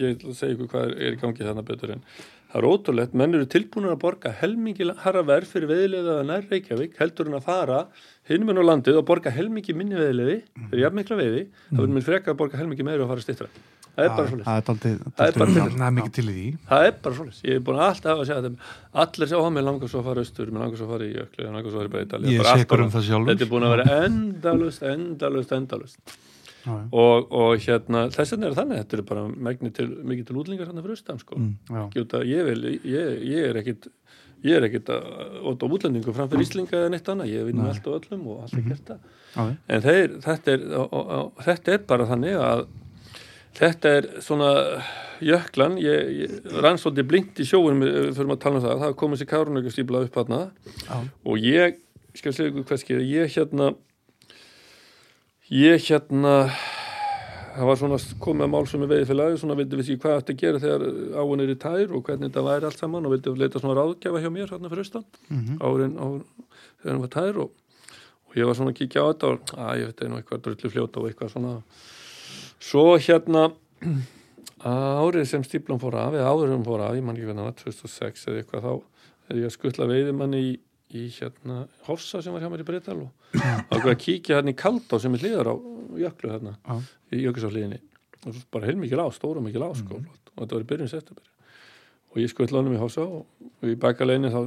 ég 0.04 0.16
ætla 0.18 0.34
að 0.34 0.40
segja 0.40 0.58
ykkur 0.58 0.72
hvað 0.74 0.86
er, 0.90 0.94
er 1.08 1.16
í 1.16 1.20
gangi 1.22 1.48
þannig 1.48 1.68
betur 1.72 1.96
en 1.96 2.04
það 2.54 2.60
er 2.62 2.70
ótrúlegt, 2.70 3.14
menn 3.18 3.34
eru 3.34 3.48
tilbúinur 3.50 3.96
að 3.96 4.02
borga 4.04 4.32
helmingi 4.40 4.86
harra 5.04 5.24
verð 5.26 5.50
fyrir 5.56 5.72
veiðilega 5.72 6.20
nær 6.30 6.46
Reykjavík, 6.52 6.98
heldur 7.02 7.32
en 7.32 7.40
að 7.40 7.48
fara 7.48 7.80
hinum 8.30 8.54
en 8.54 8.62
á 8.62 8.70
landið 8.70 9.00
og 9.02 9.08
borga 9.10 9.34
helmingi 9.34 9.74
minni 9.74 9.98
veiðilegi 9.98 10.44
fyrir 10.70 10.84
jafnmikla 10.86 11.18
veiði, 11.18 11.46
það 11.72 11.80
verður 11.82 11.96
mér 11.98 12.06
freka 12.12 12.34
að 12.36 12.42
borga 12.44 12.62
helmingi 12.62 12.86
meiri 12.86 13.02
og 13.04 13.10
fara 13.10 13.26
stittra 13.26 13.50
það 13.94 14.06
er 14.06 14.14
bara 14.18 14.30
svolítið 14.30 14.48
Það 15.14 15.28
er 15.28 15.36
bara 15.38 15.50
því. 15.54 16.46
Það 16.70 16.86
er 16.88 16.96
bara 17.04 17.18
svolítið, 17.18 17.42
ég 17.46 17.60
er 17.60 17.66
búin 17.68 17.82
alltaf 17.86 18.14
að 18.14 18.24
segja 18.30 18.42
þetta 18.42 18.72
allir 19.04 19.30
sjá 19.30 19.38
að 19.38 19.52
mér 19.54 19.68
langar 19.68 19.92
svo 19.92 20.02
að 20.02 20.08
fara 20.10 20.24
austur 20.26 20.50
mér 20.50 20.64
langar 20.64 20.80
svo 20.80 20.88
að 20.88 20.94
fara 20.96 21.06
í 21.06 21.12
jökli, 21.14 21.44
mér 21.44 21.54
langar 21.54 21.70
svo 21.70 21.78
að 21.78 21.84
fara 21.84 21.90
í 21.90 21.94
breytal 21.94 22.22
Ég 22.26 22.42
er 22.42 22.62
sekur 22.64 22.84
um 22.84 22.94
það 22.94 23.06
sjálfur. 23.10 23.30
Þetta 23.30 23.46
er 23.46 23.52
búin 23.54 23.68
að 23.68 23.76
vera 23.76 24.00
endalust, 24.08 24.86
endalust, 24.94 25.54
endalust. 25.60 26.18
Og, 26.68 27.32
og 27.34 27.56
hérna, 27.64 28.06
þess 28.14 28.36
vegna 28.36 28.50
er 28.50 28.58
þannig 28.60 28.84
þetta 28.84 28.98
er 28.98 29.06
bara 29.10 29.26
megni 29.50 29.74
til, 29.76 29.90
mikið 30.04 30.30
til 30.30 30.38
útlingar 30.40 30.70
hérna 30.70 30.86
fyrir 30.86 30.98
austan 30.98 31.20
sko. 31.22 31.40
Já. 31.70 31.82
Gjóta, 31.96 32.24
ég, 32.28 32.48
vil, 32.50 32.78
ég, 32.88 33.26
ég 33.34 33.50
er 33.50 33.60
ekkit 33.64 33.90
ég 34.44 34.58
er 34.58 34.68
ekkit 34.68 34.92
að 34.92 35.06
óta 35.48 35.68
útlendingu 35.72 36.14
framfyrir 36.16 36.44
Íslinga 36.44 36.80
eða 36.82 36.92
neitt 36.92 37.10
annað, 37.12 37.32
ég 37.32 37.46
vinn 37.48 37.62
með 37.62 37.74
allt 37.74 37.86
og 37.88 38.00
öllum 38.00 38.26
og 38.34 38.42
allt 38.44 38.58
er 38.60 38.66
gert 38.68 38.90
það. 38.92 39.54
En 39.72 39.86
þeir, 39.86 40.18
þetta, 40.26 40.56
er, 40.56 40.66
og, 40.82 40.98
og, 41.00 41.46
þetta 41.46 41.76
er 41.76 41.86
bara 41.90 42.08
þannig 42.10 42.36
að 42.44 42.66
þetta 43.58 43.94
er 44.00 44.10
svona 44.26 44.52
jöklan, 45.24 45.78
ég, 45.82 46.12
ég 46.24 46.60
rann 46.64 46.80
svolítið 46.82 47.10
blinkt 47.12 47.40
í 47.40 47.48
sjóunum 47.48 47.86
fyrir 47.86 48.36
að 48.36 48.44
tala 48.44 48.60
um 48.60 48.66
það, 48.66 48.84
það 48.84 48.96
komið 49.00 49.22
sér 49.22 49.32
kárunöggustýpla 49.32 50.04
upp 50.08 50.20
hana 50.20 50.42
Já. 50.84 50.98
og 51.00 51.48
ég, 51.48 51.80
skal 52.18 52.36
segja 52.36 52.52
ykkur 52.52 52.68
hvað 52.68 52.84
skeið 52.84 53.06
ég 53.14 53.36
hérna 53.38 53.72
ég 55.54 55.84
hérna 55.90 56.34
það 57.54 57.68
var 57.70 57.78
svona 57.78 57.98
komið 58.24 58.46
að 58.48 58.52
mál 58.56 58.68
sem 58.70 58.82
er 58.86 58.90
veiði 58.90 59.08
fyrir 59.10 59.20
lagi 59.20 59.40
svona 59.42 59.58
vildi 59.60 59.78
við 59.78 59.90
því 59.92 59.98
hvað 60.02 60.16
þetta 60.22 60.36
gera 60.42 60.62
þegar 60.64 60.86
áin 61.22 61.44
er 61.44 61.52
í 61.54 61.58
tær 61.62 61.92
og 61.94 62.06
hvernig 62.08 62.32
þetta 62.32 62.46
væri 62.48 62.70
allt 62.70 62.80
saman 62.82 63.06
og 63.10 63.14
vildi 63.14 63.34
leita 63.38 63.62
svona 63.62 63.76
ráðgjafa 63.78 64.22
hjá 64.24 64.30
mér 64.34 64.54
hérna 64.54 64.72
fyrir 64.72 64.86
austan 64.88 65.06
Mhm. 65.30 65.60
árin, 65.62 65.94
árin 66.02 66.24
þegar 66.82 66.94
hann 66.94 67.04
var 67.04 67.14
tær 67.14 67.38
og, 67.44 67.52
og 68.28 68.36
ég 68.40 68.46
var 68.50 68.58
svona 68.58 68.74
að 68.74 68.80
kíkja 68.82 69.04
á 69.06 69.08
þetta 69.12 69.30
og 69.30 69.54
að 69.54 69.78
ég 69.84 69.86
veit 69.92 70.02
einu 70.08 70.18
eitthvað 70.18 70.42
drullu 70.48 70.72
fljóta 70.74 70.98
og 71.04 71.08
eitthvað 71.12 71.34
svona 71.36 71.54
svo 72.64 72.86
hérna 72.98 73.44
árið 74.64 75.26
sem 75.28 75.44
stíplan 75.46 75.82
fór 75.82 75.96
af 76.00 76.14
eða 76.18 76.30
áður 76.34 76.54
sem 76.56 76.64
fór 76.66 76.82
af, 76.88 76.96
ég 76.98 77.04
man 77.06 77.18
ekki 77.18 77.28
hvernig 77.30 77.46
var 77.50 77.58
2006 77.60 78.28
eða 78.32 78.42
eitthvað 78.42 78.64
þá 78.64 78.74
er 79.30 79.40
ég 79.42 79.48
að 79.50 79.56
skuttla 79.58 79.88
veiðimanni 79.90 80.40
í, 80.42 80.54
í 80.98 81.04
hérna 81.20 81.66
Hofsa 81.88 82.22
sem 82.24 82.34
var 82.34 82.42
hjá 82.42 82.50
mér 82.54 82.64
í 82.64 82.68
Breital 82.68 82.98
og 83.04 83.23
ákveð 83.34 83.92
að 83.92 84.02
kíkja 84.04 84.40
hérna 84.40 84.54
í 84.54 84.58
Kaldá 84.58 85.00
sem 85.02 85.16
er 85.18 85.24
hliðar 85.26 85.52
á 85.52 85.56
jöklu 86.04 86.34
hérna 86.34 86.56
Já. 86.58 86.76
í 87.14 87.22
jökulsáliðinni 87.26 87.80
og 88.24 88.42
bara 88.54 88.70
heilmikið 88.70 89.04
á, 89.04 89.08
stóra 89.14 89.44
mikið 89.44 89.66
á 89.68 89.70
sko, 89.76 90.00
og 90.00 90.36
þetta 90.40 90.56
var 90.56 90.64
í 90.64 90.68
byrjun 90.70 90.92
september. 90.92 91.26
Og 92.14 92.20
ég 92.22 92.30
skuttla 92.32 92.62
honum 92.62 92.76
í 92.78 92.80
Hofsa 92.80 93.04
og, 93.04 93.26
í 93.66 93.74
bakaleginu 93.80 94.30
þá 94.32 94.40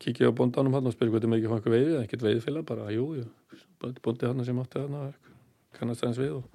kíkja 0.00 0.28
ég 0.28 0.32
á 0.32 0.38
bondanum 0.38 0.76
hann 0.78 0.88
og 0.88 0.94
spyrir 0.94 1.12
hvað 1.12 1.24
þetta 1.24 1.32
með 1.32 1.42
ekki 1.42 1.50
fangur 1.52 1.74
veiðið, 1.74 1.96
ekkert 2.04 2.24
veiðfélag 2.24 2.68
bara, 2.68 2.86
jú, 2.94 3.08
jú, 3.18 3.26
bondi 4.04 4.30
hann 4.30 4.46
sem 4.46 4.62
átti 4.62 4.84
hann 4.84 5.12
kannast 5.76 6.06
aðeins 6.06 6.22
við 6.22 6.38
og 6.38 6.46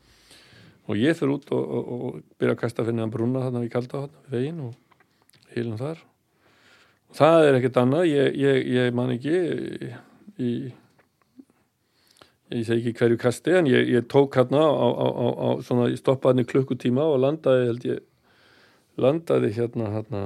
og 0.84 0.99
ég 0.99 1.15
fyrir 1.18 1.38
út 1.38 1.51
og, 1.55 1.64
og, 1.64 1.91
og 1.93 2.39
byrja 2.39 2.55
að 2.57 2.61
kasta 2.64 2.84
fyrir 2.84 2.97
neðan 2.97 3.14
brúna 3.14 3.43
þarna 3.45 3.64
við 3.64 3.73
kalda 3.73 4.01
þarna 4.03 4.23
við 4.26 4.35
veginn 4.38 4.64
og 4.65 5.53
heilum 5.53 5.80
þar. 5.80 6.01
Og 7.10 7.19
það 7.19 7.47
er 7.47 7.60
ekkert 7.60 7.80
annað. 7.84 8.07
Ég, 8.10 8.39
ég, 8.41 8.60
ég 8.73 8.97
man 8.97 9.14
ekki 9.14 9.38
í 10.43 10.51
ég 12.53 12.65
segi 12.67 12.81
ekki 12.84 12.99
hverju 13.01 13.19
kasti 13.21 13.55
en 13.57 13.69
ég, 13.69 13.89
ég 13.95 14.07
tók 14.11 14.35
hérna 14.38 14.61
á, 14.63 14.71
á, 14.71 15.07
á, 15.09 15.27
á 15.34 15.47
svona, 15.65 15.89
ég 15.91 15.99
stoppaði 16.01 16.45
í 16.45 16.49
klukkutíma 16.51 17.05
og 17.09 17.21
landaði 17.23 17.69
held 17.69 17.88
ég 17.89 18.03
landaði 19.01 19.53
hérna, 19.57 19.89
hérna 19.95 20.23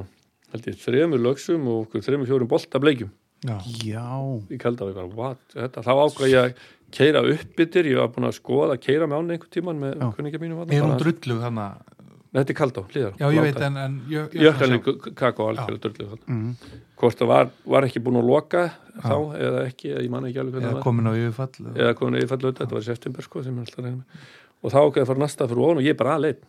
held 0.54 0.68
ég 0.72 0.80
þremur 0.82 1.24
lögsum 1.24 1.68
og 1.72 1.86
okkur 1.86 2.04
þremur 2.06 2.30
fjórum 2.30 2.52
boltableikjum. 2.52 3.14
Já. 3.46 3.58
Já, 3.86 4.08
í 4.50 4.58
kalda 4.60 4.88
og 4.88 4.92
ég 4.92 4.98
bara, 4.98 5.12
what, 5.14 5.44
þetta, 5.54 5.84
þá 5.86 5.92
ákvað 5.94 6.32
ég 6.32 6.40
að 6.42 6.64
keira 6.98 7.22
upp 7.34 7.62
yttir, 7.62 7.92
ég 7.92 8.00
var 8.02 8.10
búin 8.16 8.30
að 8.30 8.40
skoða 8.40 8.78
að 8.78 8.84
keira 8.88 9.08
með 9.10 9.20
án 9.20 9.36
einhvern 9.36 9.54
tíman 9.54 9.82
með 9.84 9.94
Já. 10.00 10.08
kunningja 10.18 10.42
mínum 10.42 10.64
Er 10.66 10.86
hún 10.86 10.98
drullu 11.02 11.38
þannig 11.44 11.97
Þetta 12.38 12.54
er 12.54 12.58
kaldá, 12.58 12.82
hlýðar 12.92 13.14
Já, 13.18 13.28
ég 13.34 13.46
veit 13.48 13.62
en, 13.66 13.78
en 13.82 13.96
jö, 14.12 14.26
Jökkalinn 14.38 14.84
kakó 15.18 15.48
algjörlega 15.50 15.88
drullu 15.88 16.20
mm. 16.26 16.74
Hvort 17.00 17.22
það 17.22 17.32
var, 17.32 17.50
var 17.76 17.88
ekki 17.88 18.02
búin 18.06 18.20
að 18.20 18.30
loka 18.30 18.66
þá 19.02 19.16
eða 19.38 19.64
ekki, 19.68 19.94
eða 19.94 20.04
ég 20.06 20.12
man 20.14 20.28
ekki 20.28 20.42
alveg 20.42 20.58
hvernig 20.58 20.68
eða 20.68 20.74
það 20.74 20.78
var. 20.78 20.86
komin 20.86 21.10
á 21.10 21.14
yfirfall 21.14 21.72
eða 21.74 21.96
komin 21.98 22.20
í 22.20 22.28
fallu 22.30 22.52
þetta 22.52 22.78
var 22.78 22.86
í 22.86 22.90
september 22.90 23.26
sko 23.26 23.44
sem 23.46 23.58
ég 23.58 23.66
alltaf 23.66 23.86
reyna 23.86 23.98
með. 23.98 24.28
Og 24.58 24.74
þá 24.74 24.78
ákveði 24.82 25.04
að 25.04 25.10
fara 25.12 25.24
næsta 25.24 25.50
fyrir 25.50 25.64
ofan 25.66 25.82
og 25.82 25.88
ég 25.88 25.96
er 25.96 26.00
bara 26.02 26.16
aðlein 26.18 26.40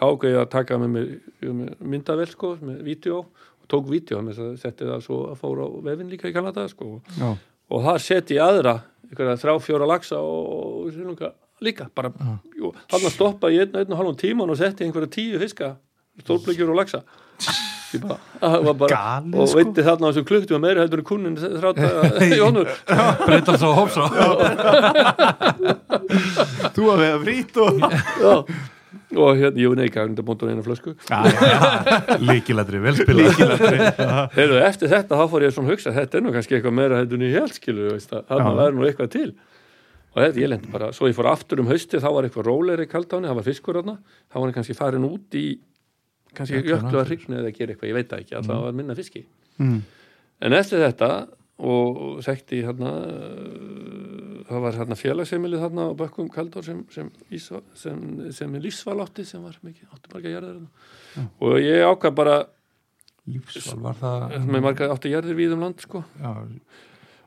þá 0.00 0.04
ákveði 0.06 0.34
ég 0.36 0.40
að 0.40 0.50
taka 0.54 0.78
með 0.80 0.98
myndavel 1.94 2.28
sko, 2.30 2.52
með 2.64 2.82
vídeo 2.86 3.18
og 3.20 3.70
tók 3.70 3.90
vídeo, 3.90 4.22
með 4.24 4.38
þess 4.38 4.46
að 4.46 4.62
setti 4.64 4.88
það 4.88 5.04
svo 5.06 5.20
að 5.32 5.42
fóra 5.42 5.66
á 5.66 5.70
vefin 5.90 6.12
líka 6.14 6.30
í 6.30 6.36
Kanada 6.36 6.66
sko. 6.70 7.00
Já, 7.18 7.34
og 7.70 7.84
þar 7.86 8.06
seti 8.06 8.38
ég 8.38 8.46
aðra 8.46 8.76
einhverja 9.10 9.38
þrjá 9.42 9.54
fjóra 9.66 9.90
lagsa 9.90 10.22
og 10.22 10.90
silunga 10.94 11.34
líka 11.64 11.84
bara, 11.94 12.10
jú, 12.56 12.72
hann 12.92 13.04
að 13.04 13.12
stoppa 13.14 13.46
í 13.52 13.58
einn, 13.62 13.74
einn 13.76 13.92
og 13.92 13.98
halvum 14.00 14.16
tíman 14.20 14.50
og 14.52 14.56
setti 14.60 14.84
einhverja 14.86 15.10
tíu 15.16 15.36
fiska 15.42 15.66
stórblökjur 16.20 16.70
og 16.72 16.78
lagsa 16.80 17.00
bara, 18.00 18.16
það 18.38 18.64
var 18.68 18.74
bara 18.80 18.90
Galið, 18.94 19.36
og 19.40 19.44
sko. 19.50 19.56
veitti 19.58 19.84
þarna 19.86 20.04
á 20.06 20.08
þessu 20.12 20.24
klukktu 20.28 20.52
og 20.56 20.60
meiri 20.62 20.82
heldur 20.84 21.00
en 21.02 21.08
kunnin 21.08 21.38
þrátt 21.40 21.80
í 22.28 22.30
honum. 22.38 22.66
Breytal 23.24 23.56
svo 23.58 23.70
hópsá 23.78 24.04
þú 26.76 26.84
að 26.92 27.00
veða 27.04 27.18
frýtt 27.24 27.54
og 27.64 27.72
Já. 27.80 28.34
og 29.10 29.40
hérna, 29.40 29.64
var 29.72 29.78
neika 29.80 30.04
undir 30.06 30.24
bóndur 30.26 30.52
eina 30.52 30.62
flösku. 30.62 30.90
Líkilatri, 32.22 32.78
velspila 32.84 33.22
Heyrðu, 34.36 34.60
eftir 34.68 34.92
þetta 34.92 35.18
þá 35.18 35.24
fór 35.32 35.46
ég 35.48 35.54
svona 35.56 35.70
að 35.70 35.74
hugsa 35.74 35.94
þetta 35.96 36.14
er 36.20 36.24
nú 36.26 36.34
kannski 36.36 36.52
eitthvað 36.58 36.76
meira 36.78 37.00
heldur 37.02 37.18
en 37.20 37.26
ég 37.26 37.34
held 37.40 37.54
skilu 37.56 37.82
þannig 37.98 38.30
Já. 38.30 38.46
að 38.52 38.60
væri 38.62 38.74
nú 38.78 38.86
eitthvað 38.90 39.10
til 39.16 39.30
og 40.10 40.20
þetta 40.24 40.40
ég 40.42 40.48
lendi 40.50 40.70
bara, 40.72 40.88
svo 40.96 41.06
ég 41.10 41.14
fór 41.16 41.28
aftur 41.30 41.60
um 41.62 41.68
hausti 41.70 42.00
þá 42.02 42.08
var 42.16 42.26
eitthvað 42.28 42.48
rólegri 42.50 42.86
kaldáni, 42.90 43.28
það 43.30 43.38
var 43.40 43.46
fiskur 43.46 43.78
þarna. 43.80 43.96
Þá 44.30 44.34
var 44.40 44.46
hann 44.48 44.56
kannski 44.58 44.74
farin 44.78 45.06
út 45.06 45.36
í 45.38 45.44
kannski 46.34 46.62
jöklu 46.66 46.98
að 47.00 47.08
hrygna 47.10 47.40
eða 47.42 47.52
gera 47.56 47.74
eitthvað, 47.74 47.90
ég 47.90 47.98
veit 48.00 48.12
ekki, 48.18 48.36
alltaf 48.38 48.64
var 48.66 48.72
minna 48.80 48.94
fiski. 48.98 49.24
Mm. 49.60 49.80
en 50.40 50.52
eftir 50.56 50.80
þetta 50.80 51.10
og 51.60 52.22
þekkti 52.24 52.62
hérna 52.64 52.90
það 54.48 54.62
var 54.64 54.78
hérna 54.78 54.96
félagsheimilið 54.98 55.60
þarna 55.66 55.84
á 55.92 55.98
bökkum 56.00 56.30
kaldár 56.32 56.64
sem, 56.64 56.80
sem, 56.94 57.10
Ísva- 57.36 57.60
sem, 57.76 57.98
sem 58.32 58.54
er 58.56 58.64
lífsval 58.64 58.96
átti 59.04 59.26
sem 59.28 59.42
var 59.44 59.58
mikið, 59.66 59.90
átti 59.92 60.14
marga 60.14 60.32
jarðir 60.32 60.56
þarna. 60.56 61.26
Og 61.44 61.58
ég 61.60 61.84
ákvað 61.86 62.16
bara 62.22 62.38
Lífsval 63.30 63.82
var 63.84 63.98
það 64.00 64.46
með 64.48 64.62
marga 64.64 64.88
átti 64.94 65.10
jarðir 65.12 65.36
við 65.38 65.52
um 65.54 65.60
land 65.66 65.82
sko. 65.84 66.00
Já, 66.18 66.30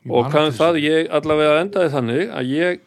og 0.08 0.28
hvað 0.32 0.48
eftir 0.50 0.60
það 0.60 0.80
ég 0.84 1.12
allavega 1.18 1.60
endaði 1.62 1.92
þannig 1.94 2.34
að 2.34 2.50
ég 2.54 2.82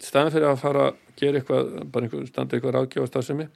staðan 0.00 0.34
fyrir 0.34 0.50
að 0.50 0.60
fara 0.62 0.84
að 0.90 1.00
gera 1.20 1.40
eitthvað 1.40 1.72
bara 1.92 2.06
einhver, 2.06 2.28
standa 2.30 2.56
eitthvað 2.56 2.76
ráðgjáðastasemi 2.76 3.48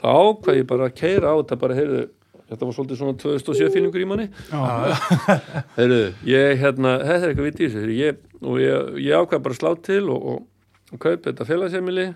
þá 0.00 0.08
ákvað 0.08 0.60
ég 0.60 0.70
bara 0.70 0.88
að 0.88 0.96
keira 1.00 1.34
á 1.34 1.34
þetta 1.40 1.58
bara 1.60 1.76
heyrðu, 1.78 2.04
þetta 2.50 2.68
var 2.68 2.76
svolítið 2.78 3.00
svona 3.00 3.18
2007 3.20 3.74
fílingur 3.74 4.02
í 4.02 4.06
manni. 4.08 4.28
Heyrðu, 5.76 6.00
ég 6.26 6.62
hérna, 6.62 6.94
þetta 7.04 7.18
er 7.18 7.28
eitthvað 7.28 7.50
vitt 7.50 7.60
í 7.60 7.68
þessu 7.68 7.98
ég, 7.98 8.22
og 8.40 8.56
ég, 8.62 8.96
ég 9.04 9.20
ákvað 9.20 9.44
bara 9.44 9.56
að 9.56 9.60
slá 9.60 9.84
til 9.86 10.00
og, 10.08 10.24
og, 10.32 10.72
og 10.90 11.02
kaupa 11.04 11.28
þetta 11.28 11.46
félagsemili 11.50 12.08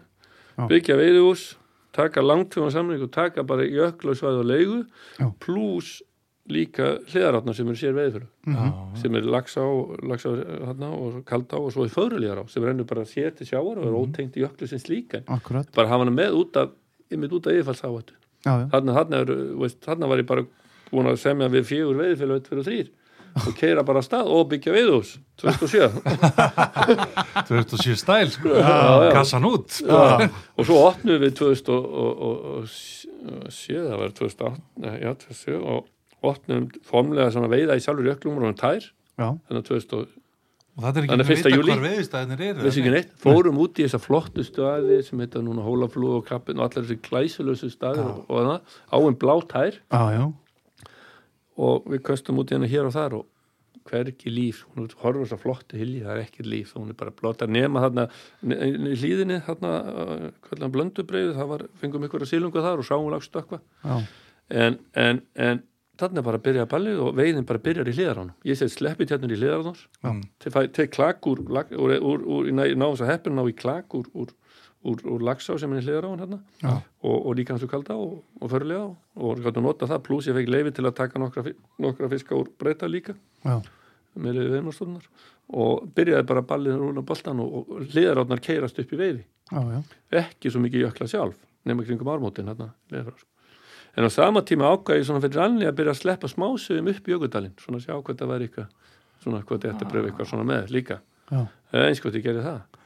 byggja 0.70 0.96
veiðuhús 0.98 1.44
taka 1.94 2.22
langtjóðan 2.24 2.74
samling 2.74 3.04
og 3.04 3.12
taka 3.14 3.44
bara 3.46 3.66
jöklausvæð 3.66 4.40
og 4.40 4.48
leigu 4.48 4.80
Já. 5.20 5.28
pluss 5.42 6.00
líka 6.50 6.90
hliðarátna 7.08 7.54
sem 7.56 7.68
eru 7.70 7.78
sér 7.80 7.94
veiðfjölu 7.96 8.26
Já, 8.52 8.64
sem 9.00 9.14
er 9.16 9.28
lagsá, 9.32 9.62
og 9.64 11.22
kaldá 11.28 11.56
og 11.56 11.70
svo 11.72 11.86
er 11.86 11.94
föðrulíðar 11.94 12.42
á 12.42 12.44
sem 12.52 12.64
rennur 12.66 12.88
bara 12.88 13.06
sér 13.08 13.32
til 13.36 13.48
sjáar 13.48 13.80
og 13.80 13.86
er 13.88 13.96
ótengt 13.96 14.36
í 14.36 14.44
jöklu 14.44 14.68
sem 14.68 14.82
slíka 14.82 15.22
Akkurat. 15.24 15.70
Bara 15.76 15.88
hafa 15.88 16.04
hana 16.04 16.12
með 16.12 16.36
út 16.42 16.58
af 16.60 16.74
yfir 17.08 17.32
út 17.32 17.48
af 17.48 17.56
yfirfallsáhættu. 17.56 18.18
Já, 18.44 18.52
já, 18.60 18.66
þarna, 18.74 19.22
er, 19.22 20.08
var 20.10 20.20
ég 20.20 20.28
bara 20.28 20.44
búin 20.90 21.08
að 21.08 21.22
semja 21.22 21.48
við 21.52 21.64
fjögur 21.70 21.96
veiðfélag 22.02 22.42
1, 22.42 22.48
2 22.50 22.60
og 22.60 22.68
3 22.68 22.92
og 23.34 23.54
keira 23.58 23.82
bara 23.82 23.98
af 23.98 24.06
stað 24.06 24.28
og 24.30 24.44
byggja 24.52 24.74
veiðhús 24.76 25.10
2007 25.42 25.88
2007 27.48 27.96
stæl 27.98 28.28
sko. 28.30 28.48
já. 28.60 29.10
Kassan 29.16 29.44
út 29.48 29.80
Já, 29.80 30.28
og 30.54 30.62
svo 30.68 30.76
opnum 30.86 31.18
við 31.24 31.32
2007 31.40 32.68
það 33.88 33.98
var 33.98 34.14
2008 34.20 34.52
nei, 34.84 34.96
já, 35.02 35.10
2007 35.24 35.56
og 35.58 35.88
opnum 36.30 36.68
formlega 36.86 37.32
svona 37.34 37.50
veiða 37.52 37.78
í 37.78 37.82
sjálfur 37.84 38.10
jöklum 38.10 38.42
og 38.42 38.58
tær 38.60 38.84
já, 38.84 39.28
þannig 39.30 39.60
að 39.60 39.66
2000 39.72 40.20
Og 40.74 40.82
það 40.82 40.96
er 40.96 41.04
ekki 41.04 41.12
Þannig 41.12 41.22
að 41.22 41.28
fyrsta 41.30 41.50
ekki 42.80 42.92
neitt, 42.94 43.10
fórum 43.22 43.58
út 43.62 43.78
í 43.78 43.84
þessa 43.84 44.00
flottu 44.02 44.42
staði 44.42 44.96
sem 45.06 45.20
heita 45.22 45.42
núna 45.44 45.62
Hólaflú 45.62 46.16
og 46.16 46.24
Kappin 46.26 46.58
og 46.58 46.66
allir 46.66 46.88
þessi 46.88 46.96
klæsulösu 47.04 47.68
staði 47.70 48.02
og, 48.02 48.24
og 48.26 48.48
það, 48.48 48.72
áinn 48.98 49.18
blátær 49.22 49.78
já, 49.78 50.00
já. 50.16 50.24
Og 51.62 51.86
við 51.92 52.02
köstum 52.08 52.42
út 52.42 52.50
í 52.50 52.56
henni 52.56 52.70
hér 52.72 52.88
og 52.88 52.96
þar 52.96 53.14
og 53.20 53.28
hvergi 53.84 54.32
líf, 54.32 54.64
hún 54.74 54.88
horfur 55.02 55.38
flottu 55.38 55.78
hilji, 55.78 56.02
það 56.04 56.16
er 56.16 56.22
ekkert 56.24 56.48
líf, 56.48 56.72
hún 56.74 56.90
er 56.90 56.98
bara 56.98 57.12
blóta 57.14 57.46
nema 57.46 57.82
þarna, 57.84 58.06
í 58.42 58.96
hlýðinni 58.96 59.40
þarna, 59.44 59.72
uh, 59.84 60.26
hvernig 60.48 60.72
blöndubreiðu 60.74 61.34
það 61.36 61.50
var, 61.50 61.64
fengum 61.82 62.06
ykkur 62.08 62.24
að 62.24 62.30
sílunga 62.32 62.64
þar 62.64 62.80
og 62.80 62.88
sáum 62.88 63.10
lagst 63.12 63.36
ökva 63.38 63.60
Já, 63.84 63.98
en, 64.64 64.78
en, 64.98 65.20
en 65.36 65.62
er 66.02 66.24
bara 66.26 66.40
byrja 66.42 66.64
að 66.64 66.70
ballið 66.72 67.02
og 67.04 67.10
veiðin 67.18 67.46
bara 67.46 67.62
byrjar 67.62 67.88
í 67.90 67.94
hliðaránum 67.94 68.48
ég 68.48 68.58
segi 68.58 68.74
sleppi 68.74 69.06
tjarnir 69.06 69.36
í 69.36 69.40
hliðaránum 69.40 70.22
til, 70.42 70.54
til 70.74 70.88
klak 70.90 71.26
úr, 71.30 71.44
úr, 71.46 71.98
úr, 71.98 72.24
úr, 72.24 72.48
ná 72.50 72.86
þess 72.88 73.04
að 73.04 73.12
heppin 73.12 73.38
ná 73.38 73.44
í 73.46 73.54
klak 73.54 73.94
úr, 73.94 74.08
úr, 74.14 74.32
úr, 74.84 75.04
úr 75.08 75.24
lagsá 75.24 75.56
sem 75.60 75.72
er 75.72 75.82
í 75.82 75.86
hliðarán 75.86 76.20
hérna. 76.22 76.40
Já. 76.62 76.74
og, 77.04 77.16
og 77.16 77.38
líka 77.38 77.54
hans 77.54 77.64
og 77.64 77.72
kalda 77.72 77.96
og, 78.00 78.18
og 78.40 78.50
förlega 78.52 78.82
og 79.16 79.44
gætu 79.44 79.62
nota 79.64 79.88
það. 79.90 80.02
Pluss 80.08 80.28
ég 80.28 80.36
fekk 80.36 80.52
leifi 80.52 80.74
til 80.76 80.86
að 80.88 80.96
taka 81.00 81.22
nokkra, 81.22 81.54
nokkra 81.80 82.10
fiska 82.12 82.36
úr 82.38 82.50
breyta 82.60 82.90
líka. 82.90 83.16
Já, 83.44 83.60
með 84.14 84.38
leiði 84.38 84.54
veiðmarstóðunar 84.56 85.08
og 85.54 85.88
byrjaði 85.96 86.28
bara 86.28 86.44
ballið 86.48 86.84
úr 86.88 87.02
boltan 87.06 87.42
og, 87.44 87.56
og 87.60 87.88
hliðaránnar 87.92 88.42
keirast 88.44 88.80
upp 88.80 88.92
í 88.92 89.00
veiði. 89.00 89.24
Já, 89.50 89.60
já. 89.74 89.80
Ekki 90.24 90.52
svo 90.52 90.62
mikið 90.64 90.88
jökla 90.88 91.10
sjálf 91.10 91.40
nema 91.64 91.84
kringum 91.84 92.10
ármótin 92.12 92.48
hérna 92.50 92.72
leiðfrá, 92.92 93.16
sko. 93.18 93.33
En 93.94 94.06
á 94.06 94.10
sama 94.10 94.42
tíma 94.46 94.70
ákvæði 94.74 95.06
svona 95.06 95.22
fyrir 95.24 95.40
rannlega 95.40 95.72
að 95.72 95.78
byrja 95.80 95.94
að 95.94 96.00
sleppa 96.00 96.30
smásögum 96.30 96.90
upp 96.92 97.10
jökuldalinn 97.12 97.54
svona 97.62 97.80
að 97.80 97.86
sjá 97.86 97.94
hvað 97.96 98.18
það 98.20 98.32
væri 98.32 98.48
eitthvað 98.48 98.94
svona 99.24 99.42
hvað 99.44 99.66
þetta 99.68 99.90
pröfa 99.90 100.10
eitthvað 100.10 100.30
svona 100.30 100.48
með 100.48 100.72
líka. 100.74 100.98
Já, 101.30 101.40
eða 101.72 101.86
eins 101.88 102.02
hvort 102.04 102.18
ég 102.18 102.26
gerði 102.26 102.44
það. 102.44 102.80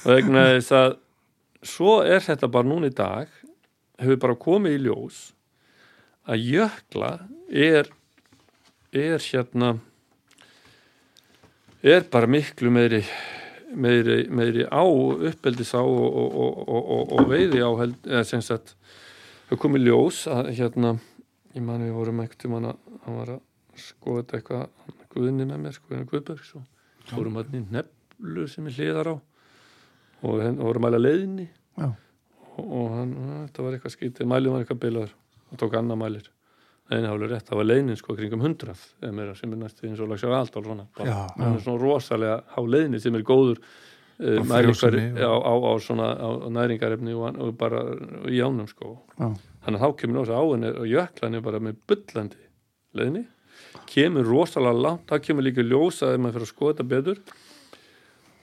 Og 0.00 0.16
vegna 0.16 0.46
þess 0.54 0.74
að 0.76 0.96
svo 1.70 1.94
er 2.04 2.24
þetta 2.24 2.50
bara 2.52 2.68
núna 2.68 2.90
í 2.90 2.96
dag 2.96 3.30
hefur 4.00 4.20
bara 4.22 4.40
komið 4.40 4.78
í 4.78 4.82
ljós 4.86 5.20
að 6.30 6.46
jökla 6.50 7.12
er 7.50 7.90
er 8.90 9.22
hérna 9.22 9.74
er 11.82 12.06
bara 12.10 12.28
miklu 12.28 12.72
meiri 12.72 13.04
meiri, 13.70 14.24
meiri 14.30 14.66
á 14.66 14.82
uppeldis 14.82 15.72
á 15.78 15.82
og, 15.82 16.08
og, 16.10 16.34
og, 16.34 16.80
og, 16.80 17.12
og 17.14 17.30
veiði 17.30 17.62
á 17.62 17.70
held, 17.78 17.96
eða 18.08 18.24
sem 18.26 18.42
sagt 18.42 18.74
það 19.50 19.62
komið 19.66 19.80
í 19.80 19.88
ljós 19.90 20.24
að 20.30 20.52
hérna 20.56 20.96
ég 21.54 21.64
man 21.66 21.82
við 21.84 21.96
vorum 21.98 22.20
einhvern 22.22 22.42
tímann 22.42 22.72
að 22.72 22.98
hann 23.04 23.22
var 23.22 23.36
að 23.36 23.46
skoða 23.80 24.26
eitthvað 24.38 24.68
Guðni 25.10 25.42
með 25.42 25.58
mér, 25.58 25.74
sko, 25.74 26.04
Guðberg 26.06 26.44
svo 26.46 26.60
fórum 27.10 27.40
hann 27.40 27.56
í 27.58 27.64
nepp 27.72 27.96
töflu 28.20 28.46
sem 28.48 28.66
er 28.68 28.76
hliðar 28.76 29.08
á 29.08 29.14
og 30.20 30.42
henn 30.44 30.60
voru 30.60 30.80
að 30.80 30.84
mæla 30.84 31.00
leiðinni. 31.00 31.46
Og, 31.80 31.94
og 32.60 32.90
hann, 32.92 33.14
þetta 33.46 33.64
var 33.64 33.76
eitthvað 33.76 33.94
skítið 33.94 34.28
mælið 34.28 34.52
var 34.52 34.64
eitthvað 34.64 34.82
bilaður 34.82 35.14
og 35.50 35.60
tók 35.62 35.76
annað 35.78 36.00
mælir 36.02 36.28
einu 36.90 37.06
hálfur 37.06 37.30
rétt, 37.30 37.46
það 37.46 37.60
var 37.60 37.68
leiðnin 37.68 37.98
sko 38.00 38.16
kringum 38.18 38.42
hundrað 38.42 38.80
sem 38.98 39.20
er 39.54 39.60
næstu 39.60 39.86
eins 39.86 40.00
og 40.02 40.10
lagsjá 40.10 40.32
aldal 40.34 40.64
svona, 40.66 40.86
bara, 40.98 41.20
hann 41.38 41.54
er 41.54 41.62
svona 41.62 41.80
rosalega 41.80 42.40
há 42.50 42.60
leiðni 42.66 43.00
sem 43.00 43.14
er 43.14 43.24
góður 43.24 43.62
mælingar 44.20 44.96
á, 45.16 45.32
á, 45.32 45.54
á 45.56 45.72
svona 45.80 46.08
á, 46.14 46.28
næringarefni 46.52 47.16
og, 47.16 47.40
og 47.40 47.52
bara 47.58 47.82
í 48.28 48.40
ánum 48.44 48.68
sko. 48.68 48.98
Já. 49.16 49.32
þannig 49.64 49.80
að 49.80 49.84
þá 49.84 49.98
kemur 50.00 50.18
náttúrulega 50.18 50.40
áin 50.40 50.70
og 50.70 50.88
jöklan 50.90 51.36
er 51.36 51.44
bara 51.44 51.60
með 51.60 51.78
bullandi 51.88 52.42
leiðni. 52.96 53.26
Kemur 53.90 54.26
rosalega 54.26 54.82
langt, 54.86 55.06
það 55.08 55.24
kemur 55.26 55.46
líka 55.46 55.64
ljósa 55.64 56.12
ef 56.14 56.20
maður 56.20 56.38
fyrir 56.38 56.48
að 56.48 56.52
skoða 56.54 56.74
þetta 56.74 56.90
betur 56.94 57.22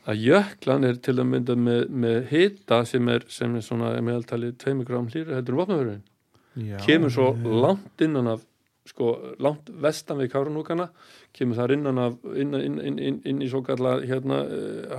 að 0.08 0.22
jöklan 0.24 0.88
er 0.88 1.00
til 1.04 1.18
að 1.18 1.30
mynda 1.32 1.56
með, 1.60 1.82
með 1.92 2.20
hita 2.32 2.84
sem 2.88 3.10
er, 3.12 3.26
sem 3.32 3.56
er 3.58 3.66
svona 3.66 3.92
meðaltali 4.00 4.54
2 4.56 4.86
gram 4.88 5.10
hlýra 5.12 5.36
heldur 5.38 5.58
um 5.58 5.62
vopnafjörðin 5.64 6.06
kemur 6.86 7.14
svo 7.14 7.32
langt 7.36 8.04
innan 8.04 8.32
af 8.32 8.46
sko, 8.88 9.12
langt 9.44 9.70
vestan 9.84 10.18
við 10.22 10.32
Kárunúkana 10.34 10.90
kemur 11.36 11.58
þar 11.60 11.74
innan 11.76 12.00
af 12.02 12.16
inn, 12.34 12.54
inn, 12.56 12.80
inn, 12.82 12.98
inn, 13.00 13.18
inn 13.28 13.42
í 13.44 13.50
svo 13.52 13.62
kalla 13.68 13.98
hérna, 14.02 14.40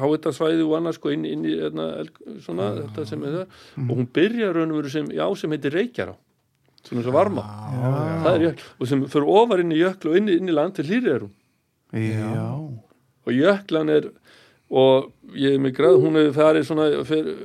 háitasvæði 0.03 0.65
og 0.67 0.77
annars 0.79 0.99
sko, 1.01 1.11
inn, 1.15 1.25
inn 1.27 1.45
í 1.49 1.57
hérna, 1.59 1.89
elg- 2.05 2.21
svona, 2.45 2.71
þetta 2.83 3.07
sem 3.09 3.25
er 3.25 3.37
það 3.41 3.89
og 3.89 3.93
hún 4.03 4.09
byrjar 4.19 4.55
raun 4.59 4.73
og 4.75 4.81
veru 4.83 4.93
sem, 4.93 5.09
já, 5.17 5.25
sem 5.41 5.51
heitir 5.57 5.75
Reykjará 5.79 6.15
svona 6.89 7.01
eins 7.03 7.09
og 7.11 7.17
varma. 7.17 7.43
Já. 7.75 7.91
það 8.25 8.35
er 8.39 8.45
jökl 8.47 8.69
og 8.81 8.87
sem 8.93 9.01
fyrir 9.13 9.33
ofar 9.43 9.61
inn 9.65 9.73
í 9.75 9.81
jökl 9.83 10.13
og 10.13 10.17
inn, 10.21 10.29
í- 10.31 10.37
inn 10.39 10.49
í 10.49 10.55
land 10.55 10.77
til 10.79 10.87
hlýri 10.89 11.11
er 11.17 11.25
hún 11.27 11.35
Já. 11.93 12.53
og 13.27 13.33
jöklan 13.35 13.91
er 13.91 14.11
og 14.71 15.13
ég 15.35 15.55
er 15.57 15.61
með 15.65 15.75
gráð, 15.81 15.99
hún 16.05 16.17
hefur 16.21 16.35
farið 16.37 16.67
svona 16.69 16.87
fyrir, 17.09 17.39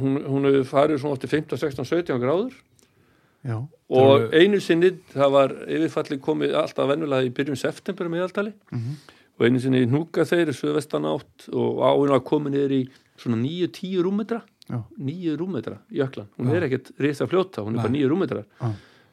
hún, 0.00 0.14
hún 0.24 0.48
hefur 0.48 0.64
farið 0.70 1.00
svona 1.02 1.18
átti 1.18 1.28
15, 1.28 1.58
16, 1.60 1.84
17 1.84 2.20
gráður 2.22 2.54
Já. 3.44 3.56
og 3.90 4.34
einu 4.36 4.60
sinni 4.60 4.90
það 5.14 5.30
var 5.32 5.48
yfirfalli 5.66 6.18
komið 6.20 6.54
alltaf 6.60 6.88
vennulega 6.90 7.24
í 7.24 7.32
byrjun 7.32 7.56
september 7.56 8.06
með 8.08 8.18
meðaltali 8.18 8.52
Mhm. 8.72 8.96
og 9.38 9.46
einu 9.46 9.58
sinni 9.60 9.86
hnúka 9.86 10.26
þeir 10.28 10.52
suðvestan 10.52 11.06
átt 11.08 11.48
og 11.52 11.80
áinn 11.80 12.10
var 12.10 12.20
komið 12.20 12.50
niður 12.52 12.72
í 12.76 12.88
svona 13.16 13.36
9-10 13.40 14.02
rúmetra 14.04 14.42
Já. 14.68 14.82
9 14.98 15.36
rúmetra 15.36 15.78
jöklan, 15.90 16.26
hún 16.38 16.52
er 16.54 16.62
ekkert 16.68 16.92
risa 16.98 17.26
fljóta, 17.26 17.64
hún 17.64 17.74
er 17.74 17.82
bara 17.82 17.88
9 17.88 18.08
rúmetrar 18.08 18.44
Já. 18.60 18.72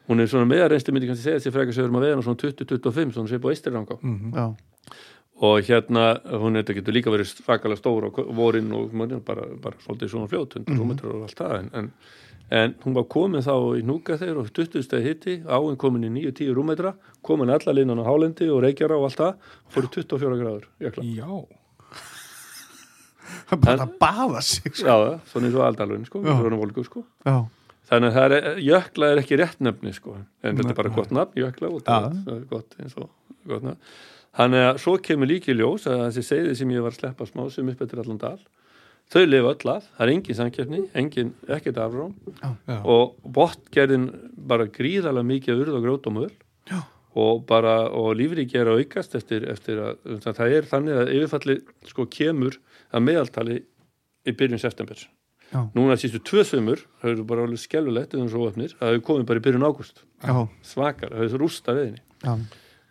hún 0.09 0.19
er 0.21 0.27
svona 0.27 0.45
meðar 0.45 0.69
reynstu 0.71 0.91
myndi 0.91 1.07
kannski 1.07 1.23
segja 1.23 1.39
sér 1.39 1.53
frekar 1.55 1.73
sem 1.73 1.83
við 1.83 1.87
erum 1.87 2.01
að 2.01 2.05
veða 2.05 2.23
svona 2.23 2.37
20-25 2.37 3.13
svona 3.13 3.29
sé 3.29 3.39
på 3.39 3.49
eistirranga 3.49 3.97
Mhm. 4.03 4.33
Já. 4.35 4.55
og 5.39 5.61
hérna, 5.61 6.19
hún 6.25 6.53
þetta 6.57 6.73
getur 6.75 6.93
líka 6.93 7.11
verið 7.13 7.29
svakalega 7.41 7.77
stór 7.77 8.09
á 8.09 8.33
vorin 8.33 8.71
og 8.73 8.91
bara, 9.23 9.45
bara 9.61 9.75
svolítið 9.85 10.09
svona 10.09 10.27
fljót, 10.27 10.55
100 10.55 10.67
Mhm. 10.67 10.79
rúmetrar 10.79 11.15
og 11.15 11.21
allt 11.23 11.35
það 11.35 11.59
en, 11.59 11.69
en, 11.73 11.91
en 12.49 12.75
hún 12.83 12.95
var 12.95 13.07
komin 13.11 13.43
þá 13.43 13.53
í 13.79 13.83
núka 13.85 14.17
þeir 14.19 14.39
og 14.41 14.51
20 14.55 14.85
steg 14.85 15.03
hitti, 15.05 15.37
áinn 15.43 15.77
komin 15.79 16.07
í 16.07 16.11
9-10 16.31 16.53
rúmetra, 16.55 16.93
komin 17.25 17.51
alla 17.51 17.75
línan 17.75 17.99
á 17.99 18.05
hálendi 18.07 18.47
og 18.53 18.61
reykjara 18.63 18.97
og 18.99 19.09
allt 19.09 19.19
það, 19.19 19.53
fóru 19.73 19.91
24 19.97 20.39
gráður 20.41 20.67
jökla. 20.83 21.07
Já, 21.17 21.31
Bara 23.63 23.85
að 23.85 23.93
baða 23.99 24.41
sig 24.43 24.73
sko. 24.75 24.87
Já, 24.87 25.19
svona 25.31 25.49
eins 25.49 25.55
og 25.57 25.63
aldalvin 25.67 26.05
sko, 26.07 26.21
volgu 26.23 26.83
sko. 26.87 27.03
Þannig 27.87 28.09
að 28.11 28.17
það 28.17 28.35
er, 28.35 28.47
jökla 28.67 29.09
er 29.13 29.21
ekki 29.21 29.39
rétt 29.39 29.61
nefni 29.63 29.93
sko, 29.95 30.17
en 30.43 30.57
þetta 30.59 30.73
er 30.73 30.77
bara 30.79 30.91
Nei. 30.91 30.97
gott 30.97 31.13
nafn, 31.15 31.39
jökla 31.39 31.69
og 31.71 31.83
það 31.87 32.31
er 32.33 32.45
gott 32.49 32.75
eins 32.83 32.95
og 32.99 33.09
gott 33.47 33.63
nafn. 33.63 33.79
Þannig 34.37 34.65
að 34.67 34.79
svo 34.83 34.95
kemur 35.01 35.29
líki 35.31 35.53
í 35.53 35.57
ljós 35.57 35.87
að 35.89 36.01
þessi 36.09 36.23
segði 36.27 36.55
sem 36.59 36.73
ég 36.75 36.83
var 36.83 36.93
að 36.93 36.99
sleppa 36.99 37.27
smá 37.29 37.45
sem 37.53 37.71
upp 37.71 37.79
eftir 37.85 38.01
allan 38.03 38.19
dal, 38.21 38.35
þau 39.13 39.23
lifa 39.27 39.53
öll 39.53 39.71
að, 39.71 39.87
það 39.95 40.03
er 40.05 40.13
engin 40.13 40.37
samkeppni, 40.37 40.81
engin, 40.99 41.31
ekkert 41.47 41.79
afrám 41.79 42.13
já. 42.41 42.77
og 42.83 43.15
botgerðin 43.23 44.09
bara 44.49 44.67
gríðalega 44.67 45.29
mikið 45.31 45.63
urð 45.63 45.79
og 45.79 45.87
grót 45.87 46.09
og 46.11 46.31
Já. 46.67 46.81
og 47.15 47.45
bara, 47.47 47.87
og 47.95 48.17
lífriki 48.19 48.59
er 48.59 48.67
að 48.67 48.81
aukast 48.83 49.15
eftir, 49.15 49.45
eftir 49.49 49.79
að, 49.79 50.01
það 50.25 50.55
er 50.57 50.67
þannig 50.67 50.97
að 50.99 51.11
yfirfalli 51.15 51.55
sko 51.87 52.05
kemur 52.11 52.59
að 52.91 53.05
meðaltali 53.07 53.61
í 54.27 54.35
byrjun 54.35 54.59
september 54.59 54.99
Já. 55.47 55.61
núna 55.71 55.95
sístu 55.95 56.19
tvö 56.19 56.43
sömur 56.43 56.83
það 56.99 57.13
eru 57.13 57.25
bara 57.29 57.45
alveg 57.47 57.61
skellulegt 57.63 58.15
eða 58.17 58.27
svo 58.33 58.49
öfnir 58.49 58.75
að 58.83 58.97
þau 58.97 59.05
komið 59.07 59.27
bara 59.29 59.39
í 59.39 59.45
byrjun 59.45 59.67
ágúst 59.67 60.03
Já. 60.19 60.35
svakar, 60.67 61.13
það 61.15 61.23
hefur 61.23 61.43
rústa 61.45 61.75
veðinni 61.77 62.03
Já. 62.25 62.33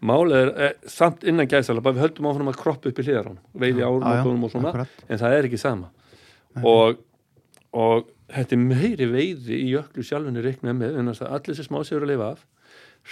málið 0.00 0.38
er 0.40 0.52
eh, 0.64 0.72
samt 0.88 1.28
innan 1.28 1.50
gæsala 1.52 1.84
bara 1.84 1.98
við 1.98 2.06
höldum 2.06 2.30
áfram 2.32 2.52
að 2.54 2.58
kroppa 2.62 2.88
upp 2.88 3.02
í 3.02 3.04
hliðarán 3.04 3.36
veiði 3.52 3.82
Já, 3.82 3.84
já, 3.84 3.90
árumótonum 3.92 4.48
og 4.48 4.54
svona 4.54 4.72
akkurat. 4.72 5.04
en 5.04 5.20
það 5.20 5.36
er 5.36 5.50
ekki 5.50 5.60
sama 5.60 5.92
og, 6.64 7.00
og 7.76 8.12
þetta 8.32 8.56
er 8.56 8.62
meiri 8.62 9.08
veiði 9.10 9.62
í 9.62 9.72
jöklu 9.74 10.04
sjálfunni 10.06 10.44
reiknað 10.44 10.78
með 10.80 11.00
en 11.00 11.12
að 11.12 11.24
allir 11.28 11.52
þessi 11.52 11.68
smá 11.68 11.82
séur 11.84 12.06
að 12.06 12.14
lifa 12.14 12.30
af 12.34 12.44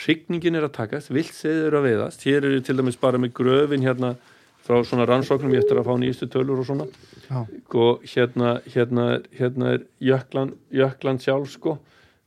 hrygningin 0.03 0.59
er 0.59 0.67
að 0.67 0.77
takast, 0.79 1.13
vilt 1.15 1.35
segður 1.37 1.79
að 1.79 1.89
veiðast. 1.89 2.25
Hér 2.27 2.49
eru 2.49 2.63
til 2.65 2.77
dæmis 2.79 2.99
bara 3.01 3.21
með 3.21 3.35
gröfin 3.39 3.85
hérna 3.85 4.15
frá 4.65 4.79
svona 4.87 5.07
rannsóknum 5.09 5.53
ég 5.55 5.63
eftir 5.63 5.79
að 5.79 5.89
fá 5.91 5.97
nýjustu 6.01 6.29
tölur 6.33 6.63
og 6.63 6.69
svona. 6.69 6.87
Já. 7.25 7.45
og 7.81 8.05
hérna, 8.09 8.55
hérna, 8.75 9.05
hérna 9.39 9.75
er 9.77 9.85
jöklan, 10.03 10.55
jöklan 10.75 11.21
sjálf 11.23 11.53
sko. 11.53 11.79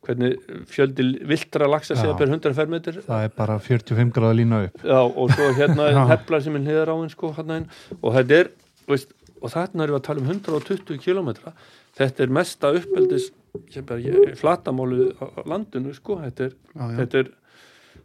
Hvernig 0.06 0.38
fjöldi 0.70 1.04
viltra 1.26 1.66
lagsa 1.68 1.96
segja 1.98 2.14
Já. 2.14 2.18
per 2.20 2.30
100 2.30 2.54
fermetir 2.54 3.00
það 3.04 3.24
er 3.26 3.32
bara 3.36 3.58
45 3.60 4.12
gráða 4.14 4.36
lína 4.38 4.60
upp. 4.68 4.78
Já, 4.86 5.00
og 5.02 5.32
svo 5.34 5.48
hérna 5.58 5.88
er 5.90 5.98
heflar 6.14 6.44
sem 6.44 6.56
er 6.56 6.64
hliðar 6.64 6.92
á 6.94 6.96
henn 6.96 7.12
sko, 7.12 7.32
hérna 7.36 7.58
og 7.98 8.14
þetta 8.14 8.38
er 8.38 8.50
veist, 8.88 9.12
og 9.40 9.52
þarna 9.52 9.84
erum 9.84 9.96
við 9.96 10.00
að 10.00 10.06
tala 10.08 10.22
um 10.22 10.30
120 10.32 11.02
kilometra 11.02 11.52
þetta 11.98 12.24
er 12.24 12.32
mesta 12.38 12.72
uppeldis 12.76 13.30
flatamálu 14.38 15.10
á 15.18 15.26
landinu 15.48 15.94
sko, 15.96 16.18
þetta 16.22 16.48
er, 16.48 16.56
já. 16.74 16.84
þetta 17.00 17.22
er 17.22 17.30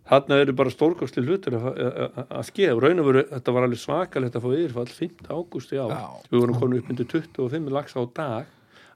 þarna 0.10 0.40
eru 0.44 0.56
bara 0.58 0.74
stórkostli 0.74 1.24
hlutur 1.24 1.58
að, 1.60 2.42
skeða, 2.50 2.76
raun 2.82 3.04
og 3.04 3.10
veru 3.10 3.24
þetta 3.30 3.56
var 3.56 3.68
alveg 3.68 3.82
svakalegt 3.82 4.38
að 4.38 4.46
fá 4.46 4.50
yfirfall 4.58 4.90
5. 4.90 5.30
ágústi 5.30 5.80
á, 5.80 5.88
Já. 5.88 6.02
við 6.30 6.42
vorum 6.42 6.60
komin 6.60 6.82
upp 6.82 6.92
undir 6.92 7.10
25 7.14 7.72
lags 7.74 7.96
á 7.96 8.02
dag 8.16 8.50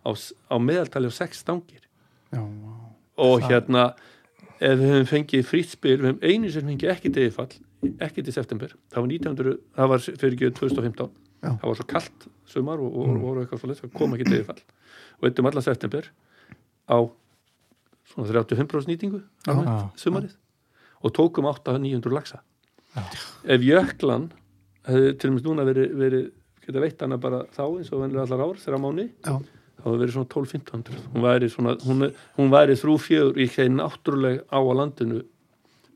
á, 0.04 0.10
á 0.12 0.56
meðaltali 0.60 1.12
á 1.12 1.14
6 1.16 1.44
stangir 1.46 1.86
Já. 2.34 2.44
og 2.44 3.48
hérna 3.48 3.94
ef 4.58 4.76
við 4.76 4.92
höfum 4.92 5.10
fengið 5.14 5.48
frýtt 5.48 5.78
spil 5.78 5.96
við 6.02 6.10
höfum 6.12 6.26
einu 6.26 6.52
sem 6.52 6.68
fengið 6.74 7.08
til 7.08 7.28
yfirfall 7.28 7.64
ekki 8.04 8.26
til 8.26 8.34
september, 8.34 8.74
það 8.92 9.04
var 9.04 9.12
1900 9.14 9.58
það 9.78 9.92
var 9.94 10.06
fyrir 10.08 10.36
ekki 10.36 10.54
2015 10.60 11.27
Já. 11.44 11.52
það 11.62 11.68
var 11.70 11.78
svo 11.80 11.88
kallt 11.92 12.28
sumar 12.50 12.82
og, 12.82 12.96
og, 12.98 13.22
og 13.24 13.42
eitthvað 13.44 13.62
svo 13.62 13.76
það 13.78 13.94
kom 13.98 14.16
ekki 14.16 14.30
yfirfall. 14.32 14.62
Og 15.20 15.30
eittum 15.30 15.50
alla 15.50 15.64
september 15.66 16.10
á 16.88 16.98
svona 18.08 18.30
35% 18.32 18.88
nýtingu 18.90 19.22
sumarið 20.00 20.36
og 21.04 21.14
tókum 21.14 21.46
800-900 21.52 22.16
lagsa 22.16 22.42
ef 23.46 23.62
jöklan 23.62 24.30
hefði 24.88 25.14
til 25.20 25.30
og 25.30 25.36
með 25.36 25.48
núna 25.50 25.66
verið, 25.68 25.94
verið 26.00 26.28
geta 26.66 26.82
veitt 26.84 27.02
hana 27.04 27.18
bara 27.22 27.44
þá 27.54 27.64
eins 27.68 27.92
og 27.94 28.02
venlega 28.02 28.24
allar 28.26 28.46
ár 28.48 28.62
þeirra 28.64 28.80
mánu 28.82 29.08
þá 29.28 29.84
hefði 29.84 29.98
verið 30.02 30.14
svona 30.16 30.32
12-1500 30.34 31.10
hún 31.14 31.26
væri 31.28 31.50
svona, 31.54 31.76
hún, 31.86 32.08
hún 32.40 32.54
væri 32.54 32.78
þrú 32.80 32.96
fjögur 33.04 33.38
í 33.44 33.50
þeir 33.52 33.74
náttúruleg 33.76 34.40
á 34.50 34.58
að 34.58 34.78
landinu 34.80 35.22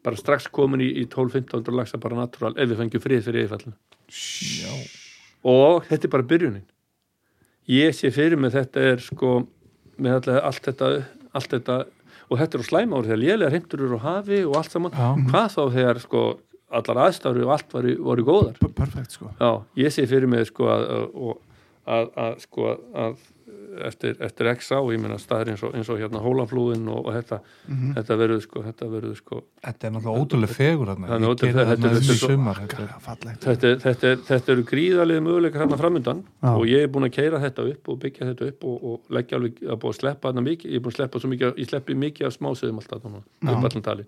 bara 0.03 0.17
strax 0.19 0.49
komin 0.51 0.83
í, 0.83 0.91
í 1.01 1.07
12-1500 1.07 1.77
lagsa 1.79 2.01
bara 2.01 2.19
natúral 2.19 2.53
ef 2.57 2.69
við 2.69 2.79
fengjum 2.83 3.03
frið 3.03 3.23
fyrir 3.27 3.45
yfirfallinu. 3.45 3.75
Já. 4.11 5.00
Og 5.43 5.85
þetta 5.89 6.07
er 6.07 6.13
bara 6.17 6.27
byrjunin 6.33 6.65
ég 7.71 7.95
sé 7.97 8.11
fyrir 8.13 8.37
mig 8.41 8.53
þetta 8.55 8.83
er 8.93 9.01
sko 9.03 9.41
með 10.01 10.19
allir, 10.19 10.39
allt 10.47 10.63
þetta 10.69 10.91
allt 11.37 11.51
þetta 11.55 11.75
og 12.31 12.39
þetta 12.39 12.57
er 12.57 12.63
á 12.63 12.69
slæma 12.69 12.97
ári 12.99 13.09
þegar 13.11 13.21
lélega 13.23 13.53
heimtur 13.55 13.83
eru 13.85 13.99
á 13.99 14.05
hafi 14.07 14.41
og 14.47 14.55
allt 14.59 14.71
saman 14.73 14.95
Já. 14.95 15.09
hvað 15.31 15.47
þá 15.55 15.61
þegar 15.77 15.99
sko 16.05 16.23
allar 16.71 16.99
aðstæður 17.07 17.45
og 17.45 17.53
allt 17.57 17.73
voru, 17.75 17.95
voru 17.99 18.23
góðar 18.27 18.59
P- 18.61 18.69
Perfekt 18.77 19.17
sko. 19.17 19.31
Já, 19.41 19.49
ég 19.75 19.91
sé 19.91 20.05
fyrir 20.07 20.29
mig 20.31 20.45
sko 20.47 20.69
að, 20.71 20.85
að, 20.87 21.07
að, 21.19 21.39
að 21.87 22.39
sko 22.39 22.67
að 22.93 23.15
eftir, 23.87 24.15
eftir 24.21 24.47
x 24.53 24.69
á, 24.71 24.79
ég 24.91 24.99
meina 25.01 25.17
staðir 25.19 25.49
eins 25.53 25.63
og, 25.65 25.73
eins 25.75 25.89
og 25.89 25.97
hérna 25.99 26.19
hólaflúin 26.21 26.83
og, 26.91 27.05
og 27.07 27.13
þetta, 27.15 27.39
Mhm. 27.67 27.93
þetta 27.97 28.17
verður 28.19 28.41
sko, 28.41 28.63
þetta 28.67 28.89
verður 28.91 29.15
sko 29.17 29.41
Þetta 29.63 29.87
er 29.87 29.91
náttúrulega 29.91 30.21
ótrúlega 30.21 30.55
fegur 30.55 30.85
þarna. 30.91 31.05
Er 31.07 31.19
þetta 33.41 33.67
er- 33.67 33.81
er 33.81 33.91
er- 33.91 34.07
er- 34.11 34.35
er, 34.35 34.41
eru 34.51 34.63
gríðarlega 34.63 35.21
möguleikar 35.25 35.61
hérna 35.65 35.77
framundan 35.77 36.23
Já. 36.43 36.49
og 36.55 36.65
ég 36.65 36.83
er 36.83 36.87
búin 36.87 37.07
að 37.09 37.11
keira 37.11 37.39
þetta 37.39 37.67
upp 37.71 37.89
og 37.89 37.99
byggja 37.99 38.27
þetta 38.33 38.47
upp 38.47 38.63
og, 38.63 38.83
og 38.83 39.01
leggja 39.09 39.37
alveg 39.37 39.53
að 39.61 39.79
búin 39.79 39.91
að 39.93 39.99
sleppa 39.99 40.31
þarna 40.31 40.41
mikið, 40.47 40.65
ég 40.71 40.75
er 40.75 40.79
búin 40.79 40.91
að 40.93 40.99
sleppa 40.99 41.19
svo 41.19 41.29
mikið, 41.29 41.55
ég 41.57 41.67
sleppi 41.69 41.93
mikið 41.95 42.25
af 42.27 42.37
smásöðum 42.37 42.77
alltaf 42.81 43.01
þarna, 43.01 43.23
upp 43.41 43.65
allan 43.71 43.81
talin 43.83 44.05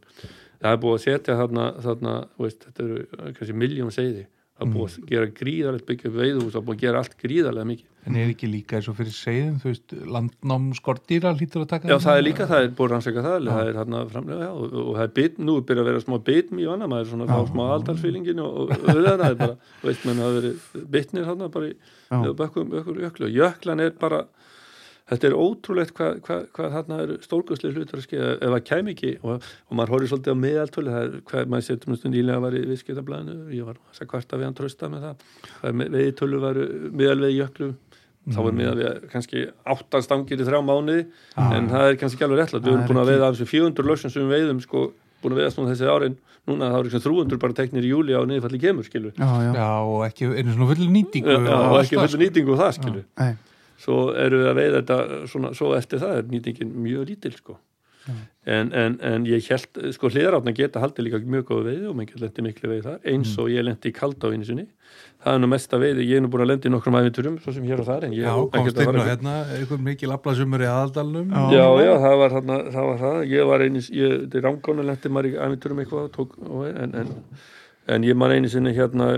það 0.61 0.71
er 0.73 0.77
búin 0.77 0.93
að 0.97 1.03
setja 1.03 1.35
þarna, 1.39 1.65
þarna 1.81 2.27
veist, 2.39 2.59
þetta 2.67 2.83
eru 2.83 3.05
kannski 3.33 3.53
miljón 3.53 3.91
seiði 3.91 4.25
á 4.25 4.42
það 4.63 4.69
er 4.69 4.75
búið 4.77 4.93
að 4.99 5.09
gera 5.11 5.31
gríðarlegt 5.39 5.87
byggja 5.89 6.09
upp 6.09 6.15
veiðhús, 6.19 6.51
það 6.53 6.59
er 6.61 6.67
búið 6.67 6.77
að 6.77 6.83
gera 6.83 7.01
allt 7.03 7.17
gríðarlega 7.23 7.69
mikið. 7.69 7.89
En 8.03 8.17
er 8.19 8.31
ekki 8.33 8.47
líka 8.51 8.75
eins 8.75 8.87
og 8.91 8.97
fyrir 8.97 9.15
segðum, 9.15 9.59
þú 9.63 9.69
veist, 9.69 9.93
landnám 10.15 10.65
skortýra 10.75 11.31
hlýtur 11.37 11.63
að 11.63 11.69
taka 11.71 11.87
Já, 11.87 11.95
það? 12.03 12.17
er 12.19 12.25
líka, 12.25 12.47
það 12.49 12.63
er 12.65 12.73
búið 12.75 12.87
að 12.87 12.93
rannsaka 12.93 13.23
það, 13.23 13.47
það 13.47 13.69
er 13.69 13.77
hérna 13.79 14.01
framlega, 14.11 14.43
já, 14.43 14.51
og, 14.51 14.73
og 14.83 14.97
það 14.97 15.05
er 15.05 15.13
bit, 15.19 15.37
nú 15.39 15.55
er 15.55 15.65
byrjað 15.69 15.83
að 15.83 15.89
vera 15.91 16.03
smá 16.03 16.17
bitm 16.27 16.59
í 16.59 16.67
vanna, 16.67 16.89
maður 16.91 17.05
er 17.05 17.11
svona 17.13 17.27
að 17.29 17.31
fá 17.31 17.53
smá 17.53 17.63
aldalsfílingin 17.77 18.43
og, 18.43 18.57
og 18.59 18.73
það 18.83 19.25
er 19.29 19.37
bara, 19.39 19.55
veist, 19.85 20.03
menn 20.09 20.19
það 20.19 20.37
verið 20.39 20.67
bitnir 20.97 21.29
þarna 21.29 21.51
bara 21.53 21.71
í 21.71 21.75
og 23.23 23.33
jöklan 23.37 23.85
er 23.87 23.95
bara, 23.99 24.25
þetta 25.11 25.27
er 25.29 25.35
ótrúlegt 25.35 25.93
hvað 25.97 26.19
hva, 26.25 26.37
hva 26.55 26.69
þarna 26.73 26.97
er 27.03 27.13
stórgustlega 27.25 27.75
hlutur 27.77 27.99
að 27.99 28.05
skeiða 28.07 28.29
ef 28.39 28.53
það 28.53 28.63
kæm 28.69 28.91
ekki 28.93 29.11
og, 29.23 29.47
og 29.69 29.77
maður 29.79 29.93
horfir 29.95 30.11
svolítið 30.13 30.35
á 30.35 30.43
meðaltölu, 30.43 30.93
það 30.95 31.07
er 31.09 31.17
hvað 31.31 31.49
maður 31.53 31.65
setur 31.67 31.91
um 31.93 31.97
stund 31.99 32.19
ílega 32.21 32.43
var 32.45 32.55
í 32.55 32.61
viðskiptablaðinu, 32.71 33.35
ég 33.57 33.67
var 33.67 33.81
þess 33.91 34.05
að 34.05 34.11
kvarta 34.13 34.39
við 34.39 34.47
hann 34.47 34.57
trösta 34.61 34.89
með 34.93 35.07
það, 35.09 35.25
það 35.59 35.67
er 35.73 35.77
með- 35.81 35.91
veiðtölu 35.97 36.39
var 36.45 36.61
meðalveið 37.03 37.35
jöklu 37.41 37.71
þá 38.33 38.39
er 38.47 38.53
miðað 38.55 38.77
við 38.79 39.07
kannski 39.11 39.39
áttan 39.67 40.03
stangir 40.05 40.39
í 40.39 40.45
þrjá 40.47 40.59
mánuði 40.63 41.01
en 41.43 41.65
það 41.73 41.87
er 41.89 41.97
kannski 41.99 42.15
ekki 42.21 42.27
alveg 42.29 42.39
réttlega 42.39 42.63
við 42.63 42.69
Það 42.69 42.73
erum 42.73 42.83
er 42.83 42.87
búin 42.93 43.01
að 43.01 43.03
ekki- 43.03 43.17
veiða 43.17 43.27
af 43.27 43.33
þessu 43.35 43.49
400 43.51 43.89
lögsum 43.89 44.13
sem 44.13 44.23
við 44.23 44.31
veiðum 44.37 44.61
sko, 44.63 44.83
búin 45.23 45.33
að 45.35 45.39
veiðast 45.43 45.59
nú 45.59 45.65
þessi 45.67 45.89
árin 45.91 46.15
núna 46.47 46.69
þá 46.71 46.77
er 46.79 46.87
ekki 46.87 47.01
300 47.03 47.39
bara 47.43 47.53
teknir 47.59 47.83
í 47.83 47.91
júli 47.91 48.15
á 48.15 48.23
niðurfalli 48.27 48.59
kemur 48.63 48.83
skilur. 48.87 49.11
Já, 49.19 49.27
já, 49.43 49.51
Já, 49.59 49.67
og 49.83 50.01
ekki 50.07 50.27
einu 50.39 50.55
svona 50.55 50.69
fullu 50.71 50.87
nýtingu 50.95 51.35
Já, 51.35 51.51
og 51.51 51.77
ekki 51.83 51.95
allt 51.99 52.07
það, 52.07 52.15
fyrir 52.15 52.23
nýtingu 52.23 52.51
og 52.55 52.59
það 52.63 52.71
skilur. 52.79 53.05
Nei, 53.19 53.33
svo 53.83 53.99
erum 54.15 54.43
við 54.43 54.49
að 54.53 54.57
veiða 54.61 54.81
þetta 54.81 55.21
svona, 55.33 55.53
svo 55.57 55.75
eftir 55.77 56.01
það 56.03 56.17
er 56.21 56.33
nýtingin 56.33 56.73
mjög 56.87 57.07
lítil 57.11 57.35
sko. 57.37 57.59
en, 58.43 58.73
en, 58.75 58.97
en 58.99 59.23
ég 59.23 59.45
held 59.47 59.77
sko 59.95 60.09
hliðarátna 60.11 60.51
geta 60.51 60.81
haldið 60.83 61.05
líka 61.05 61.19
mjög 61.23 61.45
góðu 61.47 61.63
veiði 61.69 61.85
og 61.87 62.01
geta 62.01 62.19
lendið 62.25 62.45
miklu 62.49 62.71
veið 62.73 62.81
þar 62.89 63.05
eins 63.13 63.29
og 63.39 63.47
ég 63.47 63.63
lendi 63.63 63.93
í 63.93 63.95
kalda 63.95 64.27
á 64.27 64.33
einu 64.33 64.47
sinni. 64.49 64.65
Það 65.23 65.37
er 65.37 65.39
nú 65.39 65.47
mesta 65.53 65.79
veiði, 65.79 66.07
ég 66.09 66.19
er 66.19 66.25
nú 66.25 66.31
búin 66.33 66.43
að 66.43 66.49
lendi 66.51 66.67
í 66.67 66.73
nokkrum 66.73 66.97
æfinturum 66.99 67.37
svo 67.39 67.53
sem 67.55 67.63
hér 67.63 67.79
og 67.79 67.87
þar 67.87 68.03
en 68.09 68.15
ég 68.17 68.25
Já, 68.25 68.33
hef 68.35 68.57
ekkert 68.59 68.75
komst 68.75 68.81
inn 68.83 68.99
á 68.99 69.07
hérna, 69.07 69.35
einhvern 69.55 69.85
mikil 69.87 70.11
aflasumur 70.17 70.65
í 70.65 70.67
aðaldalnum. 70.67 71.31
Já. 71.31 71.45
Já, 71.55 71.67
já, 71.85 71.93
það 72.03 72.15
var, 72.23 72.35
þarna, 72.35 72.57
það 72.75 72.89
var 72.89 72.99
það, 73.05 73.19
ég 73.31 73.47
var 73.53 73.63
einu, 73.63 73.83
ég, 74.01 74.17
þetta 74.25 74.41
er 74.41 74.45
rángána 74.49 74.87
lendi 74.89 75.13
maður 75.15 75.29
í 75.29 75.33
æfinturum 75.45 75.79
eitthvað, 75.85 76.09
tók, 76.17 76.35
og, 76.43 76.65
en, 76.73 76.97
en, 76.99 77.13
en 77.95 78.09
ég 78.09 78.19
man 78.19 78.35
einu 78.35 78.51
sinni 78.51 78.75
hérna, 78.75 79.13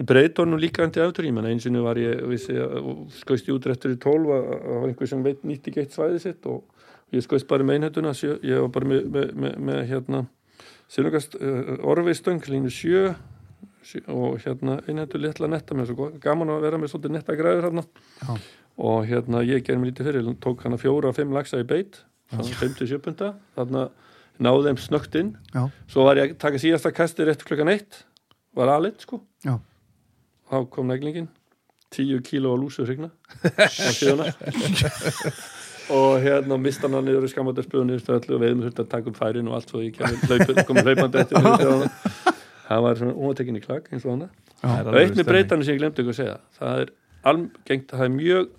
breytónum 0.00 0.60
líka 0.60 0.86
endi 0.86 1.02
æfintur, 1.02 1.26
ég 1.28 1.34
man 1.36 1.48
einu 1.48 1.60
sinni 1.60 1.82
var 1.84 1.98
ég, 2.00 2.22
vissi, 2.30 2.54
og 2.56 3.10
skoist 3.18 3.48
ég 3.48 3.58
í 3.58 3.96
tólf 4.00 4.30
að 4.32 4.46
það 4.52 4.78
var 4.78 4.86
einhver 4.88 5.10
sem 5.10 5.24
veit 5.24 5.42
nýtt 5.44 5.68
ekki 5.68 5.82
eitt 5.82 5.96
svæði 5.96 6.22
sitt 6.22 6.46
og 6.48 6.62
ég 7.12 7.24
skoist 7.24 7.48
bara 7.48 7.66
með 7.66 7.80
einhættuna, 7.80 8.14
sjö, 8.16 8.38
ég 8.46 8.62
var 8.64 8.72
bara 8.72 8.88
með, 8.88 9.02
með, 9.12 9.34
með, 9.36 9.58
með 9.68 9.82
hérna, 9.90 10.22
sinugast, 10.92 11.36
uh, 11.36 11.74
orfiðstöng, 11.92 12.40
línu 12.48 12.72
sjö, 12.72 13.10
sjö 13.84 14.00
og 14.08 14.38
hérna 14.46 14.78
einhættu 14.86 15.20
litla 15.20 15.50
netta 15.52 15.76
með 15.76 15.92
svo 15.92 16.08
gaman 16.22 16.54
að 16.54 16.64
vera 16.64 16.80
með 16.80 16.94
svolítið 16.94 17.16
netta 17.18 17.36
græður 17.36 17.68
hérna 17.68 17.84
Já. 18.22 18.32
og 18.88 19.04
hérna 19.10 19.42
ég 19.44 19.66
gerði 19.66 19.82
mér 19.82 19.92
lítið 19.92 20.08
fyrir 20.08 20.32
tók 20.40 20.64
hana 20.64 20.80
fjóra 20.80 21.10
og 21.10 21.18
fimm 21.18 21.34
lagsa 21.36 21.60
í 21.60 21.66
beit 21.68 22.00
þannig 22.32 22.56
5-7 22.62 23.02
punta 23.04 23.34
þarna 23.58 23.90
náði 24.42 24.70
þeim 24.70 24.80
snögt 24.80 25.18
inn. 25.20 25.34
Já, 25.52 25.66
svo 25.90 26.06
var 26.06 26.20
ég 26.20 26.32
að 26.32 26.40
taka 26.42 26.60
síðasta 26.62 26.92
kasti 26.94 27.26
rétt 27.26 27.44
klukkan 27.46 27.70
eitt 27.72 28.02
var 28.56 28.72
aðleitt 28.72 29.04
sko. 29.04 29.20
Já, 29.44 29.58
þá 30.52 30.58
kom 30.72 30.92
neglingin 30.92 31.30
10 31.92 32.22
kíló 32.26 32.52
á 32.52 32.56
lúsu 32.62 32.84
hrigna 32.86 33.10
og 35.92 36.22
hérna 36.24 36.58
mista 36.60 36.88
hann 36.88 37.04
niður 37.88 38.02
stöðlu 38.04 38.36
og 38.36 38.44
veiðum 38.44 38.64
þurfti 38.66 38.84
að 38.84 38.90
taka 38.94 39.12
upp 39.12 39.18
færin 39.18 39.50
og 39.50 39.58
allt 39.58 39.72
svo 39.72 39.82
ég 39.82 39.96
kemur 39.96 40.64
komið 40.68 40.90
hlaupandi 40.90 41.22
eftir 41.24 41.36
það 42.68 42.86
var 42.86 43.00
svona 43.00 43.16
ótekinni 43.28 43.64
klak 43.64 43.90
eins 43.92 44.06
og 44.06 44.14
er 44.72 44.90
og 44.92 45.00
eitt 45.02 45.18
með 45.18 45.30
breytanum 45.32 45.66
sem 45.66 45.76
ég 45.76 45.82
glemdi 45.82 46.04
ykkur 46.04 46.14
að 46.14 46.20
segja 46.20 46.36
það 46.60 46.84
er 46.84 46.92
algengt, 47.32 47.92
það 47.92 48.06
er 48.06 48.14
mjög 48.16 48.52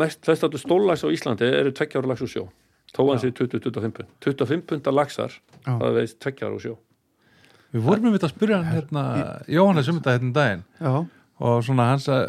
mest 0.00 0.24
flest 0.26 0.46
áttu 0.46 0.60
stóllags 0.60 1.02
á 1.02 1.08
Íslandi 1.10 1.48
eru 1.48 1.72
tveggjára 1.74 2.12
lags 2.12 2.22
úr 2.22 2.30
sjó. 2.30 2.44
Þó 2.94 3.00
hann 3.08 3.20
sé 3.22 3.30
20-25 3.34 3.94
pund. 3.94 4.12
25 4.22 4.62
pundar 4.66 4.94
lagsar, 4.94 5.34
það 5.66 5.98
veist 5.98 6.18
tveggjára 6.22 6.58
úr 6.58 6.64
sjó 6.64 6.76
Við 7.70 7.84
vorum 7.86 8.10
við 8.10 8.24
að 8.26 8.32
spyrja 8.34 8.60
hann 8.60 8.74
hérna, 8.74 9.02
Jóhannes 9.50 9.90
um 9.90 9.98
þetta 10.00 10.14
hérna 10.16 10.26
um 10.28 10.36
daginn. 10.36 10.62
Já, 10.80 10.94
og 11.40 11.60
svona 11.64 11.90
hans 11.92 12.08
að 12.12 12.24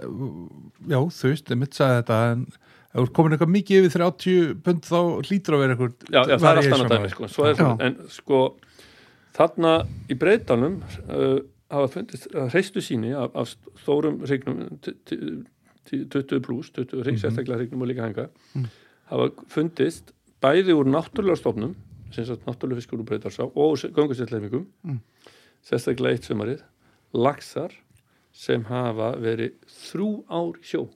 já, 0.87 0.99
þú 1.01 1.31
veist, 1.31 1.49
ég 1.51 1.59
mitt 1.59 1.77
sagði 1.77 2.01
þetta 2.01 2.19
en 2.31 2.43
ef 2.91 2.97
þú 2.97 3.05
ert 3.05 3.13
komin 3.15 3.35
eitthvað 3.35 3.53
mikið 3.55 3.87
yfir 3.87 4.03
30 4.03 4.53
pund 4.65 4.87
þá 4.87 4.99
hlýtur 5.27 5.55
að 5.55 5.63
vera 5.63 5.75
eitthvað 5.75 6.11
já, 6.11 6.19
já, 6.19 6.35
það 6.35 6.49
er 6.51 6.61
allt 6.61 6.75
annað 6.77 6.93
dæmi 6.95 7.11
sko. 7.13 7.29
Svo 7.31 7.47
er, 7.47 7.55
Já. 7.59 7.69
en 7.87 7.97
sko 8.11 8.41
þarna 9.37 9.73
í 10.11 10.17
breytanum 10.19 10.77
uh, 11.07 11.37
hafa 11.71 11.91
fundist 11.93 12.27
uh, 12.33 12.47
hreistu 12.51 12.83
síni 12.83 13.13
af, 13.15 13.31
af 13.35 13.53
stórum 13.81 14.19
hrygnum 14.27 14.65
20 14.83 16.43
pluss 16.45 16.71
20 16.75 17.05
hryg, 17.05 17.19
sérstaklega 17.21 17.61
hrygnum 17.61 17.85
og 17.85 17.91
líka 17.91 18.05
hanga 18.09 18.27
hafa 19.11 19.31
fundist 19.51 20.11
bæði 20.43 20.75
úr 20.75 20.91
náttúrulega 20.91 21.39
stofnum 21.39 21.75
náttúrulega 22.11 22.81
fiskur 22.81 23.01
úr 23.01 23.07
breytarsá 23.09 23.45
og 23.47 23.77
göngusetleifingum 23.95 24.65
Mm. 24.83 24.99
sérstaklega 25.63 26.15
eitt 26.15 26.27
sömarið 26.29 26.61
laxar 27.13 27.71
sem 28.31 28.63
hafa 28.63 29.15
verið 29.19 29.53
þrjú 29.67 30.09
ár 30.29 30.59
sjó 30.63 30.87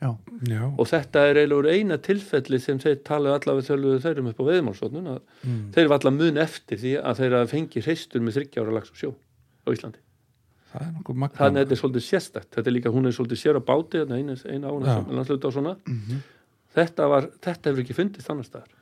já, 0.00 0.16
Já, 0.46 0.62
og 0.78 0.86
þetta 0.86 1.24
er 1.28 1.40
eiginlega 1.42 1.58
úr 1.58 1.70
eina 1.72 1.98
tilfelli 1.98 2.60
sem 2.60 2.78
þeir 2.78 3.02
talaðu 3.04 3.34
allavega 3.34 3.68
þöluðu 3.68 4.02
þeirrum 4.04 4.28
upp 4.30 4.40
á 4.40 4.44
veðmálsotnun 4.48 5.08
að 5.14 5.20
mm. 5.44 5.72
þeir 5.74 5.88
var 5.88 5.98
allavega 5.98 6.24
mun 6.24 6.42
eftir 6.44 6.78
því 6.78 6.92
að 7.02 7.22
þeir 7.22 7.38
að 7.40 7.50
fengi 7.54 7.82
hreistur 7.82 8.22
með 8.22 8.38
þryggjára 8.38 8.76
lags 8.76 8.92
á 8.92 8.96
sjó 8.96 9.14
á 9.66 9.68
Íslandi. 9.74 9.98
er 10.74 10.92
Þannig 11.38 11.62
að 11.62 11.64
þetta 11.64 11.74
er 11.74 11.80
svolítið 11.80 12.04
sérstætt. 12.04 12.48
Þetta 12.54 12.68
er 12.68 12.74
líka, 12.76 12.90
hún 12.92 13.08
er 13.08 13.14
svolítið 13.16 13.40
sér 13.40 13.56
á 13.58 13.62
báti, 13.64 14.02
eina, 14.04 14.36
eina 14.46 14.68
ána 14.68 14.86
Já. 14.86 14.94
sem 14.94 15.14
landsluta 15.16 15.48
og 15.48 15.54
svona. 15.56 15.76
Mhm. 15.88 16.18
Þetta, 16.76 17.08
var, 17.08 17.28
þetta 17.42 17.70
hefur 17.70 17.82
ekki 17.82 17.96
fundist 17.96 18.30
annar 18.30 18.44
staðar. 18.44 18.74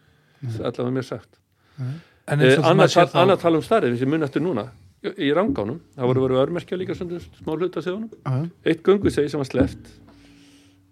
Allavega 0.60 0.92
mér 0.92 1.06
sagt. 1.06 1.38
Eh, 1.76 2.56
sem 2.56 2.64
Annað 2.66 3.40
tala 3.42 3.60
um 3.60 3.64
starrið, 3.64 3.94
þessi 3.94 4.08
mun 4.10 4.26
eftir 4.26 4.42
núna, 4.42 4.66
í 5.14 5.28
rangánum, 5.36 5.78
það 5.94 6.10
voru 6.10 6.24
verið 6.24 6.42
örmerkja 6.42 6.78
líka 6.80 6.96
sem 6.98 7.10
smá 7.38 7.52
hluta 7.54 7.82
já, 7.84 8.08
Eitt 8.66 8.82
göngusegi 8.86 9.30
sem 9.30 9.42
var 9.42 9.46
sleppt, 9.50 9.90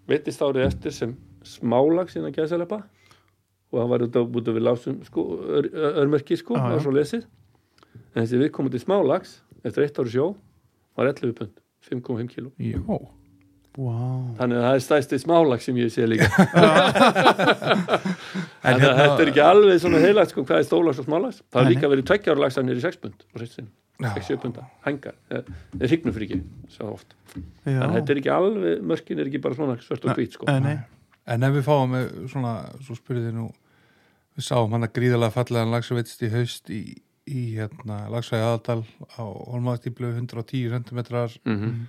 veitist 0.07 0.43
árið 0.45 0.67
eftir 0.69 0.95
sem 0.95 1.15
smálags 1.45 2.15
innan 2.15 2.33
gæðsælepa 2.35 2.83
og 3.73 3.81
hann 3.81 3.91
var 3.91 4.05
út 4.05 4.15
af, 4.15 4.29
af 4.29 4.55
við 4.55 4.63
lásum 4.63 5.01
sko, 5.07 5.25
ör, 5.57 5.67
örmerki 6.03 6.37
sko, 6.39 6.55
það 6.55 6.77
var 6.77 6.85
svo 6.85 6.93
lesið. 6.95 7.25
En 8.15 8.23
þessi 8.23 8.39
við 8.39 8.51
komum 8.55 8.71
til 8.71 8.79
smálags 8.79 9.39
eftir 9.65 9.83
eitt 9.83 9.99
ári 9.99 10.13
sjó, 10.13 10.29
var 10.95 11.11
11 11.11 11.35
pund, 11.35 11.59
5,5 11.89 12.29
kíló. 12.31 12.53
Já, 12.61 12.79
wow 13.77 14.35
Þannig 14.39 14.57
að 14.59 14.65
það 14.65 14.75
er 14.77 14.83
stæsti 14.85 15.19
smálag 15.21 15.63
sem 15.63 15.79
ég 15.81 15.91
sé 15.93 16.05
líka. 16.07 16.29
En 18.65 18.79
hérna- 18.81 18.95
þetta 18.97 19.21
er 19.21 19.29
ekki 19.31 19.43
alveg 19.45 19.81
svona 19.83 19.99
heilagt 20.01 20.31
sko 20.33 20.43
hvað 20.45 20.61
er 20.61 20.67
stólags 20.67 21.01
og 21.01 21.05
smálags. 21.07 21.41
Það 21.53 21.61
er 21.61 21.69
líka 21.75 21.89
verið 21.91 22.07
tveggjára 22.09 22.41
lagsanir 22.45 22.79
í 22.79 22.83
6 22.83 23.01
pund 23.03 23.25
og. 23.35 23.67
6-7 24.01 24.35
punda, 24.41 24.65
hengar. 24.83 25.13
Það 25.29 25.45
er 25.79 25.91
hrygnufriki, 25.91 26.39
svo 26.73 26.89
oft. 26.97 27.13
já, 27.35 27.37
Þannig 27.63 27.85
að 27.85 27.93
þetta 27.95 28.11
er 28.15 28.19
ekki 28.21 28.31
alveg, 28.35 28.81
mörkin 28.91 29.21
er 29.21 29.29
ekki 29.29 29.39
bara 29.45 29.55
svona 29.55 29.77
svört 29.85 30.07
og 30.09 30.17
hvít 30.19 30.35
sko. 30.35 30.47
nei, 30.49 30.59
nei, 30.65 30.75
En 31.31 31.43
ef 31.47 31.53
við 31.55 31.63
fáum 31.65 31.93
með 31.95 32.09
svona, 32.29 32.51
svo 32.85 32.97
spyrðið 32.97 33.31
nú 33.37 33.45
við 34.35 34.45
sáum 34.49 34.75
hann 34.75 34.83
að 34.85 34.91
gríðalega 34.97 35.31
fallegan 35.33 35.71
lagsveitst 35.71 36.25
í 36.27 36.29
haust 36.33 36.69
í, 36.69 36.81
í 37.25 37.45
hérna, 37.55 38.01
lagsvæði 38.11 38.43
aðaldal 38.49 38.81
á 39.15 39.23
Holmaðstíplu 39.23 40.11
110 40.11 40.75
cm 40.75 40.99
Mm 41.47 41.85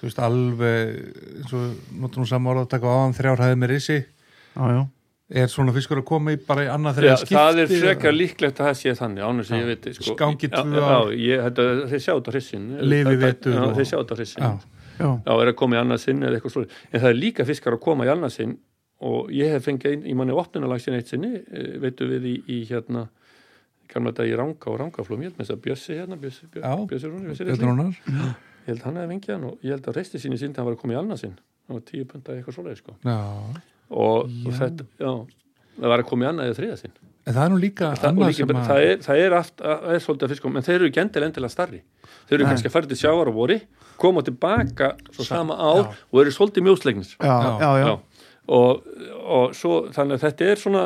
þú 0.00 0.08
veist 0.08 0.22
alveg 0.24 0.94
eins 1.40 1.52
og 1.52 1.92
notum 2.00 2.24
nú 2.24 2.28
saman 2.30 2.52
orða 2.54 2.64
að 2.66 2.72
taka 2.74 2.88
á 2.88 2.96
hann 3.04 3.12
þrjárhæði 3.18 3.58
með 3.60 3.70
risi. 3.74 3.98
Já, 4.56 4.64
já, 4.74 4.80
er 5.42 5.46
svona 5.52 5.72
fiskur 5.76 6.00
að 6.00 6.06
koma 6.08 6.32
í 6.34 6.38
bara 6.46 6.64
í 6.66 6.70
annað 6.72 6.96
Já, 6.96 7.00
þriða 7.00 7.18
skipti 7.20 7.36
það 7.38 7.60
er 7.62 7.68
frekar 7.70 8.16
líklegt 8.16 8.60
að 8.60 8.66
það 8.70 8.78
sé 8.80 8.94
þannig 8.98 9.26
ánum 9.28 9.46
sem 9.46 9.60
ég 9.60 9.68
veit 9.70 9.88
sko. 9.94 10.14
Skangi 10.16 10.48
Já, 10.50 10.56
tvö 10.56 10.80
já, 11.20 11.36
þetta, 11.46 11.66
þeir 11.92 12.02
sjá 12.06 12.12
þetta 12.16 12.30
á 12.30 12.34
hrissin 12.34 12.64
Já, 13.54 13.60
og- 13.68 13.76
þeir 13.78 13.88
sjá 13.92 13.96
þetta 14.00 14.10
á 14.10 14.18
hrissin 14.18 14.42
Já. 15.00 15.12
Er 15.30 15.48
að 15.48 15.54
koma 15.56 15.76
í 15.76 15.80
annað 15.80 16.02
sinn 16.02 16.20
eða 16.26 16.36
eitthvað 16.40 16.52
slúið 16.56 16.74
en 16.90 17.00
það 17.00 17.08
er 17.12 17.20
líka 17.20 17.46
fiskar 17.48 17.76
að 17.76 17.80
koma 17.86 18.04
í 18.04 18.10
annað 18.12 18.34
sinn 18.34 18.56
og 19.00 19.30
ég 19.32 19.48
hef 19.54 19.64
fengið, 19.64 19.92
ein- 19.94 20.02
ég 20.10 20.16
manni 20.18 20.34
opnunarlagsin 20.36 20.92
eitt 20.98 21.08
sinni, 21.08 21.30
eh, 21.40 21.78
veitu 21.80 22.04
við 22.10 22.26
í, 22.28 22.34
í 22.52 22.58
hérna 22.68 23.06
gamla 23.88 24.12
dag 24.12 24.28
í 24.28 24.34
Ranga 24.36 24.68
og 24.68 24.76
Rangaflum 24.82 25.22
ég 25.24 25.30
held 25.30 25.38
með 25.38 25.46
þess 25.46 25.54
að 25.56 25.62
Bjössi 25.64 25.96
hérna 25.96 26.18
Bjössi, 26.20 26.50
Já. 26.52 28.34
Ég 28.66 28.72
held 28.74 28.82
hann 28.86 29.00
hefði 29.00 29.14
fengið 29.14 29.34
hann 29.34 29.44
og 29.50 29.66
ég 29.66 29.74
held 29.74 29.88
að 29.90 29.98
resti 30.00 30.20
sinni 30.22 30.38
sinn 30.40 30.54
hann 30.56 30.68
var 30.68 30.76
að 30.76 30.82
koma 30.82 30.96
í 30.96 31.20
sinn. 31.20 31.36
Það 31.66 31.76
var 31.76 31.84
tíu 31.86 32.06
punta 32.10 32.34
eitthvað 32.34 32.56
svoleið 32.56 32.80
sko. 32.80 32.96
Já, 33.06 33.18
og, 33.90 34.32
og 34.46 34.56
þetta, 34.58 34.86
já 35.00 35.12
það 35.80 35.92
var 35.94 36.02
að 36.02 36.08
koma 36.10 36.26
í 36.26 36.28
annað 36.30 36.50
eða 36.50 36.58
þriða 36.60 36.78
sinn. 36.80 36.96
En 37.28 37.36
það 37.36 37.44
er 37.44 37.52
nú 37.52 37.58
líka 37.60 37.90
það, 38.00 38.10
og 38.10 38.26
líka, 38.26 38.36
sem 38.40 38.52
að 38.56 38.66
það, 38.70 38.82
er, 38.88 39.02
það 39.04 39.20
er 39.22 39.36
aft 39.36 39.60
það 39.60 39.94
er 39.94 40.02
svolítið 40.04 40.26
að 40.26 40.32
fiskum, 40.34 40.56
en 40.56 40.66
þeir 40.66 40.76
eru 40.78 40.88
ekki 40.90 41.02
endilega 41.04 41.30
endilega 41.30 41.52
starri. 41.54 41.80
Þeir 42.26 42.36
eru 42.36 42.46
Nei. 42.46 42.50
kannski 42.50 42.70
að 42.70 42.74
fara 42.74 42.90
til 42.90 42.98
sjávar 43.00 43.30
á 43.30 43.32
vori 43.36 43.58
koma 44.00 44.24
tilbaka 44.26 44.88
svo 45.12 45.26
Sa- 45.26 45.36
sama 45.36 45.56
ár 45.60 45.82
já. 45.84 45.94
og 46.10 46.20
eru 46.24 46.34
svolítið 46.34 46.66
mjóslegnir. 46.66 47.12
Já, 47.20 47.36
já, 47.60 47.70
já, 47.84 47.90
og, 48.48 48.86
og 49.36 49.54
svo 49.54 49.82
þannig 49.94 50.18
að 50.18 50.24
þetta 50.26 50.48
er 50.50 50.62
svona 50.64 50.84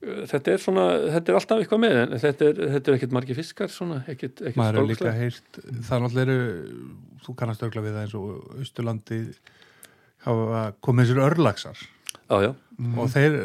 þetta 0.00 0.54
er 0.54 0.62
svona, 0.62 0.86
þetta 1.16 1.32
er 1.32 1.38
alltaf 1.38 1.62
eitthvað 1.62 1.82
með 1.82 1.96
en 2.00 2.16
þetta 2.22 2.48
er, 2.48 2.60
þetta 2.74 2.90
er 2.90 2.96
ekkert 2.96 3.14
margi 3.18 3.36
fiskar 3.36 3.72
svona, 3.72 4.00
ekkert, 4.08 4.40
ekkert 4.40 4.60
maður 4.60 4.80
er 4.80 4.88
líka 4.88 5.14
heyrt 5.16 5.60
það 5.60 6.04
náttúrulega 6.06 6.36
eru, 6.36 6.74
þú 7.26 7.36
kannast 7.42 7.64
örgla 7.66 7.84
við 7.84 7.96
það 7.96 8.06
eins 8.06 8.16
og 8.16 8.56
Austurlandi 8.56 9.20
hafa 10.24 10.66
komið 10.84 11.10
sér 11.10 11.24
örlagsar 11.28 11.86
Já, 12.30 12.36
já, 12.46 12.50
og 12.98 13.08
þeir, 13.10 13.36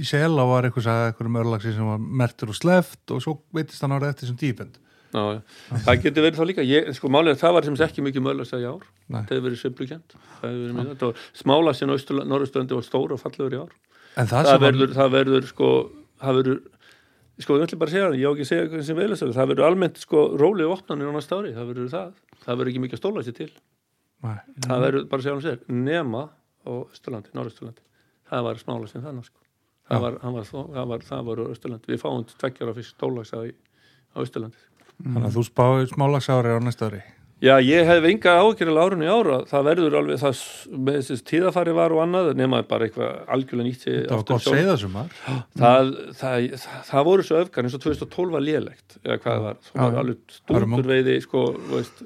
í 0.00 0.04
Sela 0.08 0.44
var 0.48 0.66
eitthvað 0.66 0.86
sagði 0.86 1.10
eitthvað 1.10 1.28
um 1.30 1.40
örlagsi 1.42 1.74
sem 1.76 1.90
var 1.92 2.06
mertur 2.22 2.52
og 2.52 2.56
sleft 2.56 3.12
og 3.14 3.20
svo 3.22 3.36
veitist 3.56 3.84
hann 3.84 3.94
árið 3.94 4.14
eftir 4.14 4.30
sem 4.30 4.38
típend 4.40 4.80
já, 5.12 5.22
já. 5.36 5.40
það 5.84 6.02
getur 6.04 6.26
verið 6.26 6.40
þá 6.40 6.46
líka. 6.48 6.64
Ég, 6.66 6.90
sko 6.96 7.10
málið 7.12 7.32
er 7.32 7.38
að 7.38 7.42
það 7.42 7.54
var 7.56 7.68
sem 7.68 7.78
sagt 7.80 7.92
ekki 7.92 8.04
mikið 8.06 8.24
mögulega 8.26 8.56
að 8.56 8.64
í 8.64 8.68
ár. 8.70 8.84
Nei. 9.10 9.20
það 9.20 9.32
hefur 9.36 9.46
verið 9.48 9.62
var 11.04 11.22
smála 11.42 11.74
sem 11.76 11.90
Norðurströndi 11.90 12.78
var 12.78 12.86
stór 12.86 13.14
og 13.16 13.22
fallegur 13.22 13.56
í 13.56 13.60
ár. 13.60 13.72
En 14.18 14.30
það, 14.30 14.50
það 14.50 14.62
verður, 14.66 14.94
það 14.96 15.12
verður 15.16 15.48
sko 15.50 15.70
það 16.20 16.38
verður 16.40 16.60
sko 17.40 17.56
ég 17.56 17.66
ætla 17.66 17.80
bara 17.80 17.90
að 17.90 17.94
segja 17.96 18.06
það, 18.06 18.16
ég 18.20 18.28
á 18.28 18.32
ekki 18.34 18.44
að 18.44 18.50
segja 18.50 18.68
hvað 18.68 18.86
sem 18.86 18.98
veðlastöðu, 19.00 19.36
það 19.36 19.50
verður 19.50 19.68
almennt 19.70 20.00
sko 20.02 20.24
rólið 20.36 20.72
opnanir 20.74 21.08
á 21.08 21.12
næsta 21.16 21.38
ári, 21.40 21.52
það 21.56 21.70
verður 21.70 21.92
það. 21.94 22.10
Það 22.40 22.58
verður 22.60 22.72
ekki 22.72 22.82
mikið 22.84 22.98
að 22.98 23.02
stóla 23.02 23.24
sér 23.24 23.36
til. 23.38 23.50
Var 24.20 24.40
það 24.66 24.84
verður 24.84 25.06
bara 25.08 25.22
að 25.22 25.26
segja 25.26 25.36
hann 25.36 25.46
sér, 25.46 25.62
nema 25.88 26.24
á 26.28 26.70
Östurlandi, 26.84 27.32
Norðausturlandi. 27.36 27.86
Það 28.28 28.44
var 28.46 28.60
smála 28.60 28.90
sem 28.90 29.04
þannig 29.06 29.30
sko. 29.30 29.40
Það 29.88 30.04
var, 30.04 30.18
var, 30.36 30.50
það 30.50 30.90
var, 30.92 31.06
það 31.08 31.30
var 31.30 31.44
Östurlandi 31.46 31.94
við 31.94 32.02
fáum 32.04 32.26
tveggjara 32.34 32.76
fyrst 32.76 32.98
stólagsa 32.98 33.40
í, 33.48 33.54
á 34.12 34.18
Östurlandi 34.20 34.68
þannig 35.00 35.28
að 35.30 35.36
þú 35.38 35.44
spáði 35.48 35.88
smálagsári 35.94 36.52
á 36.52 36.58
næsta 36.60 36.90
ári 36.90 37.00
Já, 37.40 37.54
ég 37.64 37.86
hef 37.88 38.04
enga 38.04 38.34
ágjörlega 38.36 38.82
árunni 38.84 39.06
ára 39.08 39.36
það 39.48 39.62
verður 39.70 39.94
alveg, 39.96 40.18
það 40.20 40.40
með 40.76 40.96
þessi 40.98 41.24
tíðafari 41.30 41.72
var 41.78 41.94
og 41.94 42.02
annað, 42.04 42.26
nema 42.36 42.58
bara 42.68 42.84
eitthvað 42.84 43.30
algjörlega 43.32 43.68
nýtt 43.68 43.86
það 43.86 44.10
var 44.12 44.24
gott 44.28 44.44
segðasumar 44.44 45.14
það, 45.16 45.38
það, 45.62 45.92
það, 46.18 46.66
það 46.90 47.06
voru 47.08 47.24
svo 47.24 47.38
öfgar 47.40 47.64
eins 47.64 47.76
og 47.78 47.84
2012 47.86 48.34
var 48.36 48.44
lélegt 48.44 48.98
eða 49.00 49.16
hvað 49.22 49.38
það 49.38 49.46
var, 49.46 49.58
það 49.70 49.80
var 49.86 49.98
alveg 50.02 50.36
stúrtur 50.36 50.90
veiði 50.92 51.16
sko, 51.24 51.44
veist, 51.70 52.04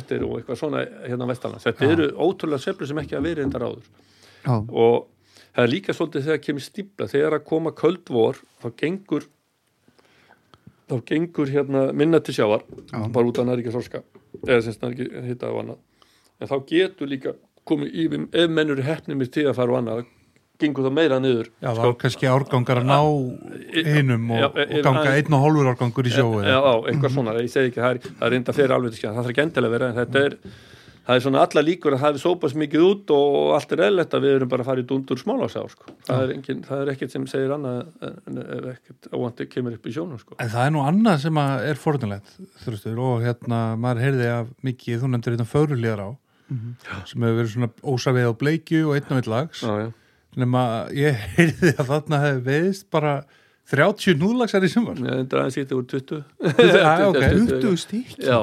eftir 0.00 0.26
og 0.26 0.34
eitthvað 0.40 0.60
svona 0.64 0.82
hérna 1.06 1.30
vestanlands, 1.30 1.68
þetta 1.68 1.90
eru 1.94 2.08
ótrúlega 2.26 2.66
seflur 2.66 2.90
sem 2.90 3.02
ekki 3.04 3.18
að 3.20 3.28
verið 3.30 3.46
enda 3.46 3.62
ráður 3.62 3.86
Já, 4.42 4.56
og 4.58 5.06
það 5.52 5.62
er 5.68 5.72
líka 5.76 5.94
svolítið 5.94 6.26
þegar 6.26 6.42
kemur 6.48 6.66
stípla 6.66 7.10
þegar 7.14 7.38
að 7.38 7.46
koma 7.52 7.74
köld 7.78 8.10
vor 8.10 8.42
þá 8.64 8.68
gengur 8.82 9.30
þá 10.92 11.04
gengur 11.08 11.52
hérna 11.52 11.84
minna 11.96 12.20
til 12.20 12.36
sjávar 12.36 12.64
Já. 12.92 12.98
bara 13.12 13.28
út 13.28 13.40
af 13.40 13.48
næringa 13.48 13.74
þorska 13.74 14.02
eða 14.46 14.62
sem 14.66 14.76
snarki 14.76 15.08
hitta 15.28 15.50
á 15.50 15.54
annað. 15.56 15.78
En 16.40 16.50
þá 16.50 16.56
getur 16.68 17.10
líka 17.10 17.36
komið 17.68 17.94
yfir 18.04 18.26
ef 18.32 18.50
mennur 18.50 18.82
er 18.82 18.90
hefnið 18.90 19.20
með 19.20 19.32
tíð 19.36 19.52
að 19.52 19.58
fara 19.60 19.74
og 19.74 19.80
annað 19.82 20.04
gengur 20.62 20.86
það 20.86 20.94
meira 20.94 21.18
niður. 21.22 21.48
Já, 21.62 21.70
það 21.72 21.82
var 21.82 21.94
kannski 22.02 22.28
árgangar 22.30 22.80
að 22.82 22.90
ná 22.90 22.98
hinum 23.96 24.28
og, 24.36 24.58
og 24.62 24.84
ganga 24.86 25.14
einn 25.16 25.36
og 25.36 25.44
hálfur 25.46 25.70
árgangur 25.72 26.08
í 26.08 26.12
sjóu 26.14 26.42
Já, 26.44 26.58
eitthvað 26.60 27.16
svona, 27.16 27.34
ég 27.40 27.50
segi 27.50 27.72
ekki 27.72 27.82
það 27.82 27.96
er, 27.96 28.12
er 28.20 28.32
reynda 28.34 28.54
fyrir 28.56 28.76
alveg 28.76 28.94
til 28.94 29.02
það 29.08 29.18
þarf 29.18 29.32
ekki 29.32 29.44
endilega 29.46 29.74
vera 29.74 29.88
en 29.90 29.98
þetta 29.98 30.22
er, 30.28 30.36
það 31.06 31.16
er 31.16 31.24
svona 31.24 31.42
alla 31.46 31.62
líkur 31.66 31.96
að 31.96 32.02
það 32.02 32.08
hefði 32.08 32.22
sópast 32.22 32.58
mikið 32.62 32.86
út 32.86 33.12
og 33.16 33.36
allt 33.56 33.74
er 33.74 33.84
eðlert 33.88 34.16
að 34.16 34.26
við 34.26 34.36
erum 34.36 34.50
bara 34.52 34.64
að 34.64 34.70
fara 34.70 34.82
í 34.82 34.86
dundur 34.92 35.20
smálagsá 35.20 35.62
sko. 35.72 35.94
það, 36.06 36.22
er 36.22 36.34
engin, 36.36 36.62
það 36.68 36.82
er 36.84 36.92
ekkert 36.94 37.14
sem 37.16 37.26
segir 37.30 37.54
annað 37.56 37.80
en 38.08 38.42
ef 38.42 38.68
ekkert 38.72 39.08
óvandi 39.12 39.48
kemur 39.50 39.76
upp 39.78 39.88
í 39.88 39.94
sjónum 39.96 40.20
sko. 40.22 40.38
En 40.38 40.52
það 40.52 40.68
er 40.68 40.74
nú 40.76 40.84
annað 40.86 41.24
sem 41.26 41.42
að 41.42 41.66
er 41.72 41.82
forðunlegt 41.82 42.36
þrjustur 42.64 43.02
og 43.08 43.26
hérna 43.26 43.62
maður 43.82 44.04
heyrði 44.06 44.30
af 44.36 44.52
mikið, 44.68 45.00
þú 45.02 45.12
nefndir 45.12 45.36
hérna 45.36 45.50
fögrulíðar 45.52 46.04
á 46.06 46.10
sem 47.08 47.22
hefur 47.24 47.38
verið 47.38 47.52
svona 47.54 47.70
ósavið 47.82 48.28
á 48.28 48.32
bleikju 48.36 48.82
og 48.88 48.96
einn 48.98 49.12
og 49.12 49.20
einn 49.20 49.30
lags. 49.32 49.62
Nema 50.38 50.64
ég 50.96 51.16
heyrði 51.36 51.72
að 51.76 51.88
þarna 51.90 52.20
hefði 52.22 52.42
veðist 52.46 52.86
bara 52.92 53.22
30 53.72 54.18
núðlagsar 54.20 54.64
í 54.66 54.70
sumar. 54.72 54.98
Ég 55.00 55.22
endur 55.22 55.42
aðeins 55.42 55.56
í 55.56 55.62
þetta 55.62 55.76
úr 55.78 55.86
20 55.92 56.22
Já, 56.82 56.92
ok. 57.08 57.22
20 57.62 57.76
stík 57.80 58.14
Já, 58.20 58.38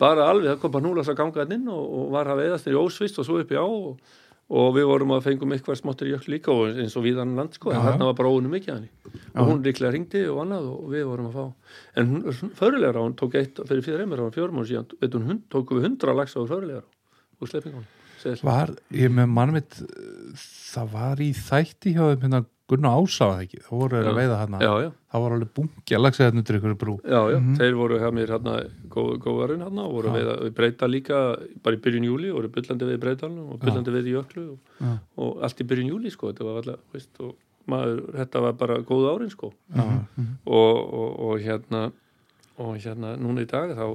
bara 0.00 0.30
alveg, 0.30 0.48
það 0.54 0.64
kom 0.64 0.74
bara 0.74 0.86
núlas 0.86 1.12
að 1.12 1.20
ganga 1.20 1.44
hann 1.44 1.54
inn 1.58 1.70
og, 1.70 1.84
og 2.00 2.10
var 2.16 2.32
að 2.32 2.42
veiðast 2.44 2.70
í 2.70 2.76
ósvist 2.80 3.20
og 3.20 3.28
svo 3.28 3.38
upp 3.42 3.52
í 3.52 3.60
á 3.60 3.66
og, 3.66 4.16
og 4.50 4.72
við 4.74 4.88
vorum 4.90 5.14
að 5.14 5.28
fengum 5.28 5.54
eitthvað 5.54 5.78
smáttur 5.78 6.10
í 6.10 6.14
jökl 6.14 6.34
líka 6.34 6.54
og 6.54 6.80
eins 6.82 6.96
og 6.98 7.06
viðan 7.06 7.36
land 7.38 7.54
sko, 7.54 7.70
en 7.74 7.84
þarna 7.84 8.10
var 8.10 8.18
bara 8.18 8.32
óunum 8.32 8.56
mikið 8.56 8.74
hann 8.74 8.88
og 9.36 9.52
hún 9.52 9.62
líklega 9.62 9.94
ringdi 9.94 10.24
og 10.32 10.42
annað 10.42 10.66
og 10.72 10.90
við 10.90 11.06
vorum 11.06 11.30
að 11.30 11.38
fá. 11.38 11.76
En 12.00 12.10
hún, 12.10 12.50
förulegar 12.58 12.98
á 12.98 13.02
hún 13.04 13.14
tók 13.20 13.38
eitt 13.38 13.62
fyrir 13.62 13.86
fyrir 13.86 14.02
reymur 14.02 14.26
á 14.26 14.34
fjórum 14.34 14.64
og 14.64 14.66
síðan, 14.66 14.90
veit 14.98 15.14
hún, 15.14 15.44
tóku 15.52 15.78
við 15.78 15.86
hundra 15.86 16.16
lags 16.16 16.34
á 16.34 16.42
úr 16.42 17.48
sleppingunum 17.48 17.88
segir 18.20 18.40
Sleppingunum. 18.40 18.52
var, 18.52 18.72
ég 18.92 19.12
með 19.14 19.30
mannvitt 19.32 19.78
það 20.36 20.94
var 20.94 21.22
í 21.24 21.30
þætti 21.36 21.94
hjá 21.96 22.02
þeim 22.10 22.24
hérna 22.26 22.42
Gunnar 22.70 23.00
Ása 23.00 23.26
var 23.26 23.38
það 23.38 23.44
ekki, 23.44 23.60
þá 23.66 23.70
voru 23.74 23.98
þeir 23.98 24.08
að 24.10 24.18
veiða 24.20 24.36
já, 24.62 24.90
það 25.10 25.24
var 25.24 25.34
alveg 25.36 25.52
bungi 25.56 25.96
að 25.96 26.02
lagsa 26.04 26.22
þetta 26.22 26.38
undir 26.38 26.58
ykkur 26.60 26.74
brú 26.78 26.94
já, 27.02 27.20
já, 27.32 27.38
þeir 27.58 27.78
voru 27.80 27.98
hjá 27.98 28.10
mér 28.14 28.32
hérna 28.36 28.56
góð, 28.94 29.08
góðarinn 29.24 29.64
hérna 29.66 29.86
og 29.86 29.96
voru 29.96 30.12
Já. 30.12 30.14
við 30.16 30.30
að 30.34 30.50
breyta 30.60 30.90
líka 30.90 31.22
bara 31.64 31.78
í 31.78 31.80
byrjun 31.86 32.06
júli, 32.06 32.30
voru 32.34 32.52
byllandi 32.54 32.90
við 32.92 33.00
breytalunum 33.02 33.54
og 33.56 33.64
byllandi 33.64 33.94
við 33.96 34.10
í 34.12 34.14
jöklu 34.14 34.44
og, 34.52 34.76
Já. 34.78 34.92
og 35.24 35.42
allt 35.48 35.64
í 35.64 35.68
byrjun 35.72 35.90
júli 35.94 36.14
sko, 36.14 36.30
þetta 36.30 36.46
var 36.46 36.60
alltaf, 36.62 36.84
veist, 36.94 37.10
og 37.24 37.34
maður, 37.70 38.04
þetta 38.20 38.44
var 38.46 38.56
bara 38.62 38.78
góð 38.86 39.10
árin 39.14 39.34
sko 39.34 39.50
Já. 39.74 39.84
og, 40.46 40.78
og, 40.78 41.10
og 41.26 41.42
hérna 41.42 41.88
og 42.60 42.76
hérna 42.78 43.16
núna 43.18 43.42
í 43.42 43.50
dag 43.50 43.74
þá 43.74 43.86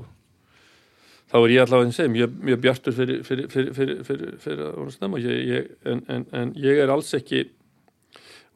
þá 1.31 1.37
er 1.41 1.53
ég 1.55 1.63
allavega 1.65 1.89
eins 1.89 1.99
og 1.99 2.11
mjög, 2.13 2.39
mjög 2.49 2.63
bjartur 2.63 2.95
fyrir 2.95 3.21
fyrir, 3.25 3.47
fyrir, 3.51 3.71
fyrir, 3.77 4.01
fyrir, 4.07 4.33
fyrir 4.41 4.65
að 4.71 4.91
snemma 4.93 5.21
ég, 5.21 5.39
ég, 5.49 5.69
en, 5.89 6.03
en, 6.11 6.25
en 6.35 6.53
ég 6.61 6.81
er 6.83 6.91
alls 6.93 7.11
ekki 7.17 7.47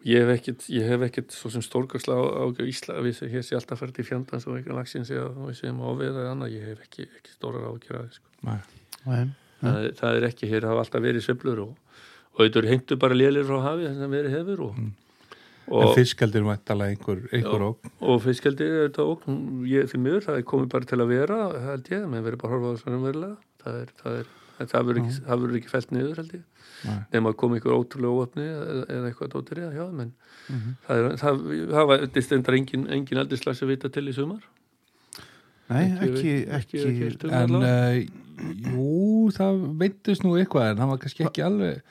ég 0.08 0.24
hef 0.24 0.32
ekkit, 0.38 0.70
ég 0.72 0.88
hef 0.88 1.04
ekkit 1.10 1.36
svo 1.36 1.52
sem 1.54 1.64
stórkarsla 1.66 2.16
á, 2.16 2.24
á 2.40 2.44
Ísla 2.64 3.00
við 3.04 3.18
sem 3.20 3.34
hér 3.34 3.44
sé 3.46 3.58
alltaf 3.58 3.82
fært 3.82 4.00
í 4.00 4.06
fjandans 4.08 4.48
og 4.48 4.56
einhvern 4.56 4.80
lagsin 4.80 5.08
sé 5.08 5.20
að 5.20 5.36
við 5.50 5.60
séum 5.60 5.82
á 5.84 5.90
við 6.00 6.14
eða 6.14 6.32
annað 6.36 6.56
ég 6.56 6.72
hef 6.72 6.88
ekki, 6.88 7.10
ekki 7.20 7.36
stórar 7.36 7.68
ágjur 7.68 8.00
að 8.00 8.08
þið 8.08 8.18
sko. 8.20 8.32
Nei. 8.48 8.60
Nei. 9.10 9.36
það, 9.60 9.92
það 10.00 10.22
er 10.22 10.30
ekki, 10.30 10.50
hér 10.54 10.70
hafa 10.70 10.86
alltaf 10.86 11.04
verið 11.04 11.26
sveiflur 11.26 11.62
og, 11.66 11.76
eru 12.48 12.72
heimtu 12.72 12.98
bara 13.00 13.18
lélir 13.18 13.48
frá 13.48 13.60
hafi 13.66 13.92
sem 13.92 14.16
verið 14.16 14.36
hefur 14.38 14.66
og, 14.70 14.80
en 14.80 14.92
og, 15.70 15.94
fiskaldir 15.98 16.46
mættalega 16.48 16.96
einhver, 16.96 17.22
einhver 17.36 17.66
óg 17.68 17.90
og 18.00 18.22
fiskeldi 18.24 18.66
er 18.66 18.88
þetta 18.88 19.06
ógn 19.06 19.40
ég 19.70 19.90
fyrir 19.92 20.06
miður, 20.06 20.26
það 20.30 20.40
er 20.40 20.48
komið 20.50 20.72
bara 20.74 20.90
til 20.90 21.00
að 21.00 21.12
vera 21.14 21.40
held 21.68 21.92
ég, 21.94 22.06
menn 22.10 22.26
verið 22.26 22.42
bara 22.42 22.50
að 22.50 22.56
horfa 22.56 22.72
á 22.72 22.74
þessu 22.74 22.94
raunverulega 22.94 23.36
það 23.64 23.82
er, 23.82 23.94
það 24.00 24.20
er, 24.22 24.32
það 24.68 25.42
verður 25.44 25.58
ekki, 25.60 25.70
fælt 25.72 25.92
niður 25.96 26.16
held 26.20 26.34
ég, 26.34 26.44
nema 27.14 27.30
að 27.32 27.36
koma 27.40 27.58
ykkur 27.60 27.76
ótrúlega 27.78 28.16
óöfni 28.20 28.46
eða, 28.46 28.86
eða 28.90 29.10
eitthvað 29.12 29.32
dóttir 29.34 29.58
eða 29.64 29.74
hjá 29.78 29.86
þeim, 29.90 30.00
en 30.02 30.14
Mhm. 30.50 30.76
það, 30.88 30.98
er, 31.00 31.18
það, 31.22 31.42
það 31.70 31.88
var 31.88 32.22
stendar 32.26 32.54
engin, 32.58 32.88
engin 32.90 33.18
eldislags 33.24 33.62
að 33.62 33.68
vita 33.76 33.90
til 33.90 34.08
í 34.10 34.14
sumar. 34.14 34.42
Nei, 35.70 35.86
Ekki- 36.02 36.48
ekki, 36.50 36.80
ekki- 36.90 37.30
en 37.30 37.56
uh, 37.56 38.00
jú, 38.74 39.30
það 39.36 39.60
veittist 39.78 40.24
nú 40.26 40.34
eitthvað 40.40 40.72
en 40.72 40.78
það 40.82 40.88
var 40.90 40.98
kannski 41.04 41.26
ekki 41.28 41.44
alveg 41.46 41.82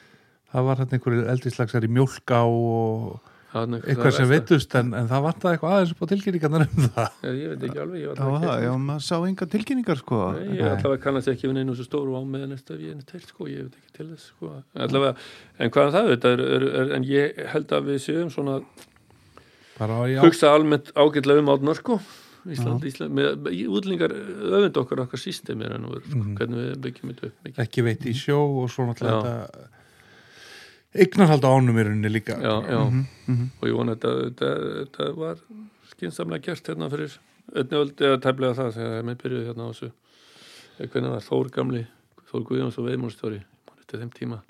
það 0.52 0.64
var 0.64 0.76
hann 0.80 0.88
einhverju 0.96 1.26
eldislagsar 1.30 1.84
í 1.86 1.90
mjólká 1.92 2.40
og 2.48 3.20
eitthvað 3.48 4.12
sem 4.12 4.28
versta. 4.28 4.32
veittust 4.34 4.74
en, 4.76 4.90
en 4.98 5.06
það 5.08 5.22
vantaði 5.24 5.56
eitthvað 5.56 5.74
aðeins 5.78 5.92
upp 5.94 6.02
á 6.04 6.06
tilkynningarnar 6.12 6.64
um 6.68 6.88
það 6.88 7.06
Já, 7.24 7.30
ég 7.32 7.48
veit 7.54 7.62
ekki 7.68 7.80
alveg, 7.84 8.02
ég 8.02 8.10
var 8.20 8.42
Já, 8.44 8.52
já, 8.66 8.72
maður 8.88 9.04
sá 9.08 9.16
enga 9.28 9.48
tilkynningar 9.54 10.00
sko 10.02 10.18
Nei, 10.34 10.42
ég 10.58 10.68
allavega 10.68 11.02
kannast 11.06 11.30
ekki 11.32 11.48
við 11.48 11.56
neina 11.56 11.76
svo 11.78 11.86
stóru 11.88 12.12
á 12.18 12.22
með 12.28 12.44
næsta 12.52 12.76
við 12.76 12.92
einu 12.92 13.06
til, 13.08 13.22
sko, 13.24 13.48
ég 13.48 13.64
veit 13.68 13.78
ekki 13.80 13.96
til 13.96 14.08
þess 14.12 14.28
sko. 14.34 14.52
allavega, 14.84 15.14
en 15.64 15.72
hvað 15.72 15.88
er 15.88 15.96
það 15.96 16.10
þetta 16.12 16.32
er, 16.36 16.44
er, 16.58 16.68
er, 16.82 16.92
en 16.98 17.08
ég 17.08 17.42
held 17.54 17.74
að 17.78 17.88
við 17.88 18.00
séum 18.04 18.30
svona 18.36 18.58
bara 19.78 19.98
já, 20.10 20.20
hugsa 20.24 20.52
almennt 20.52 20.92
ágætlega 20.98 21.40
um 21.44 21.52
átnar 21.56 21.78
sko 21.80 21.98
Ísland, 22.48 22.84
Ísland, 22.86 23.12
með, 23.12 23.48
útlingar 23.68 24.12
öfund 24.14 24.76
okkar 24.80 25.02
okkar 25.02 25.20
systemi 25.20 25.66
er 25.66 25.74
nú, 25.82 25.90
sko, 26.00 26.16
Mhm. 26.16 26.36
hvernig 26.38 26.62
við 26.62 26.78
byggjum 26.86 27.10
þetta 27.12 27.26
upp 27.32 27.58
ekki 27.64 27.82
veit 27.84 28.06
í 28.08 28.14
sjó 28.16 28.38
og 28.62 28.70
svo 28.72 28.86
náttúrulega 28.88 29.18
Já. 29.18 29.42
þetta 29.48 29.66
eignarhald 30.94 31.44
á 31.44 31.50
ánum 31.52 31.76
í 31.78 31.84
rauninni 31.84 32.10
líka. 32.12 32.38
Já, 32.40 32.54
já, 32.64 32.78
Mhm, 32.88 33.04
mhm. 33.28 33.50
og 33.60 33.68
ég 33.68 33.76
vona 33.76 33.94
þetta, 33.96 34.12
þetta, 34.30 34.50
þetta 34.86 35.14
var 35.16 35.36
skynsamlega 35.92 36.42
gert 36.48 36.66
hérna 36.72 36.88
fyrir 36.90 37.18
einni 37.54 37.76
öld 37.82 37.96
eða 37.96 38.20
tæplega 38.24 38.54
það 38.56 38.72
þegar 38.78 39.02
við 39.08 39.16
byrjuði 39.22 39.46
hérna 39.48 39.68
á 39.68 39.70
þessu. 39.72 39.90
Eh, 40.78 40.86
hvernig 40.86 41.10
var 41.10 41.20
Þór 41.28 41.50
gamli 41.50 41.86
Þór 42.30 42.44
Guðjóns 42.44 42.78
og 42.78 42.84
Veimúlstjóri 42.88 43.42
til 43.88 44.00
þeim 44.00 44.10
tíma. 44.12 44.42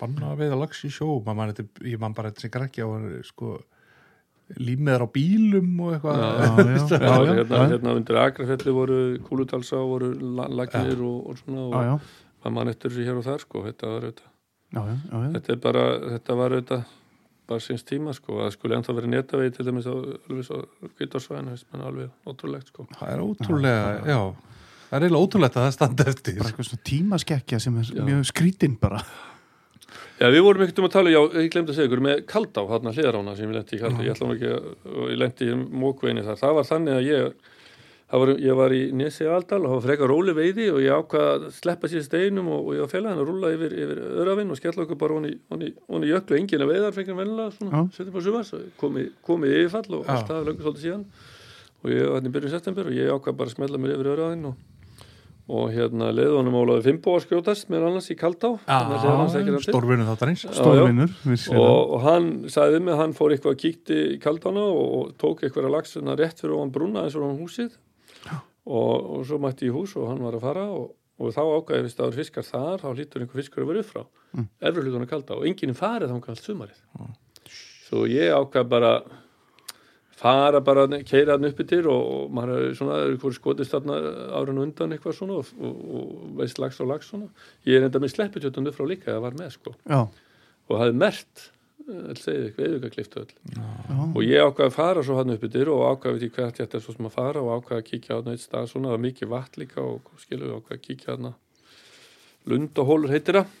Banna 0.00 0.32
að 0.32 0.38
veiða 0.40 0.58
lags 0.58 0.80
í 0.84 0.88
sjó 0.90 1.22
man, 1.24 1.36
man, 1.36 1.52
þetta, 1.52 1.84
ég 1.86 1.98
man 2.00 2.12
bara 2.14 2.30
þetta 2.32 2.40
sem 2.40 2.50
grækja 2.50 2.86
og 2.88 3.24
sko 3.24 3.60
límiðar 4.58 5.04
á 5.04 5.08
bílum 5.12 5.80
og 5.80 5.92
eitthvað. 5.94 6.16
Já, 6.18 6.28
já, 6.32 6.76
Já, 6.88 6.98
já, 6.98 7.24
já, 7.24 7.34
hérna, 7.36 7.60
hérna 7.70 7.94
undir 7.96 8.16
Akrafelli 8.20 8.72
voru 8.74 8.98
Kúlutalsá 9.28 9.76
voru 9.80 10.12
la- 10.18 10.48
lagnir 10.48 10.98
og, 11.00 11.26
og 11.30 11.38
svona 11.38 11.62
og 11.68 11.72
Já, 11.72 11.84
já, 11.86 12.00
maður 12.44 12.52
mann 12.56 12.68
eftir 12.72 12.90
þessu 12.90 13.06
hér 13.06 13.20
og 13.20 13.24
þar 13.28 13.40
sko 13.44 13.62
þetta 13.68 13.86
var 13.92 14.02
auðvitað 14.08 14.28
já, 14.72 14.80
já, 14.80 14.96
já, 14.96 15.16
já. 15.22 15.30
þetta 15.36 15.54
er 15.54 15.62
bara, 15.66 15.86
þetta 16.14 16.38
var 16.40 16.56
auðvitað 16.56 16.84
bara 17.52 17.60
síns 17.64 17.84
tíma 17.84 18.14
sko, 18.16 18.38
að 18.44 18.54
skuli 18.54 18.76
ennþá 18.78 18.94
verið 18.96 19.12
netavegi 19.12 19.56
til 19.56 19.66
dæmis 19.66 19.88
á 19.90 19.92
alveg 19.92 20.46
svo 20.46 20.62
kvítarsvæðinu, 20.96 21.56
þess 21.56 21.68
menn 21.72 21.84
alveg 21.90 22.30
ótrúlegt 22.30 22.72
sko. 22.72 22.86
það 22.96 23.12
er 23.12 23.24
ótrúlega, 23.26 23.92
já 24.06 24.20
það 24.92 24.98
er 24.98 25.06
eiginlega 25.06 25.26
ótrúlegt 25.26 25.56
að 25.56 25.66
það 25.66 25.74
standa 25.76 26.04
eftir. 26.12 26.34
Bara 26.38 26.50
eitthvað 26.50 26.66
svona 26.68 26.86
tímaskekkja 26.88 27.60
sem 27.64 27.76
er 27.80 27.86
Já. 27.88 28.02
mjög 28.04 28.26
skrítin 28.28 28.74
bara. 28.80 28.98
Já, 30.20 30.26
við 30.30 30.44
vorum 30.44 30.62
ekkert 30.62 30.80
um 30.82 30.86
að 30.86 30.92
tala, 30.92 31.10
já, 31.10 31.20
ég 31.40 31.48
glemdi 31.52 31.72
að 31.72 31.78
segja 31.78 31.88
ykkur 31.88 32.02
með 32.04 32.20
Kaldá, 32.28 32.60
þarna 32.68 32.92
hliðarána 32.92 33.32
sem 33.36 33.48
ég 33.48 33.56
lendi 33.56 33.76
í 33.76 33.80
Kaldá, 33.80 34.02
ég 34.04 34.12
ætla 34.12 34.28
nú 34.28 34.36
ekki 34.36 34.50
að, 34.52 34.68
og 34.92 35.08
ég 35.10 35.18
lendi 35.18 35.48
í 35.48 35.56
mókveginni 35.82 36.24
þar, 36.26 36.38
það 36.42 36.54
var 36.58 36.68
þannig 36.68 36.98
að 36.98 37.08
ég, 37.08 37.32
það 37.32 37.61
var, 38.20 38.30
ég 38.44 38.56
var 38.58 38.72
í 38.76 38.80
Nesi 38.92 39.24
Aldal 39.24 39.62
og 39.62 39.68
það 39.68 39.76
var 39.76 39.84
frekar 39.86 40.10
róli 40.12 40.34
veiði 40.36 40.66
og 40.72 40.80
ég 40.84 40.96
ákvað 41.00 41.28
að 41.30 41.46
sleppa 41.56 41.88
sér 41.88 42.02
steinum 42.04 42.50
og, 42.52 42.66
og 42.66 42.74
ég 42.76 42.84
var 42.84 42.90
félagin 42.92 43.22
að 43.22 43.30
rúlla 43.30 43.52
yfir, 43.54 43.76
yfir 43.84 44.02
öðravinn 44.08 44.52
og 44.52 44.58
skella 44.60 44.84
okkur 44.84 44.98
bara 45.00 45.16
honi 45.16 46.10
jöklu, 46.10 46.36
enginn 46.36 46.66
að 46.66 46.74
veiðar 46.74 46.96
fengið 46.96 47.22
vennilega, 47.22 47.54
svona, 47.56 47.84
setjum 47.96 48.16
bara 48.18 48.26
sumars, 48.26 48.52
komið, 48.82 49.08
komið 49.24 49.56
yfirfall 49.62 49.98
og 50.00 50.12
allt 50.12 50.28
það 50.28 50.50
löngu 50.50 50.66
svolítið 50.66 50.84
síðan. 50.88 51.06
Og 51.82 51.90
ég 51.90 52.04
var 52.04 52.20
hérna 52.20 52.28
í 52.28 52.34
byrjun 52.36 52.52
september 52.52 52.90
og 52.90 53.00
ég 53.00 53.16
ákvað 53.16 53.40
bara 53.40 53.50
að 53.50 53.56
smella 53.56 53.80
mér 53.80 53.96
yfir 53.96 54.12
öðravinn 54.12 54.52
og 54.52 54.60
og 55.52 55.72
hérna 55.74 56.12
leiði 56.14 56.36
honum 56.36 56.54
Ólaði 56.60 56.84
Fimbo 56.86 57.16
að 57.18 57.24
skjótast 57.26 57.70
með 57.72 57.86
annars 57.88 58.06
í 58.12 58.16
Kaldá. 58.16 58.52
Þáttarins 60.06 60.44
stórvinnur 60.54 61.10
það. 61.10 61.58
og, 61.58 61.94
og 61.96 62.04
hann 62.06 62.28
sagði 62.54 62.82
mig, 62.86 62.94
hann 63.00 63.14
fór 63.18 63.34
eitthvað 63.34 63.56
að 63.56 63.62
kíkti 63.64 63.98
í 64.14 64.20
kaldána 64.22 64.62
og, 64.70 65.10
tók 65.20 65.42
eitthvað 65.42 65.66
að 65.66 65.74
lagsuna 65.74 66.14
rétt 66.20 66.40
fyrir 66.40 66.54
ofan 66.56 66.72
brúna 66.76 67.02
eins 67.02 67.18
og 67.18 67.26
ofan 67.26 67.42
húsið 67.42 67.74
og, 68.66 68.92
og 69.16 69.24
svo 69.28 69.40
mætti 69.42 69.68
ég 69.68 69.72
í 69.72 69.76
hús 69.76 69.96
og 69.98 70.10
hann 70.10 70.22
var 70.22 70.38
að 70.38 70.46
fara 70.46 70.68
og, 70.74 70.92
og 71.18 71.34
þá 71.34 71.42
ákvæði 71.42 71.86
við 71.86 71.94
staður 71.94 72.20
fiskar 72.20 72.46
þar 72.46 72.84
þá 72.84 72.88
hlýtur 72.92 73.24
einhver 73.24 73.42
fiskur 73.42 73.64
að 73.64 73.72
vera 73.72 73.82
upp 73.82 73.90
frá 73.90 74.02
mm. 74.04 74.46
efri 74.68 74.86
hlutuna 74.86 75.10
kalda 75.10 75.38
og 75.38 75.48
enginn 75.50 75.74
er 75.74 75.80
farið 75.82 76.10
þá 76.10 76.16
hann 76.16 76.24
kallt 76.28 76.46
sumarið 76.46 76.80
svo 77.88 78.06
ég 78.10 78.32
ákvæði 78.32 78.72
bara 78.72 78.94
fara 80.22 80.60
bara, 80.64 80.86
keira 81.02 81.36
hann 81.36 81.48
uppi 81.48 81.66
til 81.68 81.86
og, 81.90 82.02
og 82.14 82.34
maður 82.36 82.66
er 82.68 82.76
svona, 82.78 82.98
eitthvað 83.08 83.38
skotist 83.38 83.74
þarna 83.74 83.96
árun 84.38 84.60
undan 84.62 84.94
eitthvað 84.94 85.16
svona 85.18 85.40
og, 85.40 85.50
og, 85.58 85.80
og 85.98 86.36
veist 86.38 86.60
lags 86.62 86.78
og 86.82 86.90
lags 86.92 87.10
svona. 87.10 87.30
Ég 87.66 87.80
er 87.80 87.88
enda 87.88 88.02
með 88.02 88.14
slepputjötun 88.14 88.70
upp 88.70 88.78
frá 88.78 88.86
líka, 88.88 89.10
það 89.10 89.24
var 89.26 89.38
með 89.40 89.56
sko. 89.56 89.74
Já, 89.82 90.00
og 90.68 90.78
hafði 90.78 90.98
mert 91.02 91.48
all 91.88 92.18
segið 92.18 92.44
eitthvað 92.46 92.76
eða 92.76 92.90
kliftu 92.92 93.22
öll. 93.22 93.32
Já, 93.54 93.64
og 94.02 94.20
ég 94.24 94.44
ákvaði 94.46 94.68
að 94.68 94.76
fara 94.76 95.04
svo 95.06 95.16
hann 95.18 95.34
upp 95.34 95.46
yfir 95.48 95.70
og 95.72 95.82
ákvaði 95.88 96.22
því 96.22 96.30
hvert 96.36 96.60
ég 96.60 96.68
ætti 96.68 96.80
svo 96.82 96.94
sem 96.96 97.08
að 97.08 97.16
fara 97.16 97.42
og 97.42 97.50
ákvaði 97.58 97.78
að 97.80 97.88
kíkja 97.88 98.14
á 98.14 98.18
hann 98.20 98.32
eitt 98.32 98.44
stað 98.44 98.68
svona, 98.70 98.90
það 98.90 98.96
var 98.96 99.04
mikið 99.06 99.32
vatn 99.32 99.62
líka 99.62 99.82
og 99.82 100.12
skilur 100.22 100.48
við 100.48 100.56
ákvaði 100.58 100.78
að 100.78 100.84
kíkja 100.86 101.16
hann 101.16 101.28
lundahólur 102.52 103.14
heitir 103.14 103.40
það. 103.40 103.58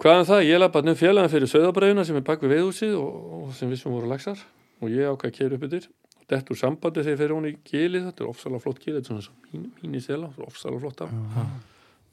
Hvaðan 0.00 0.28
það, 0.30 0.44
ég 0.48 0.60
laði 0.60 0.74
bara 0.76 0.88
nefn 0.88 1.00
félagin 1.00 1.34
fyrir 1.34 1.52
söðabræðuna 1.54 2.06
sem 2.08 2.20
er 2.20 2.28
bak 2.28 2.44
við 2.44 2.54
veiðhúsið 2.54 2.94
og, 2.96 3.16
og 3.40 3.50
sem 3.58 3.72
við 3.72 3.82
sem 3.82 3.92
voru 3.92 4.08
lagsar 4.10 4.44
og 4.80 4.94
ég 4.94 5.10
ákvaði 5.10 5.32
að 5.32 5.36
keira 5.36 5.58
upp 5.58 5.66
yfir 5.68 5.90
dett 6.30 6.50
úr 6.54 6.56
sambandi 6.56 7.02
þegar 7.02 7.12
ég 7.12 7.20
fer 7.20 7.34
hún 7.34 7.48
í 7.48 7.56
gilið. 7.66 8.06
Þetta 8.06 8.22
er 8.24 8.30
ofsalega 8.30 8.62
flott 8.64 8.80
gilið, 8.80 9.00
þetta 9.02 9.10
er 9.10 9.10
svona 9.10 9.26
svo 9.26 9.50
mín, 9.50 9.66
mín 9.82 9.98
í 9.98 10.02
sela, 10.04 10.30
ofsalega 10.46 10.84
flott 10.86 11.02
af 11.04 11.10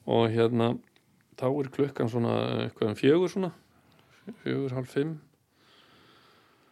og 0.08 0.30
hérna 0.32 0.72
þá 1.38 1.48
er 1.48 1.70
klukkan 1.72 2.10
svona 2.10 2.34
eitthvað 2.64 2.92
um 2.92 2.98
fjögur 2.98 3.32
svona 3.32 3.52
fjögur, 4.42 4.74
halv 4.76 4.90
fimm. 4.92 5.16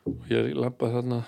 Og 0.06 0.30
ég 0.30 0.52
lappa 0.54 0.90
þarna 0.92 1.22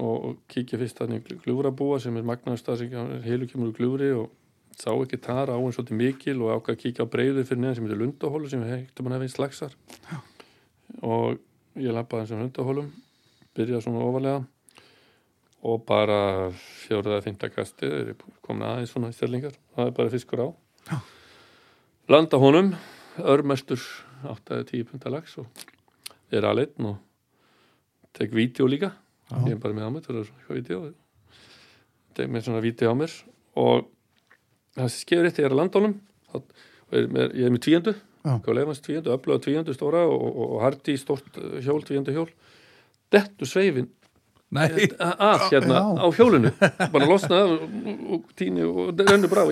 og, 0.00 0.38
kíkja 0.48 0.78
fyrst 0.80 1.00
þarna 1.00 1.18
í 1.20 1.40
gljúrabúa 1.44 1.98
sem 2.00 2.16
er 2.16 2.28
magnaðurstað 2.28 2.80
sem 2.80 2.94
er 3.02 3.26
heilu 3.26 3.48
kemur 3.50 3.72
úr 3.72 3.76
gljúri 3.76 4.12
og 4.16 4.30
sá 4.78 4.90
ekki 4.94 5.20
tara 5.20 5.56
á 5.56 5.60
einn 5.60 5.74
svolítið 5.74 5.98
mikil 5.98 6.38
og 6.40 6.54
ákvað 6.56 6.76
að 6.76 6.82
kíkja 6.84 7.04
á 7.04 7.12
breyðu 7.12 7.44
fyrir 7.44 7.60
neðan 7.60 7.76
sem 7.76 7.86
heitir 7.86 8.00
lundahólu 8.00 8.48
sem 8.48 8.62
við 8.62 8.72
heiktum 8.72 9.08
hann 9.08 9.16
hefði 9.18 9.32
slagsar 9.34 9.74
og 11.04 11.36
ég 11.76 11.92
lappa 11.92 12.22
þessum 12.22 12.40
lundahólum 12.40 12.88
byrjaði 13.56 13.84
svona 13.84 14.06
ofalega 14.06 14.40
og 15.62 15.84
bara 15.86 16.50
fjóruða 16.56 17.20
fymta 17.22 17.50
kasti 17.52 17.86
er 17.86 18.14
komin 18.42 18.66
aðeins 18.66 18.94
svona 18.94 19.12
stjörlingar 19.14 19.54
það 19.76 19.90
er 19.90 19.96
bara 19.98 20.12
fiskur 20.12 20.42
á. 20.42 20.48
Landa 22.10 22.40
honum 22.42 22.72
örmestur 23.20 23.82
8-10 24.30 24.84
punta 24.90 25.12
lags 25.12 25.36
og 25.40 25.64
er 26.32 26.46
aðleitn 26.48 26.88
og 26.88 26.98
tek 28.16 28.32
vídeo 28.36 28.68
líka. 28.68 28.92
Já. 29.30 29.38
ég 29.48 29.54
er 29.56 29.62
bara 29.62 29.76
með 29.76 29.88
á 29.88 29.90
mér 29.94 30.06
það 30.06 30.20
er 30.20 30.28
svona 30.30 30.58
vídeo. 30.58 30.80
Tek 32.16 32.30
með 32.32 32.46
svona 32.46 32.64
vídeo 32.64 32.92
á 32.92 32.94
mér 32.96 33.16
og 33.56 33.88
það 34.76 34.88
sem 34.88 35.04
skefur 35.04 35.28
eitt 35.28 35.40
ég 35.40 35.48
er 35.48 35.54
að 35.54 35.60
með, 37.08 37.36
ég 37.38 37.46
er 37.46 37.54
með 37.54 37.64
tvíendu 37.66 37.94
tvíendu, 38.22 39.10
öfluga 39.10 39.40
tvíendu 39.42 39.74
stóra 39.74 40.04
og, 40.06 40.20
og, 40.22 40.44
og 40.56 40.62
hardi 40.62 40.94
stort 41.00 41.38
uh, 41.40 41.58
hjól, 41.64 41.82
tvíendu 41.82 42.14
hjól. 42.14 42.28
Dettu 43.12 43.48
sveifin 43.48 43.90
Nei, 44.52 44.66
að 45.00 45.46
hérna 45.48 45.78
Já. 45.80 45.84
á 45.96 46.06
hjólinu. 46.12 46.50
Bara 46.92 47.06
losna 47.08 47.38
af 47.40 47.52
og, 48.12 48.26
tíni 48.36 48.66
og 48.68 48.90
rennu 49.00 49.30
brá 49.32 49.46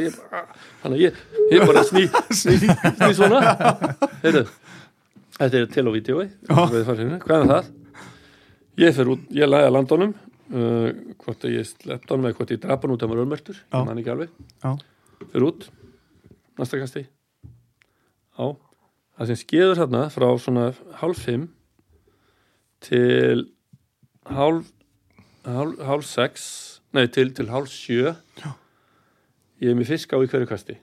þannig 0.83 0.91
að 0.91 1.01
ég, 1.01 1.23
ég 1.55 1.65
bara 1.65 1.85
sný, 1.89 2.03
sný 2.43 2.59
svona. 3.17 3.55
Heyrðu, 4.21 4.43
þetta 5.41 5.61
er 5.61 5.71
til 5.75 5.87
á 5.89 5.91
vídeo 5.97 6.25
hvað 7.25 7.45
er 7.45 7.53
það? 7.55 7.71
ég 8.81 8.97
fer 8.97 9.13
út, 9.13 9.29
ég 9.35 9.51
læði 9.51 9.69
að 9.69 9.75
landa 9.77 9.97
honum 9.97 10.15
uh, 10.55 10.89
hvort 11.21 11.47
ég 11.51 11.69
sleppta 11.69 12.15
honum 12.15 12.31
eða 12.31 12.39
hvort 12.39 12.55
ég 12.55 12.63
drapa 12.63 12.87
hann 12.87 12.97
út 12.97 13.05
af 13.05 13.11
maður 13.11 13.25
örmertur 13.27 13.61
Já. 13.61 13.79
ég 13.79 13.87
man 13.89 14.01
ekki 14.03 14.13
alveg. 14.15 14.35
Já, 14.65 14.73
fer 15.33 15.47
út, 15.47 15.69
næsta 16.61 16.81
kasti. 16.81 17.07
Á. 18.41 18.47
Það 19.21 19.31
sem 19.31 19.41
skeður 19.43 19.81
þarna 19.83 20.05
frá 20.15 20.29
svona 20.41 20.67
hálf 21.03 21.25
fimm 21.27 21.49
til 22.81 23.49
hálf 24.31 24.71
hálf, 25.45 25.83
hálf 25.85 26.07
sex 26.09 26.47
nei, 26.97 27.07
til, 27.13 27.31
til 27.37 27.51
hálf 27.53 27.71
sjö. 27.73 28.15
Ég 29.61 29.73
er 29.73 29.77
með 29.77 29.93
fisk 29.93 30.15
á 30.17 30.19
í 30.25 30.29
hverju 30.31 30.49
kasti. 30.49 30.79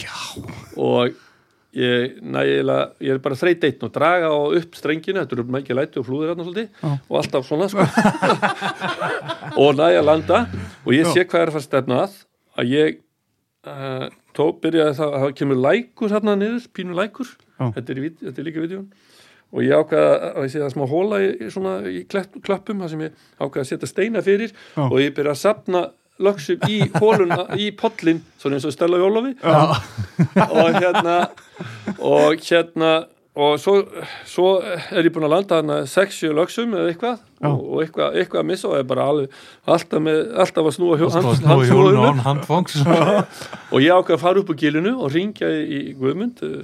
Já, 0.00 0.12
og 0.76 1.16
ég 1.76 2.16
nægilega, 2.22 2.88
ég 3.04 3.14
er 3.14 3.20
bara 3.22 3.38
þreyt 3.38 3.66
eitt 3.68 3.84
og 3.86 3.92
draga 3.94 4.30
á 4.32 4.38
upp 4.58 4.74
strenginu, 4.74 5.20
þetta 5.20 5.36
eru 5.36 5.44
mikið 5.54 5.78
læti 5.78 6.00
og 6.00 6.08
flúðir 6.08 6.32
hérna 6.32 6.46
svolítið 6.46 6.68
Já. 6.82 6.90
og 6.96 7.20
alltaf 7.20 7.46
svona 7.46 7.68
sko. 7.70 7.86
og 9.62 9.78
nægilega 9.78 10.06
landa 10.06 10.40
og 10.82 10.90
ég 10.96 11.06
sé 11.12 11.22
hvað 11.22 11.44
er 11.44 11.52
að 11.52 11.54
fara 11.54 11.62
að 11.62 11.68
stefna 11.68 12.00
að 12.06 12.18
að 12.60 12.74
ég 12.74 12.98
uh, 13.70 14.08
tó, 14.36 14.50
byrjaði 14.62 14.98
það 14.98 15.14
að 15.14 15.24
það 15.24 15.36
kemur 15.40 15.62
lækur 15.68 16.16
hérna 16.16 16.36
niður, 16.40 16.66
pínu 16.74 16.98
lækur 16.98 17.30
Já. 17.30 17.70
þetta 17.76 17.94
er, 17.94 18.02
þetta 18.24 18.42
er 18.42 18.48
líka 18.48 18.64
vídjón 18.64 18.90
og 19.50 19.64
ég 19.66 19.74
ákvaða 19.74 20.10
að 20.30 20.44
ég 20.46 20.52
sé 20.52 20.60
það 20.62 20.74
smá 20.74 20.84
hóla 20.90 21.22
í, 21.22 21.30
svona 21.50 21.72
í 21.90 22.02
klepp, 22.10 22.36
klöppum 22.46 22.82
þar 22.84 22.92
sem 22.92 23.06
ég 23.06 23.24
ákvaða 23.40 23.64
að 23.64 23.70
setja 23.72 23.90
steina 23.90 24.22
fyrir 24.26 24.52
Já. 24.54 24.84
og 24.86 24.98
ég 25.02 25.14
byrja 25.16 25.34
að 25.34 25.42
sapna 25.42 25.86
lögsum 26.20 26.66
í 26.68 26.80
hóluna, 26.98 27.44
í 27.56 27.70
pollin 27.76 28.20
svona 28.40 28.58
eins 28.58 28.66
og 28.68 28.74
Stella 28.76 29.00
Jólofi 29.00 29.32
og 29.40 30.76
hérna 30.80 31.16
og 31.98 32.44
hérna 32.44 32.92
og 33.40 33.54
svo, 33.62 33.76
svo 34.26 34.46
er 34.90 35.06
ég 35.06 35.12
búin 35.14 35.24
að 35.28 35.30
landa 35.32 35.60
hana 35.60 35.76
6-7 35.88 36.32
lögsum 36.34 36.72
eða 36.76 36.90
eitthvað. 36.90 37.20
Og, 37.46 37.60
og 37.76 37.82
eitthvað, 37.84 38.16
eitthvað 38.20 38.40
að 38.42 38.48
missa 38.50 38.68
og 38.68 38.74
er 38.80 38.88
bara 38.90 39.04
alveg, 39.08 39.36
alltaf, 39.70 40.02
með, 40.04 40.18
alltaf 40.42 40.66
að 40.68 40.74
snúa 40.76 40.98
hjó, 40.98 41.06
það 41.14 41.28
hans- 41.28 41.38
snúi 41.38 41.52
hans- 41.54 41.70
hjólinu 41.70 41.94
snúa 41.94 42.10
án 42.10 42.22
handfangs. 42.26 42.74
Og 43.72 43.84
ég 43.86 43.94
ákveð 43.94 44.16
að 44.18 44.24
fara 44.24 44.42
upp 44.42 44.50
á 44.50 44.54
gilinu 44.60 44.92
og 44.98 45.14
ringja 45.14 45.48
í, 45.62 45.78
Guðmund 46.02 46.42
uh, 46.44 46.58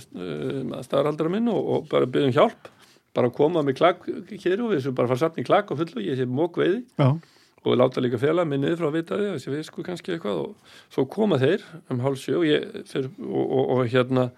staðaraldara 0.84 1.32
minn 1.32 1.48
og, 1.54 1.70
og 1.78 1.86
bara 1.94 2.10
byrja 2.10 2.32
um 2.32 2.36
hjálp. 2.40 2.68
Bara 3.16 3.30
koma 3.38 3.62
með 3.64 3.78
klakk 3.78 4.10
og 4.66 4.74
við 4.74 4.82
sem 4.84 4.98
bara 4.98 5.08
fara 5.14 5.22
satt 5.22 5.38
í 5.40 5.46
klakk 5.46 5.70
og 5.72 5.80
fullu, 5.80 6.02
ég 6.04 6.18
sé 6.18 6.26
mók 6.28 6.58
veiði 6.60 6.82
já, 6.98 7.12
og 7.66 7.78
láta 7.80 8.02
líka 8.02 8.20
fela 8.22 8.44
mig 8.46 8.60
niður 8.62 8.82
frá 8.82 8.88
að 8.88 8.98
vita 9.00 9.18
því 9.18 9.30
þessi 9.34 9.52
við 9.52 9.64
sko 9.66 9.86
kannski 9.86 10.14
eitthvað 10.14 10.42
og 10.44 10.76
svo 10.94 11.06
koma 11.10 11.40
þeir 11.42 11.64
um 11.90 12.04
hálf 12.04 12.22
sjö 12.22 12.38
og, 12.38 12.46
og, 13.26 13.42
og, 13.44 13.64
og 13.76 13.90
hérna 13.90 14.28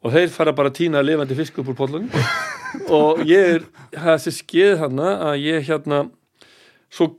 og 0.00 0.14
þeir 0.14 0.32
fara 0.32 0.56
bara 0.56 0.72
að 0.72 0.78
týna 0.80 1.02
lifandi 1.04 1.36
fisk 1.36 1.60
upp 1.60 1.72
úr 1.72 1.78
pollunum 1.78 2.08
og 3.00 3.20
ég 3.28 3.58
er 3.58 3.68
þessi 3.92 4.32
skeið 4.40 4.78
hérna 4.84 5.12
að 5.28 5.44
ég 5.44 5.68
hérna 5.68 6.06
svo 6.90 7.12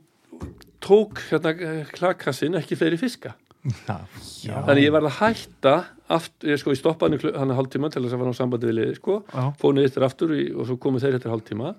tók 0.82 1.22
hérna 1.30 1.54
klakassin 1.94 2.58
ekki 2.58 2.76
fleiri 2.78 2.98
fiska. 3.00 3.36
Já, 3.62 4.56
þannig 4.66 4.88
ég 4.88 4.94
var 4.94 5.04
að 5.06 5.18
hætta 5.20 5.74
aftur, 6.10 6.50
ég 6.50 6.58
sko 6.58 6.72
ég 6.74 6.80
stoppaði 6.80 7.20
hann, 7.20 7.36
hann 7.38 7.54
hálftíma 7.54 7.90
til 7.92 8.02
þess 8.02 8.16
að 8.16 8.24
fara 8.24 8.32
á 8.34 8.40
sambandi 8.40 8.68
við 8.68 8.78
liði 8.80 8.96
sko. 8.98 9.18
Já, 9.30 9.44
fónu 9.60 9.84
eftir 9.86 10.06
aftur 10.06 10.32
og 10.34 10.64
svo 10.66 10.78
komu 10.82 11.02
þeir 11.02 11.20
eftir 11.20 11.30
hálftíma 11.30 11.76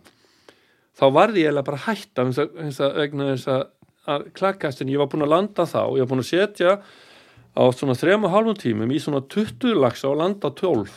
þá 1.00 1.06
varði 1.16 1.44
ég 1.44 1.50
eiginlega 1.50 1.70
bara 1.70 1.84
hætta 1.88 2.26
vegna 2.28 3.30
þess 3.34 3.50
að, 3.54 4.28
klakkastin, 4.36 4.92
ég 4.92 5.00
var 5.02 5.10
búin 5.12 5.26
að 5.26 5.34
landa 5.34 5.66
þá 5.70 5.82
ég 5.96 6.04
var 6.04 6.12
búin 6.12 6.24
að 6.24 6.30
setja 6.30 6.76
á 7.54 7.64
svona 7.72 7.96
þrema 7.98 8.32
hálfum 8.34 8.58
tímum 8.60 8.92
í 8.92 9.00
svona 9.02 9.24
20 9.24 9.78
lagsa 9.80 10.10
og 10.10 10.20
landa 10.20 10.52
12 10.52 10.92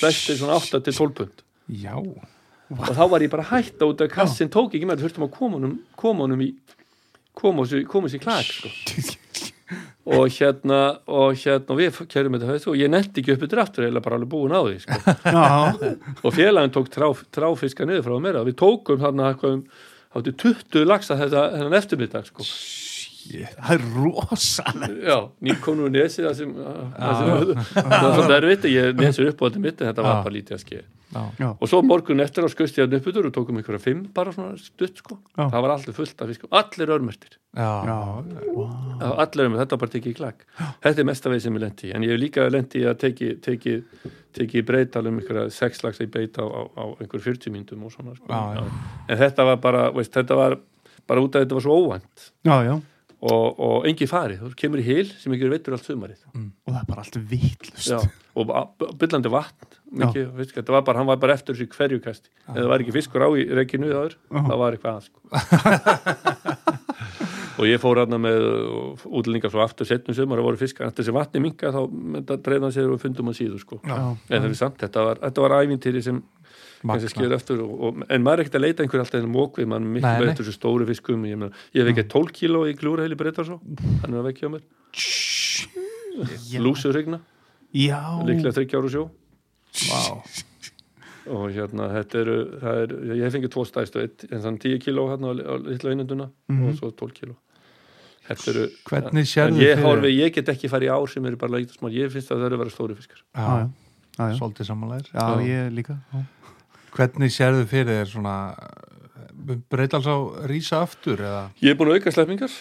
bestið 0.00 0.40
svona 0.40 0.60
8 0.60 0.80
til 0.84 0.94
12 0.94 1.16
pund. 1.18 1.44
Já, 1.80 1.94
og 1.96 2.88
þá 2.90 3.04
var 3.10 3.24
ég 3.24 3.32
bara 3.32 3.48
hætta 3.50 3.88
út 3.88 4.02
að 4.04 4.12
kassin 4.12 4.52
tók 4.52 4.74
ekki 4.74 4.88
með 4.88 5.04
þurftum 5.04 5.26
að 5.28 5.34
koma 5.36 5.58
honum, 5.58 5.76
koma 5.98 6.26
honum 6.26 6.44
í 6.44 6.50
koma 7.34 7.64
þessu, 7.64 7.84
koma 7.90 8.08
þessu 8.08 8.20
í 8.20 8.24
klak 8.24 8.50
sko. 8.52 9.20
Og 10.04 10.28
hérna 10.28 10.80
og 11.08 11.38
hérna 11.40 11.72
og 11.72 11.80
við 11.80 11.98
kærum 12.12 12.36
þetta 12.36 12.70
og 12.70 12.76
ég 12.76 12.90
netti 12.92 13.22
ekki 13.22 13.34
upp 13.34 13.46
yfir 13.46 13.62
aftur 13.62 13.86
eða 13.88 14.02
bara 14.04 14.18
alveg 14.18 14.30
búin 14.34 14.52
á 14.52 14.60
því 14.60 14.78
sko. 14.82 14.98
og 16.24 16.34
félagin 16.36 16.74
tók 16.74 16.90
trá, 16.92 17.08
tráfiska 17.32 17.88
niður 17.88 18.08
frá 18.08 18.16
mér 18.20 18.40
við 18.44 18.58
tókum 18.60 19.00
þarna 19.00 19.32
um 19.48 19.62
áttu 20.14 20.34
20 20.44 20.84
lagsa 20.86 21.16
þetta 21.18 21.46
þennan 21.56 21.78
eftirmiddag 21.80 22.28
sko. 22.28 22.44
Það 23.24 23.70
er 23.72 23.86
rosalega 23.96 25.08
já, 25.08 25.16
nýkonur 25.48 25.94
nesi 25.94 26.20
það 26.20 26.34
sem, 26.42 26.52
það 26.52 27.22
var 27.24 28.12
svolítið 28.18 28.36
erfitt 28.36 28.68
ég 28.68 29.00
nesur 29.00 29.30
upp 29.30 29.40
á 29.40 29.44
þetta 29.46 29.64
mitt 29.64 29.80
en 29.80 29.88
þetta 29.88 30.04
var 30.04 30.20
bara 30.26 30.36
lítið 30.36 30.58
að 30.58 30.62
skeið 30.66 30.84
Já. 31.14 31.48
Og 31.54 31.70
svo 31.70 31.80
morgun 31.86 32.22
eftir 32.24 32.44
á 32.44 32.48
skust 32.52 32.78
ég 32.80 32.88
að 32.88 32.98
uppbytur 32.98 33.28
og 33.28 33.34
tókum 33.36 33.60
einhverja 33.60 33.82
fimm 33.82 34.04
bara 34.14 34.32
svona 34.34 34.58
stutt 34.60 35.00
sko. 35.02 35.18
Já. 35.36 35.46
það 35.46 35.64
var 35.66 35.74
alltaf 35.76 35.98
fullt 36.00 36.24
af 36.24 36.32
fiskum, 36.32 36.52
allir 36.60 36.94
örmertir 36.96 37.38
Já. 37.54 37.70
Já, 37.86 37.98
Já, 39.00 39.08
allir 39.24 39.46
örmertir, 39.46 39.62
þetta 39.62 39.76
var 39.76 39.82
bara 39.84 39.94
tekið 39.94 40.12
í 40.12 40.18
klakk 40.18 40.44
þetta 40.84 41.04
er 41.04 41.08
mesta 41.10 41.32
veið 41.32 41.46
sem 41.46 41.58
ég 41.58 41.64
lendi 41.64 41.88
í 41.88 41.94
en 41.94 42.06
ég 42.06 42.14
hef 42.14 42.22
líka 42.22 42.46
lendi 42.50 42.82
í 42.82 42.86
að 42.90 43.00
teki, 43.04 43.32
teki, 43.44 43.76
teki 44.34 44.64
breytal 44.66 45.06
um 45.10 45.20
einhverja 45.20 45.50
sex 45.54 45.84
lags 45.86 46.02
í 46.02 46.08
beit 46.10 46.38
á, 46.40 46.44
á, 46.44 46.62
á 46.74 46.84
einhver 46.98 47.22
40 47.22 47.54
myndum 47.54 47.86
og 47.86 47.94
svona 47.94 48.16
sko. 48.18 48.26
Já, 48.28 48.58
já. 48.58 48.64
en 49.08 49.20
þetta 49.22 49.46
var 49.50 49.60
bara, 49.62 49.84
veist, 49.94 50.14
þetta 50.14 50.38
var 50.38 50.58
bara 51.06 51.24
út 51.24 51.36
af 51.36 51.44
þetta 51.44 51.58
var 51.58 51.64
svo 51.66 51.78
óvænt. 51.84 52.26
Já, 52.48 52.56
já. 52.64 52.74
Og, 53.24 53.60
og 53.64 53.86
engi 53.88 54.04
farið, 54.08 54.42
þú 54.42 54.56
kemur 54.60 54.82
í 54.82 54.84
hil 54.84 55.06
sem 55.16 55.32
ekki 55.32 55.48
veitur 55.48 55.76
allt 55.76 55.86
sumarið. 55.86 56.26
Og 56.34 56.74
það 56.74 56.80
er 56.82 56.88
bara 56.90 57.04
allt 57.04 57.16
vitlust 57.30 57.88
Já, 57.88 58.00
og 58.36 58.50
byllandi 59.00 59.32
vatn 59.32 59.78
mikið, 60.02 60.30
fisk, 60.40 60.56
þetta 60.58 60.74
var 60.74 60.86
bara, 60.86 61.00
hann 61.02 61.10
var 61.10 61.20
bara 61.22 61.36
eftir 61.38 61.56
þessu 61.56 61.70
hverju 61.76 62.00
kasti. 62.04 62.32
Ef 62.48 62.58
það 62.58 62.70
var 62.72 62.84
ekki 62.84 62.96
fiskur 62.96 63.26
á 63.26 63.28
í 63.34 63.46
reikinu 63.60 63.92
áður, 63.92 64.16
það 64.34 64.58
var 64.64 64.78
eitthvað 64.78 64.94
að 64.98 65.04
sko. 65.08 65.18
og 67.58 67.66
ég 67.68 67.80
fór 67.82 68.00
hérna 68.02 68.18
með 68.20 68.44
útlendingar 69.04 69.52
svo 69.52 69.62
aftur 69.64 69.88
setnum 69.88 70.16
sumar 70.16 70.40
og 70.42 70.48
voru 70.50 70.60
fiskar, 70.60 70.88
eftir 70.90 71.04
þessi 71.04 71.14
vatni 71.14 71.42
minka 71.44 71.70
þá 71.74 71.80
dreifði 72.34 72.62
hann 72.66 72.74
sér 72.74 72.94
og 72.94 73.02
fundum 73.02 73.30
hann 73.30 73.38
síður 73.38 73.62
sko. 73.62 73.80
Já, 73.84 73.96
en 73.96 74.34
það 74.34 74.48
er 74.48 74.56
samt, 74.58 74.80
þetta 74.82 75.04
var, 75.08 75.20
þetta 75.22 75.44
var 75.44 75.56
ævintýri 75.60 76.02
sem 76.04 76.22
kannski 76.84 77.10
skeiður 77.12 77.36
eftir 77.38 77.62
og, 77.64 77.74
og, 77.74 78.00
en 78.12 78.24
maður 78.24 78.42
er 78.42 78.44
ekkert 78.44 78.58
að 78.58 78.64
leita 78.66 78.84
einhver 78.84 79.04
alltaf 79.04 79.20
en 79.22 79.30
mókvið, 79.32 79.68
maður 79.70 79.86
er 79.86 79.92
miklu 79.96 80.26
nei. 80.28 80.36
þessu 80.40 80.54
stóru 80.56 80.88
fiskum. 80.88 81.26
Ég, 81.28 81.44
ég 81.78 81.92
ekki 81.92 82.06
12 82.12 82.34
kíló 82.40 82.64
í 82.68 82.74
glúraheili 82.78 83.18
breytar 83.18 83.48
svo 83.48 83.60
hann 84.02 84.10
er 84.10 84.20
að 84.20 84.28
vekja 84.28 84.50
á 84.50 84.54
mér, 84.54 84.66
lúsur 86.62 86.94
regna 86.94 87.22
líklega 87.74 88.54
30 88.54 88.76
ára 88.78 88.90
sjó 88.92 89.08
Vá. 89.74 90.00
og 91.34 91.46
hérna 91.54 91.86
þetta 91.94 92.18
eru 92.20 92.34
er, 92.60 92.90
ég 93.16 93.22
hef 93.24 93.32
fengið 93.34 93.52
tvo 93.54 93.64
eitt, 94.04 94.24
en 94.30 94.42
þannig 94.44 94.60
10 94.66 94.82
kíló 94.84 95.06
hérna 95.08 95.32
á, 95.32 95.56
litla 95.56 95.90
einunduna 95.94 96.26
Mhm. 96.48 96.68
og 96.68 96.74
svo 96.78 96.90
12 96.92 97.14
kíló 97.16 97.34
þetta 98.28 98.50
eru 98.52 98.66
Hvernig 98.90 99.26
sérðu 99.30 99.62
ég, 99.64 99.82
horfi, 99.82 100.10
ég 100.20 100.32
get 100.34 100.48
ekki 100.52 100.68
farið 100.68 100.88
í 100.90 100.92
ár 100.92 101.08
sem 101.10 101.24
eru 101.26 101.36
bara 101.36 101.52
lítið 101.58 101.78
smá, 101.78 101.88
ég 101.92 102.12
finnst 102.12 102.30
að 102.30 102.38
það 102.42 102.46
eru 102.46 102.56
að 102.56 102.62
vera 102.64 102.70
stóri 102.76 102.94
fiskar 102.98 103.20
Já, 103.34 103.46
já, 103.48 103.68
já, 104.18 104.28
já. 104.30 104.36
Svolítið 104.38 104.66
samanlegar 104.68 105.08
já, 105.12 105.24
Já. 105.24 105.40
ég 105.48 105.72
líka 105.74 105.98
já. 106.12 106.24
Hvernig 106.94 107.32
sérðu 107.34 107.64
fyrir 107.66 107.90
þér 108.04 108.06
svona 108.12 108.36
breytals 109.70 110.06
á 110.06 110.16
rísa 110.50 110.80
aftur 110.84 111.18
eða 111.24 111.42
ég 111.62 111.70
er 111.74 111.78
búin 111.80 111.90
að 111.92 111.98
auka 112.00 112.12
sleppingar 112.14 112.52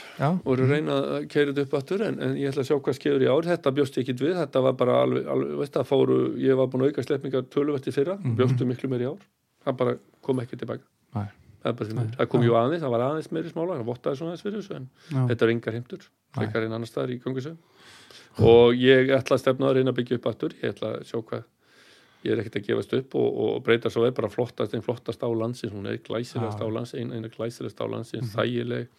og 0.46 0.50
eru 0.54 0.66
að 0.68 0.74
reyna 0.74 0.98
að 1.18 1.28
keira 1.34 1.52
þetta 1.54 1.66
upp 1.68 1.74
aftur 1.80 2.02
en, 2.08 2.20
en 2.22 2.36
ég 2.40 2.50
ætla 2.52 2.64
að 2.64 2.70
sjá 2.72 2.78
hvað 2.80 2.98
skeiður 3.00 3.26
í 3.26 3.30
ár 3.34 3.50
þetta 3.52 3.74
bjóst 3.78 3.98
ég 3.98 4.04
ekki 4.08 4.18
við, 4.24 4.36
þetta 4.42 4.62
var 4.68 4.74
bara 4.80 4.98
alveg, 5.04 5.28
alveg 5.28 5.54
veist 5.62 5.74
það 5.78 5.88
fóru, 5.92 6.18
ég 6.42 6.58
var 6.60 6.68
búin 6.74 6.84
að 6.86 6.92
auka 6.94 7.06
sleppingar 7.08 7.48
töluvert 7.54 7.88
í 7.88 7.94
fyrra, 7.96 8.18
Mhm. 8.20 8.36
bjóstu 8.40 8.66
miklu 8.70 8.90
meir 8.90 9.02
í 9.06 9.10
ár 9.12 9.22
það 9.66 9.78
bara 9.78 9.96
kom 10.22 10.40
ekki 10.44 10.58
tilbaka 10.60 10.84
Nei. 11.16 11.28
það, 11.64 11.82
er 11.82 11.94
miður. 11.96 12.16
það 12.18 12.28
kom 12.30 12.42
jú 12.44 12.54
aðeins, 12.60 12.84
það 12.84 12.94
var 12.96 13.06
aðeins 13.08 13.32
meiri 13.32 13.50
smála 13.54 13.78
það 13.80 13.86
vottaði 13.92 14.18
svona 14.20 14.32
aðeins 14.34 14.44
fyrir 14.44 14.60
þessu 14.62 14.76
en 14.76 14.90
Já. 15.12 15.28
þetta 15.32 15.46
er 15.48 15.54
engar 15.54 15.74
heimtur, 15.78 16.00
Nei. 16.04 16.38
frekar 16.46 16.64
en 16.68 16.74
annar 16.74 16.88
staðar 16.92 17.14
í 17.16 17.20
gangusum 17.24 17.58
og 18.44 18.74
ég 18.76 19.12
ætla 19.14 19.38
að 19.38 19.44
stefna 19.44 19.70
að 19.70 19.76
reyna 19.78 19.92
að 19.94 19.98
byggja 20.02 20.18
upp 20.20 20.26
aftur, 20.34 20.54
ég 20.64 20.74
ætla 20.74 20.90
að 20.98 21.04
sjá 21.08 21.20
hvað 21.24 21.44
ég 22.26 22.34
er 22.34 22.42
ekkert 22.44 22.60
að 22.60 22.68
gefast 22.70 22.94
upp 22.98 23.16
og, 23.20 23.40
og 23.46 23.64
breyta 23.66 23.92
svo 23.94 24.06
er 24.08 24.14
bara 24.16 24.32
flottast, 24.32 24.76
einn 24.76 24.86
flottast 24.86 25.24
á 25.24 25.30
landsins. 25.30 25.74
Hún 25.74 25.90
er 25.90 26.02
glæsilegast 26.04 26.62
á 26.62 26.68
landsins, 26.68 27.14
eina 27.14 27.32
glæsilegast 27.32 27.82
á 27.82 27.86
landsins 27.90 28.34
þægileg, 28.36 28.90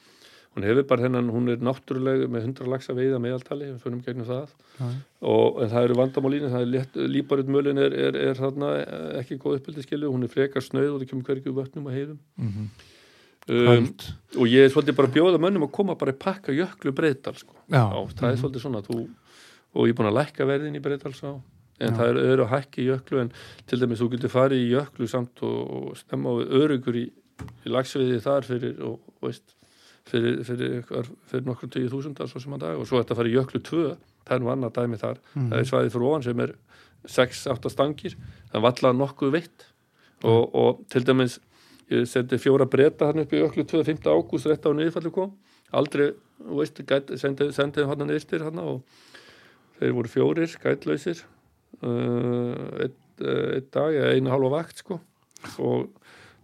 hún 0.54 0.66
hefur 0.68 0.88
bara 0.90 1.06
þennan 1.06 1.30
hún 1.34 1.52
er 1.52 1.62
náttúruleg 1.64 2.24
með 2.30 2.48
100 2.50 2.70
laxa 2.70 2.96
veiða 2.96 3.20
meðaltali, 3.22 3.72
við 3.72 3.84
fyrir 3.84 4.02
gegnum 4.06 4.28
það. 4.30 4.56
Og 5.34 5.62
en 5.64 5.72
það 5.72 5.88
eru 5.88 6.00
vandamálínu, 6.00 6.50
það 6.52 6.66
er 6.66 6.72
létt, 6.72 6.98
líparut 7.16 7.50
mölin 7.50 7.80
er, 7.82 7.96
er, 8.08 8.18
er 8.30 8.38
þarna 8.38 8.74
eh, 8.82 9.06
ekki 9.22 9.40
góð 9.42 9.60
uppbyldi 9.60 9.86
skilu, 9.86 10.12
hún 10.14 10.26
er 10.26 10.32
frekar 10.32 10.64
snöð 10.64 10.92
og 10.92 11.00
það 11.02 11.14
kemur 11.14 11.30
hverju 11.30 11.56
vötnum 11.58 11.88
og 11.88 11.96
heiðum. 11.96 12.20
Mm 12.38 12.68
um, 13.48 13.66
Köld. 13.66 14.06
og 14.38 14.48
ég 14.48 14.64
er 14.64 14.72
svolítið 14.72 14.96
bara 14.98 15.10
að 15.10 15.16
bjóða 15.18 15.40
mönnum 15.42 15.66
að 15.66 15.74
koma 15.76 15.96
bara 16.00 16.14
að 16.14 16.20
pakka 16.22 16.54
jöklu 16.54 16.94
breytal 16.96 17.34
sko. 17.36 17.56
Já. 17.68 17.82
Já, 17.82 17.98
það 18.20 18.28
er 18.30 18.40
svolítið 18.40 18.64
svona 18.64 18.84
þú, 18.84 19.00
og 19.74 19.88
ég 19.88 19.94
er 19.94 19.98
búin 19.98 20.10
að 20.10 20.18
lækka 20.20 20.48
verðin 20.48 20.78
í 20.78 20.84
breytals 20.84 21.20
á 21.24 21.32
en 21.80 21.90
Já. 21.90 21.96
það 21.98 22.20
eru 22.22 22.44
að 22.46 22.52
hækki 22.54 22.82
í 22.84 22.88
jöklu 22.92 23.20
en 23.24 23.32
til 23.66 23.80
dæmis 23.80 24.00
þú 24.02 24.08
getur 24.14 24.30
farið 24.32 24.62
í 24.62 24.70
jöklu 24.76 25.08
samt 25.10 25.42
og, 25.42 25.60
og 25.90 25.96
stemma 25.98 26.30
á 26.30 26.34
örugur 26.60 26.96
í, 27.00 27.04
í 27.66 27.68
lagsviði 27.74 28.20
þar 28.22 28.46
fyrir 28.46 28.76
og, 28.86 29.00
og 29.18 29.28
veist, 29.28 29.56
fyrir, 30.06 30.42
fyrir, 30.46 30.82
fyrir, 30.86 31.08
fyrir 31.30 31.46
nokkur 31.48 31.72
tíu 31.74 31.88
þúsundar 31.90 32.28
svo 32.30 32.40
sem 32.42 32.54
að 32.54 32.66
dag 32.66 32.78
og 32.78 32.86
svo 32.86 33.00
þetta 33.02 33.16
farið 33.18 33.34
í 33.34 33.38
jöklu 33.40 33.62
tvö 33.66 33.86
það 34.24 34.36
er 34.36 34.44
nú 34.44 34.52
annað 34.54 34.76
dæmi 34.78 35.00
þar 35.00 35.18
Mhm. 35.34 35.48
það 35.50 35.58
er 35.58 35.70
svæðið 35.72 35.92
fyrir 35.96 36.08
ofan 36.12 36.22
sem 36.28 36.40
er 36.46 36.54
6-8 37.04 37.70
stangir 37.74 38.14
það 38.52 38.62
valla 38.68 38.92
nokkuð 38.96 39.32
veitt 39.34 39.66
og, 40.24 40.54
og 40.54 40.84
til 40.88 41.04
dæmis 41.04 41.38
ég 41.90 42.06
sendi 42.08 42.38
fjóra 42.40 42.64
breyta 42.70 43.10
hann 43.10 43.20
upp 43.24 43.32
í 43.34 43.42
jöklu 43.42 43.66
2. 43.68 43.82
5. 43.84 44.06
ágúst 44.08 44.46
rétt 44.48 44.64
á 44.64 44.72
niðurfallu 44.72 45.10
kom 45.12 45.34
aldrei, 45.74 46.12
veist, 46.38 46.78
gæt, 46.86 47.10
sendið 47.18 47.50
sendi 47.56 47.82
hann 47.84 47.98
niðurstir 48.06 48.44
hann 48.46 48.58
og 48.62 48.84
þeir 49.80 49.92
voru 49.96 50.08
fjórir, 50.08 50.52
gætlausir 50.62 51.24
uh, 51.82 52.84
einn 52.84 53.00
ein 53.22 53.66
dag 53.72 53.94
eða 53.94 54.14
einu 54.14 54.32
halva 54.32 54.50
vakt 54.58 54.82
sko. 54.82 54.98
Og 55.62 55.90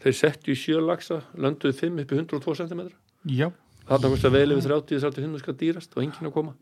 þeir 0.02 0.16
settu 0.16 0.54
í 0.54 0.58
sjölagsa 0.58 1.22
lönduðu 1.34 1.76
5 1.76 2.02
upp 2.04 2.12
í 2.12 2.18
102 2.20 2.56
cm 2.62 2.82
Já. 3.30 3.50
þarna 3.88 4.12
kosti 4.12 4.28
að 4.28 4.36
vel 4.36 4.54
yfir 4.54 4.74
30-35 4.76 5.42
skal 5.42 5.56
dýrast 5.60 5.96
og 5.96 6.04
enginn 6.04 6.30
að 6.30 6.36
koma. 6.36 6.54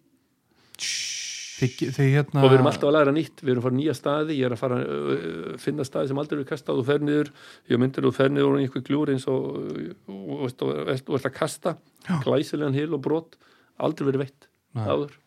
Þið, 1.58 1.88
þið 1.90 2.08
hérna 2.14 2.42
og 2.44 2.52
við 2.52 2.54
erum 2.54 2.68
alltaf 2.70 2.86
að 2.86 2.94
læra 2.94 3.12
nýtt, 3.14 3.40
við 3.42 3.50
erum 3.50 3.64
að 3.64 3.66
fara 3.66 3.76
nýja 3.80 3.94
staði. 3.98 4.36
Ég 4.38 4.46
er 4.46 4.54
að 4.54 4.60
fara 4.60 4.76
uh, 4.78 5.54
finna 5.58 5.86
staði 5.86 6.12
sem 6.12 6.20
aldrei 6.22 6.36
eru 6.38 6.46
kastað. 6.46 6.78
Og 6.78 6.86
fer 6.86 7.02
niður, 7.02 7.32
ég 7.66 7.80
myndir 7.82 8.06
og 8.06 8.14
fer 8.14 8.30
niður 8.30 8.52
og 8.52 8.62
einhver 8.62 8.84
gljúr 8.86 9.10
eins 9.10 9.26
og 9.26 9.58
og 10.06 10.44
og 10.46 10.62
og 10.62 10.92
ert 10.94 11.26
að 11.26 11.34
kasta 11.34 11.74
glæsilegan 12.22 12.78
hil 12.78 12.94
og 12.94 13.02
brot, 13.02 13.34
aldrei 13.82 14.06
verið 14.12 14.28
veitt 14.28 14.48
áður, 14.78 15.18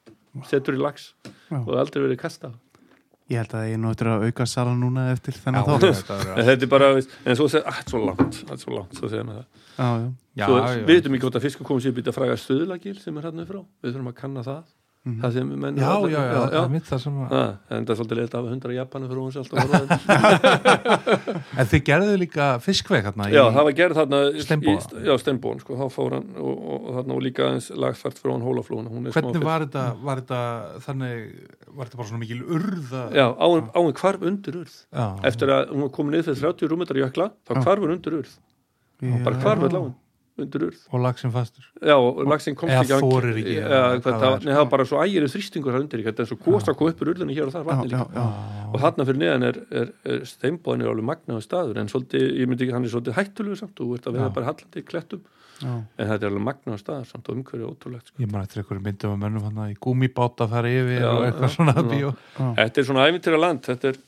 setur 0.47 0.77
í 0.77 0.79
lags 0.79 1.11
Já. 1.51 1.59
og 1.59 1.73
aldrei 1.75 2.05
verið 2.05 2.21
kastað 2.23 2.55
Ég 3.31 3.37
held 3.39 3.53
að 3.55 3.67
ég 3.71 3.77
nú 3.79 3.91
eftir 3.93 4.09
að 4.11 4.25
auka 4.27 4.45
sala 4.51 4.73
núna 4.75 5.05
eftir 5.13 5.37
Já, 5.37 5.41
þennan 5.45 5.67
þátt 5.69 6.01
þetta 6.35 6.51
er- 6.65 6.71
bara, 6.73 6.89
en 6.99 7.37
svo 7.39 7.47
segir, 7.47 7.63
að, 7.71 7.81
svo 7.93 8.01
langt 8.09 8.39
það 8.41 8.51
er 8.57 8.61
svo 8.65 8.73
langt, 8.75 8.97
svo 8.99 9.09
segir 9.13 9.27
maður 9.29 9.45
það 9.45 9.59
Já, 9.81 9.87
já, 10.01 10.09
Já, 10.41 10.45
svo 10.49 10.57
já. 10.59 10.67
við 10.81 10.91
veitum 10.91 11.15
ekki 11.15 11.25
hvort 11.27 11.37
að 11.39 11.45
fiskur 11.47 11.67
komum 11.69 11.81
sér 11.85 11.95
býta 11.95 12.11
fræga 12.15 12.35
stöðlagil 12.39 12.97
sem 12.99 13.17
er 13.21 13.27
hann 13.29 13.45
frá, 13.47 13.61
við 13.81 13.93
þurfum 13.95 14.11
að 14.11 14.17
kanna 14.19 14.43
það. 14.45 14.61
Það 15.01 15.31
sem 15.33 15.53
menn 15.63 15.79
já, 15.81 15.93
já, 16.05 16.19
já, 16.21 16.33
það 16.37 16.55
er 16.59 16.67
mitt 16.69 16.85
það 16.85 16.99
sem 17.01 17.15
að 17.17 17.31
Ah, 17.33 17.53
en 17.73 17.85
það 17.87 17.93
er 17.93 17.97
svolítið 17.97 18.19
leitt 18.19 18.35
af 18.37 18.49
100 18.51 18.73
Japanar 18.75 19.09
fyrir 19.09 19.21
hún 19.21 19.33
horfa 19.63 19.79
En 21.63 21.69
þið 21.71 21.81
gerðu 21.87 22.17
líka 22.21 22.49
fiskveg 22.61 23.07
hérna 23.07 23.29
Já, 23.33 23.41
það 23.55 23.65
var 23.67 23.75
gerð 23.79 23.97
þarna 23.97 24.19
Já, 25.07 25.15
Steinbóin, 25.23 25.63
sko, 25.63 25.77
þá 25.79 25.85
fór 25.95 26.15
hann 26.19 26.27
og, 26.37 26.51
og, 26.53 26.85
og 26.85 26.99
þarna 26.99 27.17
og 27.17 27.25
líka 27.25 27.47
eins 27.49 27.71
lagfært 27.73 28.21
fyrir 28.21 28.35
hann 28.37 29.09
er 29.09 29.17
Hvernig 29.17 29.47
var 29.47 29.65
þetta, 29.65 29.87
var 30.05 30.21
þetta 30.21 30.43
þannig, 30.85 31.17
var 31.71 31.89
þetta 31.89 32.01
bara 32.03 32.11
svona 32.11 32.21
mikil 32.21 32.45
urða? 32.59 33.03
Já, 33.17 33.25
áin, 33.41 33.73
áin 33.81 33.97
hvarf 34.03 34.27
undir 34.29 34.61
urð. 34.61 34.77
Já. 34.93 35.07
Eftir 35.31 35.55
að 35.57 35.73
hún 35.73 35.87
var 35.87 35.91
komin 35.97 36.13
niður 36.17 36.29
fyrir 36.29 36.45
30 36.45 36.71
rúmetar 36.75 37.01
jökla 37.01 37.31
þá 37.49 37.57
Já. 37.57 37.65
hún 37.81 37.97
undir 37.97 38.19
urð. 38.21 38.37
Já. 39.01 39.17
bara 39.25 39.41
hvarf 39.41 39.65
öll 39.65 39.81
áin 40.41 40.45
undir 40.47 40.63
urð. 40.67 40.79
Og 40.91 41.03
lagsin 41.05 41.31
fastur. 41.35 41.65
Já, 41.85 41.93
og 42.01 42.21
lagsinn 42.27 42.55
komst 42.57 42.73
Eða 42.73 42.81
ekki 42.83 42.95
að- 42.97 43.03
þorir 43.05 43.37
ekki, 43.41 43.55
eða 43.61 43.81
það, 44.01 44.17
það 44.21 44.29
er, 44.33 44.45
það 44.49 44.59
var 44.61 44.69
bara 44.73 44.85
svo 44.89 45.01
ægir 45.05 45.27
þrýstingur 45.31 45.75
það 45.77 45.83
undir 45.85 46.01
í, 46.01 46.05
þetta 46.09 46.23
er 46.25 46.29
svo 46.31 46.37
góst 46.45 46.71
að 46.71 46.77
koma 46.81 46.93
upp 46.95 47.01
úr 47.05 47.11
urðinu 47.13 47.35
hér 47.37 47.45
og 47.45 47.53
þar 47.53 47.61
Já, 47.61 47.69
vatni 47.69 47.91
já, 47.91 48.01
líka. 48.01 48.15
já. 48.17 48.25
og 48.71 48.79
þarna 48.81 49.05
fyrir 49.11 49.21
neðan 49.21 49.45
er, 49.51 49.59
er, 49.81 49.91
er 50.15 50.25
steinbóðin 50.25 50.81
er 50.81 50.89
alveg 50.91 51.07
magnaður 51.11 51.45
staður 51.45 51.77
en 51.83 51.91
svolítið, 51.93 52.25
ég 52.41 52.49
myndi 52.49 52.65
ekki, 52.65 52.73
hann 52.73 52.85
er 52.89 52.93
svolítið 52.95 53.17
hættulegur 53.21 53.61
samt 53.61 53.79
og 53.79 53.85
þú 53.87 53.99
ert 53.99 54.09
að 54.09 54.17
veða 54.17 54.27
Já. 54.29 54.33
bara 54.39 54.49
hallandi 54.51 54.81
í 54.81 54.87
klettum. 54.89 55.21
Já. 55.61 55.75
en 56.01 56.07
þetta 56.09 56.25
er 56.25 56.31
alveg 56.31 56.41
magnaður 56.47 56.79
staður 56.81 57.05
samt 57.05 57.27
og 57.29 57.35
umhverju 57.37 57.67
ótrúlegt 57.69 58.07
sko. 58.09 58.17
Ég 58.23 58.31
man 58.33 58.41
eftir 58.41 58.63
einhverju 58.63 58.81
myndum 58.81 59.11
að 59.13 59.19
mönnum 59.21 59.43
hann 59.45 59.69
í 59.69 59.75
gúmibáta 59.77 60.47
fara 60.49 60.71
yfir 60.73 61.03
Já, 61.03 61.11
og 61.13 61.25
eitthvað 61.27 61.51
svona 61.53 61.75
Þetta 62.57 62.81
er 62.81 62.87
svona 62.87 63.05
æfintyra 63.11 63.37
land 63.43 63.61
þetta 63.69 63.91
er, 63.91 63.99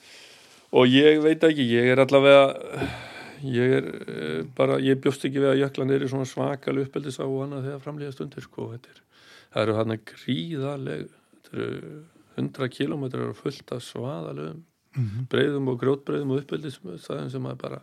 og 0.74 0.88
ég 0.90 1.22
veit 1.22 1.46
ekki, 1.46 1.68
ég 1.70 1.92
er 1.94 2.02
allavega 2.02 2.90
ég 3.44 3.74
er 3.80 3.88
uh, 3.90 4.44
bara, 4.56 4.78
ég 4.80 5.00
bjóst 5.04 5.26
ekki 5.28 5.42
við 5.44 5.50
að 5.54 5.62
jöklan 5.64 5.92
er 5.96 6.04
í 6.06 6.10
svona 6.12 6.26
svakal 6.30 6.78
uppeldis 6.84 7.20
á 7.20 7.26
hana 7.28 7.62
þegar 7.66 7.82
framlýða 7.84 8.16
stundir 8.16 8.46
sko, 8.46 8.70
þetta 8.76 8.94
er, 8.94 9.02
það 9.54 9.64
eru 9.66 9.78
hann 9.80 9.98
gríðaleg 10.14 11.08
þetta 11.10 11.58
eru 11.58 12.04
100 12.38 12.70
kilometrar 12.74 13.34
fullt 13.38 13.74
af 13.76 13.84
svaðalegum 13.86 14.64
Mhm. 14.94 15.24
breyðum 15.26 15.70
og 15.72 15.80
grjótbreyðum 15.82 16.32
og 16.36 16.42
uppeldis 16.44 16.76
það 17.02 17.30
sem 17.34 17.46
að 17.50 17.56
bara 17.64 17.80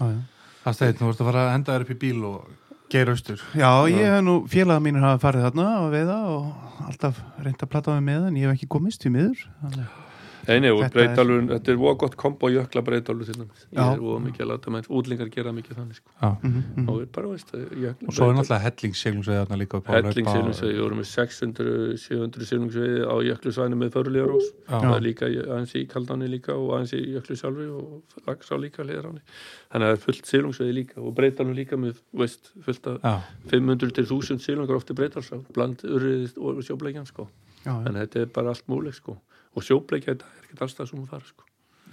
Já, 0.00 0.06
já. 0.08 0.20
Það 0.64 0.74
stæði, 0.78 0.94
nú 1.00 1.06
vorstu 1.10 1.20
að 1.24 1.28
fara 1.28 1.42
að 1.44 1.54
enda 1.58 1.74
þér 1.74 1.82
upp 1.84 1.90
í 1.92 1.96
bíl 2.00 2.22
og 2.24 2.46
geira 2.88 3.12
austur 3.12 3.42
Já, 3.52 3.68
ég 3.92 4.00
hef 4.08 4.22
nú, 4.24 4.36
félaga 4.48 4.80
mínir 4.80 5.04
hafa 5.04 5.20
farið 5.26 5.44
þarna 5.44 5.66
að 5.82 5.90
veiða 5.92 6.16
og 6.32 6.86
alltaf 6.88 7.20
reynd 7.44 7.60
að 7.66 7.68
plata 7.74 7.98
með 7.98 8.06
með 8.08 8.28
en 8.30 8.38
ég 8.40 8.48
hef 8.48 8.56
ekki 8.56 8.68
komist 8.72 9.04
í 9.04 9.12
miður. 9.12 9.44
Þannig- 9.60 10.07
Nei, 10.48 10.60
nei, 10.64 10.70
og 10.72 10.78
Þetta 10.80 10.88
er- 10.88 10.94
breytalur, 10.96 11.42
þetta 11.50 11.68
er 11.68 11.76
voða 11.76 11.98
gott 12.00 12.14
kombo 12.16 12.48
jökla 12.48 12.82
breytalur 12.82 13.26
til 13.28 13.34
dæmis. 13.36 13.66
Ég 13.68 13.78
er 13.92 13.98
voða 14.00 14.20
mikið 14.24 14.40
að 14.44 14.48
láta 14.48 14.70
menn, 14.72 14.86
útlingar 14.88 15.28
gera 15.34 15.52
mikið 15.52 15.76
þannig, 15.76 15.94
sko. 16.00 16.08
Já. 16.22 16.30
Mhm, 16.42 16.62
mhm. 16.76 16.88
Og 16.88 17.00
er 17.02 17.06
bara, 17.12 17.28
veist, 17.28 17.52
jökla 17.52 18.08
Og 18.08 18.14
svo 18.16 18.28
er 18.30 18.34
náttúrulega 18.38 18.64
hellingsseglungsveið 18.64 19.40
þarna 19.44 19.58
líka 19.60 19.76
upp 19.76 19.86
á 19.88 19.92
Hellingsilungsvegi, 19.98 20.72
við 20.72 20.82
vorum 20.86 20.98
með 21.02 21.10
600-700 21.12 22.46
silungsvegi 22.48 23.04
á 23.04 23.14
jöklusvæðinu 23.28 23.76
með 23.82 23.90
förulíjarós. 23.96 24.46
Já. 24.68 24.78
Það 24.80 24.96
er 24.96 25.04
líka 25.04 25.26
aðeins 25.28 25.74
í 25.76 25.84
kaldáni 25.92 26.28
líka 26.32 26.56
og 26.56 26.72
aðeins 26.78 26.94
í 26.96 27.02
jöklu 27.12 27.36
sjálfri 27.36 27.68
og 27.68 28.02
lagsá 28.26 28.56
líka 28.58 28.84
hliðaráni. 28.84 29.20
Þannig 29.68 29.84
að 29.84 29.92
það 29.92 29.96
er 29.98 30.02
fullt 30.06 30.26
silungsvegi 30.32 30.72
líka 30.78 30.96
og 31.02 31.14
breytalur 31.14 31.54
líka 31.54 31.76
með, 31.76 32.00
veist, 32.16 32.52
fullt 32.64 32.86
af 32.86 33.00
Já, 33.04 33.14
500 33.52 33.92
til 33.92 34.04
1000 34.08 34.40
silungar 34.40 34.76
ofti 34.80 34.94
breytalsá, 34.96 35.42
bland 35.52 35.84
urriðist 35.84 36.38
og 36.40 36.62
sjóbleikjan, 36.64 37.06
sko. 37.06 37.28
Já, 37.64 37.74
já. 37.74 37.84
Að 37.84 38.00
þetta 38.02 38.20
er 38.22 38.26
bara 38.32 38.48
allt 38.54 38.66
múleg, 38.66 38.94
sko. 38.94 39.18
Og 39.56 39.62
sjóbleikja 39.64 40.14
þetta 40.14 40.24
er 40.48 40.54
ekki 40.56 40.64
allstað 40.66 40.90
sem 40.90 40.98
hún 41.02 41.08
fara, 41.10 41.24
sko. 41.28 41.44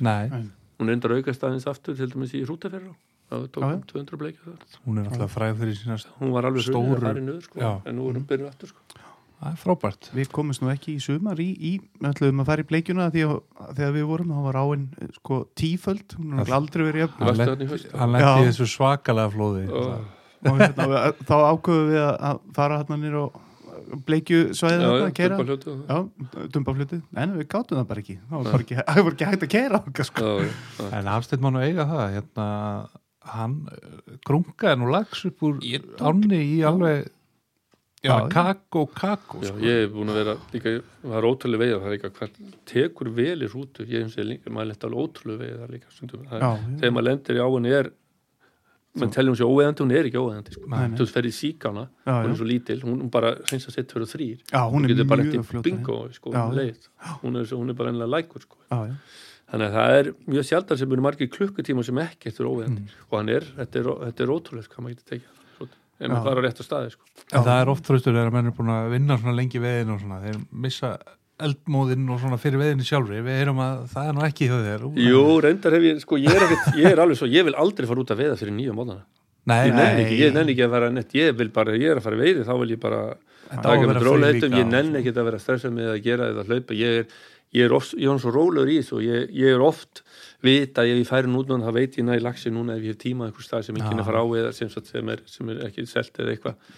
nei, 0.02 0.30
Hún 0.76 0.90
reyndar 0.92 1.12
að 1.16 1.22
aukast 1.24 1.44
aðeins 1.48 1.68
aftur 1.72 1.96
til 1.96 2.10
dæmis 2.12 2.34
í 2.36 2.42
hrútaferra 2.44 2.92
það 3.32 3.46
tók 3.56 3.64
um 3.64 3.82
200 3.90 4.18
bleikja 4.20 4.44
þar. 4.44 4.64
Hún 4.86 4.98
er 5.00 5.06
náttúrulega 5.08 5.32
fræð 5.32 5.60
fyrir 5.62 5.78
sína 5.80 5.96
hún 6.20 6.32
var 6.36 6.46
alveg 6.50 6.66
Stóru. 6.66 7.14
nöður 7.24 7.44
sko, 7.48 7.82
en 7.86 7.96
nú 7.96 8.10
erum 8.12 8.26
byrjuð 8.28 8.50
aftur 8.52 8.68
sko. 8.74 8.82
Það 9.36 9.52
er 9.52 9.58
frábært. 9.60 10.10
Við 10.16 10.30
komumst 10.32 10.62
nú 10.64 10.70
ekki 10.72 10.94
í 10.96 11.00
sumar 11.04 11.40
í, 11.44 11.48
í 11.60 11.72
ætluðum 12.08 12.40
að 12.44 12.46
fara 12.52 12.64
í 12.64 12.68
bleikjuna 12.70 13.08
því 13.12 13.24
að 13.28 13.34
þegar 13.80 13.96
við 13.96 14.06
vorum, 14.12 14.30
þá 14.36 14.44
var 14.46 14.60
áinn 14.62 14.86
sko 15.18 15.40
tíföld, 15.60 16.16
hún 16.20 16.38
har 16.40 16.52
aldrei 16.56 16.86
verið 16.88 17.10
Hann? 17.20 17.42
Hann 18.00 18.16
lendi 18.16 18.46
þessu 18.52 18.68
svakalega 18.76 19.32
flóði. 19.34 19.66
Hérna, 20.46 21.14
þá 21.26 21.36
ákveðum 21.52 21.90
við 21.90 22.02
að- 22.06 22.20
að 22.30 22.40
fara 22.54 22.78
hérna 22.84 22.98
nýr 23.02 23.16
og 23.24 23.42
bleikju 24.08 24.40
svæðið 24.58 24.82
já, 24.82 24.88
þarna 24.90 25.08
já, 25.08 25.12
að 25.12 25.72
og- 25.72 25.82
Já, 25.90 26.48
dumbafluti, 26.56 27.02
en 27.24 27.34
við 27.40 27.48
gátum 27.54 27.80
það 27.80 27.88
bara 27.92 28.04
ekki. 28.06 28.16
Það 28.30 28.46
var 28.52 28.64
ekki, 28.66 28.78
ekki 29.16 29.30
hægt 29.32 29.44
að 29.48 29.52
okkar 29.82 30.10
sko. 30.10 30.30
já, 30.44 30.54
já. 30.80 30.88
En 31.00 31.10
Hafsteinn 31.14 31.44
má 31.46 31.50
nú 31.56 31.64
eiga 31.66 31.86
það 31.90 32.06
hérna, 32.20 32.48
hann 33.36 33.58
eh, 33.74 34.16
grungaði 34.28 34.80
nú 34.84 34.90
lags 34.94 35.26
upp 35.30 35.46
úr 35.50 35.60
ánni 36.06 36.42
í 36.56 36.64
alveg 36.68 37.12
Já, 38.06 38.20
kakó, 38.30 38.84
kakó 38.94 39.40
sko. 39.42 39.58
ég 39.66 39.80
hef 39.88 39.94
búin 39.96 40.12
að 40.14 40.18
vera 40.20 40.34
líka, 40.54 40.74
það 41.02 41.16
er 41.18 41.26
ótrúlega 41.26 41.62
veið 41.64 41.72
það 41.80 41.86
er 41.90 41.94
líka. 41.96 42.10
Hvað 42.20 42.36
tekur 42.70 43.10
vel 43.18 43.40
í 43.42 43.48
rútu 43.50 43.86
ég 43.90 44.04
hef 44.06 44.18
líka, 44.30 44.52
maður 44.54 44.70
lent 44.70 44.86
alveg 44.86 45.02
ótrúlega 45.08 45.42
veið 45.42 45.56
það 45.64 45.72
líka 45.74 45.94
stundum, 45.96 46.28
það, 46.30 46.44
Já, 46.44 46.50
já. 46.54 46.76
þegar 46.84 46.94
maður 47.00 47.08
lendir 47.10 47.40
í 47.40 47.42
áinni 47.48 47.72
er 47.80 47.90
mann 48.96 49.12
teljum 49.12 49.36
sér 49.36 49.50
óeðandi, 49.52 49.84
hún 49.84 49.92
er 49.96 50.08
ekki 50.10 50.20
óeðandi 50.22 50.56
sko. 50.56 50.70
Þú 50.96 51.08
ferði 51.12 51.32
í 51.34 51.36
síkana 51.36 51.84
Já, 52.06 52.14
hún 52.24 52.32
er 52.32 52.38
svo 52.40 52.48
lítil, 52.48 52.80
hún 52.86 52.98
hún 53.04 53.12
bara 53.12 53.34
hreins 53.50 53.68
að 53.68 53.76
setja 53.76 53.94
fyrir 53.98 54.10
þrýr 54.12 54.44
Já, 54.54 54.62
hún 54.72 54.86
er 54.88 54.94
getur 54.94 55.08
bara 55.12 55.26
eftir 55.26 55.62
bingo 55.66 55.98
sko, 56.16 56.32
um 56.32 56.52
hún, 57.22 57.40
er, 57.42 57.46
hún 57.52 57.70
er 57.70 57.78
bara 57.80 57.92
ennilega 57.92 58.12
lækur 58.16 58.42
sko. 58.46 58.58
Já, 58.72 58.80
já. 58.88 58.96
þannig 59.52 59.68
að 59.68 59.76
það 59.78 59.98
er 60.00 60.12
mjög 60.36 60.46
sjaldar 60.50 60.78
sem 60.82 60.92
eru 60.96 61.04
margir 61.06 61.30
klukkutíma 61.30 61.84
sem 61.86 62.00
ekkert 62.06 62.40
er 62.40 62.48
óeðandi 62.50 62.82
Mm. 62.86 62.94
og 63.12 63.18
hann 63.20 63.30
er, 63.30 63.44
þetta 63.60 63.80
er, 63.82 63.90
þetta 64.06 64.24
er 64.26 64.32
ótrúlega 64.36 64.72
hvað 64.72 64.86
maður 64.86 64.96
getur 64.96 65.12
tekið 65.12 65.32
ef 65.96 66.02
Já. 66.02 66.10
maður 66.12 66.26
fara 66.28 66.42
rétt 66.44 66.60
á 66.60 66.64
staði 66.66 66.90
sko. 66.92 67.06
En 67.32 67.44
það 67.46 67.60
er 67.62 67.70
oft 67.72 67.86
þröstur 67.88 68.16
þegar 68.18 68.34
menn 68.36 68.50
er 68.50 68.56
búin 68.58 68.72
að 68.74 68.90
vinna 68.96 69.36
lengi 69.38 69.60
veginn 69.64 69.94
og 69.94 70.02
svona, 70.02 70.18
þeir 70.26 70.40
missa 70.52 70.90
eldmóðinn 71.44 72.08
og 72.14 72.22
svona 72.22 72.40
fyrir 72.40 72.62
veginni 72.62 72.88
sjálfri. 72.88 73.20
Við 73.26 73.42
heyrum 73.42 73.62
að 73.64 73.84
það 73.92 74.10
er 74.10 74.16
nú 74.16 74.26
ekki 74.28 74.50
hjá 74.50 74.56
þér. 74.70 74.88
Jú, 75.04 75.22
reyndar 75.44 75.76
hef 75.76 75.88
ég, 75.90 76.02
sko, 76.04 76.20
ég 76.22 76.32
er, 76.32 76.48
ekkert, 76.48 76.80
ég 76.80 76.90
er 76.92 77.04
alveg 77.04 77.20
svo, 77.20 77.30
ég 77.32 77.48
vil 77.48 77.58
aldrei 77.66 77.90
fara 77.90 78.04
út 78.06 78.16
að 78.16 78.24
veiða 78.24 78.40
fyrir 78.40 78.56
nýja 78.56 78.76
móðana 78.76 79.06
Nei, 79.46 79.68
ég 79.68 79.76
nenni 79.76 79.94
nei, 79.94 80.04
ekki, 80.08 80.16
ég 80.24 80.32
nenni 80.34 80.54
ekki 80.56 80.64
að 80.66 80.72
vera 80.74 80.88
nett 80.90 81.12
ég 81.14 81.36
vil 81.38 81.52
bara, 81.54 81.76
ég 81.78 81.92
er 81.92 82.00
að 82.00 82.06
fara 82.08 82.18
veiði, 82.18 82.46
þá 82.48 82.54
vil 82.64 82.72
ég 82.72 82.80
bara 82.82 83.02
að 83.14 83.60
taka 83.62 83.84
með 83.84 84.00
free 84.00 84.08
róleitum, 84.08 84.40
líka 84.40 84.58
ég 84.58 84.66
og 84.66 84.72
nenni 84.72 85.02
ekki 85.02 85.12
að 85.14 85.28
vera 85.28 85.42
stressað 85.44 85.76
með 85.76 85.90
að 85.92 86.00
gera 86.08 86.30
eða 86.32 86.46
hlaupa, 86.48 86.78
ég 86.80 87.02
er 87.04 87.20
ég 87.56 87.68
er, 87.68 87.76
oft, 87.76 87.96
ég 88.00 88.12
er 88.12 88.22
svo 88.22 88.34
rólegur 88.34 88.72
í 88.72 88.80
þessu 88.82 89.02
ég, 89.04 89.30
ég 89.36 89.56
er 89.56 89.64
oft 89.64 90.02
vita 90.46 90.86
ef 90.86 91.00
ég 91.00 91.08
færi 91.08 91.32
nút 91.32 91.52
þá 91.52 91.72
veit 91.76 91.98
ég 92.00 92.08
næði 92.08 92.26
lagsi 92.26 92.52
núna 92.54 92.76
ef 92.76 92.84
ég 92.84 92.96
hef 92.96 93.02
tíma 93.02 93.30
einhver 93.30 93.46
stað 93.46 93.68
sem 93.68 93.80
ekki 93.80 93.94
Já. 93.94 93.96
er 93.96 94.04
að 94.04 94.10
fara 94.10 94.24
á 94.24 94.28
eða 94.42 94.52
sem, 94.58 94.72
sem, 94.74 95.14
er, 95.14 95.24
sem 95.30 95.52
er 95.54 95.62
ekki 95.70 95.86
selt 95.90 96.20
eða 96.20 96.34
eitthvað 96.34 96.74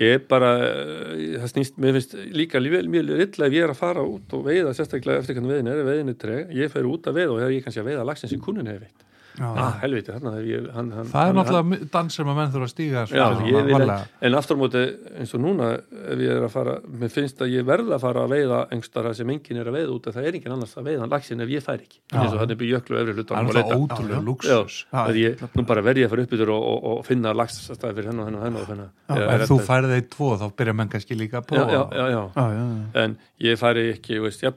ég 0.00 0.16
er 0.16 0.22
bara, 0.30 0.50
eh, 0.64 1.36
það 1.42 1.52
snýst 1.52 1.76
mér 1.80 1.98
finnst 1.98 2.16
líka 2.32 2.62
mjög, 2.62 2.88
mjög 2.88 3.10
illa 3.26 3.46
ef 3.46 3.52
ég 3.52 3.66
er 3.66 3.74
að 3.74 3.80
fara 3.82 4.06
út 4.06 4.32
og 4.36 4.46
veiða 4.46 4.72
sérstaklega 4.76 5.20
eftir 5.20 5.36
hvernig 5.36 5.52
veiðin 5.52 5.70
er 5.74 5.84
veiðin 5.84 6.14
er 6.14 6.18
treg, 6.24 6.54
ég 6.56 6.72
fer 6.72 6.88
út 6.88 7.06
að 7.06 7.20
veiða 7.20 7.34
og 7.34 7.40
þegar 7.42 7.56
ég 7.56 7.64
kannski 7.66 7.82
að 7.84 7.90
veiða 7.90 8.08
lagsin 8.08 8.32
sem 8.32 8.40
kunin 8.40 8.70
hefur 8.70 8.86
veitt 8.86 9.09
ah, 9.38 9.76
helviti, 9.82 10.12
þarna 10.12 10.32
hef 10.36 10.46
ég 10.48 10.66
hann, 10.74 10.90
hann, 10.94 11.08
það 11.10 11.20
er 11.20 11.28
hann, 11.30 11.38
náttúrulega 11.38 11.88
dans 11.94 12.16
sem 12.16 12.30
að 12.30 12.38
menn 12.38 12.52
þurfa 12.54 12.66
að 12.66 12.72
stíga 12.72 13.04
Já, 13.04 13.06
svona 13.10 13.46
ég 13.48 13.68
vil, 13.68 13.94
en 14.28 14.36
aftur 14.40 14.58
á 14.58 14.60
móti 14.60 14.82
eins 15.20 15.34
og 15.36 15.40
núna 15.44 15.68
ef 15.80 16.18
ég 16.24 16.32
er 16.34 16.46
að 16.46 16.52
fara, 16.54 16.74
mér 17.02 17.12
finnst 17.14 17.40
að 17.44 17.54
ég 17.54 17.66
verða 17.68 17.96
að 17.96 18.04
fara 18.04 18.20
að 18.26 18.34
veiða 18.34 18.58
engstara 18.76 19.10
sem 19.16 19.32
enginn 19.34 19.60
er 19.62 19.66
að 19.70 19.76
veiða 19.78 19.92
út 19.96 20.04
af 20.10 20.16
það 20.16 20.24
er 20.30 20.34
enginn 20.38 20.54
annars 20.56 20.74
að 20.76 20.84
veiða 20.90 21.04
lagsin 21.14 21.44
ef 21.44 21.48
ég 21.54 21.62
fær 21.64 21.80
ekki. 21.80 21.98
Já. 22.00 22.18
eins 22.20 22.32
og 22.34 22.38
þannig 22.42 22.58
byrja 22.60 22.72
jöklu 22.80 22.92
og 22.96 23.00
efri 23.02 23.14
hluta 23.16 23.30
það 23.30 23.40
er 23.40 23.44
náttúrulega 23.46 23.78
ótrúlega 23.80 24.22
luxus 24.26 24.74
Já, 24.90 25.00
að 25.04 25.16
ég, 25.20 25.32
nú 25.56 25.62
bara 25.70 25.80
verði 25.86 26.00
ég 26.04 26.08
að 26.08 26.12
fara 26.14 26.22
upp 26.26 26.32
yfir 26.36 26.50
og, 26.54 26.62
og, 26.70 26.78
og 26.90 26.98
finna 27.06 27.30
lagstastæði 27.36 27.94
fyrir 27.98 28.08
henn 28.10 28.20
og 28.20 28.26
henn 28.28 28.38
og 28.38 28.42
henn 28.44 28.58
og 28.60 28.64
henn 28.70 28.82
ef 29.30 29.46
þú 29.50 29.56
færið 29.66 29.90
þeir 29.94 30.06
tvo 30.14 30.28
þá 30.40 30.46
byrja 30.60 30.74
menn 30.80 30.90
kannski 30.92 31.14
líka 31.18 31.36
að 31.40 31.44
já, 31.46 31.60
já, 31.60 31.60
prófa 31.60 31.70
já, 31.70 31.82
já. 31.96 32.04
já, 32.10 32.44
já, 32.50 32.64
já. 32.66 32.76
en 33.04 33.10
ég 33.40 33.54
færi 33.60 33.82
ekki, 33.94 34.14
veist, 34.20 34.40
ég 34.44 34.50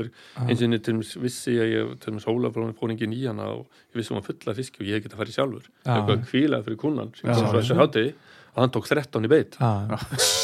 ekki 0.00 0.09
bara 0.10 0.46
ég 0.46 0.50
eins 0.50 0.60
og 0.60 0.66
henni 0.66 0.78
til 0.80 0.94
dæmis 0.94 1.12
vissi 1.22 1.54
ég, 1.56 1.70
ég 1.76 1.92
til 2.02 2.12
dæmis 2.12 2.26
Ólafur 2.30 2.72
fór 2.78 2.92
enginn 2.94 3.14
í 3.16 3.22
hana 3.26 3.46
og 3.54 3.66
ég 3.92 4.00
vissi 4.00 4.12
hún 4.14 4.20
var 4.20 4.26
fulla 4.30 4.54
af 4.54 4.60
fiski 4.60 4.82
og 4.84 4.90
ég 4.90 5.04
geta 5.04 5.14
að 5.16 5.22
fara 5.22 5.32
í 5.32 5.36
sjálfur 5.38 5.64
Já. 5.68 5.94
eitthvað 5.94 6.16
að 6.16 6.26
kvíla 6.30 6.62
fyrir 6.66 6.80
kunnan 6.82 7.12
sem 7.18 7.30
kom 7.30 7.46
frá 7.50 7.60
þessu 7.60 7.78
hátti 7.80 8.06
og 8.50 8.58
hann 8.64 8.72
tók 8.74 8.88
13 8.90 9.24
í 9.28 9.30
beit. 9.30 9.56
Já. 9.60 9.70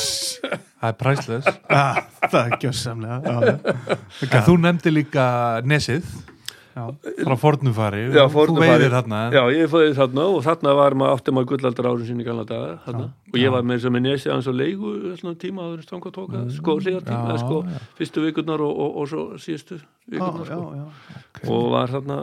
það 0.81 0.89
er 0.91 0.97
præsles 1.01 1.47
Ah, 1.73 1.99
það 2.31 2.41
er 2.45 2.57
gjössamlega 2.63 4.43
þú 4.47 4.57
nefndi 4.63 4.93
líka 4.95 5.27
nesið. 5.67 6.07
Frá 6.77 7.37
fornufari 7.41 8.03
Já, 8.13 8.27
þú 8.27 8.33
Fornufari. 8.35 8.69
veiðir 8.69 8.93
þarna 8.97 9.21
Já, 9.33 9.41
ég 9.57 9.71
fóði 9.73 9.95
þarna 9.97 10.25
og 10.35 10.43
þarna 10.45 10.75
var 10.77 10.97
maður 11.01 11.15
átti 11.17 11.35
maður 11.37 11.49
gullaldar 11.53 11.89
árin 11.91 12.09
sinni 12.11 12.25
í 12.25 12.27
galna 12.29 12.45
daga 12.49 12.75
þarna. 12.85 13.07
og 13.33 13.39
ég 13.41 13.55
var 13.55 13.65
með 13.65 13.79
þess 13.79 13.89
að 13.89 13.95
með 13.97 14.05
nesi 14.07 14.29
aðeins 14.31 14.51
og 14.53 14.59
leigu 14.61 14.93
svona 15.21 15.39
tíma 15.41 15.65
áður 15.67 15.79
en 15.81 15.87
stanga 15.89 16.13
tóka 16.19 16.43
sko 16.57 16.77
hlýjartíma, 16.83 17.33
Já, 17.33 17.41
sko, 17.45 17.63
já. 17.65 17.81
fyrstu 18.01 18.27
vikurnar 18.27 18.61
og, 18.67 18.75
og, 18.85 18.97
og 19.01 19.09
svo 19.09 19.25
síðustu 19.41 19.81
vikurnar 20.11 20.45
já, 20.45 20.53
sko. 20.53 20.69
já. 20.77 21.49
og 21.49 21.67
var 21.73 21.95
þarna 21.97 22.19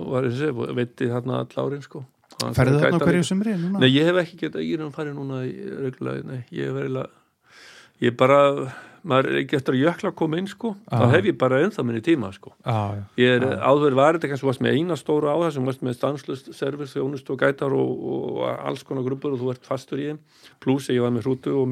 og 0.00 0.10
var 0.16 0.28
þessi, 0.30 0.52
veitti 0.80 1.10
þarna 1.12 1.42
all 1.44 1.66
árin 1.66 1.84
sko 1.84 2.04
gæta 2.42 2.64
þarna 2.64 2.96
á 2.96 3.04
hverju 3.04 3.26
sumri 3.28 3.52
núna? 3.60 3.82
Nei, 3.84 3.90
ég 3.92 4.08
hef 4.08 4.22
ekki 4.24 4.38
getað, 4.46 4.64
ég 4.64 4.80
er 4.80 4.86
um 4.86 4.94
farið 4.94 5.18
núna 5.20 5.42
í 5.44 5.52
reglulega, 5.84 6.24
nei, 6.26 6.40
ég 6.50 6.70
hef 6.72 6.78
verilega 6.80 7.10
ég 8.02 8.16
bara, 8.18 8.38
maður 9.04 9.28
er 9.32 9.38
ekki 9.42 9.56
eftir 9.58 9.74
að 9.74 9.80
jökla 9.82 10.10
að 10.12 10.16
koma 10.20 10.38
inn 10.38 10.46
sko, 10.46 10.70
þá 10.90 11.00
Já. 11.02 11.10
hef 11.16 11.24
ég 11.26 11.36
bara 11.40 11.60
ennþá 11.64 11.84
minni 11.84 12.00
tíma 12.06 12.28
sko 12.34 12.52
já. 12.64 12.76
Ég 13.18 13.36
er 13.40 13.46
áður 13.66 13.96
var 13.98 14.14
þetta 14.18 14.30
kannski 14.32 14.46
varst 14.46 14.62
með 14.62 14.76
eina 14.78 14.96
stóra 15.00 15.34
á 15.34 15.38
þessum 15.42 15.66
varst 15.66 15.82
með 15.82 15.96
stanslust 15.98 16.52
servis, 16.54 16.94
þjónust 16.94 17.30
og 17.34 17.40
gætar 17.42 17.74
og, 17.74 17.90
og 18.14 18.42
alls 18.68 18.82
konar 18.86 19.02
grúpur 19.06 19.34
og 19.34 19.40
þú 19.42 19.50
ert 19.54 19.66
fastur 19.66 19.98
í 19.98 20.06
þeim 20.12 20.20
pluss 20.62 20.88
ég 20.94 21.02
var 21.02 21.10
með 21.10 21.26
hrútu 21.26 21.54
og 21.58 21.66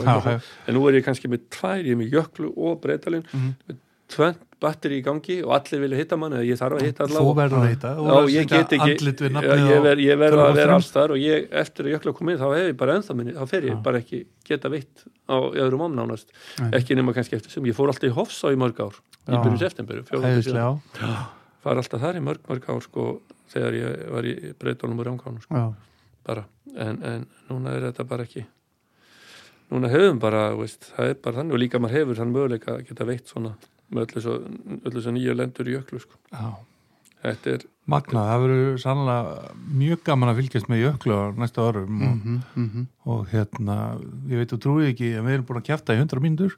Já, 0.00 0.14
eitthvað 0.16 0.32
já. 0.32 0.38
svo. 0.40 0.64
en 0.66 0.74
nú 0.78 0.86
er 0.88 0.98
ég 1.00 1.04
kannski 1.04 1.28
með 1.28 1.44
tvær, 1.52 1.84
ég 1.84 1.92
er 1.92 2.00
með 2.00 2.14
jöklu 2.16 2.52
og 2.56 2.80
breytalinn 2.80 3.26
Mhm. 3.32 3.52
með 3.68 3.76
tvönd 4.10 4.46
batteri 4.60 4.98
í 5.00 5.04
gangi 5.04 5.36
og 5.44 5.54
allir 5.56 5.80
vilja 5.84 5.98
hitta 6.00 6.16
mann 6.20 6.34
eða 6.36 6.46
ég 6.46 6.58
þarf 6.60 6.78
að 6.78 6.84
hitta 6.86 7.06
þú 7.06 7.16
allavega. 7.16 7.36
verður 7.40 7.60
að 7.60 7.70
hitta 7.70 7.92
þú 7.96 8.04
verður 8.06 8.32
ég 8.34 8.50
get 8.50 8.74
ekki 8.76 8.90
ég, 8.90 10.12
á 10.12 10.20
ver, 10.20 10.36
að 10.44 10.58
vera 10.58 10.76
alls 10.76 10.90
þar 10.94 11.14
og 11.14 11.22
ég, 11.22 11.48
eftir 11.62 11.88
að 11.88 11.94
jökla 11.94 12.14
komið 12.20 12.42
þá 12.42 12.46
hef 12.50 12.68
ég 12.68 12.76
bara 12.82 12.96
ennþá 12.98 13.16
minni, 13.16 13.34
þá 13.38 13.42
fer 13.54 13.66
ég 13.70 13.74
Já. 13.74 13.80
bara 13.88 14.02
ekki 14.04 14.20
geta 14.50 14.72
veitt 14.72 15.04
á 15.30 15.36
öðrum 15.40 15.86
ámnánast 15.88 16.36
ekki 16.76 16.98
nema 16.98 17.16
kannski 17.16 17.40
eftir 17.40 17.56
sem 17.56 17.66
ég 17.70 17.76
fór 17.78 17.92
alltaf 17.92 18.10
í 18.10 18.14
Hofsá 18.20 18.52
í 18.52 18.60
mörg 18.60 18.84
ár 18.84 19.00
í 19.00 19.34
Já. 19.34 19.40
byrju 19.40 19.60
september, 19.64 20.04
fjórum 20.08 20.28
til 20.28 20.46
síðan. 20.50 20.80
Æðislega. 21.00 21.26
far 21.64 21.82
alltaf 21.82 22.04
þar 22.04 22.20
í 22.20 22.24
mörg, 22.28 22.46
mörg 22.50 22.70
ár 22.70 22.84
sko, 22.84 23.08
þegar 23.52 23.80
ég 23.80 24.06
var 24.12 24.28
í 24.28 24.36
breytunum 24.60 25.00
og 25.00 25.10
ránkánu 25.10 25.44
sko, 25.44 25.66
bara. 26.26 26.46
En, 26.70 27.00
en 27.02 27.28
núna 27.48 27.72
er 27.74 27.88
þetta 27.90 28.06
bara 28.06 28.28
ekki 28.28 28.44
núna 29.70 29.90
hefum 29.90 30.18
bara, 30.22 30.50
veist, 30.58 30.90
það 30.96 31.12
er 31.12 31.18
bara 31.22 31.40
þannig 31.40 31.56
og 31.56 31.62
líka 31.62 31.80
maður 31.82 32.00
hefur 32.00 32.18
þann 32.20 32.32
möguleika 32.34 32.72
að 32.74 32.88
geta 32.88 33.06
veitt 33.06 33.30
svona 33.30 33.52
með 33.92 34.06
öllu 34.06 34.22
svo, 34.24 34.38
öllu 34.86 35.02
svo 35.04 35.12
nýja 35.16 35.34
lendur 35.36 35.68
í 35.70 35.76
jöklu 35.78 36.00
sko. 36.02 36.16
Já. 36.32 36.50
þetta 37.20 37.50
er, 37.52 37.64
Magna, 37.90 38.20
það 38.30 38.42
verður 38.44 38.76
sannlega 38.80 39.48
mjög 39.76 39.98
gaman 40.06 40.30
að 40.30 40.38
fylgjast 40.40 40.68
með 40.70 40.78
jöklu 40.86 41.16
á 41.20 41.22
næsta 41.36 41.64
árum 41.66 41.98
og, 42.06 42.12
Mhm, 42.14 42.36
mhm. 42.56 42.84
og 43.04 43.26
hérna, 43.32 43.76
ég 44.30 44.38
veit 44.40 44.52
þú 44.54 44.58
trúið 44.62 44.86
ekki 44.94 45.08
að 45.18 45.26
við 45.26 45.34
erum 45.34 45.44
búin 45.50 45.60
að 45.60 45.66
kjæfta 45.68 45.96
í 45.96 46.00
100 46.00 46.22
mínútur 46.24 46.54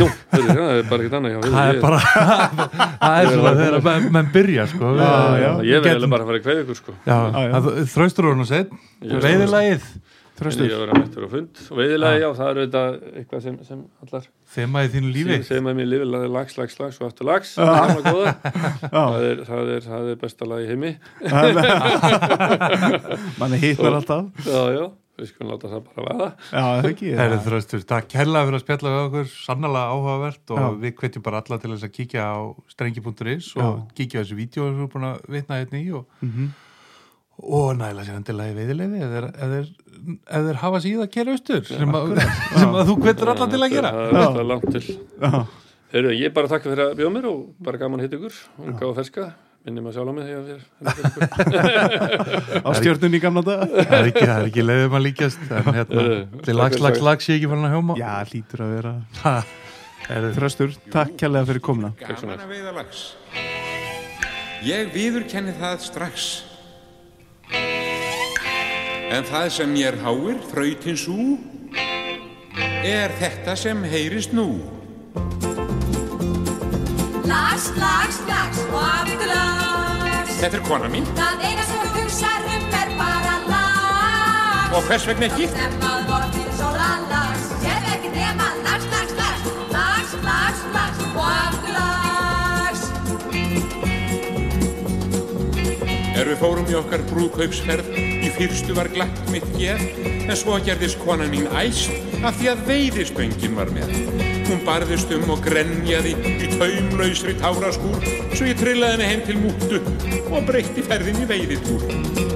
nú, 0.00 0.08
hörðu, 0.32 0.56
það 0.56 0.72
er 0.80 0.88
bara 0.90 1.04
ekkert 1.04 1.16
annað 1.20 1.46
það 1.46 1.70
er 1.70 1.80
bara 1.84 2.00
það 2.00 3.20
er 3.20 3.30
svona 3.34 3.52
þegar 3.60 3.84
menn, 3.86 4.08
menn 4.16 4.32
byrja 4.34 4.66
sko. 4.72 4.90
Já, 4.96 5.04
já, 5.04 5.38
já. 5.44 5.52
ég 5.70 5.84
verði 5.84 6.00
Getum- 6.00 6.10
bara 6.16 6.24
að 6.24 6.32
fara 6.32 6.38
í 6.56 6.64
ykkur 6.64 6.80
sko 6.80 6.92
Já, 7.06 7.18
Já, 7.30 7.40
já. 7.46 7.86
þraustur 7.94 8.30
hún 8.32 8.40
og 8.40 8.50
sett 8.50 8.70
Ég- 9.02 9.90
veiðilagið, 10.40 10.64
en 10.64 10.70
ég 10.70 10.80
verði 10.80 10.94
að 10.94 11.00
mættur 11.04 11.24
á 11.26 11.28
fund 11.34 11.60
og 11.70 11.76
veiðilegi, 11.80 12.20
já, 12.24 12.28
það 12.40 12.50
er 12.50 12.58
þetta 12.60 12.82
eitthvað 13.20 13.40
sem, 13.46 13.56
sem 13.68 13.80
allar 14.06 14.24
þema 14.54 14.84
í 14.86 14.88
þínu 14.94 15.10
lífi. 15.14 15.60
með 15.66 15.74
mér 15.80 15.88
lífi, 15.92 16.06
laði 16.14 16.30
lags, 16.36 16.54
lags, 16.58 16.76
lags 16.80 16.96
og 17.00 17.06
aftur 17.10 17.28
lags, 17.30 17.50
Já. 17.60 17.64
það 17.70 17.86
er 17.90 18.24
það 18.90 19.20
er, 19.30 19.44
það 19.50 19.74
er, 19.76 19.82
það 19.90 20.08
er 20.14 20.16
besta 20.24 20.48
lag 20.50 20.60
í 20.64 20.70
heimi. 20.70 20.92
Manni 23.40 23.58
hitnar 23.60 23.96
alltaf. 24.00 24.30
Já, 24.46 24.62
já, 24.74 24.84
við 25.20 25.30
skulum 25.30 25.50
láta 25.54 25.70
það 25.72 25.82
bara 25.90 26.06
vaða. 26.06 26.28
Já, 26.50 26.60
það 26.60 26.80
er 26.80 26.88
ekki? 26.94 27.10
Það 27.18 27.34
er 27.36 27.42
þröstur, 27.46 27.84
takk 27.90 28.08
kærlega 28.14 28.46
fyrir 28.48 28.58
að 28.60 28.64
spjalla 28.64 28.92
við 28.94 29.02
okkur, 29.08 29.30
sannlega 29.34 29.84
áhugavert 29.94 30.54
og 30.54 30.60
Já. 30.62 30.66
við 30.84 30.96
hvetjum 31.02 31.24
bara 31.26 31.42
alla 31.44 31.60
til 31.62 31.72
þess 31.74 31.86
að 31.88 31.94
kíkja 31.98 32.22
á 32.26 32.38
strengi.is 32.74 33.52
og 33.60 33.84
kíkja 33.98 34.16
á 34.16 34.22
þessu 34.24 34.38
vídeo 34.40 34.66
sem 34.66 34.74
við 34.74 34.80
erum 34.80 34.92
búin 34.94 35.08
að 35.10 35.16
vitna 35.36 35.60
hérna 35.62 35.78
í 35.84 35.88
og, 36.00 36.04
Mhm. 36.24 36.50
Og 37.40 37.70
næla 37.78 38.04
sér 38.06 38.16
endilega 38.20 38.52
í 38.52 38.56
veiðilefi 38.58 38.98
ef 39.06 39.10
þeir- 39.50 40.60
hafa 40.60 40.78
síða 40.84 41.04
að 41.06 41.10
kera 41.14 41.34
austur 41.36 41.62
sem, 41.68 41.90
að, 41.96 42.14
sem 42.60 42.72
að 42.80 42.88
þú 42.90 42.94
hvetur 43.04 43.28
alla 43.34 43.46
til 43.52 43.60
að 43.66 43.74
gera. 43.74 43.90
það 43.92 44.08
er 44.10 44.22
alltaf 44.24 44.46
langt 44.50 44.68
til. 44.76 44.84
Já, 45.20 45.30
Heyrðu, 45.90 46.10
ég 46.20 46.30
bara 46.36 46.46
takka 46.52 46.70
fyrir 46.70 46.84
að 46.86 46.98
bjóða 47.00 47.12
mér 47.16 47.24
og 47.32 47.38
bara 47.66 47.80
gaman 47.80 47.98
að 48.00 48.04
hitta 48.06 48.18
ykkur 48.20 48.34
og 48.62 48.68
gáða 48.78 48.94
ferska, 49.00 49.24
minnum 49.66 49.88
að 49.90 49.96
sjálf 49.96 50.06
á 50.06 50.14
mig 50.14 50.24
þegar 50.30 50.60
á 52.66 52.70
stjörnunni 52.78 53.18
í 53.18 53.22
gamla 53.24 53.42
dag 53.44 53.64
það 53.74 53.96
er 53.98 54.10
ekki, 54.12 54.22
það 54.28 54.36
er 54.36 54.46
ekki 54.52 54.64
leiðum 54.68 54.94
að 55.00 55.04
líkjast 55.08 55.42
en 55.50 55.70
hérna, 55.74 56.04
til 56.46 56.54
takk 56.54 56.60
lags, 56.60 56.78
lags, 56.86 57.02
lags 57.08 57.28
ég 57.32 57.40
ekki 57.40 57.50
farin 57.50 57.66
að 57.68 57.74
hjóma. 57.74 57.96
Já, 57.98 58.12
hlýtur 58.30 58.62
að 58.66 58.70
vera. 58.76 58.94
Þröstur, 60.38 60.72
takk 60.90 61.12
kærlega 61.20 61.46
fyrir 61.50 61.62
komuna. 61.62 61.90
Takk 62.00 62.18
svo 62.22 62.30
Gaman 62.30 62.46
að 62.46 62.54
veiða 62.54 62.72
lags. 62.78 63.02
Ég 64.66 64.88
viðurkenni 64.94 65.52
það 65.58 65.76
strax. 65.90 66.30
En 69.10 69.24
það 69.26 69.48
sem 69.50 69.72
mér 69.74 69.96
háir, 70.04 70.36
þrautin 70.52 70.98
sú, 70.98 71.16
er 72.86 73.10
þetta 73.18 73.56
sem 73.58 73.80
heyrist 73.90 74.30
nú. 74.36 74.60
Lags, 77.26 77.66
lags, 77.74 78.20
lags 78.28 78.62
og 78.68 78.78
aftur 78.80 79.26
lags 79.30 80.38
Þetta 80.40 80.56
er 80.56 80.62
kona 80.66 80.88
mín 80.90 81.04
Það 81.18 81.44
eina 81.44 81.66
sem 81.68 81.82
þú 81.82 81.90
hugsar 81.98 82.46
um 82.48 82.64
er 82.80 82.94
bara 82.98 83.34
lags 83.50 84.76
og 84.78 84.86
hvers 84.88 85.06
vegna 85.10 85.28
ekki? 85.28 85.50
Er 96.20 96.28
við 96.28 96.36
fórum 96.42 96.66
í 96.68 96.74
okkar 96.76 97.00
brúkaupsferð, 97.08 97.86
í 97.96 98.28
fyrstu 98.34 98.74
var 98.76 98.90
glatt 98.92 99.20
mitt 99.32 99.46
hér, 99.56 99.80
en 100.04 100.36
svo 100.36 100.58
gerðist 100.60 100.98
kona 101.00 101.24
mín 101.30 101.46
æst 101.56 101.88
af 102.20 102.36
því 102.36 102.50
að 102.52 102.64
veiðistöngin 102.66 103.54
var 103.56 103.70
með. 103.72 103.94
Hún 104.50 104.60
barðist 104.66 105.08
um 105.16 105.32
og 105.32 105.40
grenjaði 105.46 106.12
í 106.44 106.50
taumlausri 106.58 107.32
táraskúr, 107.40 108.04
svo 108.34 108.50
ég 108.50 108.60
trillaði 108.60 108.98
henni 108.98 109.08
heim 109.08 109.22
til 109.30 109.38
múttu 109.40 109.80
og 110.28 110.44
breytti 110.50 110.84
ferðin 110.90 111.22
í 111.24 111.28
veiðitúr. 111.30 111.88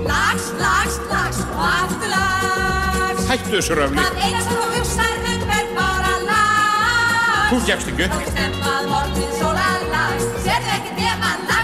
Lags, 0.09 0.49
lags, 0.63 0.97
lags 1.11 1.43
og 1.45 1.61
aftur 1.69 2.09
lags 2.15 3.29
Hættu 3.29 3.53
þessu 3.59 3.77
röfli, 3.79 4.01
Það 4.01 4.19
eina 4.25 4.41
sem 4.47 4.57
þú 4.57 4.67
hugsar 4.79 5.15
um 5.19 5.55
er 5.59 5.71
bara 5.77 6.15
lags 6.31 7.53
þú 7.53 7.61
gefst 7.69 7.93
ekki. 7.93 8.09
Það 8.09 8.21
er 8.25 8.33
stemmað 8.33 8.91
vortin 8.95 9.33
sóla 9.43 9.69
lags 9.93 10.27
Sér 10.45 10.73
ekki 10.79 10.97
nema 11.03 11.31
lags 11.51 11.64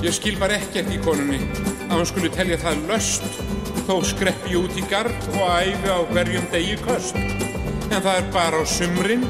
Ég 0.00 0.14
skil 0.16 0.38
bara 0.40 0.56
ekkert 0.56 0.88
í 0.88 0.98
konunni 1.04 1.36
að 1.90 1.98
hún 1.98 2.06
skuli 2.08 2.30
telja 2.32 2.56
það 2.62 2.86
löst 2.88 3.26
þó 3.84 3.98
skreppi 4.08 4.54
ég 4.54 4.62
út 4.64 4.78
í 4.80 4.84
gard 4.88 5.26
og 5.34 5.42
æfi 5.60 5.90
á 5.92 6.00
hverjum 6.08 6.46
degi 6.54 6.78
köst. 6.80 7.18
En 7.90 8.00
það 8.00 8.14
er 8.14 8.28
bara 8.32 8.62
á 8.62 8.64
sumrin 8.64 9.26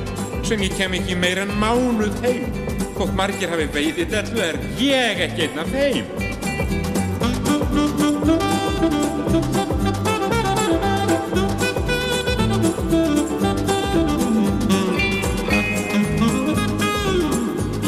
sem 0.46 0.62
ég 0.62 0.76
kem 0.78 0.94
ekki 0.94 1.16
meir 1.18 1.42
en 1.42 1.50
mánuð 1.58 2.14
heim. 2.22 2.46
Þótt 2.94 3.16
margir 3.18 3.50
hafi 3.50 3.66
veiðið 3.74 4.14
dellu 4.14 4.44
er 4.46 4.60
ég 4.78 5.24
ekki 5.26 5.48
einn 5.48 5.58
af 5.58 5.74
þeim. 5.74 6.06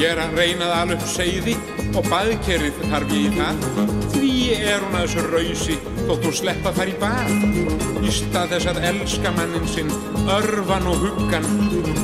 Ég 0.03 0.09
er 0.11 0.25
að 0.25 0.35
reyna 0.35 0.67
að 0.67 0.77
ala 0.81 0.99
upp 0.99 1.07
seiði 1.15 1.55
og 1.93 2.09
baðkerrið 2.09 2.79
þarf 2.91 3.15
ég 3.17 3.27
í 3.27 3.33
það. 3.37 3.65
Því 4.15 4.33
er 4.57 4.85
hún 4.85 4.97
að 4.97 5.07
þessu 5.07 5.25
rausi 5.33 5.79
þótt 6.03 6.27
hún 6.29 6.37
sleppa 6.39 6.73
þar 6.77 6.93
í 6.93 6.97
bað. 7.03 7.33
Í 8.03 8.15
stað 8.17 8.55
þess 8.55 8.71
að 8.73 8.81
elska 8.91 9.35
mannin 9.37 9.69
sinn, 9.71 9.93
örfan 10.39 10.89
og 10.91 11.07
huggan. 11.07 11.49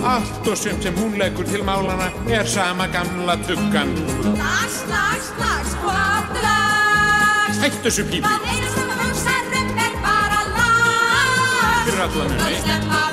Allt 0.07 0.51
og 0.53 0.61
sumt 0.61 0.85
sem 0.87 1.01
hún 1.01 1.19
leggur 1.21 1.49
til 1.49 1.65
málana 1.67 2.11
er 2.31 2.49
sama 2.49 2.89
gamla 2.95 3.39
tuggan. 3.49 3.95
Lags, 4.39 4.83
lags, 4.93 5.33
lags 5.41 5.77
og 5.83 5.93
aftur 5.95 6.45
lags 6.45 7.63
Hættu 7.63 7.89
þessu 7.89 8.05
pípi 8.11 8.23
Það 8.23 8.49
eina 8.53 8.71
sem 8.75 8.93
þú 8.93 8.99
hugsar 9.03 9.49
um 9.63 9.83
er 9.87 9.99
bara 10.05 10.41
lags 10.55 11.85
fyrir 11.89 12.07
allan 12.07 12.39
henni. 12.39 13.08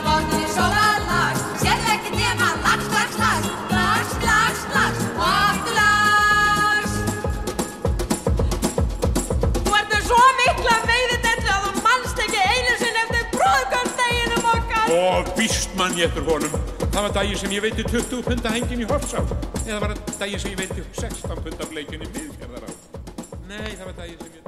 Og 15.16 15.28
víst 15.38 15.72
mann 15.80 15.96
ég 15.96 16.10
eftir 16.10 16.26
honum. 16.28 16.56
Það 16.92 17.02
var 17.06 17.14
daginn 17.16 17.40
sem 17.40 17.54
ég 17.56 17.64
veiti 17.64 17.86
20 17.88 18.24
punda 18.28 18.52
hengin 18.52 18.84
í 18.84 18.88
Hofsá. 18.90 19.24
Eða 19.64 19.80
var 19.86 19.94
það 19.94 20.18
daginn 20.26 20.44
sem 20.44 20.52
ég 20.52 20.64
veiti 20.66 20.88
16 21.00 21.46
punda 21.46 21.70
bleikin 21.72 22.04
í 22.04 22.10
miðfjörðará. 22.18 22.74
Nei, 23.48 23.70
það 23.78 23.86
var 23.86 23.96
daginn 24.02 24.20
sem 24.20 24.34
ég... 24.36 24.45